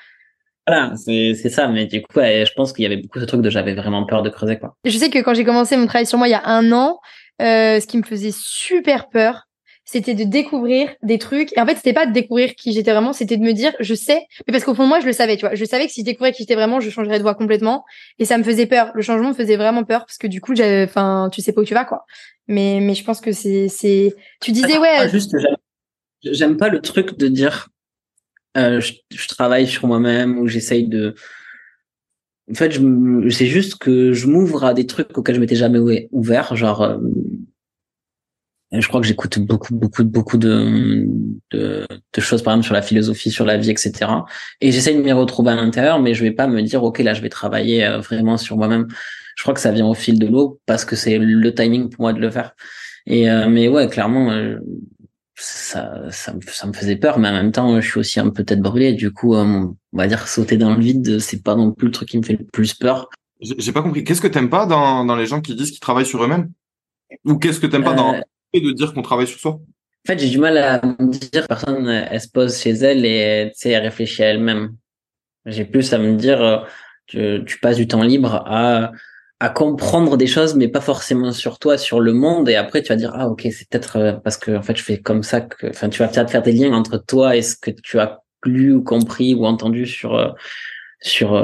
Voilà, 0.68 0.94
c'est 0.98 1.50
ça, 1.50 1.70
mais 1.70 1.86
du 1.86 2.02
coup, 2.02 2.20
je 2.20 2.54
pense 2.54 2.74
qu'il 2.74 2.84
y 2.84 2.86
avait 2.86 2.98
beaucoup 2.98 3.20
de 3.20 3.26
trucs 3.26 3.42
de 3.42 3.50
j'avais 3.50 3.74
vraiment 3.74 4.06
peur 4.06 4.22
de 4.22 4.30
creuser, 4.30 4.60
quoi. 4.60 4.76
Je 4.84 4.98
sais 4.98 5.10
que 5.10 5.20
quand 5.20 5.34
j'ai 5.34 5.46
commencé 5.46 5.78
mon 5.78 5.86
travail 5.88 6.06
sur 6.06 6.18
moi 6.18 6.28
il 6.28 6.32
y 6.32 6.36
a 6.36 6.46
un 6.46 6.72
an, 6.74 7.00
euh, 7.42 7.80
ce 7.80 7.88
qui 7.88 7.98
me 7.98 8.04
faisait 8.04 8.34
super 8.34 9.08
peur, 9.10 9.48
c'était 9.94 10.16
de 10.16 10.24
découvrir 10.24 10.90
des 11.04 11.20
trucs. 11.20 11.56
Et 11.56 11.62
en 11.62 11.68
fait, 11.68 11.76
c'était 11.76 11.94
pas 11.94 12.08
de 12.08 12.14
découvrir 12.14 12.56
qui 12.56 12.74
j'étais 12.74 12.92
vraiment, 12.92 13.14
c'était 13.14 13.38
de 13.38 13.44
me 13.44 13.54
dire, 13.54 13.72
je 13.80 13.94
sais, 13.94 14.26
mais 14.48 14.52
parce 14.52 14.64
qu'au 14.64 14.74
fond 14.74 14.88
moi, 14.88 15.00
je 15.00 15.06
le 15.06 15.14
savais, 15.14 15.38
tu 15.38 15.46
vois. 15.46 15.54
Je 15.54 15.66
savais 15.66 15.86
que 15.86 15.92
si 15.92 16.02
je 16.02 16.06
découvrais 16.06 16.32
qui 16.32 16.40
j'étais 16.40 16.56
vraiment, 16.56 16.80
je 16.80 16.90
changerais 16.90 17.20
de 17.20 17.22
voix 17.22 17.36
complètement. 17.36 17.86
Et 18.18 18.26
ça 18.26 18.40
me 18.40 18.44
faisait 18.44 18.66
peur. 18.66 18.92
Le 18.96 19.04
changement 19.04 19.30
me 19.30 19.34
faisait 19.36 19.56
vraiment 19.56 19.84
peur 19.84 20.06
parce 20.08 20.18
que 20.18 20.26
du 20.26 20.42
coup, 20.42 20.54
enfin, 20.84 21.30
tu 21.32 21.42
sais 21.42 21.54
pas 21.54 21.62
où 21.62 21.66
tu 21.66 21.76
vas, 21.76 21.86
quoi. 21.86 22.06
Mais, 22.48 22.80
mais 22.82 22.96
je 22.96 23.04
pense 23.04 23.22
que 23.22 23.32
c'est, 23.32 23.68
c'est, 23.68 24.16
tu 24.42 24.52
disais, 24.52 24.80
ouais. 24.80 25.10
Juste, 25.10 25.36
j'aime 26.24 26.58
pas 26.58 26.70
le 26.70 26.82
truc 26.82 27.16
de 27.16 27.28
dire, 27.28 27.70
euh, 28.58 28.82
je, 28.82 28.94
je, 29.12 29.28
travaille 29.28 29.68
sur 29.68 29.86
moi-même 29.86 30.40
ou 30.40 30.48
j'essaye 30.48 30.88
de, 30.88 31.14
en 32.52 32.56
fait, 32.56 32.72
je, 32.72 33.30
c'est 33.30 33.46
juste 33.46 33.76
que 33.76 34.12
je 34.12 34.26
m'ouvre 34.28 34.64
à 34.66 34.74
des 34.74 34.88
trucs 34.88 35.16
auxquels 35.16 35.36
je 35.36 35.40
m'étais 35.40 35.56
jamais 35.56 36.08
ouvert, 36.12 36.56
genre, 36.56 36.82
euh, 36.82 36.98
je 38.82 38.88
crois 38.88 39.02
que 39.02 39.08
j'écoute 39.08 39.40
beaucoup, 39.40 39.76
beaucoup, 39.76 40.04
beaucoup 40.04 40.38
de, 40.38 41.06
de, 41.52 41.86
de, 41.88 42.22
choses, 42.22 42.42
par 42.42 42.54
exemple, 42.54 42.66
sur 42.66 42.74
la 42.74 42.82
philosophie, 42.82 43.30
sur 43.30 43.46
la 43.46 43.58
vie, 43.58 43.70
etc. 43.70 43.94
Et 44.62 44.72
j'essaie 44.72 44.96
de 44.96 45.02
m'y 45.02 45.12
retrouver 45.12 45.52
à 45.52 45.56
l'intérieur, 45.56 46.02
mais 46.02 46.14
je 46.14 46.24
vais 46.24 46.32
pas 46.32 46.48
me 46.48 46.62
dire, 46.62 46.84
OK, 46.84 47.00
là, 47.00 47.14
je 47.14 47.22
vais 47.22 47.30
travailler 47.30 47.86
euh, 47.86 48.00
vraiment 48.00 48.38
sur 48.38 48.58
moi-même. 48.58 48.88
Je 49.36 49.44
crois 49.44 49.54
que 49.54 49.60
ça 49.60 49.72
vient 49.72 49.86
au 49.86 49.94
fil 49.94 50.18
de 50.18 50.26
l'eau 50.26 50.60
parce 50.66 50.86
que 50.86 50.96
c'est 50.96 51.20
le 51.20 51.54
timing 51.54 51.90
pour 51.90 52.02
moi 52.02 52.14
de 52.14 52.20
le 52.20 52.32
faire. 52.32 52.56
Et, 53.06 53.30
euh, 53.30 53.48
mais 53.48 53.68
ouais, 53.68 53.88
clairement, 53.88 54.32
euh, 54.32 54.58
ça, 55.36 56.10
ça, 56.10 56.34
ça, 56.48 56.68
me 56.68 56.74
faisait 56.74 56.96
peur, 56.96 57.20
mais 57.20 57.28
en 57.28 57.34
même 57.34 57.52
temps, 57.52 57.80
je 57.80 57.88
suis 57.88 58.00
aussi 58.00 58.20
un 58.20 58.30
peu 58.30 58.44
tête 58.44 58.62
brûlée. 58.62 58.94
Du 58.94 59.12
coup, 59.12 59.36
on 59.36 59.76
va 59.92 60.08
dire 60.08 60.28
sauter 60.28 60.58
dans 60.58 60.74
le 60.74 60.82
vide, 60.82 61.20
c'est 61.20 61.44
pas 61.44 61.56
non 61.56 61.72
plus 61.72 61.88
le 61.88 61.92
truc 61.92 62.10
qui 62.10 62.18
me 62.18 62.24
fait 62.24 62.38
le 62.38 62.46
plus 62.46 62.74
peur. 62.74 63.10
J'ai 63.40 63.72
pas 63.72 63.82
compris. 63.84 64.04
Qu'est-ce 64.04 64.22
que 64.22 64.28
t'aimes 64.28 64.50
pas 64.50 64.66
dans, 64.66 65.06
dans 65.06 65.16
les 65.16 65.26
gens 65.26 65.42
qui 65.42 65.54
disent 65.54 65.72
qu'ils 65.72 65.80
travaillent 65.80 66.06
sur 66.06 66.24
eux-mêmes? 66.24 66.50
Ou 67.26 67.38
qu'est-ce 67.38 67.60
que 67.60 67.68
t'aimes 67.68 67.84
pas 67.84 67.94
dans 67.94 68.16
de 68.62 68.72
dire 68.72 68.94
qu'on 68.94 69.02
travaille 69.02 69.28
sur 69.28 69.40
soi. 69.40 69.52
En 69.52 70.08
fait, 70.08 70.20
j'ai 70.20 70.30
du 70.30 70.38
mal 70.38 70.58
à 70.58 70.82
me 70.86 71.12
dire 71.12 71.48
personne 71.48 71.88
elle 71.88 72.20
se 72.20 72.28
pose 72.28 72.60
chez 72.60 72.72
elle 72.72 73.06
et 73.06 73.52
tu 73.54 73.60
sais 73.60 73.70
elle 73.70 73.84
réfléchit 73.84 74.24
à 74.24 74.28
elle-même. 74.28 74.76
J'ai 75.46 75.66
plus 75.66 75.94
à 75.94 75.98
me 75.98 76.16
dire 76.16 76.42
euh, 76.42 76.58
tu, 77.08 77.44
tu 77.46 77.60
passes 77.60 77.78
du 77.78 77.88
temps 77.88 78.04
libre 78.04 78.44
à 78.46 78.92
à 79.40 79.50
comprendre 79.50 80.16
des 80.16 80.28
choses 80.28 80.56
mais 80.56 80.70
pas 80.70 80.80
forcément 80.82 81.32
sur 81.32 81.58
toi 81.58 81.78
sur 81.78 82.02
le 82.02 82.14
monde. 82.14 82.50
Et 82.50 82.56
après 82.56 82.82
tu 82.82 82.90
vas 82.90 82.98
dire 82.98 83.14
ah 83.16 83.30
ok 83.30 83.42
c'est 83.44 83.70
peut-être 83.70 83.98
euh, 83.98 84.14
parce 84.14 84.38
que 84.38 84.52
en 84.56 84.62
fait 84.62 84.76
je 84.76 84.84
fais 84.84 85.00
comme 85.00 85.24
ça 85.24 85.42
que 85.42 85.68
enfin 85.68 85.90
tu 85.90 86.00
vas 86.00 86.10
peut-être 86.10 86.30
faire 86.30 86.44
des 86.44 86.52
liens 86.52 86.74
entre 86.74 86.98
toi 86.98 87.38
et 87.38 87.42
ce 87.42 87.56
que 87.56 87.72
tu 87.72 88.00
as 88.00 88.22
lu 88.46 88.74
ou 88.74 88.84
compris 88.84 89.34
ou 89.36 89.46
entendu 89.46 89.86
sur 89.86 90.16
euh, 90.16 90.30
sur 91.02 91.36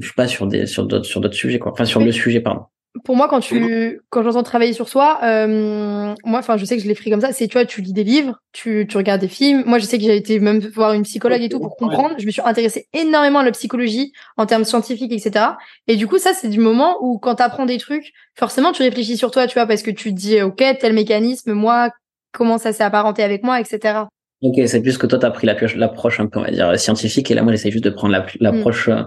je 0.00 0.06
sais 0.06 0.14
pas 0.16 0.28
sur 0.28 0.46
des 0.46 0.66
sur 0.66 0.86
d'autres 0.86 1.04
sur 1.04 1.20
d'autres 1.20 1.34
sujets 1.34 1.58
quoi. 1.58 1.72
Enfin 1.72 1.84
sur 1.84 2.00
le 2.00 2.12
sujet 2.12 2.40
pardon 2.40 2.62
pour 3.02 3.16
moi, 3.16 3.28
quand 3.28 3.40
tu, 3.40 4.00
quand 4.10 4.22
j'entends 4.22 4.44
travailler 4.44 4.72
sur 4.72 4.88
soi, 4.88 5.18
euh, 5.24 6.14
moi, 6.24 6.38
enfin, 6.38 6.56
je 6.56 6.64
sais 6.64 6.76
que 6.76 6.82
je 6.82 6.86
l'ai 6.86 6.94
pris 6.94 7.10
comme 7.10 7.20
ça. 7.20 7.32
C'est, 7.32 7.48
tu 7.48 7.54
vois, 7.54 7.64
tu 7.64 7.80
lis 7.82 7.92
des 7.92 8.04
livres, 8.04 8.40
tu, 8.52 8.86
tu 8.88 8.96
regardes 8.96 9.20
des 9.20 9.28
films. 9.28 9.64
Moi, 9.66 9.78
je 9.78 9.84
sais 9.84 9.98
que 9.98 10.04
j'ai 10.04 10.16
été 10.16 10.38
même 10.38 10.60
voir 10.60 10.92
une 10.92 11.02
psychologue 11.02 11.42
et 11.42 11.48
tout 11.48 11.58
pour 11.58 11.76
comprendre. 11.76 12.14
Je 12.18 12.26
me 12.26 12.30
suis 12.30 12.42
intéressée 12.44 12.86
énormément 12.92 13.40
à 13.40 13.44
la 13.44 13.50
psychologie 13.50 14.12
en 14.36 14.46
termes 14.46 14.64
scientifiques, 14.64 15.12
etc. 15.12 15.44
Et 15.88 15.96
du 15.96 16.06
coup, 16.06 16.18
ça, 16.18 16.34
c'est 16.34 16.48
du 16.48 16.60
moment 16.60 16.96
où, 17.00 17.18
quand 17.18 17.36
tu 17.36 17.42
apprends 17.42 17.66
des 17.66 17.78
trucs, 17.78 18.12
forcément, 18.36 18.70
tu 18.70 18.82
réfléchis 18.82 19.16
sur 19.16 19.32
toi, 19.32 19.48
tu 19.48 19.54
vois, 19.54 19.66
parce 19.66 19.82
que 19.82 19.90
tu 19.90 20.14
te 20.14 20.18
dis, 20.18 20.40
ok, 20.40 20.62
tel 20.78 20.92
mécanisme, 20.92 21.52
moi, 21.52 21.90
comment 22.32 22.58
ça 22.58 22.72
s'est 22.72 22.84
apparenté 22.84 23.24
avec 23.24 23.42
moi, 23.42 23.60
etc. 23.60 24.04
Ok, 24.40 24.60
c'est 24.66 24.80
plus 24.80 24.98
que 24.98 25.06
toi, 25.06 25.18
tu 25.18 25.26
as 25.26 25.30
pris 25.30 25.46
l'approche 25.46 26.20
un 26.20 26.26
peu, 26.26 26.38
on 26.38 26.42
va 26.42 26.50
dire, 26.50 26.78
scientifique, 26.78 27.30
et 27.30 27.34
là, 27.34 27.42
moi, 27.42 27.50
j'essaie 27.50 27.72
juste 27.72 27.84
de 27.84 27.90
prendre 27.90 28.16
mm. 28.16 28.26
l'approche 28.40 28.88
euh, 28.88 29.02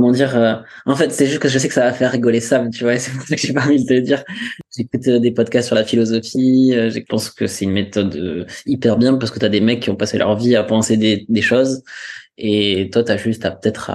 comment 0.00 0.12
dire 0.12 0.36
euh, 0.36 0.54
en 0.86 0.96
fait 0.96 1.12
c'est 1.12 1.26
juste 1.26 1.40
que 1.40 1.48
je 1.48 1.58
sais 1.58 1.68
que 1.68 1.74
ça 1.74 1.82
va 1.82 1.92
faire 1.92 2.10
rigoler 2.10 2.40
Sam 2.40 2.70
tu 2.70 2.84
vois 2.84 2.96
c'est 2.96 3.12
pour 3.12 3.22
ça 3.22 3.36
que 3.36 3.40
j'ai 3.40 3.52
pas 3.52 3.64
envie 3.64 3.84
de 3.84 3.88
te 3.88 4.00
dire. 4.00 4.24
J'écoute 4.74 5.06
euh, 5.08 5.18
des 5.18 5.30
podcasts 5.30 5.66
sur 5.66 5.76
la 5.76 5.84
philosophie 5.84 6.72
euh, 6.74 6.90
je 6.90 7.00
pense 7.00 7.30
que 7.30 7.46
c'est 7.46 7.66
une 7.66 7.72
méthode 7.72 8.46
hyper 8.66 8.96
bien 8.96 9.16
parce 9.16 9.30
que 9.30 9.38
tu 9.38 9.44
as 9.44 9.50
des 9.50 9.60
mecs 9.60 9.80
qui 9.80 9.90
ont 9.90 9.96
passé 9.96 10.16
leur 10.16 10.36
vie 10.36 10.56
à 10.56 10.62
penser 10.62 10.96
des, 10.96 11.26
des 11.28 11.42
choses 11.42 11.82
et 12.38 12.88
toi 12.92 13.04
tu 13.04 13.12
as 13.12 13.16
juste 13.18 13.44
à 13.44 13.50
peut-être 13.50 13.90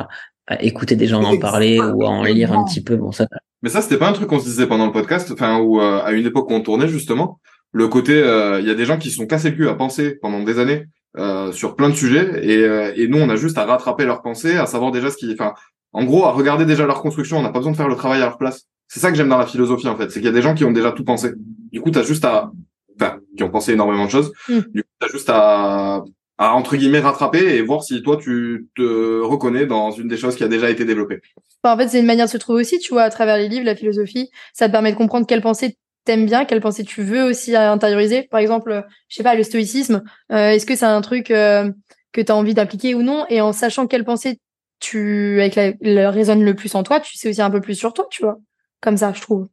à, 0.47 0.61
écouter 0.61 0.95
des 0.95 1.07
gens 1.07 1.23
en 1.23 1.37
parler 1.37 1.79
ou 1.79 2.03
à 2.03 2.09
en 2.09 2.23
lire 2.23 2.53
un 2.53 2.63
petit 2.65 2.83
peu. 2.83 2.95
Bon 2.95 3.11
ça 3.11 3.25
mais 3.63 3.69
ça 3.69 3.81
c'était 3.81 3.97
pas 3.97 4.09
un 4.09 4.13
truc 4.13 4.27
qu'on 4.27 4.39
se 4.39 4.45
disait 4.45 4.67
pendant 4.67 4.85
le 4.85 4.91
podcast 4.91 5.31
enfin 5.31 5.57
ou 5.57 5.79
à 5.79 6.11
une 6.11 6.27
époque 6.27 6.51
où 6.51 6.53
on 6.53 6.61
tournait 6.61 6.87
justement. 6.87 7.39
Le 7.71 7.87
côté 7.87 8.13
il 8.13 8.67
y 8.67 8.69
a 8.69 8.75
des 8.75 8.85
gens 8.85 8.99
qui 8.99 9.09
se 9.09 9.15
sont 9.15 9.25
cassés 9.25 9.49
le 9.49 9.55
cul 9.55 9.67
à 9.67 9.73
penser 9.73 10.19
pendant 10.21 10.43
des 10.43 10.59
années 10.59 10.85
euh, 11.17 11.51
sur 11.51 11.75
plein 11.75 11.89
de 11.89 11.95
sujets 11.95 12.29
et, 12.43 13.01
et 13.01 13.07
nous 13.07 13.17
on 13.17 13.29
a 13.29 13.37
juste 13.37 13.57
à 13.57 13.65
rattraper 13.65 14.05
leurs 14.05 14.21
pensées 14.21 14.57
à 14.57 14.67
savoir 14.67 14.91
déjà 14.91 15.09
ce 15.09 15.17
qui 15.17 15.33
enfin 15.33 15.53
en 15.95 16.03
gros, 16.03 16.25
à 16.25 16.31
regarder 16.31 16.65
déjà 16.65 16.85
leur 16.85 17.01
construction, 17.01 17.37
on 17.37 17.41
n'a 17.41 17.51
pas 17.51 17.59
besoin 17.59 17.71
de 17.71 17.77
faire 17.77 17.87
le 17.87 17.95
travail 17.95 18.21
à 18.21 18.25
leur 18.25 18.37
place. 18.37 18.65
C'est 18.89 18.99
ça 18.99 19.11
que 19.11 19.15
j'aime 19.15 19.29
dans 19.29 19.37
la 19.37 19.45
philosophie, 19.45 19.87
en 19.87 19.95
fait. 19.95 20.09
C'est 20.11 20.19
qu'il 20.19 20.25
y 20.25 20.27
a 20.27 20.33
des 20.33 20.41
gens 20.41 20.53
qui 20.53 20.65
ont 20.65 20.73
déjà 20.73 20.91
tout 20.91 21.05
pensé. 21.05 21.31
Du 21.71 21.79
coup, 21.79 21.89
tu 21.89 21.97
as 21.97 22.03
juste 22.03 22.25
à, 22.25 22.51
enfin, 22.99 23.19
qui 23.37 23.43
ont 23.43 23.49
pensé 23.49 23.71
énormément 23.71 24.03
de 24.03 24.11
choses. 24.11 24.33
Mm. 24.49 24.59
Du 24.73 24.83
coup, 24.83 24.89
tu 24.99 25.07
as 25.07 25.09
juste 25.09 25.29
à, 25.29 26.03
à, 26.37 26.53
entre 26.53 26.75
guillemets, 26.75 26.99
rattraper 26.99 27.55
et 27.55 27.61
voir 27.61 27.81
si 27.81 28.03
toi, 28.03 28.17
tu 28.17 28.67
te 28.75 29.21
reconnais 29.21 29.67
dans 29.67 29.91
une 29.91 30.09
des 30.09 30.17
choses 30.17 30.35
qui 30.35 30.43
a 30.43 30.49
déjà 30.49 30.69
été 30.69 30.83
développée. 30.83 31.21
en 31.63 31.77
fait, 31.77 31.87
c'est 31.87 32.01
une 32.01 32.05
manière 32.05 32.25
de 32.25 32.31
se 32.31 32.37
trouver 32.37 32.59
aussi, 32.59 32.77
tu 32.79 32.91
vois, 32.91 33.03
à 33.03 33.09
travers 33.09 33.37
les 33.37 33.47
livres, 33.47 33.65
la 33.65 33.77
philosophie. 33.77 34.29
Ça 34.53 34.67
te 34.67 34.73
permet 34.73 34.91
de 34.91 34.97
comprendre 34.97 35.25
quelle 35.25 35.41
pensée 35.41 35.77
t'aimes 36.03 36.25
bien, 36.25 36.43
quelles 36.43 36.59
pensées 36.59 36.83
tu 36.83 37.03
veux 37.03 37.23
aussi 37.23 37.55
intérioriser. 37.55 38.23
Par 38.23 38.41
exemple, 38.41 38.83
je 39.07 39.15
sais 39.15 39.23
pas, 39.23 39.33
le 39.33 39.43
stoïcisme. 39.43 40.03
Est-ce 40.29 40.65
que 40.65 40.75
c'est 40.75 40.85
un 40.85 40.99
truc 40.99 41.27
que 41.27 41.71
tu 42.13 42.31
as 42.31 42.35
envie 42.35 42.53
d'appliquer 42.53 42.95
ou 42.95 43.01
non? 43.01 43.25
Et 43.29 43.39
en 43.39 43.53
sachant 43.53 43.87
quelles 43.87 44.03
pensées 44.03 44.39
tu 44.79 45.39
avec 45.41 45.55
la, 45.81 46.11
résonne 46.11 46.43
le 46.43 46.55
plus 46.55 46.73
en 46.75 46.83
toi, 46.83 46.99
tu 46.99 47.17
sais 47.17 47.29
aussi 47.29 47.41
un 47.41 47.49
peu 47.49 47.61
plus 47.61 47.75
sur 47.75 47.93
toi, 47.93 48.07
tu 48.09 48.23
vois. 48.23 48.37
Comme 48.81 48.97
ça, 48.97 49.13
je 49.13 49.21
trouve. 49.21 49.47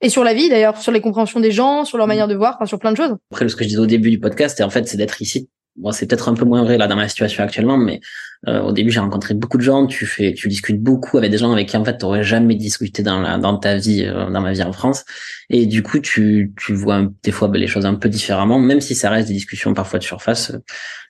Et 0.00 0.08
sur 0.08 0.24
la 0.24 0.32
vie 0.32 0.48
d'ailleurs, 0.48 0.78
sur 0.78 0.92
les 0.92 1.00
compréhensions 1.00 1.40
des 1.40 1.50
gens, 1.50 1.84
sur 1.84 1.98
leur 1.98 2.06
mm. 2.06 2.08
manière 2.08 2.28
de 2.28 2.34
voir, 2.34 2.54
enfin 2.54 2.66
sur 2.66 2.78
plein 2.78 2.92
de 2.92 2.96
choses. 2.96 3.16
Après, 3.30 3.48
ce 3.48 3.56
que 3.56 3.64
je 3.64 3.68
disais 3.68 3.80
au 3.80 3.86
début 3.86 4.10
du 4.10 4.18
podcast, 4.18 4.56
c'est 4.56 4.64
en 4.64 4.70
fait, 4.70 4.88
c'est 4.88 4.96
d'être 4.96 5.20
ici. 5.20 5.50
Bon, 5.76 5.92
c'est 5.92 6.06
peut-être 6.06 6.28
un 6.28 6.34
peu 6.34 6.44
moins 6.44 6.64
vrai 6.64 6.78
là 6.78 6.88
dans 6.88 6.96
ma 6.96 7.08
situation 7.08 7.44
actuellement, 7.44 7.76
mais 7.76 8.00
euh, 8.48 8.60
au 8.60 8.72
début 8.72 8.90
j'ai 8.90 9.00
rencontré 9.00 9.34
beaucoup 9.34 9.56
de 9.56 9.62
gens. 9.62 9.86
Tu 9.86 10.04
fais, 10.04 10.34
tu 10.34 10.48
discutes 10.48 10.82
beaucoup 10.82 11.16
avec 11.16 11.30
des 11.30 11.38
gens 11.38 11.52
avec 11.52 11.68
qui 11.68 11.76
en 11.76 11.84
fait 11.84 11.96
tu 11.96 12.04
n'aurais 12.04 12.24
jamais 12.24 12.54
discuté 12.56 13.02
dans 13.02 13.20
la, 13.20 13.38
dans 13.38 13.56
ta 13.56 13.76
vie, 13.76 14.04
euh, 14.04 14.30
dans 14.30 14.40
ma 14.40 14.52
vie 14.52 14.62
en 14.62 14.72
France. 14.72 15.04
Et 15.48 15.66
du 15.66 15.82
coup, 15.82 16.00
tu, 16.00 16.52
tu 16.58 16.74
vois 16.74 17.06
des 17.22 17.30
fois 17.30 17.48
ben, 17.48 17.60
les 17.60 17.66
choses 17.66 17.86
un 17.86 17.94
peu 17.94 18.08
différemment, 18.08 18.58
même 18.58 18.80
si 18.80 18.94
ça 18.94 19.10
reste 19.10 19.28
des 19.28 19.34
discussions 19.34 19.72
parfois 19.72 19.98
de 19.98 20.04
surface. 20.04 20.50
Euh, 20.50 20.58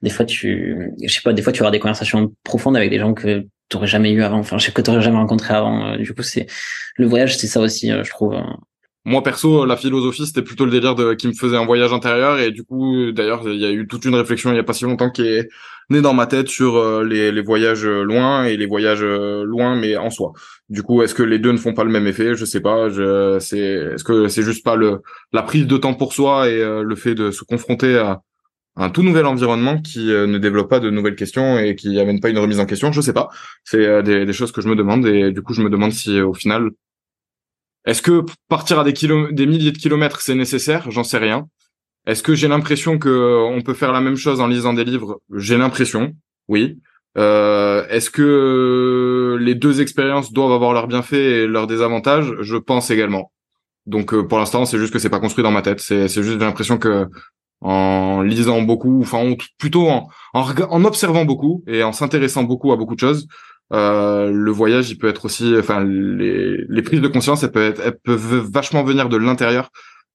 des 0.03 0.11
fois, 0.11 0.25
tu, 0.27 0.93
je 1.03 1.13
sais 1.13 1.23
pas, 1.23 1.33
des 1.33 1.43
fois 1.43 1.53
tu 1.53 1.63
auras 1.63 1.71
des 1.71 1.81
conversations 1.81 2.33
profondes 2.45 2.77
avec 2.77 2.91
des 2.91 2.99
gens 2.99 3.15
que 3.15 3.41
tu 3.69 3.77
n'aurais 3.77 3.87
jamais 3.87 4.11
eu 4.13 4.23
avant. 4.23 4.39
Enfin, 4.39 4.59
je 4.59 4.67
sais 4.67 4.73
que 4.73 4.83
tu 4.83 4.91
n'aurais 4.91 5.03
jamais 5.03 5.19
rencontré 5.19 5.55
avant. 5.55 5.97
du 5.97 6.13
coup, 6.15 6.23
c'est 6.23 6.47
le 6.97 7.07
voyage, 7.07 7.39
c'est 7.39 7.47
ça 7.47 7.61
aussi, 7.61 7.91
je 7.91 8.11
trouve 8.11 8.35
moi 9.05 9.23
perso, 9.23 9.65
la 9.65 9.77
philosophie 9.77 10.27
c'était 10.27 10.43
plutôt 10.43 10.65
le 10.67 10.71
délire 10.71 10.95
de 10.95 11.15
qui 11.15 11.27
me 11.29 11.33
faisait 11.33 11.57
un 11.57 11.65
voyage 11.65 11.93
intérieur 11.93 12.39
et 12.39 12.51
du 12.51 12.65
coup 12.65 13.13
d'ailleurs 13.13 13.43
il 13.49 13.59
y 13.59 13.65
a 13.65 13.71
eu 13.71 13.87
toute 13.87 14.05
une 14.05 14.15
réflexion 14.15 14.53
il 14.53 14.57
y 14.57 14.59
a 14.59 14.65
pas 14.65 14.75
si 14.75 14.85
longtemps 14.85 15.11
qui 15.11 15.23
est 15.23 15.49
née 15.91 16.01
dans 16.01 16.15
ma 16.15 16.27
tête 16.27 16.49
sur 16.49 16.77
euh, 16.77 17.05
les, 17.05 17.43
voyages 17.43 17.85
loin 17.85 18.45
et 18.45 18.57
les 18.57 18.67
voyages 18.67 19.03
euh, 19.03 19.45
loin 19.45 19.77
mais 19.77 19.97
en 19.97 20.11
soi. 20.11 20.33
Du 20.69 20.83
coup, 20.83 21.03
est-ce 21.03 21.15
que 21.15 21.23
les 21.23 21.39
deux 21.39 21.53
ne 21.53 21.59
font 21.59 21.75
pas 21.75 21.85
le 21.85 21.91
même 21.91 22.07
effet? 22.07 22.37
Je 22.37 22.45
sais 22.45 22.61
pas. 22.61 22.87
Est-ce 22.87 24.05
que 24.05 24.29
c'est 24.29 24.43
juste 24.43 24.65
pas 24.65 24.77
la 25.33 25.43
prise 25.43 25.67
de 25.67 25.77
temps 25.77 25.95
pour 25.95 26.13
soi 26.13 26.49
et 26.49 26.63
euh, 26.63 26.83
le 26.83 26.95
fait 26.95 27.15
de 27.15 27.31
se 27.33 27.45
confronter 27.45 27.99
à 27.99 28.23
un 28.77 28.89
tout 28.89 29.03
nouvel 29.03 29.27
environnement 29.27 29.81
qui 29.83 30.07
ne 30.07 30.39
développe 30.39 30.71
pas 30.71 30.81
de 30.81 30.91
nouvelles 30.91 31.17
questions 31.17 31.59
et 31.59 31.75
qui 31.75 31.99
amène 31.99 32.21
pas 32.21 32.31
une 32.31 32.39
remise 32.39 32.61
en 32.61 32.67
question, 32.67 32.93
je 32.93 33.01
sais 33.01 33.13
pas. 33.13 33.29
C'est 33.65 34.03
des 34.05 34.33
choses 34.33 34.53
que 34.53 34.61
je 34.61 34.69
me 34.69 34.77
demande 34.77 35.07
et 35.07 35.33
du 35.33 35.43
coup 35.43 35.55
je 35.55 35.63
me 35.63 35.69
demande 35.69 35.93
si 35.93 36.21
au 36.21 36.35
final 36.35 36.71
est-ce 37.87 38.03
que 38.03 38.25
partir 38.49 38.79
à 38.79 38.85
des, 38.85 39.47
milliers 39.47 39.73
de 39.73 39.79
kilomètres, 39.79 40.21
c'est 40.21 40.35
nécessaire? 40.35 40.91
J'en 40.91 41.05
sais 41.05 41.19
rien. 41.19 41.49
Est-ce 42.07 42.23
que 42.23 42.35
j'ai 42.35 42.49
l'impression 42.49 42.99
que 42.99 43.09
euh, 43.09 43.39
on 43.41 43.63
peut 43.63 43.75
faire 43.75 43.93
la 43.93 44.01
même 44.01 44.17
chose 44.17 44.41
en 44.41 44.47
lisant 44.47 44.75
des 44.75 44.85
livres? 44.85 45.21
J'ai 45.35 45.57
l'impression, 45.57 46.15
oui. 46.49 46.79
Euh, 47.19 47.87
Est-ce 47.89 48.11
que 48.11 49.39
les 49.41 49.55
deux 49.55 49.81
expériences 49.81 50.33
doivent 50.33 50.53
avoir 50.53 50.73
leurs 50.73 50.87
bienfaits 50.89 51.15
et 51.15 51.47
leurs 51.47 51.67
désavantages? 51.67 52.35
Je 52.41 52.57
pense 52.57 52.91
également. 52.91 53.33
Donc 53.87 54.13
euh, 54.13 54.27
pour 54.27 54.39
l'instant, 54.39 54.67
c'est 54.67 54.79
juste 54.79 54.93
que 54.93 54.99
c'est 54.99 55.11
pas 55.11 55.21
construit 55.21 55.43
dans 55.43 55.51
ma 55.51 55.63
tête. 55.63 55.81
C'est 55.81 56.09
juste 56.09 56.41
l'impression 56.41 56.79
que 56.79 57.07
en 57.63 58.23
lisant 58.23 58.63
beaucoup, 58.63 59.01
enfin 59.03 59.35
plutôt 59.59 59.89
en 60.33 60.85
observant 60.85 61.27
beaucoup 61.27 61.63
et 61.67 61.83
en 61.83 61.93
s'intéressant 61.93 62.43
beaucoup 62.43 62.73
à 62.73 62.77
beaucoup 62.77 62.95
de 62.95 63.01
choses, 63.01 63.27
euh, 63.73 64.31
le 64.33 64.51
voyage, 64.51 64.91
il 64.91 64.99
peut 64.99 65.09
être 65.09 65.25
aussi, 65.25 65.55
enfin, 65.59 65.85
les, 65.85 66.65
les 66.69 66.83
prises 66.83 67.01
de 67.01 67.09
conscience, 67.09 67.43
elles 67.43 67.53
peuvent, 67.53 67.71
être, 67.71 67.83
elles 67.85 67.99
peuvent 67.99 68.51
vachement 68.53 68.83
venir 68.83 69.09
de 69.09 69.17
l'intérieur 69.17 69.71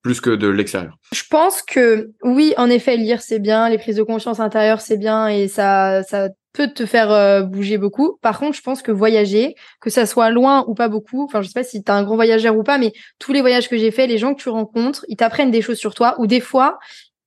plus 0.05 0.21
que 0.21 0.29
de 0.29 0.47
l'extérieur. 0.47 0.97
Je 1.11 1.23
pense 1.27 1.63
que 1.63 2.11
oui, 2.21 2.53
en 2.57 2.69
effet, 2.69 2.95
lire 2.95 3.21
c'est 3.21 3.39
bien, 3.39 3.69
les 3.69 3.79
prises 3.79 3.95
de 3.95 4.03
conscience 4.03 4.39
intérieures 4.39 4.79
c'est 4.79 4.97
bien 4.97 5.27
et 5.27 5.47
ça, 5.47 6.03
ça 6.03 6.29
peut 6.53 6.67
te 6.67 6.85
faire 6.85 7.11
euh, 7.11 7.41
bouger 7.41 7.79
beaucoup. 7.79 8.19
Par 8.21 8.39
contre, 8.39 8.55
je 8.55 8.61
pense 8.61 8.81
que 8.81 8.91
voyager, 8.91 9.55
que 9.81 9.89
ça 9.89 10.05
soit 10.05 10.29
loin 10.29 10.63
ou 10.67 10.75
pas 10.75 10.89
beaucoup, 10.89 11.23
enfin, 11.23 11.41
je 11.41 11.47
sais 11.47 11.59
pas 11.59 11.63
si 11.63 11.83
t'es 11.83 11.91
un 11.91 12.03
grand 12.03 12.15
voyageur 12.15 12.55
ou 12.55 12.63
pas, 12.63 12.77
mais 12.77 12.93
tous 13.19 13.33
les 13.33 13.41
voyages 13.41 13.67
que 13.67 13.77
j'ai 13.77 13.89
faits, 13.91 14.07
les 14.07 14.17
gens 14.17 14.35
que 14.35 14.41
tu 14.41 14.49
rencontres, 14.49 15.05
ils 15.09 15.17
t'apprennent 15.17 15.51
des 15.51 15.61
choses 15.61 15.77
sur 15.77 15.95
toi 15.95 16.15
ou 16.19 16.27
des 16.27 16.39
fois, 16.39 16.77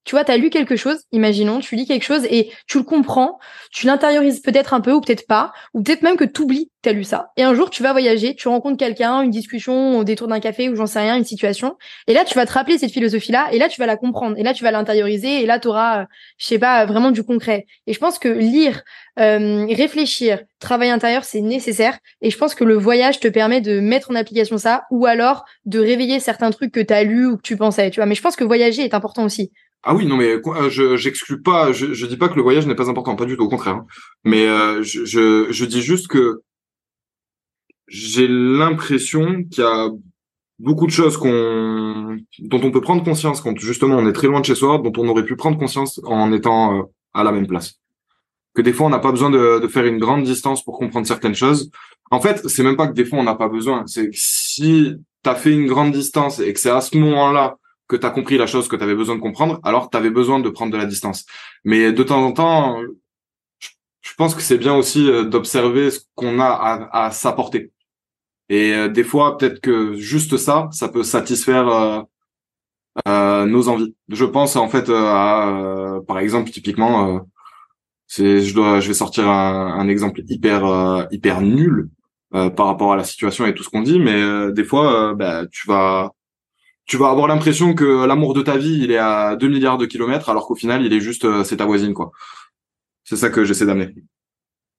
tu 0.08 0.14
vois, 0.14 0.24
tu 0.24 0.32
as 0.32 0.38
lu 0.38 0.48
quelque 0.48 0.74
chose, 0.74 1.02
imaginons, 1.12 1.60
tu 1.60 1.76
lis 1.76 1.84
quelque 1.84 2.02
chose 2.02 2.24
et 2.30 2.50
tu 2.66 2.78
le 2.78 2.84
comprends, 2.84 3.38
tu 3.70 3.86
l'intériorises 3.86 4.40
peut-être 4.40 4.72
un 4.72 4.80
peu 4.80 4.90
ou 4.90 5.02
peut-être 5.02 5.26
pas, 5.26 5.52
ou 5.74 5.82
peut-être 5.82 6.00
même 6.00 6.16
que 6.16 6.24
tu 6.24 6.40
oublies 6.40 6.68
que 6.68 6.72
tu 6.84 6.88
as 6.88 6.92
lu 6.94 7.04
ça. 7.04 7.30
Et 7.36 7.42
un 7.42 7.52
jour, 7.52 7.68
tu 7.68 7.82
vas 7.82 7.92
voyager, 7.92 8.34
tu 8.34 8.48
rencontres 8.48 8.78
quelqu'un, 8.78 9.20
une 9.20 9.30
discussion 9.30 9.98
au 9.98 10.04
détour 10.04 10.26
d'un 10.26 10.40
café 10.40 10.70
ou 10.70 10.76
j'en 10.76 10.86
sais 10.86 11.00
rien, 11.00 11.14
une 11.14 11.26
situation, 11.26 11.76
et 12.06 12.14
là, 12.14 12.24
tu 12.24 12.34
vas 12.36 12.46
te 12.46 12.52
rappeler 12.52 12.78
cette 12.78 12.90
philosophie-là, 12.90 13.48
et 13.52 13.58
là, 13.58 13.68
tu 13.68 13.78
vas 13.78 13.84
la 13.84 13.98
comprendre, 13.98 14.38
et 14.38 14.42
là, 14.42 14.54
tu 14.54 14.64
vas 14.64 14.70
l'intérioriser, 14.70 15.42
et 15.42 15.44
là, 15.44 15.58
tu 15.58 15.68
auras, 15.68 16.00
euh, 16.00 16.04
je 16.38 16.46
sais 16.46 16.58
pas, 16.58 16.86
vraiment 16.86 17.10
du 17.10 17.22
concret. 17.22 17.66
Et 17.86 17.92
je 17.92 17.98
pense 17.98 18.18
que 18.18 18.28
lire, 18.30 18.84
euh, 19.18 19.66
réfléchir, 19.66 20.40
travail 20.58 20.88
intérieur, 20.88 21.24
c'est 21.24 21.42
nécessaire, 21.42 21.98
et 22.22 22.30
je 22.30 22.38
pense 22.38 22.54
que 22.54 22.64
le 22.64 22.76
voyage 22.76 23.20
te 23.20 23.28
permet 23.28 23.60
de 23.60 23.78
mettre 23.78 24.10
en 24.10 24.14
application 24.14 24.56
ça, 24.56 24.84
ou 24.90 25.04
alors 25.04 25.44
de 25.66 25.80
réveiller 25.80 26.18
certains 26.18 26.50
trucs 26.50 26.72
que 26.72 26.80
tu 26.80 26.94
as 26.94 27.04
lus 27.04 27.26
ou 27.26 27.36
que 27.36 27.42
tu 27.42 27.58
pensais, 27.58 27.90
tu 27.90 28.00
vois. 28.00 28.06
Mais 28.06 28.14
je 28.14 28.22
pense 28.22 28.36
que 28.36 28.44
voyager 28.44 28.84
est 28.84 28.94
important 28.94 29.24
aussi. 29.24 29.52
Ah 29.84 29.94
oui, 29.94 30.06
non, 30.06 30.16
mais 30.16 30.40
euh, 30.44 30.70
je 30.70 30.96
j'exclus 30.96 31.40
pas, 31.40 31.72
je, 31.72 31.92
je 31.94 32.06
dis 32.06 32.16
pas 32.16 32.28
que 32.28 32.34
le 32.34 32.42
voyage 32.42 32.66
n'est 32.66 32.74
pas 32.74 32.90
important, 32.90 33.16
pas 33.16 33.26
du 33.26 33.36
tout, 33.36 33.44
au 33.44 33.48
contraire. 33.48 33.76
Hein. 33.76 33.86
Mais 34.24 34.46
euh, 34.46 34.82
je, 34.82 35.04
je, 35.04 35.46
je 35.50 35.64
dis 35.64 35.82
juste 35.82 36.08
que 36.08 36.42
j'ai 37.86 38.28
l'impression 38.28 39.44
qu'il 39.44 39.62
y 39.64 39.66
a 39.66 39.88
beaucoup 40.58 40.86
de 40.86 40.90
choses 40.90 41.16
qu'on 41.16 42.18
dont 42.40 42.60
on 42.62 42.70
peut 42.70 42.80
prendre 42.80 43.04
conscience 43.04 43.40
quand 43.40 43.56
justement 43.58 43.96
on 43.96 44.06
est 44.08 44.12
très 44.12 44.26
loin 44.26 44.40
de 44.40 44.44
chez 44.44 44.54
soi, 44.56 44.78
dont 44.78 44.92
on 44.96 45.08
aurait 45.08 45.24
pu 45.24 45.36
prendre 45.36 45.58
conscience 45.58 46.00
en 46.04 46.32
étant 46.32 46.78
euh, 46.78 46.82
à 47.14 47.24
la 47.24 47.32
même 47.32 47.46
place. 47.46 47.76
Que 48.54 48.62
des 48.62 48.72
fois 48.72 48.88
on 48.88 48.90
n'a 48.90 48.98
pas 48.98 49.12
besoin 49.12 49.30
de, 49.30 49.60
de 49.60 49.68
faire 49.68 49.86
une 49.86 49.98
grande 49.98 50.24
distance 50.24 50.64
pour 50.64 50.78
comprendre 50.78 51.06
certaines 51.06 51.34
choses. 51.36 51.70
En 52.10 52.20
fait, 52.20 52.46
c'est 52.48 52.62
même 52.64 52.76
pas 52.76 52.88
que 52.88 52.94
des 52.94 53.04
fois 53.04 53.18
on 53.20 53.24
n'a 53.24 53.36
pas 53.36 53.48
besoin. 53.48 53.84
C'est 53.86 54.06
que 54.10 54.16
si 54.16 54.94
tu 55.22 55.30
as 55.30 55.34
fait 55.36 55.52
une 55.52 55.66
grande 55.66 55.92
distance 55.92 56.40
et 56.40 56.52
que 56.52 56.58
c'est 56.58 56.70
à 56.70 56.80
ce 56.80 56.96
moment-là 56.96 57.56
que 57.88 57.96
tu 57.96 58.06
as 58.06 58.10
compris 58.10 58.38
la 58.38 58.46
chose 58.46 58.68
que 58.68 58.76
tu 58.76 58.82
avais 58.82 58.94
besoin 58.94 59.16
de 59.16 59.20
comprendre, 59.20 59.60
alors 59.64 59.90
tu 59.90 59.96
avais 59.96 60.10
besoin 60.10 60.40
de 60.40 60.50
prendre 60.50 60.72
de 60.72 60.76
la 60.76 60.86
distance. 60.86 61.26
Mais 61.64 61.92
de 61.92 62.02
temps 62.02 62.22
en 62.24 62.32
temps, 62.32 62.80
je 64.08 64.14
pense 64.16 64.34
que 64.34 64.42
c'est 64.42 64.58
bien 64.58 64.74
aussi 64.74 65.08
euh, 65.10 65.24
d'observer 65.24 65.90
ce 65.90 66.00
qu'on 66.14 66.40
a 66.40 66.46
à, 66.46 67.06
à 67.06 67.10
s'apporter. 67.10 67.72
Et 68.48 68.72
euh, 68.74 68.88
des 68.88 69.04
fois, 69.04 69.36
peut-être 69.38 69.60
que 69.60 69.94
juste 69.94 70.36
ça, 70.36 70.68
ça 70.72 70.88
peut 70.88 71.02
satisfaire 71.02 71.68
euh, 71.68 72.02
euh 73.08 73.46
nos 73.46 73.68
envies. 73.68 73.94
Je 74.08 74.24
pense 74.24 74.56
en 74.56 74.68
fait 74.68 74.88
à, 74.90 76.00
par 76.06 76.18
exemple, 76.18 76.50
typiquement, 76.50 77.26
c'est, 78.06 78.40
je 78.42 78.54
dois, 78.54 78.80
je 78.80 78.88
vais 78.88 78.94
sortir 78.94 79.28
un, 79.28 79.78
un 79.78 79.88
exemple 79.88 80.22
hyper 80.28 81.06
hyper 81.10 81.40
nul 81.40 81.90
par 82.30 82.66
rapport 82.66 82.92
à 82.92 82.96
la 82.96 83.04
situation 83.04 83.46
et 83.46 83.54
tout 83.54 83.62
ce 83.62 83.70
qu'on 83.70 83.82
dit, 83.82 84.00
mais 84.00 84.52
des 84.52 84.64
fois, 84.64 85.14
bah, 85.14 85.46
tu 85.46 85.66
vas 85.68 86.12
tu 86.88 86.96
vas 86.96 87.10
avoir 87.10 87.28
l'impression 87.28 87.74
que 87.74 88.06
l'amour 88.06 88.34
de 88.34 88.42
ta 88.42 88.56
vie, 88.56 88.80
il 88.82 88.90
est 88.90 88.98
à 88.98 89.36
2 89.36 89.46
milliards 89.46 89.78
de 89.78 89.86
kilomètres, 89.86 90.30
alors 90.30 90.46
qu'au 90.46 90.54
final, 90.54 90.84
il 90.84 90.92
est 90.92 91.00
juste, 91.00 91.26
euh, 91.26 91.44
c'est 91.44 91.58
ta 91.58 91.66
voisine, 91.66 91.92
quoi. 91.92 92.10
C'est 93.04 93.16
ça 93.16 93.28
que 93.28 93.44
j'essaie 93.44 93.66
d'amener. 93.66 93.94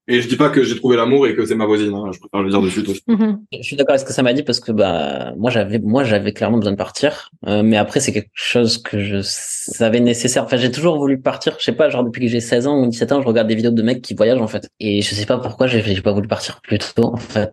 Et 0.07 0.21
je 0.21 0.27
dis 0.27 0.37
pas 0.37 0.49
que 0.49 0.63
j'ai 0.63 0.75
trouvé 0.75 0.97
l'amour 0.97 1.27
et 1.27 1.35
que 1.35 1.45
c'est 1.45 1.53
ma 1.53 1.67
voisine, 1.67 1.93
hein, 1.93 2.09
je 2.11 2.19
préfère 2.19 2.41
le 2.41 2.49
dire 2.49 2.61
de 2.63 2.69
suite 2.69 2.89
aussi. 2.89 3.03
Mhm. 3.07 3.45
Je 3.53 3.61
suis 3.61 3.75
d'accord 3.75 3.91
avec 3.91 4.01
ce 4.01 4.05
que 4.05 4.13
ça 4.13 4.23
m'a 4.23 4.33
dit 4.33 4.41
parce 4.41 4.59
que 4.59 4.71
bah 4.71 5.33
moi 5.37 5.51
j'avais 5.51 5.77
moi 5.77 6.03
j'avais 6.03 6.33
clairement 6.33 6.57
besoin 6.57 6.71
de 6.71 6.77
partir, 6.77 7.29
euh, 7.45 7.61
mais 7.61 7.77
après 7.77 7.99
c'est 7.99 8.11
quelque 8.11 8.31
chose 8.33 8.81
que 8.81 8.99
je 8.99 9.21
savais 9.21 9.99
nécessaire. 9.99 10.45
Enfin 10.45 10.57
j'ai 10.57 10.71
toujours 10.71 10.97
voulu 10.97 11.21
partir, 11.21 11.57
je 11.59 11.63
sais 11.63 11.73
pas, 11.73 11.89
genre 11.89 12.03
depuis 12.03 12.21
que 12.21 12.31
j'ai 12.31 12.39
16 12.39 12.65
ans 12.65 12.81
ou 12.81 12.87
17 12.87 13.11
ans, 13.11 13.21
je 13.21 13.27
regarde 13.27 13.47
des 13.47 13.53
vidéos 13.53 13.71
de 13.71 13.83
mecs 13.83 14.01
qui 14.01 14.15
voyagent 14.15 14.41
en 14.41 14.47
fait, 14.47 14.67
et 14.79 15.03
je 15.03 15.13
sais 15.13 15.27
pas 15.27 15.37
pourquoi 15.37 15.67
j'ai 15.67 15.83
j'ai 15.83 16.01
pas 16.01 16.11
voulu 16.11 16.27
partir 16.27 16.59
plus 16.61 16.79
tôt 16.79 17.13
en 17.13 17.17
fait, 17.17 17.51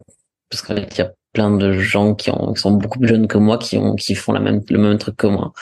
parce 0.48 0.62
qu'il 0.62 0.78
y 0.96 1.02
a 1.02 1.12
plein 1.36 1.54
de 1.54 1.72
gens 1.74 2.14
qui, 2.14 2.30
ont, 2.30 2.54
qui 2.54 2.62
sont 2.62 2.72
beaucoup 2.72 2.98
plus 2.98 3.08
jeunes 3.08 3.28
que 3.28 3.36
moi 3.36 3.58
qui 3.58 3.76
ont 3.76 3.94
qui 3.94 4.14
font 4.14 4.32
la 4.32 4.40
même 4.40 4.62
le 4.70 4.78
même 4.78 4.96
truc 4.96 5.16
que 5.16 5.26
moi. 5.26 5.52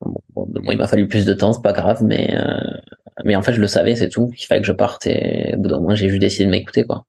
Bon, 0.00 0.46
il 0.70 0.78
m'a 0.78 0.86
fallu 0.86 1.06
plus 1.06 1.26
de 1.26 1.34
temps, 1.34 1.52
c'est 1.52 1.62
pas 1.62 1.74
grave, 1.74 2.02
mais 2.02 2.34
euh, 2.34 2.56
mais 3.26 3.36
en 3.36 3.42
fait 3.42 3.52
je 3.52 3.60
le 3.60 3.66
savais, 3.66 3.94
c'est 3.94 4.08
tout. 4.08 4.32
Il 4.38 4.46
fallait 4.46 4.62
que 4.62 4.66
je 4.66 4.72
parte 4.72 5.06
et 5.06 5.52
au 5.54 5.58
bout 5.58 5.68
d'un 5.68 5.80
moment 5.80 5.94
j'ai 5.94 6.08
juste 6.08 6.22
décidé 6.22 6.46
de 6.46 6.50
m'écouter 6.50 6.84
quoi. 6.84 7.04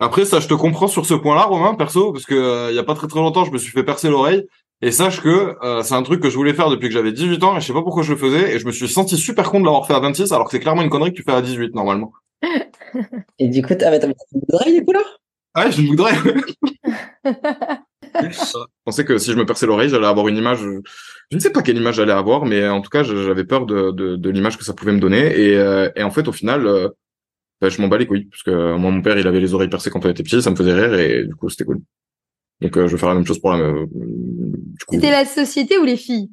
Après 0.00 0.24
ça, 0.24 0.40
je 0.40 0.48
te 0.48 0.54
comprends 0.54 0.86
sur 0.86 1.04
ce 1.04 1.14
point-là, 1.14 1.42
Romain, 1.42 1.74
perso, 1.74 2.12
parce 2.12 2.24
que 2.24 2.34
euh, 2.34 2.70
il 2.70 2.76
y 2.76 2.78
a 2.78 2.84
pas 2.84 2.94
très 2.94 3.08
très 3.08 3.20
longtemps, 3.20 3.44
je 3.44 3.50
me 3.50 3.58
suis 3.58 3.72
fait 3.72 3.84
percer 3.84 4.08
l'oreille. 4.08 4.46
Et 4.80 4.92
sache 4.92 5.20
que 5.20 5.56
euh, 5.62 5.82
c'est 5.82 5.94
un 5.94 6.02
truc 6.04 6.22
que 6.22 6.30
je 6.30 6.36
voulais 6.36 6.54
faire 6.54 6.70
depuis 6.70 6.88
que 6.88 6.94
j'avais 6.94 7.12
18 7.12 7.42
ans 7.42 7.56
et 7.56 7.60
je 7.60 7.66
sais 7.66 7.72
pas 7.72 7.82
pourquoi 7.82 8.04
je 8.04 8.12
le 8.12 8.18
faisais 8.18 8.54
et 8.54 8.58
je 8.60 8.66
me 8.66 8.70
suis 8.70 8.88
senti 8.88 9.16
super 9.16 9.50
con 9.50 9.60
de 9.60 9.64
l'avoir 9.64 9.86
fait 9.86 9.94
à 9.94 10.00
26 10.00 10.32
alors 10.32 10.46
que 10.46 10.52
c'est 10.52 10.60
clairement 10.60 10.82
une 10.82 10.88
connerie 10.88 11.10
que 11.10 11.16
tu 11.16 11.24
fais 11.24 11.32
à 11.32 11.42
18 11.42 11.74
normalement. 11.74 12.12
et 13.40 13.48
du 13.48 13.60
coup, 13.62 13.74
t'avais 13.74 13.98
une 13.98 14.14
oreille 14.52 14.78
du 14.78 14.84
coup 14.84 14.92
là? 14.92 15.02
Ah, 15.58 15.70
je 15.70 15.82
me 15.82 15.88
voudrais. 15.88 16.14
je 18.14 18.64
pensais 18.84 19.04
que 19.04 19.18
si 19.18 19.32
je 19.32 19.36
me 19.36 19.46
perçais 19.46 19.66
l'oreille, 19.66 19.88
j'allais 19.88 20.06
avoir 20.06 20.28
une 20.28 20.36
image. 20.36 20.60
Je 20.60 21.36
ne 21.36 21.40
sais 21.40 21.50
pas 21.50 21.62
quelle 21.62 21.76
image 21.76 21.96
j'allais 21.96 22.12
avoir, 22.12 22.44
mais 22.44 22.66
en 22.68 22.80
tout 22.80 22.90
cas, 22.90 23.02
j'avais 23.02 23.44
peur 23.44 23.66
de, 23.66 23.90
de, 23.90 24.16
de 24.16 24.30
l'image 24.30 24.56
que 24.56 24.64
ça 24.64 24.72
pouvait 24.72 24.92
me 24.92 25.00
donner. 25.00 25.26
Et, 25.38 25.56
euh, 25.56 25.90
et 25.96 26.02
en 26.02 26.10
fait, 26.10 26.28
au 26.28 26.32
final, 26.32 26.66
euh, 26.66 26.88
bah, 27.60 27.68
je 27.68 27.80
m'en 27.80 27.88
bats 27.88 27.98
les 27.98 28.06
couilles. 28.06 28.26
Parce 28.26 28.42
que 28.42 28.76
moi, 28.76 28.90
mon 28.90 29.02
père, 29.02 29.18
il 29.18 29.26
avait 29.26 29.40
les 29.40 29.54
oreilles 29.54 29.68
percées 29.68 29.90
quand 29.90 30.04
on 30.04 30.10
était 30.10 30.22
petit, 30.22 30.42
ça 30.42 30.50
me 30.50 30.56
faisait 30.56 30.74
rire 30.74 30.94
et 30.94 31.24
du 31.24 31.34
coup, 31.34 31.48
c'était 31.48 31.64
cool. 31.64 31.80
Donc, 32.60 32.76
euh, 32.76 32.86
je 32.88 32.92
vais 32.92 32.98
faire 32.98 33.10
la 33.10 33.14
même 33.14 33.26
chose 33.26 33.38
pour 33.38 33.52
la. 33.52 33.72
C'était 34.90 35.10
la 35.10 35.24
société 35.24 35.78
ou 35.78 35.84
les 35.84 35.96
filles? 35.96 36.30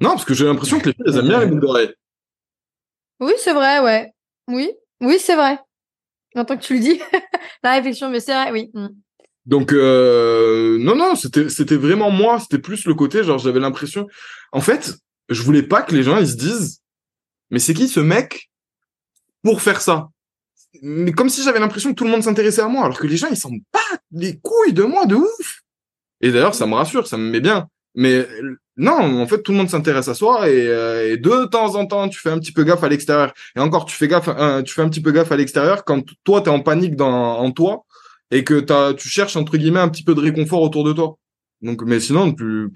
Non, 0.00 0.10
parce 0.10 0.24
que 0.24 0.34
j'ai 0.34 0.44
l'impression 0.44 0.80
que 0.80 0.86
les 0.86 0.92
filles, 0.92 1.04
elles 1.06 1.16
aiment 1.18 1.28
bien 1.28 1.40
les 1.40 1.46
boucles 1.46 1.60
d'oreilles. 1.60 1.94
Oui, 3.20 3.32
c'est 3.38 3.52
vrai, 3.52 3.80
ouais. 3.80 4.12
Oui, 4.48 4.72
oui, 5.00 5.18
c'est 5.20 5.36
vrai. 5.36 5.58
Maintenant 6.34 6.56
que 6.56 6.64
tu 6.64 6.74
le 6.74 6.80
dis, 6.80 7.00
la 7.62 7.74
réflexion, 7.74 8.10
mais 8.10 8.20
c'est 8.20 8.34
vrai, 8.34 8.50
oui. 8.50 8.70
Mm. 8.74 8.88
Donc 9.46 9.72
euh, 9.72 10.78
non 10.78 10.96
non, 10.96 11.14
c'était 11.16 11.76
vraiment 11.76 12.10
moi, 12.10 12.40
c'était 12.40 12.58
plus 12.58 12.86
le 12.86 12.94
côté 12.94 13.22
genre 13.22 13.38
j'avais 13.38 13.60
l'impression 13.60 14.06
en 14.52 14.62
fait, 14.62 14.94
je 15.28 15.42
voulais 15.42 15.62
pas 15.62 15.82
que 15.82 15.94
les 15.94 16.02
gens 16.02 16.16
ils 16.16 16.28
se 16.28 16.36
disent 16.36 16.80
mais 17.50 17.58
c'est 17.58 17.74
qui 17.74 17.88
ce 17.88 18.00
mec 18.00 18.50
pour 19.42 19.60
faire 19.60 19.82
ça? 19.82 20.08
Mais 20.80 21.12
comme 21.12 21.28
si 21.28 21.42
j'avais 21.42 21.60
l'impression 21.60 21.90
que 21.90 21.94
tout 21.94 22.04
le 22.04 22.10
monde 22.10 22.22
s'intéressait 22.22 22.62
à 22.62 22.68
moi 22.68 22.86
alors 22.86 22.98
que 22.98 23.06
les 23.06 23.18
gens 23.18 23.28
ils 23.30 23.36
s'en 23.36 23.50
battent 23.50 24.02
les 24.12 24.38
couilles 24.38 24.72
de 24.72 24.84
moi 24.84 25.04
de 25.04 25.16
ouf. 25.16 25.60
Et 26.20 26.30
d'ailleurs, 26.32 26.54
ça 26.54 26.66
me 26.66 26.74
rassure, 26.74 27.06
ça 27.06 27.18
me 27.18 27.30
met 27.30 27.40
bien. 27.40 27.68
Mais 27.94 28.26
non, 28.76 29.20
en 29.20 29.26
fait, 29.26 29.42
tout 29.42 29.52
le 29.52 29.58
monde 29.58 29.70
s'intéresse 29.70 30.08
à 30.08 30.14
soi 30.14 30.48
et, 30.50 30.66
euh, 30.66 31.12
et, 31.12 31.16
de 31.16 31.46
temps 31.46 31.76
en 31.76 31.86
temps, 31.86 32.08
tu 32.08 32.18
fais 32.18 32.30
un 32.30 32.38
petit 32.38 32.52
peu 32.52 32.64
gaffe 32.64 32.82
à 32.82 32.88
l'extérieur. 32.88 33.32
Et 33.56 33.60
encore, 33.60 33.84
tu 33.84 33.94
fais 33.96 34.08
gaffe, 34.08 34.28
euh, 34.28 34.62
tu 34.62 34.74
fais 34.74 34.82
un 34.82 34.88
petit 34.88 35.00
peu 35.00 35.12
gaffe 35.12 35.30
à 35.30 35.36
l'extérieur 35.36 35.84
quand 35.84 36.02
toi, 36.24 36.40
tu 36.42 36.48
es 36.48 36.52
en 36.52 36.60
panique 36.60 36.96
dans, 36.96 37.38
en 37.38 37.50
toi 37.52 37.84
et 38.30 38.42
que 38.42 38.92
tu 38.94 39.08
cherches 39.08 39.36
entre 39.36 39.56
guillemets 39.56 39.80
un 39.80 39.88
petit 39.88 40.02
peu 40.02 40.14
de 40.14 40.20
réconfort 40.20 40.60
autour 40.62 40.82
de 40.84 40.92
toi. 40.92 41.18
Donc, 41.62 41.82
mais 41.82 42.00
sinon, 42.00 42.32
tu 42.32 42.70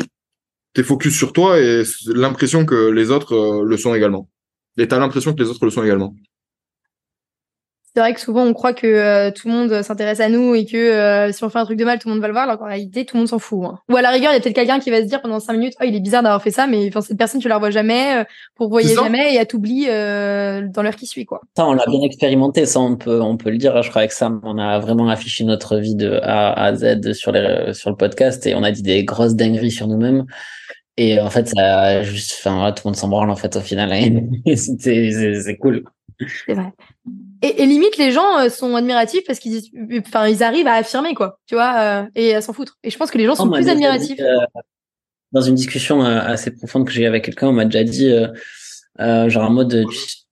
t'es 0.73 0.85
focus 0.85 1.17
sur 1.17 1.33
toi 1.33 1.59
et 1.59 1.83
l'impression 2.07 2.65
que 2.65 2.91
les 2.91 3.11
autres 3.11 3.35
euh, 3.35 3.65
le 3.65 3.77
sont 3.77 3.95
également. 3.95 4.29
Et 4.77 4.87
t'as 4.87 4.99
l'impression 4.99 5.35
que 5.35 5.43
les 5.43 5.49
autres 5.51 5.65
le 5.65 5.71
sont 5.71 5.83
également 5.83 6.15
c'est 7.99 8.03
vrai 8.03 8.15
que 8.15 8.21
souvent 8.21 8.45
on 8.45 8.53
croit 8.53 8.75
que 8.75 8.87
euh, 8.87 9.33
tout 9.33 9.49
le 9.49 9.55
monde 9.55 9.83
s'intéresse 9.83 10.21
à 10.21 10.29
nous 10.29 10.55
et 10.55 10.65
que 10.65 10.77
euh, 10.77 11.33
si 11.33 11.43
on 11.43 11.49
fait 11.49 11.59
un 11.59 11.65
truc 11.65 11.77
de 11.77 11.85
mal, 11.85 11.99
tout 11.99 12.07
le 12.07 12.15
monde 12.15 12.21
va 12.21 12.29
le 12.29 12.33
voir. 12.33 12.45
Alors 12.45 12.57
qu'en 12.57 12.67
réalité, 12.67 13.05
tout 13.05 13.17
le 13.17 13.23
monde 13.23 13.29
s'en 13.29 13.41
fout. 13.41 13.65
Hein. 13.65 13.81
Ou 13.91 13.97
à 13.97 14.03
la 14.03 14.11
rigueur, 14.11 14.31
il 14.31 14.35
y 14.35 14.37
a 14.37 14.41
peut-être 14.41 14.55
quelqu'un 14.55 14.79
qui 14.79 14.93
va 14.93 14.99
se 14.99 15.07
dire 15.07 15.21
pendant 15.21 15.41
cinq 15.41 15.55
minutes, 15.55 15.75
oh 15.81 15.85
il 15.85 15.97
est 15.97 16.01
bizarre 16.01 16.23
d'avoir 16.23 16.41
fait 16.41 16.53
ça, 16.53 16.69
mais 16.69 16.87
enfin 16.87 17.01
cette 17.01 17.19
personne 17.19 17.41
tu 17.41 17.49
la 17.49 17.57
revois 17.57 17.71
jamais, 17.71 18.19
euh, 18.19 18.25
pour 18.55 18.69
voyer 18.69 18.95
jamais 18.95 19.35
et 19.35 19.37
elle 19.39 19.49
t'oublie 19.49 19.87
dans 19.87 20.83
l'heure 20.83 20.95
qui 20.95 21.09
suit 21.09 21.25
quoi. 21.25 21.41
Ça 21.57 21.67
on 21.67 21.73
l'a 21.73 21.87
bien 21.89 22.01
expérimenté, 22.03 22.67
ça 22.67 22.79
on 22.79 22.95
peut 22.95 23.21
on 23.21 23.37
peut 23.37 23.51
le 23.51 23.59
dire. 23.59 23.83
Je 23.83 23.91
crois 23.91 24.07
que 24.07 24.15
ça 24.15 24.31
on 24.45 24.59
a 24.59 24.79
vraiment 24.79 25.09
affiché 25.09 25.43
notre 25.43 25.79
vie 25.79 25.97
de 25.97 26.21
A 26.23 26.53
à 26.53 26.77
Z 26.77 27.15
sur 27.15 27.33
les 27.33 27.75
sur 27.75 27.91
le 27.91 27.97
podcast 27.97 28.47
et 28.47 28.55
on 28.55 28.63
a 28.63 28.71
dit 28.71 28.83
des 28.83 29.03
grosses 29.03 29.35
dingueries 29.35 29.73
sur 29.73 29.89
nous-mêmes. 29.89 30.25
Et 30.97 31.21
en 31.21 31.31
fait, 31.31 31.49
ça 31.49 32.05
juste, 32.05 32.37
enfin, 32.39 32.73
tout 32.73 32.83
le 32.85 32.91
monde 32.91 32.97
s'en 32.97 33.09
branle 33.09 33.31
en 33.31 33.37
fait 33.37 33.57
au 33.57 33.61
final. 33.61 33.93
c'est 34.57 35.57
cool. 35.61 35.83
C'est 36.47 36.55
vrai. 36.55 36.73
Et, 37.43 37.63
et, 37.63 37.67
limite, 37.67 37.97
les 37.99 38.11
gens 38.13 38.39
euh, 38.39 38.49
sont 38.49 38.75
admiratifs 38.75 39.23
parce 39.27 39.39
qu'ils, 39.39 39.63
enfin, 39.99 40.27
ils 40.27 40.43
arrivent 40.43 40.67
à 40.67 40.75
affirmer 40.75 41.15
quoi, 41.15 41.39
tu 41.47 41.55
vois, 41.55 41.75
euh, 41.79 42.07
et 42.15 42.35
à 42.35 42.41
s'en 42.41 42.53
foutre. 42.53 42.79
Et 42.83 42.91
je 42.91 42.97
pense 42.97 43.11
que 43.11 43.19
les 43.19 43.27
gens 43.27 43.35
sont 43.35 43.51
plus 43.51 43.69
admiratifs. 43.69 44.19
Euh, 44.21 44.61
dans 45.31 45.43
une 45.43 45.55
discussion 45.55 46.03
assez 46.03 46.51
profonde 46.51 46.87
que 46.87 46.93
j'ai 46.93 47.03
eu 47.03 47.07
avec 47.07 47.25
quelqu'un, 47.25 47.49
on 47.49 47.53
m'a 47.53 47.67
déjà 47.67 47.85
dit, 47.85 48.11
genre 49.31 49.45
en 49.45 49.51
mode, 49.51 49.85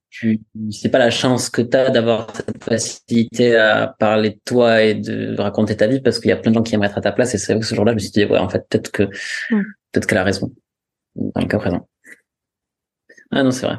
tu, 0.08 0.40
c'est 0.70 0.88
pas 0.88 0.98
la 0.98 1.10
chance 1.10 1.50
que 1.50 1.60
tu 1.60 1.76
as 1.76 1.90
d'avoir 1.90 2.34
cette 2.34 2.64
facilité 2.64 3.56
à 3.56 3.94
parler 3.98 4.30
de 4.30 4.40
toi 4.46 4.82
et 4.82 4.94
de 4.94 5.36
raconter 5.38 5.76
ta 5.76 5.86
vie 5.86 6.00
parce 6.00 6.18
qu'il 6.18 6.30
y 6.30 6.32
a 6.32 6.36
plein 6.36 6.50
de 6.50 6.56
gens 6.56 6.62
qui 6.62 6.74
aimeraient 6.74 6.88
être 6.88 6.96
à 6.96 7.02
ta 7.02 7.12
place. 7.12 7.34
Et 7.34 7.38
c'est 7.38 7.52
vrai 7.52 7.60
que 7.60 7.66
ce 7.66 7.74
jour-là, 7.74 7.92
je 7.92 7.96
me 7.96 8.00
suis 8.00 8.10
dit, 8.10 8.24
ouais, 8.24 8.38
en 8.38 8.48
fait, 8.48 8.66
peut-être 8.70 8.90
que, 8.90 9.02
mm. 9.02 9.62
peut-être 9.92 10.06
qu'elle 10.06 10.16
a 10.16 10.24
raison 10.24 10.50
dans 11.14 11.42
le 11.42 11.46
cas 11.46 11.58
présent. 11.58 11.86
Ah 13.30 13.42
non, 13.42 13.50
c'est 13.50 13.66
vrai. 13.66 13.76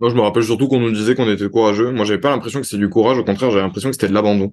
Moi, 0.00 0.10
je 0.10 0.14
me 0.14 0.20
rappelle 0.20 0.44
surtout 0.44 0.68
qu'on 0.68 0.80
nous 0.80 0.92
disait 0.92 1.14
qu'on 1.14 1.30
était 1.30 1.48
courageux. 1.48 1.90
Moi, 1.90 2.04
j'avais 2.04 2.20
pas 2.20 2.30
l'impression 2.30 2.60
que 2.60 2.66
c'était 2.66 2.78
du 2.78 2.88
courage. 2.88 3.18
Au 3.18 3.24
contraire, 3.24 3.50
j'avais 3.50 3.62
l'impression 3.62 3.90
que 3.90 3.94
c'était 3.94 4.08
de 4.08 4.14
l'abandon. 4.14 4.52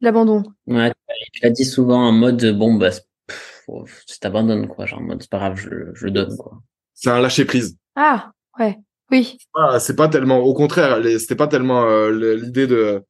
L'abandon. 0.00 0.44
Ouais, 0.66 0.92
tu 1.32 1.40
l'as 1.42 1.50
dit 1.50 1.64
souvent 1.64 2.08
en 2.08 2.12
mode, 2.12 2.56
bon, 2.56 2.74
bah, 2.74 2.90
c'est 2.90 4.20
t'abandonnes, 4.20 4.68
quoi. 4.68 4.86
Genre, 4.86 5.00
en 5.00 5.02
mode, 5.02 5.20
c'est 5.20 5.30
pas 5.30 5.38
grave, 5.38 5.56
je, 5.56 5.68
je 5.94 6.04
le 6.06 6.10
donne, 6.10 6.36
quoi. 6.36 6.62
C'est 6.94 7.10
un 7.10 7.20
lâcher 7.20 7.44
prise. 7.44 7.76
Ah, 7.96 8.32
ouais. 8.58 8.78
Oui. 9.10 9.38
c'est 9.78 9.96
pas 9.96 10.08
tellement, 10.08 10.38
au 10.40 10.52
contraire, 10.52 11.00
c'était 11.18 11.34
pas 11.34 11.46
tellement 11.46 11.84
euh, 11.84 12.36
l'idée 12.36 12.66
de, 12.66 13.02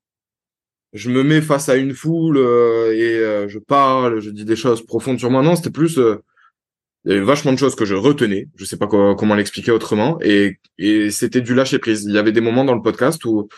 je 0.93 1.11
me 1.11 1.23
mets 1.23 1.41
face 1.41 1.69
à 1.69 1.77
une 1.77 1.93
foule 1.93 2.39
euh, 2.39 2.95
et 2.95 3.19
euh, 3.19 3.49
je 3.49 3.59
parle, 3.59 4.21
je 4.21 4.31
dis 4.31 4.45
des 4.45 4.57
choses 4.57 4.85
profondes 4.85 5.19
sur 5.19 5.31
moi. 5.31 5.43
Non, 5.43 5.57
c'était 5.57 5.71
plus, 5.71 5.99
il 7.05 7.13
y 7.13 7.15
avait 7.15 7.25
vachement 7.25 7.53
de 7.53 7.59
choses 7.59 7.75
que 7.75 7.85
je 7.85 7.95
retenais, 7.95 8.49
je 8.57 8.65
sais 8.65 8.77
pas 8.77 8.87
comment 8.87 9.35
l'expliquer 9.35 9.71
autrement, 9.71 10.19
et, 10.21 10.59
c'était 11.11 11.41
du 11.41 11.55
lâcher 11.55 11.79
prise. 11.79 12.05
Il 12.05 12.13
y 12.13 12.19
avait 12.19 12.33
des 12.33 12.41
moments 12.41 12.65
dans 12.65 12.75
le 12.75 12.83
podcast 12.83 13.25
où 13.25 13.49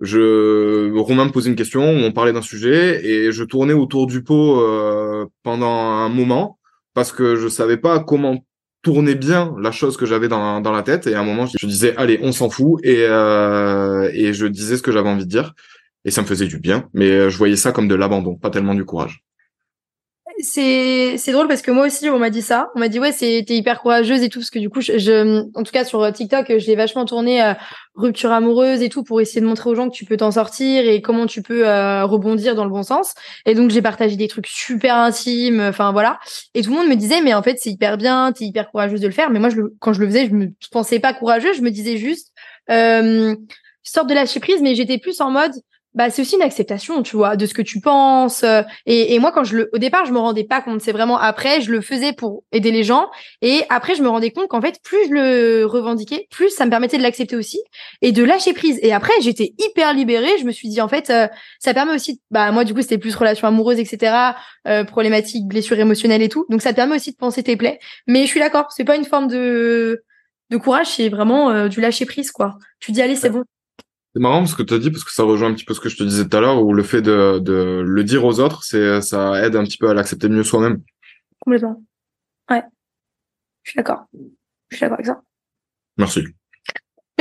je 0.00 0.92
Romain 0.98 1.26
me 1.26 1.30
posait 1.30 1.48
une 1.48 1.56
question, 1.56 1.82
où 1.82 2.00
on 2.00 2.12
parlait 2.12 2.32
d'un 2.32 2.42
sujet, 2.42 3.06
et 3.06 3.32
je 3.32 3.44
tournais 3.44 3.72
autour 3.72 4.06
du 4.06 4.22
pot 4.22 4.60
euh, 4.60 5.26
pendant 5.42 5.72
un 5.72 6.08
moment 6.08 6.58
parce 6.94 7.12
que 7.12 7.36
je 7.36 7.48
savais 7.48 7.78
pas 7.78 8.00
comment 8.00 8.44
tourner 8.82 9.14
bien 9.14 9.54
la 9.60 9.70
chose 9.70 9.96
que 9.96 10.04
j'avais 10.04 10.28
dans, 10.28 10.60
la 10.60 10.82
tête, 10.82 11.06
et 11.06 11.14
à 11.14 11.20
un 11.20 11.24
moment 11.24 11.46
je 11.46 11.66
disais 11.66 11.94
allez 11.96 12.18
on 12.22 12.32
s'en 12.32 12.50
fout, 12.50 12.80
et 12.84 13.06
euh, 13.06 14.10
et 14.12 14.34
je 14.34 14.46
disais 14.46 14.76
ce 14.76 14.82
que 14.82 14.92
j'avais 14.92 15.08
envie 15.08 15.24
de 15.24 15.30
dire, 15.30 15.54
et 16.04 16.10
ça 16.10 16.22
me 16.22 16.26
faisait 16.26 16.46
du 16.46 16.58
bien, 16.58 16.88
mais 16.94 17.30
je 17.30 17.38
voyais 17.38 17.56
ça 17.56 17.70
comme 17.72 17.88
de 17.88 17.94
l'abandon, 17.94 18.34
pas 18.34 18.50
tellement 18.50 18.74
du 18.74 18.84
courage 18.84 19.22
c'est 20.38 21.16
c'est 21.18 21.32
drôle 21.32 21.48
parce 21.48 21.62
que 21.62 21.70
moi 21.70 21.86
aussi 21.86 22.08
on 22.08 22.18
m'a 22.18 22.30
dit 22.30 22.42
ça. 22.42 22.70
On 22.74 22.80
m'a 22.80 22.88
dit 22.88 22.98
ouais 22.98 23.12
c'est 23.12 23.44
t'es 23.46 23.56
hyper 23.56 23.80
courageuse 23.80 24.22
et 24.22 24.28
tout 24.28 24.40
parce 24.40 24.50
que 24.50 24.58
du 24.58 24.70
coup 24.70 24.80
je, 24.80 25.44
en 25.54 25.62
tout 25.62 25.72
cas 25.72 25.84
sur 25.84 26.12
TikTok 26.12 26.58
je 26.58 26.66
l'ai 26.66 26.76
vachement 26.76 27.04
tourné 27.04 27.42
euh, 27.42 27.54
rupture 27.94 28.30
amoureuse 28.32 28.82
et 28.82 28.88
tout 28.88 29.02
pour 29.04 29.20
essayer 29.20 29.40
de 29.40 29.46
montrer 29.46 29.70
aux 29.70 29.74
gens 29.74 29.88
que 29.88 29.94
tu 29.94 30.04
peux 30.04 30.16
t'en 30.16 30.30
sortir 30.30 30.88
et 30.88 31.00
comment 31.02 31.26
tu 31.26 31.42
peux 31.42 31.68
euh, 31.68 32.04
rebondir 32.04 32.54
dans 32.54 32.64
le 32.64 32.70
bon 32.70 32.82
sens. 32.82 33.14
Et 33.46 33.54
donc 33.54 33.70
j'ai 33.70 33.82
partagé 33.82 34.16
des 34.16 34.28
trucs 34.28 34.46
super 34.46 34.96
intimes 34.96 35.60
enfin 35.60 35.92
voilà. 35.92 36.18
Et 36.54 36.62
tout 36.62 36.70
le 36.70 36.76
monde 36.76 36.88
me 36.88 36.96
disait 36.96 37.22
mais 37.22 37.34
en 37.34 37.42
fait 37.42 37.58
c'est 37.58 37.70
hyper 37.70 37.96
bien 37.96 38.32
t'es 38.32 38.44
hyper 38.44 38.70
courageuse 38.70 39.00
de 39.00 39.06
le 39.06 39.12
faire. 39.12 39.30
Mais 39.30 39.38
moi 39.38 39.50
je 39.50 39.60
quand 39.80 39.92
je 39.92 40.00
le 40.00 40.06
faisais 40.06 40.26
je 40.26 40.34
me 40.34 40.48
pensais 40.70 41.00
pas 41.00 41.14
courageuse 41.14 41.56
je 41.56 41.62
me 41.62 41.70
disais 41.70 41.96
juste 41.96 42.32
euh, 42.70 43.34
sorte 43.82 44.08
de 44.08 44.14
lâcher 44.14 44.40
prise 44.40 44.62
mais 44.62 44.74
j'étais 44.74 44.98
plus 44.98 45.20
en 45.20 45.30
mode 45.30 45.52
bah 45.94 46.08
c'est 46.08 46.22
aussi 46.22 46.36
une 46.36 46.42
acceptation 46.42 47.02
tu 47.02 47.16
vois 47.16 47.36
de 47.36 47.44
ce 47.44 47.52
que 47.52 47.60
tu 47.60 47.80
penses 47.80 48.44
euh, 48.44 48.62
et, 48.86 49.14
et 49.14 49.18
moi 49.18 49.30
quand 49.30 49.44
je 49.44 49.56
le 49.56 49.70
au 49.72 49.78
départ 49.78 50.06
je 50.06 50.12
me 50.12 50.18
rendais 50.18 50.44
pas 50.44 50.62
compte. 50.62 50.80
C'est 50.80 50.92
vraiment 50.92 51.18
après 51.18 51.60
je 51.60 51.70
le 51.70 51.80
faisais 51.80 52.12
pour 52.12 52.44
aider 52.50 52.70
les 52.70 52.82
gens 52.82 53.10
et 53.42 53.62
après 53.68 53.94
je 53.94 54.02
me 54.02 54.08
rendais 54.08 54.30
compte 54.30 54.48
qu'en 54.48 54.62
fait 54.62 54.80
plus 54.82 55.06
je 55.08 55.12
le 55.12 55.64
revendiquais 55.66 56.28
plus 56.30 56.50
ça 56.50 56.64
me 56.64 56.70
permettait 56.70 56.96
de 56.96 57.02
l'accepter 57.02 57.36
aussi 57.36 57.60
et 58.00 58.12
de 58.12 58.24
lâcher 58.24 58.54
prise. 58.54 58.78
Et 58.82 58.92
après 58.92 59.12
j'étais 59.20 59.54
hyper 59.58 59.92
libérée. 59.92 60.38
Je 60.38 60.44
me 60.44 60.52
suis 60.52 60.68
dit 60.68 60.80
en 60.80 60.88
fait 60.88 61.10
euh, 61.10 61.28
ça 61.58 61.74
permet 61.74 61.94
aussi 61.94 62.20
bah 62.30 62.50
moi 62.52 62.64
du 62.64 62.72
coup 62.72 62.80
c'était 62.80 62.98
plus 62.98 63.14
relation 63.14 63.46
amoureuse 63.46 63.78
etc 63.78 64.32
euh, 64.66 64.84
problématique 64.84 65.46
blessure 65.46 65.78
émotionnelle 65.78 66.22
et 66.22 66.28
tout. 66.28 66.46
Donc 66.48 66.62
ça 66.62 66.70
te 66.70 66.76
permet 66.76 66.96
aussi 66.96 67.12
de 67.12 67.16
penser 67.16 67.42
tes 67.42 67.56
plaies. 67.56 67.78
Mais 68.06 68.22
je 68.22 68.28
suis 68.28 68.40
d'accord 68.40 68.72
c'est 68.72 68.84
pas 68.84 68.96
une 68.96 69.04
forme 69.04 69.28
de 69.28 70.02
de 70.50 70.56
courage 70.56 70.86
c'est 70.86 71.08
vraiment 71.10 71.50
euh, 71.50 71.68
du 71.68 71.80
lâcher 71.82 72.06
prise 72.06 72.30
quoi. 72.30 72.56
Tu 72.80 72.92
dis 72.92 73.02
allez 73.02 73.16
c'est 73.16 73.30
bon 73.30 73.44
c'est 74.14 74.20
marrant 74.20 74.44
ce 74.46 74.54
que 74.54 74.62
tu 74.62 74.74
as 74.74 74.78
dit 74.78 74.90
parce 74.90 75.04
que 75.04 75.12
ça 75.12 75.22
rejoint 75.22 75.48
un 75.48 75.54
petit 75.54 75.64
peu 75.64 75.74
ce 75.74 75.80
que 75.80 75.88
je 75.88 75.96
te 75.96 76.02
disais 76.02 76.28
tout 76.28 76.36
à 76.36 76.40
l'heure 76.40 76.62
où 76.62 76.74
le 76.74 76.82
fait 76.82 77.02
de, 77.02 77.38
de 77.38 77.82
le 77.84 78.04
dire 78.04 78.24
aux 78.24 78.40
autres, 78.40 78.62
c'est 78.62 79.00
ça 79.00 79.42
aide 79.42 79.56
un 79.56 79.64
petit 79.64 79.78
peu 79.78 79.88
à 79.88 79.94
l'accepter 79.94 80.28
mieux 80.28 80.44
soi-même. 80.44 80.82
Complètement. 81.40 81.82
Ouais. 82.50 82.62
Je 83.62 83.70
suis 83.70 83.76
d'accord. 83.76 84.04
Je 84.70 84.76
suis 84.76 84.84
d'accord 84.84 84.94
avec 84.94 85.06
ça. 85.06 85.22
Merci. 85.96 86.24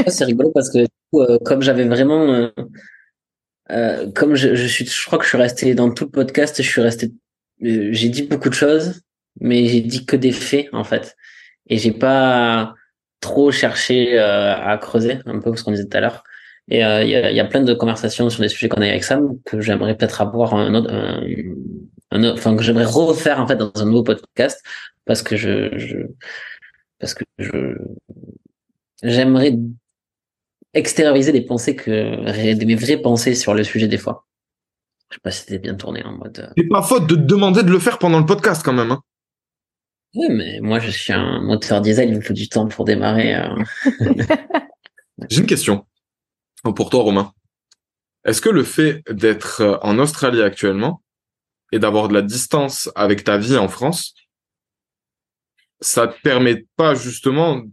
c'est 0.08 0.26
rigolo 0.26 0.52
parce 0.52 0.72
que 0.72 0.86
euh, 1.14 1.38
comme 1.46 1.62
j'avais 1.62 1.86
vraiment 1.86 2.28
euh, 2.28 2.50
euh, 3.70 4.12
comme 4.12 4.36
je, 4.36 4.56
je, 4.56 4.68
suis 4.68 4.86
je 4.86 5.06
crois 5.06 5.18
que 5.18 5.26
je 5.26 5.30
suis 5.30 5.38
resté 5.38 5.76
dans 5.76 5.92
tout 5.92 6.06
le 6.06 6.12
podcast, 6.12 6.62
je 6.62 6.70
suis 6.70 6.82
resté 6.82 7.12
j'ai 7.62 8.10
dit 8.10 8.24
beaucoup 8.24 8.50
de 8.50 8.56
choses 8.56 9.02
mais 9.40 9.68
j'ai 9.68 9.82
dit 9.82 10.06
que 10.06 10.16
des 10.16 10.32
faits 10.32 10.70
en 10.74 10.84
fait 10.84 11.16
et 11.68 11.78
j'ai 11.78 11.92
pas 11.92 12.74
trop 13.20 13.52
cherché 13.52 14.18
à 14.18 14.78
creuser 14.82 15.20
un 15.26 15.40
peu 15.40 15.56
ce 15.56 15.64
qu'on 15.64 15.72
disait 15.72 15.86
tout 15.86 15.98
à 15.98 16.02
l'heure 16.02 16.24
et 16.72 16.86
euh, 16.86 17.04
il 17.04 17.10
y, 17.10 17.16
a, 17.16 17.32
y, 17.32 17.40
a, 17.40 17.46
plein 17.46 17.62
de 17.62 17.74
conversations 17.74 18.30
sur 18.30 18.42
des 18.42 18.48
sujets 18.48 18.70
qu'on 18.70 18.82
a 18.82 18.88
avec 18.88 19.04
Sam 19.04 19.38
que 19.46 19.60
j'aimerais 19.60 19.96
peut-être 19.96 20.22
avoir 20.22 20.56
un 20.56 20.74
autre, 20.74 20.90
un, 22.12 22.24
enfin 22.32 22.56
que 22.56 22.64
j'aimerais 22.64 22.86
refaire 22.86 23.42
en 23.42 23.48
fait 23.48 23.58
dans 23.58 23.74
un 23.76 23.86
nouveau 23.86 24.04
podcast 24.04 24.64
parce 25.06 25.22
que 25.22 25.36
je, 25.36 25.78
je 25.78 25.98
parce 26.98 27.14
que 27.14 27.26
je 27.40 27.76
j'aimerais 29.04 29.58
extérioriser 30.74 31.34
des 31.34 31.42
pensées 31.42 31.76
que 31.76 32.64
mes 32.66 32.76
vraies 32.76 33.02
pensées 33.02 33.36
sur 33.36 33.54
le 33.54 33.66
sujet 33.66 33.90
des 33.90 33.98
fois. 33.98 34.26
Je 35.10 35.16
sais 35.16 35.22
pas 35.22 35.32
si 35.32 35.42
c'était 35.42 35.60
bien 35.60 35.76
tourné 35.76 36.02
en 36.06 36.14
mode. 36.14 36.54
C'est 36.56 36.70
pas 36.70 36.82
faute 36.82 37.06
de 37.06 37.16
te 37.16 37.20
demander 37.20 37.64
de 37.64 37.72
le 37.72 37.80
faire 37.80 37.98
pendant 37.98 38.20
le 38.20 38.26
podcast 38.26 38.62
quand 38.64 38.72
même. 38.72 38.92
Hein. 38.92 39.02
Oui, 40.16 40.28
mais 40.30 40.62
moi 40.62 40.80
je 40.80 40.90
suis 40.90 41.12
un 41.12 41.42
moteur 41.42 41.82
diesel, 41.82 42.08
il 42.08 42.16
me 42.16 42.22
faut 42.22 42.32
du 42.32 42.48
temps 42.48 42.70
pour 42.70 42.86
démarrer. 42.86 43.36
Euh. 43.36 43.56
J'ai 45.30 45.42
une 45.42 45.48
question. 45.48 45.86
Pour 46.64 46.92
toi, 46.92 47.02
Romain, 47.02 47.34
est-ce 48.24 48.42
que 48.42 48.50
le 48.50 48.64
fait 48.64 49.04
d'être 49.10 49.62
euh, 49.62 49.78
en 49.82 49.98
Australie 49.98 50.44
actuellement 50.44 51.02
et 51.72 51.80
d'avoir 51.80 52.08
de 52.08 52.14
la 52.14 52.22
distance 52.22 52.90
avec 52.96 53.24
ta 53.24 53.38
vie 53.38 53.58
en 53.58 53.68
France, 53.68 54.14
ça 55.80 56.08
te 56.08 56.22
permet 56.22 56.68
pas 56.76 56.94
justement 56.94 57.64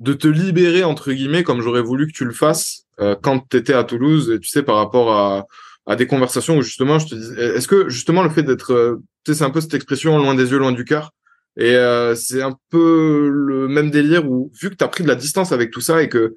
de 0.00 0.12
te 0.14 0.28
libérer 0.28 0.84
entre 0.84 1.12
guillemets 1.12 1.42
comme 1.42 1.60
j'aurais 1.60 1.82
voulu 1.82 2.06
que 2.06 2.12
tu 2.12 2.24
le 2.24 2.32
fasses 2.32 2.86
euh, 3.00 3.16
quand 3.20 3.46
tu 3.50 3.58
étais 3.58 3.74
à 3.74 3.84
Toulouse, 3.84 4.38
tu 4.40 4.48
sais 4.48 4.62
par 4.62 4.76
rapport 4.76 5.12
à, 5.12 5.46
à 5.86 5.96
des 5.96 6.06
conversations 6.06 6.56
où 6.56 6.62
justement 6.62 6.98
je 6.98 7.08
te 7.08 7.14
dis 7.16 7.40
est-ce 7.40 7.68
que 7.68 7.90
justement 7.90 8.22
le 8.22 8.30
fait 8.30 8.44
d'être 8.44 8.72
euh, 8.72 9.02
tu 9.24 9.32
sais 9.32 9.38
c'est 9.38 9.44
un 9.44 9.50
peu 9.50 9.60
cette 9.60 9.74
expression 9.74 10.16
loin 10.16 10.34
des 10.34 10.50
yeux 10.52 10.58
loin 10.58 10.72
du 10.72 10.84
cœur 10.84 11.10
et 11.60 11.74
c'est 12.14 12.40
un 12.40 12.56
peu 12.70 13.28
le 13.28 13.66
même 13.66 13.90
délire 13.90 14.30
où 14.30 14.52
vu 14.62 14.70
que 14.70 14.76
tu 14.76 14.84
as 14.84 14.88
pris 14.88 15.02
de 15.02 15.08
la 15.08 15.16
distance 15.16 15.50
avec 15.50 15.72
tout 15.72 15.80
ça 15.80 16.00
et 16.00 16.08
que 16.08 16.36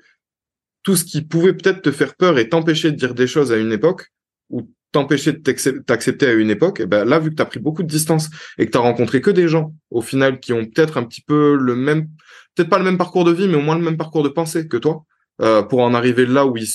tout 0.84 0.96
ce 0.96 1.06
qui 1.06 1.22
pouvait 1.22 1.54
peut-être 1.54 1.82
te 1.82 1.92
faire 1.92 2.16
peur 2.16 2.38
et 2.38 2.50
t'empêcher 2.50 2.92
de 2.92 2.96
dire 2.96 3.14
des 3.14 3.28
choses 3.28 3.52
à 3.52 3.58
une 3.58 3.72
époque 3.72 4.12
où 4.50 4.70
t'empêcher 4.92 5.32
de 5.32 5.80
t'accepter 5.80 6.28
à 6.28 6.34
une 6.34 6.50
époque, 6.50 6.82
et 6.82 6.86
ben 6.86 7.06
là, 7.06 7.20
vu 7.20 7.30
que 7.30 7.36
tu 7.36 7.42
as 7.42 7.46
pris 7.46 7.60
beaucoup 7.60 7.84
de 7.84 7.88
distance 7.88 8.30
et 8.58 8.66
que 8.66 8.72
tu 8.72 8.78
rencontré 8.78 9.22
que 9.22 9.32
des 9.32 9.48
gens, 9.48 9.74
au 9.90 10.02
final, 10.02 10.40
qui 10.40 10.52
ont 10.54 10.66
peut-être 10.66 10.98
un 10.98 11.04
petit 11.04 11.22
peu 11.22 11.56
le 11.56 11.76
même, 11.76 12.10
peut-être 12.56 12.70
pas 12.70 12.78
le 12.78 12.84
même 12.84 12.98
parcours 12.98 13.24
de 13.24 13.32
vie, 13.32 13.48
mais 13.48 13.56
au 13.56 13.62
moins 13.62 13.78
le 13.78 13.84
même 13.84 13.98
parcours 13.98 14.24
de 14.24 14.30
pensée 14.30 14.68
que 14.68 14.78
toi, 14.78 15.06
euh, 15.42 15.64
pour 15.64 15.80
en 15.80 15.94
arriver 15.94 16.26
là 16.26 16.46
où 16.46 16.58
ils, 16.58 16.68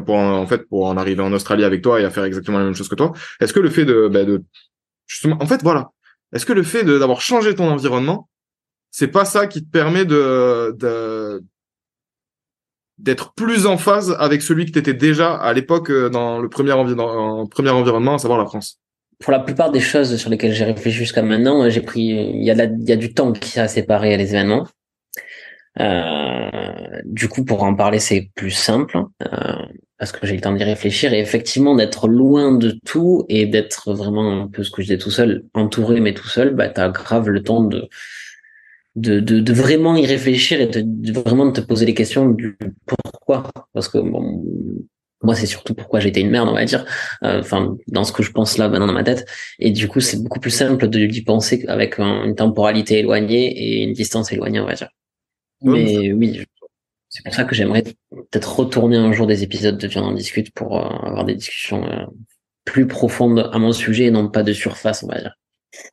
pour 0.00 0.16
en, 0.16 0.46
fait, 0.46 0.68
pour 0.68 0.86
en 0.86 0.96
arriver 0.96 1.22
en 1.22 1.32
Australie 1.32 1.64
avec 1.64 1.82
toi 1.82 2.00
et 2.00 2.04
à 2.04 2.10
faire 2.10 2.24
exactement 2.24 2.58
la 2.58 2.64
même 2.64 2.74
chose 2.74 2.88
que 2.88 2.94
toi, 2.94 3.12
est-ce 3.40 3.52
que 3.52 3.60
le 3.60 3.70
fait 3.70 3.86
de, 3.86 4.08
ben, 4.08 4.42
justement, 5.06 5.38
en 5.40 5.46
fait, 5.46 5.62
voilà, 5.62 5.90
est-ce 6.34 6.44
que 6.44 6.52
le 6.52 6.62
fait 6.62 6.84
d'avoir 6.84 7.20
changé 7.20 7.54
ton 7.54 7.68
environnement, 7.70 8.28
c'est 8.90 9.08
pas 9.08 9.24
ça 9.24 9.46
qui 9.46 9.64
te 9.64 9.70
permet 9.70 10.04
de, 10.04 10.74
de 10.78 11.42
d'être 13.02 13.34
plus 13.34 13.66
en 13.66 13.76
phase 13.76 14.16
avec 14.18 14.42
celui 14.42 14.64
que 14.64 14.70
tu 14.70 14.78
étais 14.78 14.94
déjà 14.94 15.34
à 15.34 15.52
l'époque 15.52 15.90
euh, 15.90 16.08
dans 16.08 16.38
le 16.38 16.48
premier, 16.48 16.72
environnement, 16.72 18.14
à 18.14 18.18
savoir 18.18 18.38
la 18.38 18.46
France 18.46 18.78
Pour 19.18 19.32
la 19.32 19.40
plupart 19.40 19.72
des 19.72 19.80
choses 19.80 20.16
sur 20.16 20.30
lesquelles 20.30 20.54
j'ai 20.54 20.64
réfléchi 20.64 20.98
jusqu'à 20.98 21.22
maintenant, 21.22 21.68
j'ai 21.68 21.80
pris, 21.80 22.02
il 22.02 22.44
y, 22.44 22.50
a 22.50 22.64
il 22.64 22.88
y 22.88 22.92
a 22.92 22.96
du 22.96 23.12
temps 23.12 23.32
qui 23.32 23.58
a 23.58 23.68
séparé 23.68 24.16
les 24.16 24.34
événements. 24.34 24.66
Euh, 25.80 26.50
du 27.04 27.28
coup, 27.28 27.44
pour 27.44 27.62
en 27.62 27.74
parler, 27.74 27.98
c'est 27.98 28.30
plus 28.34 28.50
simple 28.50 28.98
euh, 29.22 29.54
parce 29.98 30.12
que 30.12 30.26
j'ai 30.26 30.34
le 30.34 30.40
temps 30.40 30.52
d'y 30.52 30.64
réfléchir 30.64 31.12
et 31.12 31.20
effectivement 31.20 31.74
d'être 31.74 32.08
loin 32.08 32.52
de 32.52 32.78
tout 32.84 33.24
et 33.28 33.46
d'être 33.46 33.94
vraiment 33.94 34.42
un 34.42 34.48
peu 34.48 34.62
ce 34.62 34.70
que 34.70 34.82
je 34.82 34.88
disais 34.88 34.98
tout 34.98 35.10
seul, 35.10 35.44
entouré 35.54 36.00
mais 36.00 36.14
tout 36.14 36.28
seul, 36.28 36.54
bah 36.54 36.68
t'as 36.68 36.88
grave 36.88 37.30
le 37.30 37.42
temps 37.42 37.64
de 37.64 37.88
de, 38.94 39.20
de, 39.20 39.40
de, 39.40 39.52
vraiment 39.52 39.96
y 39.96 40.06
réfléchir 40.06 40.60
et 40.60 40.66
de, 40.66 41.12
vraiment 41.12 41.46
de 41.46 41.52
te 41.52 41.60
poser 41.60 41.86
les 41.86 41.94
questions 41.94 42.28
du 42.28 42.58
pourquoi. 42.86 43.50
Parce 43.72 43.88
que 43.88 43.98
bon, 43.98 44.44
moi, 45.22 45.34
c'est 45.34 45.46
surtout 45.46 45.74
pourquoi 45.74 46.00
j'étais 46.00 46.20
une 46.20 46.30
merde, 46.30 46.48
on 46.48 46.54
va 46.54 46.64
dire. 46.64 46.84
Euh, 47.22 47.40
enfin, 47.40 47.76
dans 47.88 48.04
ce 48.04 48.12
que 48.12 48.22
je 48.22 48.32
pense 48.32 48.58
là 48.58 48.68
maintenant 48.68 48.86
dans 48.86 48.92
ma 48.92 49.04
tête. 49.04 49.26
Et 49.58 49.70
du 49.70 49.88
coup, 49.88 50.00
c'est 50.00 50.22
beaucoup 50.22 50.40
plus 50.40 50.50
simple 50.50 50.88
de 50.88 51.06
d'y 51.06 51.22
penser 51.22 51.64
avec 51.68 51.98
une 51.98 52.34
temporalité 52.34 52.98
éloignée 52.98 53.46
et 53.56 53.82
une 53.82 53.92
distance 53.92 54.32
éloignée, 54.32 54.60
on 54.60 54.66
va 54.66 54.74
dire. 54.74 54.90
Mais 55.62 56.12
oui, 56.12 56.44
c'est 57.08 57.22
pour 57.24 57.34
ça 57.34 57.44
que 57.44 57.54
j'aimerais 57.54 57.82
peut-être 58.10 58.58
retourner 58.58 58.96
un 58.96 59.12
jour 59.12 59.26
des 59.26 59.42
épisodes 59.42 59.78
de 59.78 59.86
Viens 59.86 60.02
en 60.02 60.12
discute 60.12 60.52
pour 60.54 60.78
euh, 60.78 61.06
avoir 61.06 61.24
des 61.24 61.34
discussions 61.34 61.84
euh, 61.84 62.04
plus 62.64 62.86
profondes 62.86 63.50
à 63.52 63.58
mon 63.58 63.72
sujet 63.72 64.06
et 64.06 64.10
non 64.10 64.28
pas 64.28 64.42
de 64.42 64.52
surface, 64.52 65.02
on 65.02 65.08
va 65.08 65.20
dire. 65.20 65.34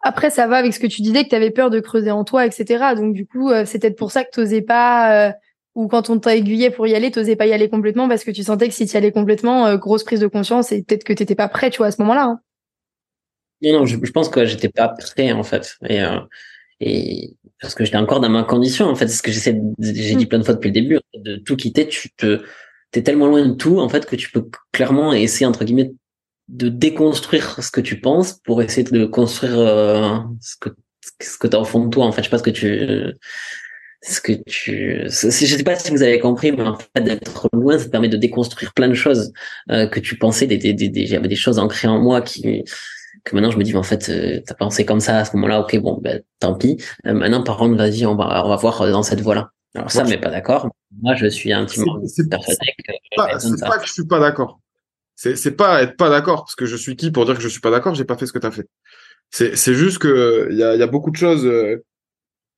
Après, 0.01 0.29
ça 0.29 0.47
va 0.47 0.57
avec 0.57 0.73
ce 0.73 0.79
que 0.79 0.87
tu 0.87 1.01
disais, 1.01 1.23
que 1.23 1.29
tu 1.29 1.35
avais 1.35 1.51
peur 1.51 1.69
de 1.69 1.79
creuser 1.79 2.11
en 2.11 2.23
toi, 2.23 2.45
etc. 2.45 2.95
Donc, 2.95 3.13
du 3.13 3.25
coup, 3.25 3.49
euh, 3.49 3.63
c'est 3.65 3.79
peut-être 3.79 3.97
pour 3.97 4.11
ça 4.11 4.23
que 4.23 4.29
tu 4.31 4.39
n'osais 4.39 4.61
pas, 4.61 5.27
euh, 5.27 5.31
ou 5.75 5.87
quand 5.87 6.09
on 6.09 6.19
t'a 6.19 6.35
aiguillé 6.35 6.69
pour 6.69 6.87
y 6.87 6.95
aller, 6.95 7.11
tu 7.11 7.19
n'osais 7.19 7.35
pas 7.35 7.47
y 7.47 7.53
aller 7.53 7.69
complètement 7.69 8.07
parce 8.07 8.23
que 8.23 8.31
tu 8.31 8.43
sentais 8.43 8.67
que 8.67 8.73
si 8.73 8.85
tu 8.85 8.93
y 8.93 8.97
allais 8.97 9.11
complètement, 9.11 9.67
euh, 9.67 9.77
grosse 9.77 10.03
prise 10.03 10.19
de 10.19 10.27
conscience 10.27 10.71
et 10.71 10.83
peut-être 10.83 11.03
que 11.03 11.13
tu 11.13 11.23
n'étais 11.23 11.35
pas 11.35 11.47
prêt, 11.47 11.69
tu 11.69 11.77
vois, 11.77 11.87
à 11.87 11.91
ce 11.91 12.01
moment-là. 12.01 12.25
Hein. 12.25 12.39
Non, 13.61 13.79
non, 13.79 13.85
je, 13.85 14.11
pense 14.11 14.29
que 14.29 14.45
j'étais 14.45 14.69
pas 14.69 14.89
prêt, 14.89 15.31
en 15.31 15.43
fait. 15.43 15.77
Et, 15.87 16.01
et 16.79 17.35
parce 17.61 17.75
que 17.75 17.83
j'étais 17.83 17.97
encore 17.97 18.19
dans 18.19 18.29
ma 18.29 18.43
condition, 18.43 18.85
en 18.87 18.95
fait. 18.95 19.07
C'est 19.07 19.17
ce 19.17 19.23
que 19.23 19.31
j'essaie, 19.31 19.59
j'ai 19.79 20.15
dit 20.15 20.25
mm. 20.25 20.27
plein 20.27 20.39
de 20.39 20.43
fois 20.43 20.53
depuis 20.53 20.69
le 20.69 20.73
début, 20.73 20.99
de 21.13 21.37
tout 21.37 21.55
quitter, 21.55 21.87
tu 21.87 22.09
te, 22.11 22.41
t'es 22.91 23.01
tellement 23.01 23.27
loin 23.27 23.45
de 23.45 23.53
tout, 23.53 23.79
en 23.79 23.89
fait, 23.89 24.05
que 24.05 24.15
tu 24.15 24.31
peux 24.31 24.45
clairement 24.71 25.13
essayer, 25.13 25.45
entre 25.45 25.63
guillemets, 25.63 25.91
de 26.49 26.67
déconstruire 26.67 27.61
ce 27.63 27.71
que 27.71 27.81
tu 27.81 27.99
penses 27.99 28.33
pour 28.43 28.61
essayer 28.61 28.83
de 28.83 29.05
construire 29.05 29.57
euh, 29.59 30.17
ce 30.41 30.55
que 30.59 30.69
ce 31.21 31.37
que 31.37 31.47
t'as 31.47 31.59
au 31.59 31.65
fond 31.65 31.85
de 31.85 31.89
toi 31.89 32.05
en 32.05 32.11
fait. 32.11 32.23
Je 32.23 32.27
sais 32.27 32.31
pas 32.31 32.39
ce 32.39 32.43
que 32.43 32.49
tu 32.49 33.13
ce 34.01 34.21
que 34.21 34.31
tu 34.45 35.03
je 35.05 35.09
sais 35.09 35.63
pas 35.63 35.75
si 35.75 35.91
vous 35.91 36.01
avez 36.01 36.19
compris 36.19 36.53
mais 36.53 36.63
en 36.63 36.77
fait 36.77 37.01
d'être 37.01 37.49
loin 37.51 37.77
ça 37.77 37.85
te 37.85 37.89
permet 37.89 38.07
de 38.07 38.15
déconstruire 38.15 38.73
plein 38.73 38.87
de 38.87 38.93
choses 38.93 39.33
euh, 39.71 39.87
que 39.87 39.99
tu 39.99 40.17
pensais 40.17 40.47
des 40.47 40.57
des 40.57 40.73
des 40.73 41.05
j'avais 41.05 41.27
des 41.27 41.35
choses 41.35 41.59
ancrées 41.59 41.89
en 41.89 41.99
moi 41.99 42.21
qui 42.21 42.63
que 43.25 43.35
maintenant 43.35 43.51
je 43.51 43.57
me 43.57 43.63
dis 43.63 43.73
mais 43.73 43.79
en 43.79 43.83
fait 43.83 44.07
euh, 44.07 44.39
t'as 44.45 44.53
pensé 44.55 44.85
comme 44.85 45.01
ça 45.01 45.17
à 45.17 45.25
ce 45.25 45.35
moment-là 45.35 45.59
ok 45.59 45.77
bon 45.79 45.99
ben 46.01 46.21
tant 46.39 46.55
pis. 46.55 46.77
Maintenant 47.03 47.43
par 47.43 47.57
contre 47.57 47.75
vas-y 47.75 48.05
on 48.05 48.15
va 48.15 48.45
on 48.45 48.49
va 48.49 48.55
voir 48.55 48.89
dans 48.89 49.03
cette 49.03 49.19
voie 49.19 49.35
là 49.35 49.49
alors 49.75 49.91
ça 49.91 50.05
mais 50.05 50.17
pas 50.17 50.31
d'accord 50.31 50.69
moi 51.01 51.15
je 51.15 51.27
suis 51.27 51.51
intimement 51.51 51.99
persuadé 52.29 52.73
que 52.87 52.93
c'est 53.37 53.59
pas 53.59 53.77
que 53.79 53.85
je 53.85 53.91
suis 53.91 54.07
pas 54.07 54.21
d'accord 54.21 54.61
c'est 55.21 55.35
c'est 55.35 55.51
pas 55.51 55.83
être 55.83 55.97
pas 55.97 56.09
d'accord 56.09 56.45
parce 56.45 56.55
que 56.55 56.65
je 56.65 56.77
suis 56.77 56.95
qui 56.95 57.11
pour 57.11 57.25
dire 57.25 57.35
que 57.35 57.41
je 57.41 57.49
suis 57.49 57.59
pas 57.59 57.71
d'accord. 57.71 57.93
J'ai 57.93 58.05
pas 58.05 58.15
fait 58.15 58.25
ce 58.25 58.31
que 58.31 58.39
t'as 58.39 58.51
fait. 58.51 58.69
C'est 59.31 59.57
c'est 59.57 59.73
juste 59.73 59.97
que 59.97 60.47
il 60.49 60.57
y 60.57 60.63
a 60.63 60.75
il 60.75 60.79
y 60.79 60.83
a 60.83 60.87
beaucoup 60.87 61.11
de 61.11 61.17
choses. 61.17 61.45
Euh, 61.45 61.83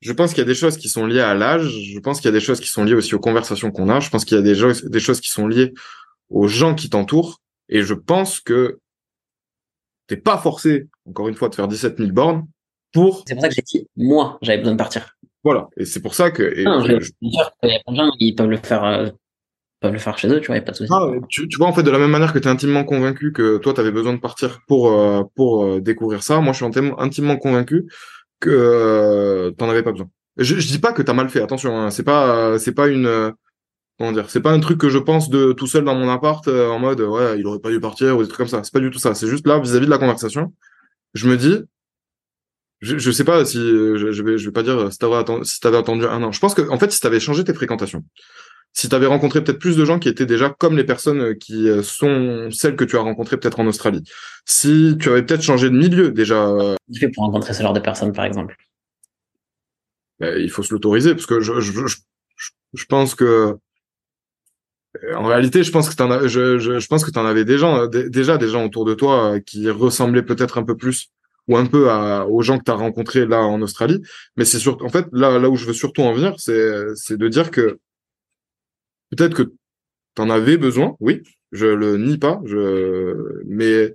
je 0.02 0.14
pense 0.14 0.30
qu'il 0.30 0.38
y 0.38 0.46
a 0.46 0.46
des 0.46 0.54
choses 0.54 0.78
qui 0.78 0.88
sont 0.88 1.08
liées 1.08 1.22
à 1.22 1.34
l'âge. 1.34 1.68
Je 1.68 2.00
pense 2.00 2.20
qu'il 2.22 2.28
y 2.28 2.30
a 2.30 2.34
des 2.34 2.40
choses 2.40 2.60
qui 2.60 2.68
sont 2.68 2.84
liées 2.84 2.94
aussi 2.94 3.16
aux 3.16 3.20
conversations 3.20 3.72
qu'on 3.72 3.90
a. 3.90 4.00
Je 4.00 4.12
pense 4.12 4.26
qu'il 4.26 4.38
y 4.38 4.40
a 4.40 4.44
des, 4.44 4.56
des 4.84 5.00
choses 5.00 5.22
qui 5.22 5.30
sont 5.30 5.48
liées 5.48 5.74
aux 6.30 6.48
gens 6.48 6.76
qui 6.76 6.92
t'entourent. 6.92 7.42
Et 7.68 7.82
je 7.82 7.96
pense 7.96 8.40
que 8.40 8.78
t'es 10.06 10.18
pas 10.18 10.38
forcé, 10.38 10.88
encore 11.08 11.30
une 11.30 11.36
fois, 11.36 11.50
de 11.50 11.56
faire 11.56 11.68
17 11.68 11.98
000 11.98 12.12
bornes 12.12 12.46
pour. 12.94 13.24
C'est 13.28 13.34
pour 13.34 13.42
ça 13.42 13.50
que 13.50 13.56
j'ai 13.56 13.64
dit, 13.64 13.88
moi, 13.98 14.38
j'avais 14.44 14.60
besoin 14.60 14.74
de 14.74 14.78
partir. 14.78 15.18
Voilà. 15.44 15.68
Et 15.78 15.86
c'est 15.86 16.02
pour 16.02 16.14
ça 16.14 16.30
que. 16.30 16.44
Et 16.56 16.64
non, 16.64 16.82
je, 16.82 17.00
je... 17.00 17.12
A 17.40 17.52
plein 17.60 17.92
de 17.92 17.98
gens 17.98 18.12
qui 18.20 18.34
peuvent 18.34 18.50
le 18.52 18.58
faire 18.58 18.84
euh, 18.84 19.10
peuvent 19.82 19.92
le 19.92 20.00
faire 20.00 20.18
chez 20.18 20.30
eux, 20.30 20.40
tu 20.40 20.48
vois, 20.48 20.56
y 20.56 20.60
a 20.60 20.62
pas 20.62 20.72
de 20.72 20.78
souci. 20.78 20.92
Ah, 20.94 21.08
tu, 21.28 21.48
tu, 21.48 21.58
vois, 21.58 21.68
en 21.68 21.74
fait, 21.74 21.84
de 21.84 21.90
la 21.90 21.98
même 21.98 22.12
manière 22.12 22.32
que 22.32 22.40
tu 22.40 22.48
es 22.48 22.52
intimement 22.52 22.84
convaincu 22.84 23.34
que 23.34 23.58
toi, 23.58 23.74
tu 23.74 23.82
avais 23.82 23.92
besoin 23.92 24.14
de 24.14 24.20
partir 24.20 24.62
pour, 24.68 24.92
euh, 24.92 25.24
pour 25.36 25.66
euh, 25.66 25.82
découvrir 25.82 26.22
ça, 26.24 26.40
moi, 26.40 26.54
je 26.54 26.64
suis 26.64 26.94
intimement 27.00 27.38
convaincu 27.38 27.92
que 28.40 28.50
euh, 28.50 29.52
t'en 29.52 29.70
avais 29.70 29.82
pas 29.82 29.92
besoin. 29.92 30.08
Je, 30.38 30.60
je 30.60 30.68
dis 30.68 30.78
pas 30.78 30.94
que 30.94 31.02
t'as 31.02 31.14
mal 31.14 31.30
fait, 31.30 31.42
attention, 31.42 31.78
hein, 31.78 31.90
c'est 31.90 32.04
pas, 32.04 32.60
c'est 32.60 32.74
pas 32.74 32.88
une, 32.88 33.34
comment 33.98 34.12
dire, 34.12 34.30
c'est 34.30 34.40
pas 34.40 34.52
un 34.52 34.60
truc 34.60 34.78
que 34.78 34.90
je 34.90 35.00
pense 35.00 35.30
de 35.30 35.52
tout 35.52 35.68
seul 35.68 35.84
dans 35.84 35.96
mon 35.96 36.10
appart 36.10 36.48
en 36.48 36.80
mode, 36.80 37.02
ouais, 37.02 37.40
il 37.40 37.48
aurait 37.48 37.60
pas 37.60 37.72
dû 37.72 37.80
partir 37.80 38.16
ou 38.18 38.22
des 38.22 38.28
trucs 38.28 38.38
comme 38.38 38.48
ça. 38.48 38.64
C'est 38.64 38.74
pas 38.74 38.80
du 38.80 38.92
tout 38.92 39.00
ça. 39.00 39.16
C'est 39.16 39.28
juste 39.28 39.48
là, 39.48 39.60
vis-à-vis 39.60 39.88
de 39.88 39.92
la 39.92 39.98
conversation, 39.98 40.54
je 41.16 41.28
me 41.28 41.38
dis, 41.38 41.58
je, 42.82 42.98
je 42.98 43.12
sais 43.12 43.24
pas 43.24 43.44
si, 43.46 43.58
je, 43.58 44.12
je 44.12 44.24
vais, 44.24 44.38
je 44.38 44.46
vais 44.46 44.52
pas 44.52 44.64
dire 44.64 44.92
si 44.92 45.00
t'avais 45.00 45.44
si 45.44 45.60
t'avais 45.60 45.78
attendu 45.78 46.06
un 46.06 46.22
an. 46.22 46.32
Je 46.32 46.40
pense 46.40 46.54
que, 46.54 46.70
en 46.70 46.78
fait, 46.78 46.92
si 46.92 47.00
t'avais 47.00 47.20
changé 47.20 47.44
tes 47.44 47.54
fréquentations, 47.54 48.04
si 48.74 48.88
tu 48.88 48.96
avais 48.96 49.06
rencontré 49.06 49.44
peut-être 49.44 49.60
plus 49.60 49.76
de 49.76 49.86
gens 49.86 50.00
qui 50.00 50.10
étaient 50.10 50.26
déjà 50.26 50.50
comme 50.50 50.78
les 50.78 50.84
personnes 50.84 51.22
euh, 51.22 51.34
qui 51.34 51.68
euh, 51.68 51.84
sont 51.84 52.50
celles 52.52 52.76
que 52.76 52.86
tu 52.86 52.96
as 52.96 53.02
rencontrées 53.02 53.38
peut-être 53.38 53.60
en 53.60 53.68
Australie, 53.68 54.04
si 54.46 54.96
tu 55.00 55.10
avais 55.10 55.24
peut-être 55.24 55.42
changé 55.42 55.70
de 55.70 55.78
milieu 55.78 56.12
déjà. 56.12 56.48
Euh, 56.48 56.76
tu 56.92 57.00
fais 57.00 57.10
pour 57.10 57.24
rencontrer 57.24 57.54
ce 57.54 57.62
genre 57.62 57.74
de 57.74 57.80
personnes, 57.80 58.14
par 58.14 58.26
exemple 58.26 58.56
ben, 60.20 60.38
Il 60.38 60.50
faut 60.50 60.64
se 60.64 60.74
l'autoriser 60.74 61.14
parce 61.14 61.26
que 61.26 61.42
je, 61.42 61.60
je, 61.60 61.86
je, 61.86 61.98
je, 62.74 62.86
pense 62.86 63.16
que 63.16 63.58
en 65.16 65.26
réalité, 65.26 65.64
je 65.64 65.72
pense 65.72 65.90
que 65.90 65.96
t'en 65.96 66.12
as, 66.12 66.28
je, 66.28 66.58
je, 66.58 66.80
je, 66.80 66.88
pense 66.88 67.04
que 67.04 67.12
tu 67.12 67.20
en 67.20 67.26
avais 67.26 67.46
des 67.46 67.58
gens, 67.58 67.88
déjà 67.88 68.38
des 68.38 68.50
gens 68.50 68.66
autour 68.66 68.86
de 68.86 68.94
toi 68.94 69.40
qui 69.42 69.70
ressemblaient 69.70 70.24
peut-être 70.24 70.58
un 70.58 70.64
peu 70.64 70.78
plus 70.78 71.12
ou 71.48 71.58
un 71.58 71.66
peu 71.66 71.90
à, 71.90 72.26
aux 72.28 72.42
gens 72.42 72.58
que 72.58 72.64
tu 72.64 72.72
as 72.72 72.76
rencontrés 72.76 73.26
là 73.26 73.42
en 73.42 73.62
Australie. 73.62 74.02
Mais 74.38 74.46
c'est 74.46 74.60
surtout, 74.60 74.86
en 74.86 74.90
fait, 74.90 75.06
là, 75.12 75.40
là 75.40 75.50
où 75.50 75.56
je 75.56 75.66
veux 75.66 75.74
surtout 75.74 76.04
en 76.04 76.14
venir, 76.14 76.36
c'est 76.40 77.18
de 77.18 77.28
dire 77.28 77.52
que 77.52 77.80
peut-être 79.12 79.36
que 79.36 79.44
tu 79.44 80.22
en 80.22 80.30
avais 80.30 80.58
besoin, 80.58 80.96
oui, 81.00 81.22
je 81.52 81.68
le 81.68 81.98
nie 81.98 82.18
pas, 82.18 82.42
mais 83.46 83.94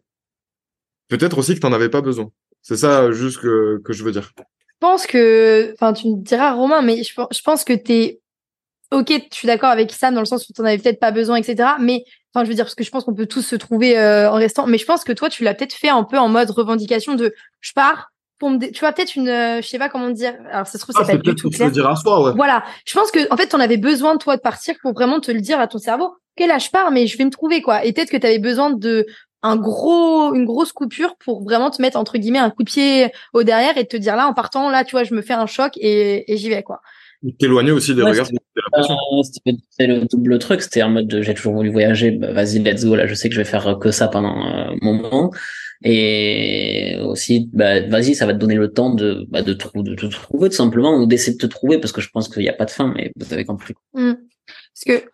peut-être 1.08 1.38
aussi 1.38 1.54
que 1.54 1.60
tu 1.60 1.66
n'en 1.66 1.72
avais 1.72 1.88
pas 1.88 2.00
besoin. 2.00 2.30
C'est 2.62 2.76
ça 2.76 3.10
juste 3.12 3.40
que, 3.40 3.80
que 3.84 3.92
je 3.92 4.04
veux 4.04 4.12
dire. 4.12 4.32
Je 4.38 4.42
pense 4.80 5.06
que, 5.06 5.72
enfin, 5.74 5.92
tu 5.92 6.08
me 6.08 6.22
diras 6.22 6.52
Romain, 6.52 6.82
mais 6.82 7.02
je, 7.02 7.12
je 7.30 7.42
pense 7.42 7.64
que 7.64 7.72
tu 7.72 7.92
es 7.92 8.20
ok, 8.90 9.08
je 9.30 9.36
suis 9.36 9.46
d'accord 9.46 9.70
avec 9.70 9.92
Sam 9.92 10.14
dans 10.14 10.20
le 10.20 10.26
sens 10.26 10.48
où 10.48 10.52
tu 10.52 10.60
n'en 10.60 10.68
avais 10.68 10.78
peut-être 10.78 11.00
pas 11.00 11.10
besoin, 11.10 11.36
etc. 11.36 11.70
Mais 11.80 12.04
enfin, 12.32 12.44
je 12.44 12.48
veux 12.48 12.54
dire 12.54 12.64
parce 12.64 12.74
que 12.74 12.84
je 12.84 12.90
pense 12.90 13.04
qu'on 13.04 13.14
peut 13.14 13.26
tous 13.26 13.42
se 13.42 13.56
trouver 13.56 13.98
euh, 13.98 14.30
en 14.30 14.34
restant. 14.34 14.66
Mais 14.66 14.78
je 14.78 14.84
pense 14.84 15.04
que 15.04 15.12
toi, 15.12 15.28
tu 15.28 15.44
l'as 15.44 15.54
peut-être 15.54 15.74
fait 15.74 15.88
un 15.88 16.04
peu 16.04 16.18
en 16.18 16.28
mode 16.28 16.50
revendication 16.50 17.14
de 17.14 17.34
je 17.60 17.72
pars, 17.72 18.12
tu 18.40 18.80
vois 18.80 18.92
peut-être 18.92 19.16
une 19.16 19.28
euh, 19.28 19.62
je 19.62 19.68
sais 19.68 19.78
pas 19.78 19.88
comment 19.88 20.10
dire. 20.10 20.34
Alors 20.50 20.66
ça 20.66 20.78
se 20.78 20.78
trouve 20.78 20.94
c'est 20.96 21.12
ah, 21.12 21.32
tout 21.34 21.50
clair. 21.50 21.70
dire 21.70 21.88
à 21.88 21.96
soi, 21.96 22.22
ouais. 22.22 22.32
voilà. 22.36 22.64
Je 22.84 22.94
pense 22.94 23.10
que 23.10 23.32
en 23.32 23.36
fait 23.36 23.48
tu 23.48 23.56
en 23.56 23.60
avais 23.60 23.76
besoin 23.76 24.16
toi 24.16 24.36
de 24.36 24.42
partir 24.42 24.74
pour 24.82 24.92
vraiment 24.92 25.20
te 25.20 25.30
le 25.30 25.40
dire 25.40 25.60
à 25.60 25.66
ton 25.66 25.78
cerveau. 25.78 26.14
Quel 26.36 26.50
âge 26.50 26.66
je 26.66 26.70
pars 26.70 26.90
mais 26.90 27.06
je 27.06 27.16
vais 27.16 27.24
me 27.24 27.30
trouver 27.30 27.62
quoi. 27.62 27.84
Et 27.84 27.92
peut-être 27.92 28.10
que 28.10 28.16
tu 28.16 28.26
avais 28.26 28.38
besoin 28.38 28.70
de 28.70 29.06
un 29.42 29.56
gros 29.56 30.34
une 30.34 30.44
grosse 30.44 30.72
coupure 30.72 31.16
pour 31.16 31.44
vraiment 31.44 31.70
te 31.70 31.80
mettre 31.80 31.96
entre 31.96 32.18
guillemets 32.18 32.38
un 32.38 32.50
coup 32.50 32.62
de 32.62 32.70
pied 32.70 33.10
au 33.32 33.42
derrière 33.42 33.78
et 33.78 33.86
te 33.86 33.96
dire 33.96 34.16
là 34.16 34.26
en 34.26 34.34
partant 34.34 34.70
là 34.70 34.84
tu 34.84 34.92
vois 34.92 35.04
je 35.04 35.14
me 35.14 35.22
fais 35.22 35.34
un 35.34 35.46
choc 35.46 35.72
et, 35.76 36.30
et 36.32 36.36
j'y 36.36 36.48
vais 36.48 36.62
quoi. 36.62 36.80
T'éloigner 37.38 37.72
aussi 37.72 37.94
des 37.94 38.02
regards. 38.02 38.26
c'était 38.26 39.86
le 39.86 40.04
double 40.04 40.38
truc. 40.38 40.60
C'était 40.60 40.82
en 40.82 40.90
mode 40.90 41.20
j'ai 41.22 41.34
toujours 41.34 41.54
voulu 41.54 41.70
voyager 41.70 42.10
bah, 42.10 42.32
vas-y 42.32 42.58
let's 42.58 42.84
go 42.84 42.94
là 42.94 43.06
je 43.06 43.14
sais 43.14 43.28
que 43.28 43.34
je 43.34 43.40
vais 43.40 43.46
faire 43.46 43.78
que 43.78 43.90
ça 43.90 44.08
pendant 44.08 44.28
un 44.28 44.76
moment 44.82 45.30
et 45.82 46.96
aussi 47.02 47.50
bah, 47.52 47.80
vas-y 47.88 48.14
ça 48.14 48.26
va 48.26 48.32
te 48.32 48.38
donner 48.38 48.54
le 48.54 48.72
temps 48.72 48.94
de 48.94 49.26
bah, 49.28 49.42
de, 49.42 49.52
de 49.52 49.94
te 49.94 50.06
trouver 50.06 50.48
tout 50.48 50.56
simplement 50.56 50.96
ou 50.96 51.06
d'essayer 51.06 51.36
de 51.36 51.38
te 51.38 51.46
trouver 51.46 51.78
parce 51.78 51.92
que 51.92 52.00
je 52.00 52.08
pense 52.10 52.28
qu'il 52.28 52.42
n'y 52.42 52.48
a 52.48 52.54
pas 52.54 52.64
de 52.64 52.70
fin 52.70 52.92
mais 52.94 53.12
vous 53.16 53.32
avez 53.32 53.44
compris 53.44 53.74
mmh. 53.94 54.12
parce 54.46 55.00
que 55.00 55.06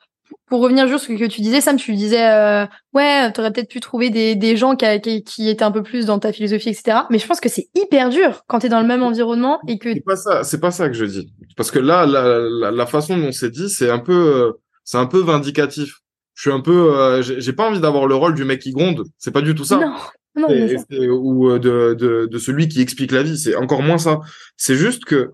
pour 0.47 0.61
revenir 0.61 0.87
juste 0.87 1.07
ce 1.07 1.13
que 1.13 1.27
tu 1.27 1.41
disais 1.41 1.61
Sam 1.61 1.77
tu 1.77 1.95
disais 1.95 2.25
euh, 2.25 2.65
ouais 2.95 3.33
t'aurais 3.33 3.53
peut-être 3.53 3.71
pu 3.71 3.81
trouver 3.81 4.11
des, 4.11 4.37
des 4.37 4.57
gens 4.57 4.77
qui, 4.77 5.23
qui, 5.25 5.49
étaient 5.49 5.65
un 5.65 5.73
peu 5.73 5.83
plus 5.83 6.07
dans 6.07 6.19
ta 6.19 6.33
philosophie 6.33 6.69
etc 6.69 7.01
mais 7.11 7.19
je 7.19 7.27
pense 7.27 7.41
que 7.41 7.49
c'est 7.49 7.69
hyper 7.75 8.11
dur 8.11 8.43
quand 8.47 8.61
t'es 8.61 8.69
dans 8.69 8.81
le 8.81 8.87
même 8.87 9.03
environnement 9.03 9.59
et 9.67 9.79
que 9.79 9.93
c'est 9.93 10.01
pas 10.01 10.17
ça 10.17 10.45
c'est 10.45 10.61
pas 10.61 10.71
ça 10.71 10.89
que 10.89 10.95
je 10.95 11.05
dis 11.05 11.33
parce 11.57 11.71
que 11.71 11.79
là 11.79 12.07
la, 12.07 12.39
la, 12.39 12.71
la 12.71 12.87
façon 12.87 13.19
dont 13.19 13.33
c'est 13.33 13.51
dit 13.51 13.69
c'est 13.69 13.91
un 13.91 13.99
peu 13.99 14.55
c'est 14.85 14.99
un 14.99 15.07
peu 15.07 15.21
vindicatif 15.21 16.03
je 16.35 16.49
suis 16.49 16.51
un 16.51 16.61
peu, 16.61 16.97
euh, 16.97 17.23
j'ai 17.23 17.53
pas 17.53 17.69
envie 17.69 17.81
d'avoir 17.81 18.07
le 18.07 18.15
rôle 18.15 18.35
du 18.35 18.45
mec 18.45 18.61
qui 18.61 18.73
gronde. 18.73 19.05
C'est 19.19 19.31
pas 19.31 19.43
du 19.43 19.55
tout 19.55 19.65
ça. 19.65 19.77
Non, 19.77 19.95
non, 20.35 20.49
mais 20.49 20.79
ça- 20.79 20.85
ou 21.11 21.51
euh, 21.51 21.59
de, 21.59 21.95
de, 21.95 22.27
de 22.27 22.39
celui 22.39 22.69
qui 22.69 22.81
explique 22.81 23.13
la 23.13 23.23
vie. 23.23 23.39
C'est 23.39 23.55
encore 23.57 23.83
moins 23.83 23.99
ça. 23.99 24.21
C'est 24.57 24.77
juste 24.77 25.05
que 25.05 25.33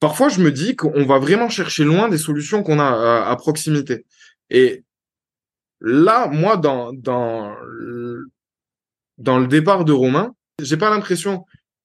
parfois 0.00 0.28
je 0.28 0.40
me 0.40 0.50
dis 0.50 0.76
qu'on 0.76 1.04
va 1.04 1.18
vraiment 1.18 1.48
chercher 1.48 1.84
loin 1.84 2.08
des 2.08 2.18
solutions 2.18 2.62
qu'on 2.62 2.78
a 2.78 2.84
à, 2.84 3.30
à 3.30 3.36
proximité. 3.36 4.04
Et 4.50 4.84
là, 5.80 6.26
moi, 6.28 6.56
dans, 6.56 6.92
dans, 6.92 7.54
le- 7.62 8.30
dans 9.18 9.38
le 9.38 9.46
départ 9.46 9.84
de 9.84 9.92
Romain, 9.92 10.34
j'ai 10.60 10.76
pas 10.76 10.90
l'impression 10.90 11.44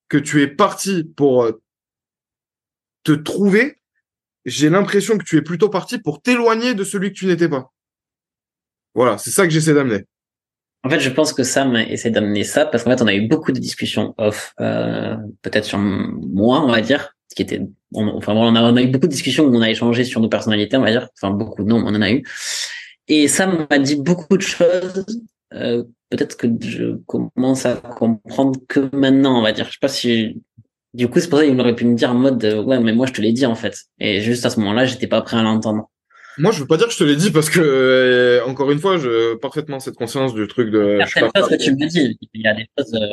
que 0.09 0.17
tu 0.17 0.41
es 0.41 0.47
parti 0.47 1.03
pour 1.03 1.43
euh, 1.43 1.61
te 3.03 3.11
trouver. 3.11 3.79
J'ai 4.45 4.69
l'impression 4.69 5.17
que 5.17 5.23
tu 5.23 5.37
es 5.37 5.41
plutôt 5.41 5.69
parti 5.69 5.97
pour 5.99 6.21
t'éloigner 6.21 6.73
de 6.75 6.83
celui 6.83 7.09
que 7.11 7.17
tu 7.17 7.25
n'étais 7.25 7.49
pas. 7.49 7.71
Voilà, 8.93 9.17
c'est 9.17 9.31
ça 9.31 9.43
que 9.45 9.49
j'essaie 9.51 9.73
d'amener. 9.73 10.05
En 10.85 10.89
fait, 10.89 10.99
je 10.99 11.09
pense 11.09 11.33
que 11.33 11.43
Sam 11.43 11.75
essaie 11.75 12.11
d'amener 12.11 12.43
ça 12.43 12.65
parce 12.65 12.83
qu'en 12.83 12.91
fait, 12.91 13.01
on 13.01 13.07
a 13.07 13.13
eu 13.15 13.27
beaucoup 13.27 13.51
de 13.51 13.59
discussions 13.59 14.13
off, 14.19 14.53
euh, 14.61 15.15
peut-être 15.41 15.65
sur 15.65 15.79
moi, 15.79 16.61
on 16.63 16.67
va 16.71 16.79
dire, 16.81 17.15
qui 17.35 17.41
était, 17.41 17.59
on- 17.93 18.15
enfin, 18.15 18.33
on 18.33 18.55
a, 18.55 18.61
on 18.71 18.75
a 18.75 18.81
eu 18.83 18.87
beaucoup 18.87 19.07
de 19.07 19.11
discussions 19.11 19.45
où 19.45 19.55
on 19.55 19.61
a 19.61 19.69
échangé 19.71 20.03
sur 20.03 20.21
nos 20.21 20.29
personnalités, 20.29 20.77
on 20.77 20.81
va 20.81 20.91
dire, 20.91 21.09
enfin 21.19 21.33
beaucoup, 21.33 21.63
non, 21.63 21.77
on 21.77 21.95
en 21.95 22.01
a 22.03 22.11
eu. 22.11 22.23
Et 23.07 23.27
Sam 23.27 23.65
m'a 23.69 23.79
dit 23.79 23.95
beaucoup 23.95 24.37
de 24.37 24.43
choses. 24.43 25.05
Euh, 25.53 25.83
peut-être 26.09 26.37
que 26.37 26.47
je 26.61 26.97
commence 27.07 27.65
à 27.65 27.75
comprendre 27.77 28.59
que 28.67 28.95
maintenant, 28.95 29.39
on 29.39 29.41
va 29.41 29.51
dire. 29.53 29.65
Je 29.65 29.71
sais 29.71 29.77
pas 29.81 29.87
si, 29.87 30.41
du 30.93 31.07
coup, 31.07 31.19
c'est 31.19 31.29
pour 31.29 31.39
ça 31.39 31.45
qu'il 31.45 31.59
aurait 31.59 31.75
pu 31.75 31.85
me 31.85 31.95
dire 31.95 32.11
en 32.11 32.15
mode, 32.15 32.43
ouais, 32.45 32.79
mais 32.79 32.93
moi, 32.93 33.07
je 33.07 33.13
te 33.13 33.21
l'ai 33.21 33.31
dit 33.33 33.45
en 33.47 33.55
fait. 33.55 33.75
Et 33.99 34.21
juste 34.21 34.45
à 34.45 34.49
ce 34.51 34.59
moment-là, 34.59 34.85
j'étais 34.85 35.07
pas 35.07 35.21
prêt 35.23 35.37
à 35.37 35.41
l'entendre. 35.43 35.89
Moi, 36.37 36.51
je 36.51 36.59
veux 36.59 36.67
pas 36.67 36.77
dire 36.77 36.87
que 36.87 36.93
je 36.93 36.97
te 36.97 37.03
l'ai 37.03 37.15
dit 37.15 37.31
parce 37.31 37.49
que, 37.49 37.59
euh, 37.61 38.43
encore 38.45 38.71
une 38.71 38.79
fois, 38.79 38.97
je 38.97 39.35
parfaitement 39.35 39.79
cette 39.79 39.95
conscience 39.95 40.33
du 40.33 40.47
truc 40.47 40.69
de. 40.69 40.97
choses 41.07 41.49
que 41.49 41.55
tu 41.63 41.71
me 41.71 41.87
dis, 41.87 42.17
il 42.33 42.41
y 42.41 42.47
a 42.47 42.53
des 42.53 42.65
choses. 42.77 42.93
euh, 42.95 43.07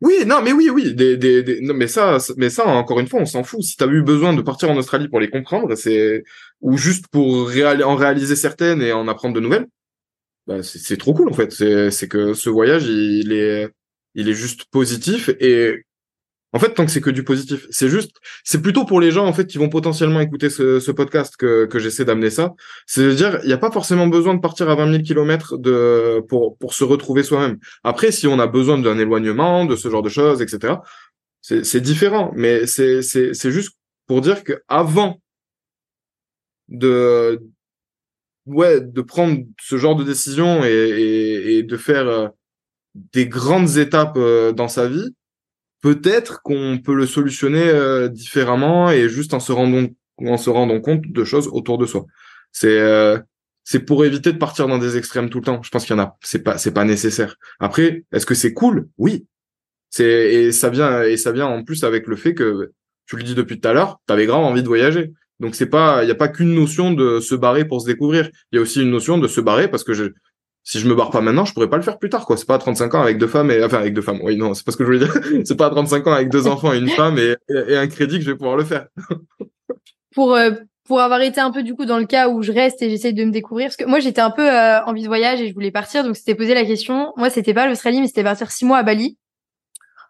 Oui, 0.00 0.14
non, 0.26 0.42
mais 0.42 0.52
oui, 0.52 0.68
oui, 0.70 0.94
des, 0.94 1.16
des, 1.16 1.42
des- 1.42 1.60
non, 1.62 1.72
mais 1.74 1.86
ça, 1.88 2.18
mais 2.36 2.50
ça, 2.50 2.66
encore 2.66 3.00
une 3.00 3.06
fois, 3.06 3.20
on 3.20 3.26
s'en 3.26 3.44
fout. 3.44 3.62
Si 3.62 3.76
t'as 3.76 3.86
eu 3.88 4.02
besoin 4.02 4.34
de 4.34 4.42
partir 4.42 4.70
en 4.70 4.76
Australie 4.76 5.08
pour 5.08 5.20
les 5.20 5.30
comprendre, 5.30 5.74
c'est 5.76 6.24
ou 6.60 6.76
juste 6.76 7.06
pour 7.08 7.48
réal- 7.48 7.82
en 7.84 7.96
réaliser 7.96 8.36
certaines 8.36 8.82
et 8.82 8.92
en 8.92 9.08
apprendre 9.08 9.34
de 9.34 9.40
nouvelles, 9.40 9.66
bah, 10.46 10.62
c'est 10.62 10.98
trop 10.98 11.14
cool 11.14 11.30
en 11.30 11.32
fait. 11.32 11.52
C'est 11.52 11.90
c'est 11.90 12.08
que 12.08 12.34
ce 12.34 12.50
voyage, 12.50 12.84
il 12.86 13.32
est, 13.32 13.70
il 14.14 14.28
est 14.28 14.34
juste 14.34 14.66
positif 14.70 15.30
et 15.40 15.84
en 16.54 16.60
fait, 16.60 16.72
tant 16.72 16.86
que 16.86 16.92
c'est 16.92 17.00
que 17.00 17.10
du 17.10 17.24
positif, 17.24 17.66
c'est 17.70 17.88
juste, 17.88 18.16
c'est 18.44 18.62
plutôt 18.62 18.84
pour 18.84 19.00
les 19.00 19.10
gens 19.10 19.26
en 19.26 19.32
fait 19.32 19.44
qui 19.46 19.58
vont 19.58 19.68
potentiellement 19.68 20.20
écouter 20.20 20.50
ce, 20.50 20.90
podcast 20.92 21.36
que 21.36 21.66
que 21.66 21.80
j'essaie 21.80 22.04
d'amener 22.04 22.30
ça. 22.30 22.54
C'est-à-dire, 22.86 23.40
il 23.42 23.48
n'y 23.48 23.52
a 23.52 23.58
pas 23.58 23.72
forcément 23.72 24.06
besoin 24.06 24.34
de 24.34 24.40
partir 24.40 24.70
à 24.70 24.76
20 24.76 24.92
000 24.92 25.02
kilomètres 25.02 25.58
de 25.58 26.22
pour 26.28 26.56
pour 26.58 26.72
se 26.72 26.84
retrouver 26.84 27.24
soi-même. 27.24 27.58
Après, 27.82 28.12
si 28.12 28.28
on 28.28 28.38
a 28.38 28.46
besoin 28.46 28.78
d'un 28.78 28.98
éloignement, 28.98 29.64
de 29.64 29.74
ce 29.74 29.90
genre 29.90 30.02
de 30.02 30.08
choses, 30.08 30.40
etc., 30.42 30.74
c'est 31.42 31.64
c'est 31.64 31.80
différent. 31.80 32.32
Mais 32.36 32.66
c'est 32.66 33.02
c'est 33.02 33.34
c'est 33.34 33.50
juste 33.50 33.72
pour 34.06 34.20
dire 34.20 34.44
que 34.44 34.62
avant 34.68 35.20
de 36.68 37.42
ouais 38.46 38.80
de 38.80 39.02
prendre 39.02 39.40
ce 39.60 39.76
genre 39.76 39.96
de 39.96 40.04
décision 40.04 40.64
et 40.64 40.68
et, 40.70 41.58
et 41.58 41.62
de 41.64 41.76
faire 41.76 42.06
euh, 42.06 42.28
des 42.94 43.26
grandes 43.26 43.76
étapes 43.76 44.16
euh, 44.16 44.52
dans 44.52 44.68
sa 44.68 44.88
vie, 44.88 45.10
peut-être 45.84 46.40
qu'on 46.40 46.78
peut 46.82 46.94
le 46.94 47.06
solutionner 47.06 47.68
euh, 47.68 48.08
différemment 48.08 48.90
et 48.90 49.10
juste 49.10 49.34
en 49.34 49.38
se 49.38 49.52
rendant 49.52 49.86
en 50.16 50.38
se 50.38 50.48
rendant 50.48 50.80
compte 50.80 51.02
de 51.06 51.24
choses 51.24 51.46
autour 51.48 51.76
de 51.76 51.84
soi. 51.84 52.06
C'est 52.52 52.80
euh, 52.80 53.18
c'est 53.64 53.80
pour 53.80 54.02
éviter 54.06 54.32
de 54.32 54.38
partir 54.38 54.66
dans 54.66 54.78
des 54.78 54.96
extrêmes 54.96 55.28
tout 55.28 55.40
le 55.40 55.44
temps. 55.44 55.62
Je 55.62 55.68
pense 55.68 55.84
qu'il 55.84 55.94
y 55.94 56.00
en 56.00 56.02
a. 56.02 56.16
C'est 56.22 56.42
pas 56.42 56.56
c'est 56.56 56.72
pas 56.72 56.84
nécessaire. 56.84 57.36
Après, 57.60 58.06
est-ce 58.12 58.24
que 58.24 58.34
c'est 58.34 58.54
cool? 58.54 58.88
Oui. 58.96 59.26
C'est 59.90 60.32
et 60.32 60.52
ça 60.52 60.70
vient 60.70 61.02
et 61.02 61.18
ça 61.18 61.32
vient 61.32 61.48
en 61.48 61.62
plus 61.62 61.84
avec 61.84 62.06
le 62.06 62.16
fait 62.16 62.32
que 62.32 62.72
tu 63.06 63.16
le 63.16 63.22
dis 63.22 63.34
depuis 63.34 63.60
tout 63.60 63.68
à 63.68 63.74
l'heure, 63.74 64.00
t'avais 64.06 64.24
grave 64.24 64.40
envie 64.42 64.62
de 64.62 64.68
voyager. 64.68 65.12
Donc 65.38 65.54
c'est 65.54 65.66
pas 65.66 66.02
il 66.02 66.08
y 66.08 66.12
a 66.12 66.14
pas 66.14 66.28
qu'une 66.28 66.54
notion 66.54 66.92
de 66.92 67.20
se 67.20 67.34
barrer 67.34 67.66
pour 67.66 67.82
se 67.82 67.86
découvrir. 67.86 68.30
Il 68.52 68.56
y 68.56 68.58
a 68.58 68.62
aussi 68.62 68.80
une 68.80 68.90
notion 68.90 69.18
de 69.18 69.28
se 69.28 69.42
barrer 69.42 69.68
parce 69.68 69.84
que 69.84 69.92
je 69.92 70.04
si 70.64 70.80
je 70.80 70.88
me 70.88 70.94
barre 70.94 71.10
pas 71.10 71.20
maintenant, 71.20 71.44
je 71.44 71.52
pourrais 71.52 71.68
pas 71.68 71.76
le 71.76 71.82
faire 71.82 71.98
plus 71.98 72.08
tard 72.08 72.24
quoi. 72.24 72.36
C'est 72.36 72.46
pas 72.46 72.54
à 72.54 72.58
35 72.58 72.94
ans 72.94 73.02
avec 73.02 73.18
deux 73.18 73.26
femmes 73.26 73.50
et 73.50 73.62
enfin 73.62 73.78
avec 73.78 73.92
deux 73.92 74.02
femmes. 74.02 74.20
Oui, 74.22 74.36
non, 74.36 74.54
c'est 74.54 74.64
pas 74.64 74.72
ce 74.72 74.78
que 74.78 74.84
je 74.84 74.86
voulais 74.86 74.98
dire. 74.98 75.14
c'est 75.44 75.56
pas 75.56 75.66
à 75.66 75.70
35 75.70 76.06
ans 76.06 76.12
avec 76.12 76.30
deux 76.30 76.46
enfants 76.46 76.72
et 76.72 76.78
une 76.78 76.88
femme 76.88 77.18
et, 77.18 77.36
un 77.76 77.86
crédit 77.86 78.18
que 78.18 78.24
je 78.24 78.30
vais 78.30 78.36
pouvoir 78.36 78.56
le 78.56 78.64
faire. 78.64 78.86
pour 80.14 80.34
euh, 80.34 80.52
pour 80.84 81.00
avoir 81.00 81.20
été 81.20 81.40
un 81.40 81.50
peu 81.50 81.62
du 81.62 81.74
coup 81.74 81.84
dans 81.84 81.98
le 81.98 82.06
cas 82.06 82.28
où 82.28 82.42
je 82.42 82.52
reste 82.52 82.80
et 82.82 82.90
j'essaye 82.90 83.14
de 83.14 83.24
me 83.24 83.30
découvrir 83.30 83.66
parce 83.66 83.76
que 83.76 83.84
moi 83.84 84.00
j'étais 84.00 84.20
un 84.20 84.30
peu 84.30 84.48
euh, 84.48 84.82
envie 84.84 85.02
de 85.02 85.06
voyage 85.06 85.40
et 85.40 85.48
je 85.48 85.54
voulais 85.54 85.70
partir 85.70 86.04
donc 86.04 86.16
c'était 86.16 86.34
posé 86.34 86.54
la 86.54 86.64
question 86.64 87.12
moi 87.16 87.30
c'était 87.30 87.54
pas 87.54 87.66
l'Australie 87.66 88.00
mais 88.00 88.06
c'était 88.06 88.22
partir 88.22 88.50
six 88.50 88.64
mois 88.64 88.78
à 88.78 88.82
Bali 88.82 89.18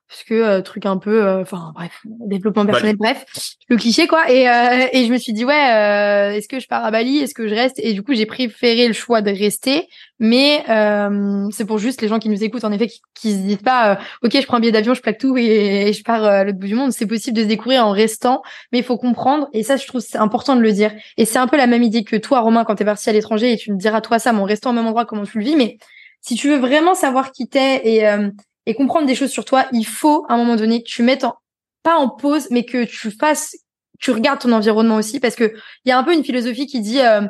parce 0.09 0.23
que 0.25 0.35
euh, 0.35 0.61
truc 0.61 0.87
un 0.87 0.99
peu 0.99 1.25
euh, 1.25 1.41
enfin 1.43 1.73
bref 1.75 2.01
développement 2.05 2.67
personnel 2.67 2.97
bref 2.97 3.25
le 3.69 3.77
cliché 3.77 4.07
quoi. 4.07 4.31
Et 4.31 4.49
euh, 4.49 4.87
et 4.93 5.07
je 5.07 5.13
me 5.13 5.19
suis 5.19 5.33
dit 5.33 5.45
ouais 5.45 5.55
euh, 5.55 6.33
est-ce 6.33 6.47
que 6.47 6.61
je 6.61 6.69
pars 6.69 6.85
à 6.85 6.91
Bali? 6.91 7.19
Est-ce 7.19 7.35
que 7.35 7.49
je 7.49 7.55
reste? 7.55 7.79
Et 7.79 7.95
du 7.95 8.03
coup 8.03 8.15
j'ai 8.15 8.27
préféré 8.27 8.87
le 8.87 8.93
choix 8.93 9.23
de 9.23 9.31
rester. 9.31 9.89
Mais 10.21 10.63
euh, 10.69 11.49
c'est 11.51 11.65
pour 11.65 11.79
juste 11.79 12.01
les 12.01 12.09
gens 12.09 12.19
qui 12.19 12.29
nous 12.29 12.45
écoutent 12.45 12.65
en 12.65 12.71
effet 12.73 12.87
qui, 12.87 13.01
qui 13.15 13.33
se 13.33 13.39
disent 13.39 13.57
pas 13.57 13.93
euh, 13.93 13.97
ok 14.23 14.41
je 14.41 14.47
prends 14.47 14.59
un 14.59 14.61
billet 14.61 14.73
d'avion 14.73 14.95
je 14.95 15.01
plaque 15.01 15.19
tout 15.19 15.37
et, 15.37 15.89
et 15.89 15.93
je 15.93 16.03
pars 16.05 16.23
à 16.23 16.45
l'autre 16.45 16.59
bout 16.59 16.69
du 16.69 16.75
monde. 16.75 16.93
C'est 16.93 17.07
possible 17.07 17.37
de 17.37 17.43
se 17.43 17.49
découvrir 17.49 17.87
en 17.87 17.91
restant 17.91 18.43
mais 18.73 18.79
il 18.79 18.85
faut 18.85 18.99
comprendre 18.99 19.49
et 19.53 19.63
ça 19.63 19.77
je 19.77 19.87
trouve 19.87 20.01
c'est 20.01 20.19
important 20.19 20.55
de 20.55 20.61
le 20.61 20.73
dire. 20.73 20.93
Et 21.17 21.25
c'est 21.25 21.39
un 21.39 21.49
peu 21.49 21.57
la 21.57 21.67
même 21.67 21.83
idée 21.83 22.05
que 22.05 22.17
toi 22.17 22.41
Romain 22.41 22.65
quand 22.65 22.77
t'es 22.77 22.85
parti 22.85 23.09
à 23.09 23.13
l'étranger 23.13 23.53
et 23.53 23.57
tu 23.57 23.73
me 23.73 23.79
diras 23.79 24.01
toi 24.01 24.19
ça 24.19 24.33
mais 24.33 24.41
en 24.41 24.45
restant 24.45 24.71
au 24.71 24.75
même 24.75 24.87
endroit 24.87 25.07
comment 25.07 25.25
tu 25.25 25.39
le 25.39 25.45
vis. 25.45 25.57
Mais 25.57 25.79
si 26.21 26.37
tu 26.37 26.49
veux 26.49 26.59
vraiment 26.59 26.95
savoir 26.95 27.33
qui 27.33 27.49
t'es 27.49 27.81
et 27.85 28.07
euh, 28.09 28.31
et 28.67 28.75
comprendre 28.75 29.07
des 29.07 29.15
choses 29.15 29.31
sur 29.31 29.45
toi, 29.45 29.67
il 29.73 29.87
faut 29.87 30.25
à 30.29 30.35
un 30.35 30.37
moment 30.37 30.57
donné 30.57 30.83
que 30.83 30.89
tu 30.89 31.03
mettes 31.03 31.25
en, 31.25 31.37
pas 31.83 31.97
en 31.97 32.09
pause, 32.09 32.49
mais 32.51 32.65
que 32.65 32.85
tu 32.85 33.11
fasses, 33.11 33.57
tu 34.01 34.11
regardes 34.11 34.41
ton 34.41 34.53
environnement 34.53 34.97
aussi, 34.97 35.21
parce 35.21 35.37
que 35.37 35.55
il 35.85 35.89
y 35.89 35.93
a 35.93 35.99
un 35.99 36.05
peu 36.05 36.15
une 36.15 36.25
philosophie 36.25 36.67
qui 36.67 36.81
dit 36.81 37.01
euh, 37.01 37.23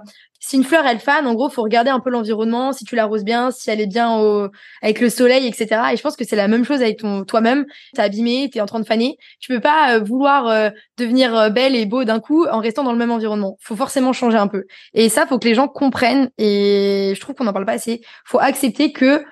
si 0.46 0.56
une 0.56 0.64
fleur 0.64 0.84
elle 0.84 0.98
fane, 0.98 1.26
en 1.26 1.32
gros, 1.32 1.48
faut 1.48 1.62
regarder 1.62 1.88
un 1.88 2.00
peu 2.00 2.10
l'environnement, 2.10 2.74
si 2.74 2.84
tu 2.84 2.96
l'arroses 2.96 3.24
bien, 3.24 3.50
si 3.50 3.70
elle 3.70 3.80
est 3.80 3.86
bien 3.86 4.18
au, 4.18 4.50
avec 4.82 5.00
le 5.00 5.08
soleil, 5.08 5.46
etc. 5.46 5.80
Et 5.90 5.96
je 5.96 6.02
pense 6.02 6.16
que 6.16 6.24
c'est 6.24 6.36
la 6.36 6.48
même 6.48 6.66
chose 6.66 6.82
avec 6.82 6.98
ton 6.98 7.24
toi-même. 7.24 7.64
T'es 7.94 8.02
abîmé, 8.02 8.50
t'es 8.52 8.60
en 8.60 8.66
train 8.66 8.80
de 8.80 8.84
faner. 8.84 9.16
Tu 9.40 9.50
peux 9.50 9.60
pas 9.60 9.94
euh, 9.94 10.00
vouloir 10.00 10.48
euh, 10.48 10.68
devenir 10.98 11.34
euh, 11.34 11.48
belle 11.48 11.74
et 11.74 11.86
beau 11.86 12.04
d'un 12.04 12.20
coup 12.20 12.44
en 12.44 12.60
restant 12.60 12.84
dans 12.84 12.92
le 12.92 12.98
même 12.98 13.10
environnement. 13.10 13.56
Faut 13.62 13.74
forcément 13.74 14.12
changer 14.12 14.36
un 14.36 14.48
peu. 14.48 14.64
Et 14.92 15.08
ça, 15.08 15.26
faut 15.26 15.38
que 15.38 15.48
les 15.48 15.54
gens 15.54 15.66
comprennent. 15.66 16.28
Et 16.36 17.14
je 17.16 17.20
trouve 17.20 17.34
qu'on 17.34 17.46
en 17.46 17.54
parle 17.54 17.64
pas 17.64 17.72
assez. 17.72 18.02
Faut 18.26 18.38
accepter 18.38 18.92
que 18.92 19.24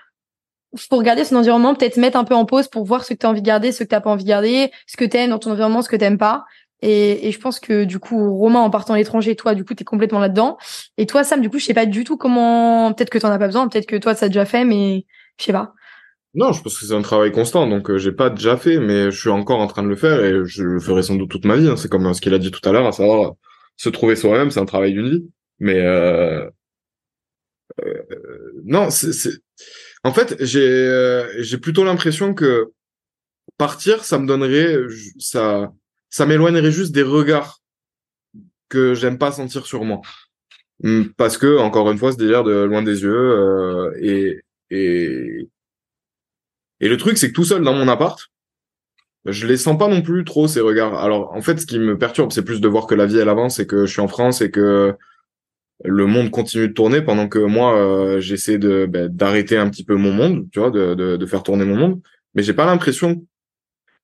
faut 0.77 0.97
regarder 0.97 1.25
son 1.25 1.37
environnement, 1.37 1.75
peut-être 1.75 1.97
mettre 1.97 2.17
un 2.17 2.25
peu 2.25 2.35
en 2.35 2.45
pause 2.45 2.69
pour 2.69 2.85
voir 2.85 3.05
ce 3.05 3.13
que 3.15 3.19
tu 3.19 3.27
as 3.27 3.31
envie 3.31 3.43
de 3.43 3.47
garder, 3.47 3.73
ce 3.73 3.85
que 3.85 3.95
tu 3.95 4.01
pas 4.01 4.11
envie 4.11 4.25
de 4.25 4.29
garder, 4.29 4.71
ce 4.87 4.97
que 4.97 5.05
tu 5.05 5.17
aimes 5.17 5.31
dans 5.31 5.39
ton 5.39 5.53
environnement, 5.53 5.83
ce 5.83 5.89
que 5.89 5.97
t'aimes 5.97 6.19
pas. 6.19 6.45
Et, 6.81 7.29
et 7.29 7.33
je 7.33 7.39
pense 7.39 7.61
que 7.61 7.85
du 7.85 7.99
coup, 8.01 8.37
Romain, 8.37 8.61
en 8.61 8.71
partant 8.71 8.95
à 8.95 8.97
l'étranger, 8.97 9.37
toi, 9.37 9.55
du 9.55 9.65
coup, 9.65 9.75
tu 9.75 9.83
es 9.83 9.85
complètement 9.85 10.19
là-dedans. 10.19 10.59
Et 10.99 11.07
toi, 11.07 11.23
Sam, 11.23 11.41
du 11.41 11.49
coup, 11.49 11.59
je 11.59 11.65
sais 11.65 11.75
pas 11.75 11.87
du 11.87 12.03
tout 12.03 12.17
comment. 12.17 12.93
Peut-être 12.93 13.11
que 13.11 13.19
t'en 13.19 13.31
as 13.31 13.39
pas 13.39 13.47
besoin, 13.47 13.69
peut-être 13.69 13.87
que 13.87 13.97
toi, 13.97 14.15
ça 14.15 14.27
a 14.27 14.29
déjà 14.29 14.45
fait, 14.45 14.65
mais 14.65 15.07
je 15.39 15.45
sais 15.45 15.53
pas. 15.53 15.73
Non, 16.35 16.53
je 16.53 16.63
pense 16.63 16.79
que 16.79 16.87
c'est 16.87 16.95
un 16.95 17.03
travail 17.03 17.31
constant, 17.31 17.67
donc 17.67 17.91
euh, 17.91 17.99
j'ai 17.99 18.11
pas 18.11 18.31
déjà 18.31 18.57
fait, 18.57 18.79
mais 18.79 19.11
je 19.11 19.21
suis 19.21 19.29
encore 19.29 19.61
en 19.61 19.67
train 19.67 19.83
de 19.83 19.89
le 19.89 19.97
faire 19.97 20.25
et 20.25 20.33
je 20.47 20.65
le 20.65 20.81
ferai 20.81 21.03
sans 21.03 21.15
doute 21.17 21.31
toute 21.31 21.45
ma 21.45 21.57
vie. 21.57 21.69
hein. 21.69 21.77
C'est 21.77 21.91
comme 21.91 22.07
euh, 22.07 22.15
ce 22.15 22.23
qu'il 22.23 22.33
a 22.33 22.39
dit 22.39 22.51
tout 22.51 22.67
à 22.67 22.73
l'heure, 22.73 22.87
à 22.87 22.93
savoir 22.93 23.35
se 23.77 23.91
trouver 23.91 24.17
soi-même, 24.17 24.51
c'est 24.51 24.61
un 24.61 24.65
travail 24.65 24.93
d'une 24.95 25.11
vie. 25.11 25.25
Mais 25.59 25.79
euh, 25.79 26.49
euh, 27.85 28.03
non, 28.65 28.91
c'est... 28.91 29.42
en 30.05 30.13
fait, 30.13 30.37
j'ai 30.45 30.61
euh, 30.67 31.43
j'ai 31.43 31.59
plutôt 31.59 31.85
l'impression 31.85 32.35
que 32.35 32.73
partir, 33.59 34.05
ça 34.05 34.19
me 34.19 34.27
donnerait, 34.27 34.77
ça 35.19 35.73
ça 36.11 36.27
m'éloignerait 36.27 36.73
juste 36.73 36.93
des 36.93 37.03
regards 37.03 37.61
que 38.69 38.95
j'aime 38.95 39.19
pas 39.19 39.33
sentir 39.33 39.67
sur 39.67 39.85
moi, 39.85 40.01
Hum, 40.85 41.13
parce 41.17 41.39
que 41.39 41.59
encore 41.59 41.91
une 41.91 41.99
fois, 41.99 42.13
ce 42.13 42.17
délire 42.17 42.43
de 42.45 42.53
loin 42.65 42.83
des 42.83 43.03
yeux 43.03 43.15
euh, 43.15 43.93
et 44.01 44.41
et 44.71 45.49
et 46.81 46.89
le 46.89 46.97
truc, 46.97 47.17
c'est 47.19 47.29
que 47.29 47.35
tout 47.35 47.45
seul 47.45 47.63
dans 47.63 47.75
mon 47.75 47.87
appart, 47.89 48.21
je 49.25 49.47
les 49.47 49.57
sens 49.57 49.79
pas 49.79 49.89
non 49.89 50.03
plus 50.03 50.25
trop 50.25 50.49
ces 50.49 50.61
regards. 50.61 50.95
Alors 50.99 51.33
en 51.35 51.43
fait, 51.43 51.59
ce 51.61 51.67
qui 51.67 51.79
me 51.79 51.97
perturbe, 51.99 52.33
c'est 52.33 52.45
plus 52.45 52.61
de 52.61 52.69
voir 52.69 52.87
que 52.87 52.95
la 52.97 53.07
vie 53.07 53.19
elle 53.19 53.29
avance 53.29 53.61
et 53.61 53.67
que 53.67 53.87
je 53.87 53.93
suis 53.93 54.01
en 54.01 54.09
France 54.09 54.41
et 54.41 54.51
que 54.51 54.97
le 55.85 56.07
monde 56.07 56.31
continue 56.31 56.69
de 56.69 56.73
tourner 56.73 57.03
pendant 57.03 57.29
que 57.29 57.39
moi 57.39 57.77
euh, 57.77 58.21
j'essaie 58.21 58.59
de 58.59 58.87
ben, 58.87 59.09
d'arrêter 59.09 59.57
un 59.57 59.69
petit 59.69 59.85
peu 59.85 59.97
mon 59.97 60.13
monde, 60.13 60.47
tu 60.53 60.61
vois, 60.61 60.71
de, 60.71 60.95
de, 60.95 61.17
de 61.17 61.27
faire 61.27 61.43
tourner 61.43 61.65
mon 61.65 61.77
monde. 61.77 62.01
Mais 62.35 62.43
j'ai 62.43 62.55
pas 62.55 62.67
l'impression. 62.67 63.27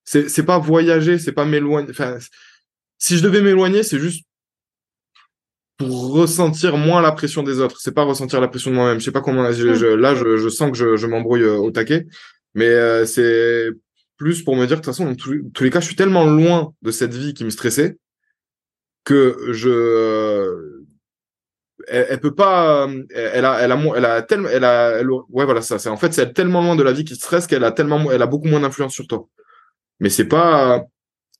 C'est 0.04 0.28
c'est 0.28 0.44
pas 0.44 0.58
voyager, 0.58 1.18
c'est 1.18 1.32
pas 1.32 1.44
m'éloigner. 1.44 1.90
Enfin, 1.90 2.18
si 2.98 3.16
je 3.16 3.22
devais 3.22 3.42
m'éloigner, 3.42 3.82
c'est 3.82 3.98
juste 3.98 4.24
pour 5.76 6.12
ressentir 6.12 6.76
moins 6.76 7.00
la 7.00 7.12
pression 7.12 7.42
des 7.42 7.60
autres. 7.60 7.78
C'est 7.80 7.94
pas 7.94 8.04
ressentir 8.04 8.40
la 8.40 8.48
pression 8.48 8.70
de 8.70 8.76
moi-même. 8.76 8.98
Je 8.98 9.04
sais 9.04 9.12
pas 9.12 9.20
comment. 9.20 9.50
Je, 9.52 9.74
je, 9.74 9.86
là, 9.86 10.14
je, 10.14 10.36
je 10.36 10.48
sens 10.48 10.70
que 10.70 10.76
je, 10.76 10.96
je 10.96 11.06
m'embrouille 11.06 11.42
euh, 11.42 11.56
au 11.56 11.70
taquet, 11.70 12.06
mais 12.54 12.68
euh, 12.68 13.06
c'est 13.06 13.68
plus 14.16 14.42
pour 14.42 14.56
me 14.56 14.66
dire 14.66 14.76
que 14.76 14.80
de 14.80 14.84
toute 14.86 14.94
façon, 14.94 15.04
dans 15.04 15.14
tous, 15.14 15.40
tous 15.54 15.64
les 15.64 15.70
cas, 15.70 15.80
je 15.80 15.86
suis 15.86 15.94
tellement 15.94 16.24
loin 16.24 16.74
de 16.82 16.90
cette 16.90 17.14
vie 17.14 17.34
qui 17.34 17.44
me 17.44 17.50
stressait 17.50 17.96
que 19.04 19.48
je 19.52 20.77
elle, 21.90 22.06
elle 22.10 22.20
peut 22.20 22.34
pas, 22.34 22.86
euh, 22.86 23.04
elle 23.14 23.44
a, 23.44 23.60
elle 23.60 23.72
a, 23.72 23.78
elle 23.96 24.04
a 24.04 24.22
tellement, 24.22 24.48
elle 24.48 24.64
a, 24.64 24.90
elle- 25.00 25.10
ouais, 25.10 25.44
voilà, 25.44 25.62
ça, 25.62 25.78
c'est 25.78 25.88
en 25.88 25.96
fait, 25.96 26.12
c'est 26.12 26.32
tellement 26.32 26.62
loin 26.62 26.76
de 26.76 26.82
la 26.82 26.92
vie 26.92 27.04
qui 27.04 27.14
stresse 27.16 27.46
qu'elle 27.46 27.64
a 27.64 27.72
tellement, 27.72 28.10
elle 28.10 28.22
a 28.22 28.26
beaucoup 28.26 28.48
moins 28.48 28.60
d'influence 28.60 28.94
sur 28.94 29.06
toi. 29.06 29.28
Mais 30.00 30.10
c'est 30.10 30.26
pas, 30.26 30.84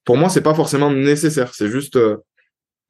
pour 0.04 0.16
moi, 0.16 0.28
c'est 0.28 0.42
pas 0.42 0.54
forcément 0.54 0.90
nécessaire. 0.90 1.54
C'est 1.54 1.68
juste 1.68 1.96
euh, 1.96 2.16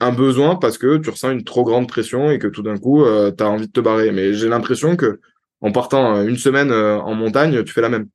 un 0.00 0.12
besoin 0.12 0.56
parce 0.56 0.78
que 0.78 0.96
tu 0.98 1.10
ressens 1.10 1.30
une 1.30 1.44
trop 1.44 1.64
grande 1.64 1.88
pression 1.88 2.30
et 2.30 2.38
que 2.38 2.46
tout 2.46 2.62
d'un 2.62 2.78
coup, 2.78 3.04
euh, 3.04 3.30
t'as 3.30 3.46
envie 3.46 3.66
de 3.66 3.72
te 3.72 3.80
barrer. 3.80 4.12
Mais 4.12 4.32
j'ai 4.34 4.48
l'impression 4.48 4.96
que 4.96 5.20
en 5.60 5.72
partant 5.72 6.16
euh, 6.16 6.26
une 6.26 6.36
semaine 6.38 6.72
en 6.72 7.14
montagne, 7.14 7.64
tu 7.64 7.72
fais 7.72 7.80
la 7.82 7.88
même. 7.88 8.08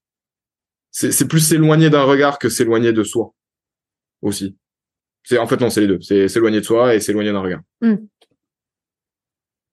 C'est, 0.91 1.27
plus 1.27 1.39
s'éloigner 1.39 1.89
d'un 1.89 2.03
regard 2.03 2.37
que 2.37 2.49
s'éloigner 2.49 2.93
de 2.93 3.03
soi 3.03 3.33
aussi. 4.21 4.55
C'est 5.23 5.37
en 5.37 5.47
fait 5.47 5.59
non, 5.59 5.69
c'est 5.69 5.81
les 5.81 5.87
deux. 5.87 5.99
C'est 6.01 6.27
s'éloigner 6.27 6.59
de 6.59 6.65
soi 6.65 6.95
et 6.95 6.99
s'éloigner 6.99 7.31
d'un 7.31 7.39
regard. 7.41 7.61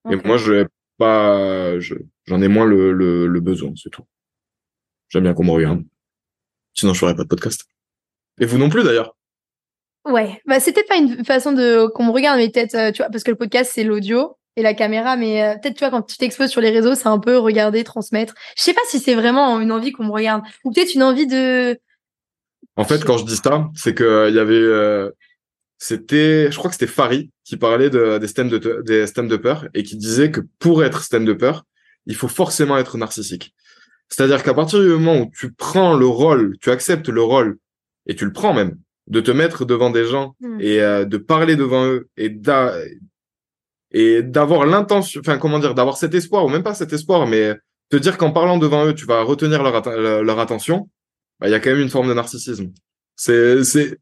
Et 0.09 0.17
moi, 0.25 0.37
je 0.37 0.67
pas, 0.97 1.79
je, 1.81 1.95
j'en 2.27 2.41
ai 2.43 2.49
moins 2.49 2.67
le, 2.67 2.93
le, 2.93 3.27
le 3.27 3.41
besoin, 3.41 3.73
c'est 3.77 3.91
tout. 3.91 4.05
J'aime 5.09 5.25
bien 5.25 5.35
qu'on 5.35 5.45
me 5.45 5.51
regarde. 5.51 5.83
Sinon, 6.75 6.95
je 6.95 7.01
ferais 7.01 7.17
pas 7.17 7.25
de 7.25 7.29
podcast. 7.29 7.65
Et 8.39 8.47
vous 8.47 8.59
non 8.59 8.69
plus, 8.69 8.85
d'ailleurs. 8.85 9.17
Ouais, 10.07 10.41
bah 10.47 10.61
c'est 10.61 10.73
peut-être 10.73 10.89
pas 10.89 10.97
une 10.97 11.25
façon 11.25 11.53
de 11.53 11.87
qu'on 11.95 12.05
me 12.05 12.11
regarde, 12.11 12.39
mais 12.39 12.49
peut-être 12.49 12.75
euh, 12.75 12.91
tu 12.91 13.03
vois 13.03 13.11
parce 13.11 13.23
que 13.23 13.31
le 13.31 13.37
podcast 13.37 13.71
c'est 13.75 13.85
l'audio 13.85 14.39
et 14.57 14.63
la 14.63 14.73
caméra, 14.73 15.17
mais 15.17 15.43
euh, 15.43 15.55
peut-être 15.59 15.75
tu 15.75 15.81
vois 15.81 15.91
quand 15.91 16.01
tu 16.01 16.17
t'exposes 16.17 16.51
sur 16.51 16.63
les 16.63 16.71
réseaux, 16.71 16.95
c'est 16.95 17.07
un 17.07 17.19
peu 17.19 17.37
regarder, 17.37 17.85
transmettre. 17.85 18.33
Je 18.57 18.63
sais 18.63 18.73
pas 18.73 18.81
si 18.89 18.99
c'est 18.99 19.15
vraiment 19.15 19.61
une 19.61 19.71
envie 19.71 19.93
qu'on 19.93 20.05
me 20.05 20.11
regarde 20.11 20.43
ou 20.65 20.73
peut-être 20.73 20.95
une 20.95 21.03
envie 21.03 21.27
de. 21.27 21.79
En 22.77 22.85
fait, 22.85 23.05
quand 23.05 23.19
je 23.19 23.27
dis 23.27 23.37
ça, 23.37 23.69
c'est 23.75 23.95
que 23.95 24.05
euh, 24.05 24.29
il 24.31 24.37
y 24.37 24.39
avait, 24.39 24.55
euh, 24.55 25.11
c'était, 25.83 26.53
je 26.53 26.57
crois 26.59 26.69
que 26.71 26.75
c'était 26.77 26.87
Farid 26.87 27.31
qui 27.43 27.57
parlait 27.57 27.89
de, 27.91 28.19
des 28.19 28.29
stand 28.29 28.51
de, 28.51 28.83
des 28.83 29.07
stand-uppers 29.07 29.67
et 29.75 29.83
qui 29.83 29.97
disait 29.97 30.31
que 30.31 30.43
pour 30.59 30.85
être 30.85 31.03
stand-upper, 31.03 31.55
il 32.07 32.15
faut 32.15 32.29
forcément 32.29 32.77
être 32.77 32.99
narcissique. 32.99 33.55
C'est-à-dire 34.11 34.43
qu'à 34.43 34.53
partir 34.55 34.81
du 34.81 34.89
moment 34.89 35.21
où 35.23 35.31
tu 35.35 35.53
prends 35.53 35.95
le 35.97 36.07
rôle, 36.07 36.57
tu 36.61 36.71
acceptes 36.71 37.09
le 37.09 37.23
rôle 37.23 37.59
et 38.07 38.15
tu 38.15 38.27
le 38.27 38.33
prends 38.33 38.53
même, 38.53 38.77
de 39.07 39.21
te 39.21 39.31
mettre 39.31 39.65
devant 39.65 39.89
des 39.91 40.05
gens 40.05 40.37
Hmm. 40.41 40.61
et 40.61 40.81
euh, 40.83 41.05
de 41.07 41.17
parler 41.17 41.57
devant 41.57 41.87
eux 41.87 42.09
et 42.17 42.29
d'a- 42.29 42.77
et 43.93 44.23
d'avoir 44.23 44.67
l'intention, 44.67 45.21
enfin 45.21 45.39
comment 45.39 45.59
dire, 45.59 45.75
d'avoir 45.75 45.97
cet 45.97 46.15
espoir 46.15 46.45
ou 46.45 46.49
même 46.49 46.63
pas 46.63 46.75
cet 46.75 46.93
espoir, 46.93 47.27
mais 47.27 47.57
te 47.89 47.97
dire 47.97 48.19
qu'en 48.19 48.31
parlant 48.33 48.59
devant 48.59 48.85
eux, 48.87 48.95
tu 48.95 49.05
vas 49.07 49.23
retenir 49.23 49.63
leur 49.63 50.23
leur 50.23 50.39
attention, 50.39 50.89
bah, 51.41 51.49
il 51.49 51.53
y 51.53 51.55
a 51.55 51.61
quand 51.61 51.71
même 51.71 51.81
une 51.81 51.89
forme 51.89 52.09
de 52.09 52.15
narcissisme. 52.15 52.71
C'est 53.17 53.65
c'est 53.65 53.99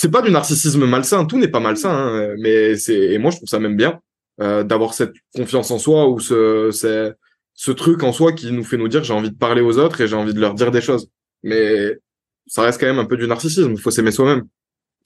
c'est 0.00 0.12
pas 0.12 0.22
du 0.22 0.30
narcissisme 0.30 0.86
malsain, 0.86 1.24
tout 1.24 1.38
n'est 1.38 1.48
pas 1.48 1.58
malsain, 1.58 1.90
hein, 1.90 2.34
mais 2.38 2.76
c'est 2.76 2.94
et 2.96 3.18
moi 3.18 3.32
je 3.32 3.38
trouve 3.38 3.48
ça 3.48 3.58
même 3.58 3.74
bien 3.74 4.00
euh, 4.40 4.62
d'avoir 4.62 4.94
cette 4.94 5.12
confiance 5.34 5.72
en 5.72 5.78
soi 5.80 6.08
ou 6.08 6.20
ce 6.20 6.70
c'est 6.70 7.14
ce 7.54 7.72
truc 7.72 8.04
en 8.04 8.12
soi 8.12 8.32
qui 8.32 8.52
nous 8.52 8.62
fait 8.62 8.76
nous 8.76 8.86
dire 8.86 9.02
j'ai 9.02 9.12
envie 9.12 9.32
de 9.32 9.36
parler 9.36 9.60
aux 9.60 9.76
autres 9.76 10.00
et 10.00 10.06
j'ai 10.06 10.14
envie 10.14 10.34
de 10.34 10.40
leur 10.40 10.54
dire 10.54 10.70
des 10.70 10.80
choses. 10.80 11.10
Mais 11.42 11.98
ça 12.46 12.62
reste 12.62 12.78
quand 12.78 12.86
même 12.86 13.00
un 13.00 13.06
peu 13.06 13.16
du 13.16 13.26
narcissisme, 13.26 13.72
il 13.72 13.80
faut 13.80 13.90
s'aimer 13.90 14.12
soi-même. 14.12 14.46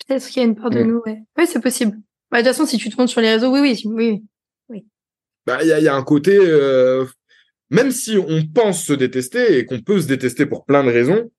Peut-être 0.06 0.26
qu'il 0.26 0.42
y 0.42 0.44
a 0.44 0.48
une 0.48 0.56
part 0.56 0.68
de 0.68 0.82
Mm. 0.82 0.86
nous, 0.86 1.00
ouais. 1.06 1.22
Oui, 1.38 1.46
c'est 1.46 1.62
possible. 1.62 1.96
Bah, 2.30 2.42
de 2.42 2.46
toute 2.46 2.54
façon, 2.54 2.66
si 2.66 2.76
tu 2.76 2.90
te 2.90 2.96
montres 2.98 3.10
sur 3.10 3.22
les 3.22 3.32
réseaux, 3.32 3.50
oui, 3.50 3.60
oui, 3.62 3.82
oui. 3.86 4.22
oui. 4.68 4.84
bah 5.46 5.60
il 5.62 5.68
y 5.68 5.72
a, 5.72 5.80
y 5.80 5.88
a 5.88 5.94
un 5.94 6.02
côté 6.02 6.36
euh, 6.38 7.06
même 7.70 7.92
si 7.92 8.18
on 8.18 8.42
pense 8.46 8.84
se 8.84 8.92
détester 8.92 9.56
et 9.56 9.64
qu'on 9.64 9.80
peut 9.80 10.02
se 10.02 10.06
détester 10.06 10.44
pour 10.44 10.66
plein 10.66 10.84
de 10.84 10.90
raisons 10.90 11.30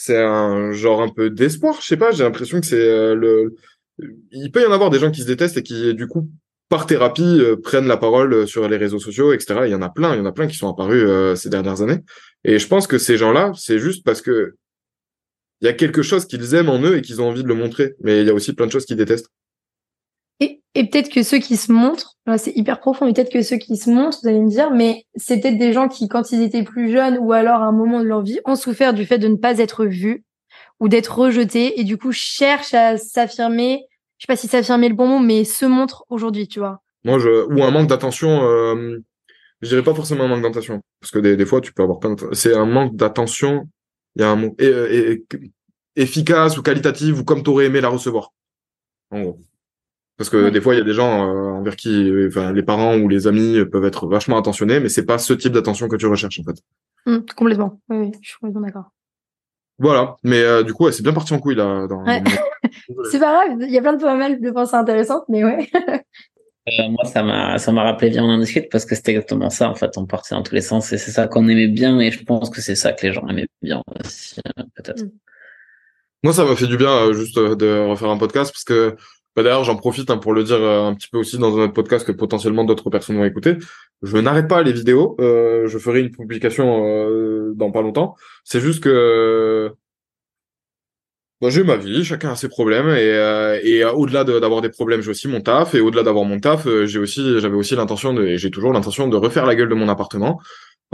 c'est 0.00 0.22
un 0.22 0.70
genre 0.70 1.02
un 1.02 1.08
peu 1.08 1.28
d'espoir 1.28 1.80
je 1.80 1.86
sais 1.86 1.96
pas 1.96 2.12
j'ai 2.12 2.22
l'impression 2.22 2.60
que 2.60 2.66
c'est 2.66 2.88
euh, 2.88 3.16
le 3.16 3.56
il 4.30 4.52
peut 4.52 4.62
y 4.62 4.64
en 4.64 4.70
avoir 4.70 4.90
des 4.90 5.00
gens 5.00 5.10
qui 5.10 5.22
se 5.22 5.26
détestent 5.26 5.56
et 5.56 5.64
qui 5.64 5.92
du 5.92 6.06
coup 6.06 6.30
par 6.68 6.86
thérapie 6.86 7.40
euh, 7.40 7.56
prennent 7.56 7.88
la 7.88 7.96
parole 7.96 8.32
euh, 8.32 8.46
sur 8.46 8.68
les 8.68 8.76
réseaux 8.76 9.00
sociaux 9.00 9.32
etc 9.32 9.62
il 9.64 9.70
y 9.70 9.74
en 9.74 9.82
a 9.82 9.88
plein 9.88 10.14
il 10.14 10.18
y 10.18 10.20
en 10.20 10.24
a 10.26 10.30
plein 10.30 10.46
qui 10.46 10.56
sont 10.56 10.70
apparus 10.70 11.04
ces 11.36 11.50
dernières 11.50 11.82
années. 11.82 11.98
Et 12.44 12.60
je 12.60 12.68
pense 12.68 12.86
que 12.86 12.96
ces 12.96 13.18
gens 13.18 13.32
là 13.32 13.50
c'est 13.56 13.80
juste 13.80 14.04
parce 14.04 14.22
que 14.22 14.54
il 15.60 15.64
y 15.64 15.68
a 15.68 15.72
quelque 15.72 16.02
chose 16.02 16.26
qu'ils 16.26 16.54
aiment 16.54 16.68
en 16.68 16.80
eux 16.80 16.98
et 16.98 17.02
qu'ils 17.02 17.20
ont 17.20 17.28
envie 17.28 17.42
de 17.42 17.48
le 17.48 17.54
montrer. 17.54 17.96
Mais 18.00 18.20
il 18.20 18.26
y 18.28 18.30
a 18.30 18.34
aussi 18.34 18.52
plein 18.52 18.66
de 18.66 18.70
choses 18.70 18.84
qu'ils 18.84 18.96
détestent 18.96 19.30
Et, 20.40 20.62
peut-être 20.74 21.08
que 21.08 21.24
ceux 21.24 21.38
qui 21.38 21.56
se 21.56 21.72
montrent, 21.72 22.16
là, 22.26 22.38
c'est 22.38 22.56
hyper 22.56 22.78
profond, 22.78 23.06
mais 23.06 23.12
peut-être 23.12 23.32
que 23.32 23.42
ceux 23.42 23.56
qui 23.56 23.76
se 23.76 23.90
montrent, 23.90 24.18
vous 24.22 24.28
allez 24.28 24.40
me 24.40 24.48
dire, 24.48 24.70
mais 24.70 25.04
c'est 25.16 25.40
peut-être 25.40 25.58
des 25.58 25.72
gens 25.72 25.88
qui, 25.88 26.08
quand 26.08 26.30
ils 26.30 26.42
étaient 26.42 26.62
plus 26.62 26.92
jeunes 26.92 27.18
ou 27.18 27.32
alors 27.32 27.62
à 27.62 27.66
un 27.66 27.72
moment 27.72 28.00
de 28.00 28.04
leur 28.04 28.22
vie, 28.22 28.38
ont 28.44 28.54
souffert 28.54 28.94
du 28.94 29.04
fait 29.04 29.18
de 29.18 29.26
ne 29.26 29.36
pas 29.36 29.58
être 29.58 29.84
vus 29.84 30.24
ou 30.78 30.88
d'être 30.88 31.18
rejetés 31.18 31.80
et 31.80 31.84
du 31.84 31.98
coup 31.98 32.12
cherchent 32.12 32.74
à 32.74 32.96
s'affirmer, 32.96 33.86
je 34.18 34.24
sais 34.24 34.32
pas 34.32 34.36
si 34.36 34.46
s'affirmer 34.46 34.88
le 34.88 34.94
bon 34.94 35.08
mot, 35.08 35.18
mais 35.18 35.42
se 35.42 35.66
montrent 35.66 36.04
aujourd'hui, 36.08 36.46
tu 36.46 36.60
vois. 36.60 36.82
Moi, 37.04 37.18
je 37.18 37.46
ou 37.46 37.62
un 37.64 37.70
manque 37.70 37.88
d'attention. 37.88 38.44
Euh, 38.44 38.98
je 39.60 39.68
dirais 39.68 39.82
pas 39.82 39.94
forcément 39.94 40.24
un 40.24 40.28
manque 40.28 40.42
d'attention, 40.42 40.80
parce 41.00 41.10
que 41.10 41.18
des, 41.18 41.46
fois, 41.46 41.60
tu 41.60 41.72
peux 41.72 41.82
avoir 41.82 41.98
plein. 41.98 42.14
C'est 42.32 42.54
un 42.54 42.66
manque 42.66 42.94
d'attention. 42.94 43.68
Il 44.14 44.22
y 44.22 44.24
a 44.24 44.30
un 44.30 44.36
mot 44.36 44.56
efficace 45.96 46.56
ou 46.56 46.62
qualitative 46.62 47.20
ou 47.20 47.24
comme 47.24 47.42
t'aurais 47.42 47.66
aimé 47.66 47.80
la 47.80 47.88
recevoir. 47.88 48.32
En 49.10 49.22
gros. 49.22 49.40
Parce 50.18 50.28
que 50.30 50.36
Ouais. 50.44 50.50
des 50.50 50.60
fois, 50.60 50.74
il 50.74 50.78
y 50.78 50.80
a 50.80 50.84
des 50.84 50.92
gens 50.94 51.26
euh, 51.28 51.50
envers 51.52 51.76
qui, 51.76 52.10
euh, 52.10 52.28
enfin, 52.28 52.52
les 52.52 52.62
parents 52.64 52.96
ou 52.98 53.08
les 53.08 53.26
amis 53.28 53.64
peuvent 53.70 53.84
être 53.84 54.06
vachement 54.08 54.36
attentionnés, 54.36 54.80
mais 54.80 54.88
c'est 54.88 55.06
pas 55.06 55.16
ce 55.18 55.32
type 55.32 55.52
d'attention 55.52 55.88
que 55.88 55.96
tu 55.96 56.06
recherches 56.06 56.40
en 56.40 56.44
fait. 56.44 56.60
Hum, 57.06 57.24
complètement. 57.36 57.80
Oui, 57.88 57.96
oui, 57.98 58.10
je 58.20 58.28
suis 58.30 58.38
complètement 58.40 58.62
d'accord. 58.66 58.90
Voilà. 59.78 60.16
Mais 60.24 60.42
euh, 60.42 60.64
du 60.64 60.74
coup, 60.74 60.84
ouais, 60.86 60.92
c'est 60.92 61.04
bien 61.04 61.12
parti 61.12 61.32
en 61.34 61.38
couille 61.38 61.54
là. 61.54 61.86
Dans, 61.86 62.04
Ouais. 62.04 62.22
C'est 63.10 63.20
pas 63.20 63.44
grave, 63.46 63.58
il 63.60 63.70
y 63.70 63.78
a 63.78 63.80
plein 63.82 63.92
de 63.94 64.02
pas 64.02 64.16
mal 64.16 64.40
de 64.40 64.50
pensées 64.50 64.74
intéressantes, 64.74 65.24
mais 65.28 65.44
ouais. 65.44 65.68
Euh, 66.68 66.88
moi, 66.90 67.04
ça 67.04 67.22
m'a, 67.22 67.56
ça 67.58 67.70
m'a 67.72 67.82
rappelé 67.82 68.10
bien 68.10 68.24
on 68.24 68.28
en 68.28 68.38
discute 68.38 68.68
parce 68.70 68.84
que 68.84 68.94
c'était 68.94 69.12
exactement 69.12 69.48
ça. 69.50 69.70
En 69.70 69.74
fait, 69.74 69.96
on 69.96 70.04
partait 70.04 70.34
dans 70.34 70.42
tous 70.42 70.54
les 70.54 70.60
sens 70.60 70.92
et 70.92 70.98
c'est 70.98 71.10
ça 71.12 71.26
qu'on 71.28 71.48
aimait 71.48 71.68
bien 71.68 71.98
et 72.00 72.10
je 72.10 72.22
pense 72.24 72.50
que 72.50 72.60
c'est 72.60 72.74
ça 72.74 72.92
que 72.92 73.06
les 73.06 73.12
gens 73.12 73.26
aimaient 73.28 73.46
bien 73.62 73.82
aussi, 74.04 74.38
euh, 74.58 74.62
peut-être. 74.74 75.04
Moi, 76.22 76.32
ça 76.34 76.44
m'a 76.44 76.56
fait 76.56 76.66
du 76.66 76.76
bien 76.76 76.90
euh, 76.90 77.12
juste 77.14 77.38
euh, 77.38 77.54
de 77.54 77.86
refaire 77.88 78.10
un 78.10 78.18
podcast 78.18 78.52
parce 78.52 78.64
que 78.64 78.96
bah, 79.38 79.44
d'ailleurs, 79.44 79.64
j'en 79.64 79.76
profite 79.76 80.10
hein, 80.10 80.18
pour 80.18 80.32
le 80.34 80.42
dire 80.42 80.56
euh, 80.56 80.86
un 80.88 80.94
petit 80.94 81.08
peu 81.08 81.18
aussi 81.18 81.38
dans 81.38 81.56
un 81.56 81.62
autre 81.64 81.72
podcast 81.72 82.04
que 82.06 82.12
potentiellement 82.12 82.64
d'autres 82.64 82.90
personnes 82.90 83.16
vont 83.16 83.24
écouter. 83.24 83.56
Je 84.02 84.16
n'arrête 84.18 84.48
pas 84.48 84.62
les 84.62 84.72
vidéos. 84.72 85.16
euh, 85.20 85.68
je 85.68 85.78
ferai 85.78 86.00
une 86.00 86.10
publication 86.10 86.84
euh, 87.08 87.52
dans 87.54 87.70
pas 87.70 87.82
longtemps. 87.82 88.16
C'est 88.44 88.60
juste 88.60 88.82
que 88.82 89.72
bah, 91.40 91.50
j'ai 91.50 91.62
ma 91.62 91.76
vie, 91.76 92.04
chacun 92.04 92.30
a 92.32 92.36
ses 92.36 92.48
problèmes 92.48 92.88
et, 92.88 93.60
et 93.62 93.84
au-delà 93.84 94.24
de- 94.24 94.40
d'avoir 94.40 94.60
des 94.60 94.70
problèmes, 94.70 95.02
j'ai 95.02 95.10
aussi 95.10 95.28
mon 95.28 95.40
taf 95.40 95.74
et 95.76 95.80
au-delà 95.80 96.02
d'avoir 96.02 96.24
mon 96.24 96.40
taf, 96.40 96.66
j'ai 96.86 96.98
aussi 96.98 97.38
j'avais 97.38 97.54
aussi 97.54 97.76
l'intention 97.76 98.12
de 98.12 98.34
j'ai 98.36 98.50
toujours 98.50 98.72
l'intention 98.72 99.06
de 99.06 99.16
refaire 99.16 99.46
la 99.46 99.54
gueule 99.54 99.68
de 99.68 99.74
mon 99.76 99.88
appartement. 99.88 100.40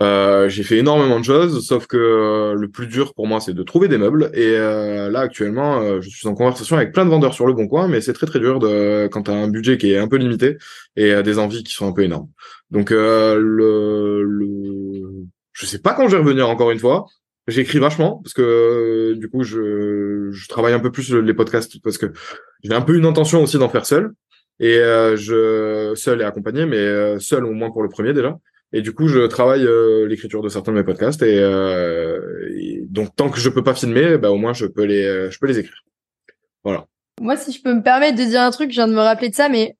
Euh, 0.01 0.49
j'ai 0.49 0.65
fait 0.65 0.79
énormément 0.79 1.21
de 1.21 1.25
choses, 1.25 1.65
sauf 1.65 1.87
que 1.87 1.97
euh, 1.97 2.55
le 2.55 2.69
plus 2.69 2.89
dur 2.89 3.15
pour 3.15 3.29
moi, 3.29 3.41
c'est 3.41 3.55
de 3.55 3.63
trouver 3.63 3.87
des 3.87 3.99
meubles. 3.99 4.31
Et 4.35 4.57
euh, 4.57 5.09
là, 5.09 5.21
actuellement, 5.21 5.81
euh, 5.81 6.01
je 6.01 6.09
suis 6.09 6.27
en 6.27 6.35
conversation 6.35 6.77
avec 6.77 6.93
plein 6.93 7.05
de 7.05 7.11
vendeurs 7.11 7.33
sur 7.33 7.47
le 7.47 7.53
bon 7.53 7.69
coin, 7.69 7.87
mais 7.87 8.01
c'est 8.01 8.13
très 8.13 8.27
très 8.27 8.41
dur 8.41 8.59
de, 8.59 9.09
quand 9.13 9.25
tu 9.25 9.31
as 9.31 9.35
un 9.35 9.49
budget 9.49 9.79
qui 9.79 9.93
est 9.93 9.99
un 9.99 10.09
peu 10.09 10.17
limité 10.17 10.57
et 10.97 11.13
euh, 11.13 11.23
des 11.23 11.39
envies 11.39 11.63
qui 11.63 11.73
sont 11.73 11.87
un 11.87 11.93
peu 11.93 12.03
énormes. 12.03 12.29
Donc, 12.71 12.91
euh, 12.91 13.39
le, 13.39 14.25
le, 14.25 15.27
je 15.53 15.67
sais 15.67 15.79
pas 15.79 15.95
quand 15.95 16.09
je 16.09 16.17
vais 16.17 16.23
revenir 16.23 16.49
encore 16.49 16.73
une 16.73 16.81
fois. 16.81 17.07
J'écris 17.47 17.79
vachement 17.79 18.21
parce 18.25 18.33
que 18.33 19.13
du 19.13 19.29
coup, 19.29 19.45
je, 19.45 20.31
je 20.33 20.49
travaille 20.49 20.73
un 20.73 20.81
peu 20.81 20.91
plus 20.91 21.15
les 21.15 21.35
podcasts 21.35 21.81
parce 21.83 21.99
que 21.99 22.07
j'ai 22.63 22.73
un 22.73 22.81
peu 22.81 22.97
une 22.97 23.05
intention 23.05 23.43
aussi 23.43 23.59
d'en 23.59 23.69
faire 23.69 23.87
seul. 23.87 24.13
Et 24.61 24.77
je 25.17 25.93
seul 25.95 26.23
et 26.23 26.25
accompagné, 26.25 26.65
mais 26.65 27.19
seul 27.19 27.45
au 27.45 27.53
moins 27.53 27.71
pour 27.71 27.83
le 27.83 27.91
premier 27.91 28.15
déjà. 28.15 28.39
Et 28.75 28.83
du 28.83 28.93
coup, 28.93 29.07
je 29.07 29.21
travaille 29.27 29.65
euh, 29.65 30.05
l'écriture 30.07 30.43
de 30.43 30.49
certains 30.49 30.73
de 30.73 30.77
mes 30.77 30.85
podcasts. 30.85 31.23
Et, 31.23 31.39
euh, 31.39 32.19
et 32.59 32.83
donc, 32.89 33.15
tant 33.15 33.31
que 33.31 33.39
je 33.39 33.49
peux 33.49 33.63
pas 33.63 33.75
filmer, 33.75 34.19
bah, 34.19 34.33
au 34.33 34.37
moins, 34.37 34.53
je 34.53 34.67
peux 34.67 34.83
les, 34.83 35.05
euh, 35.05 35.31
je 35.31 35.39
peux 35.39 35.47
les 35.47 35.61
écrire. 35.61 35.85
Voilà. 36.65 36.87
Moi, 37.21 37.37
si 37.37 37.53
je 37.53 37.63
peux 37.63 37.73
me 37.73 37.83
permettre 37.83 38.19
de 38.19 38.25
dire 38.25 38.43
un 38.43 38.51
truc, 38.51 38.71
je 38.71 38.75
viens 38.75 38.89
de 38.89 38.93
me 38.93 39.01
rappeler 39.01 39.29
de 39.29 39.35
ça, 39.35 39.49
mais 39.49 39.77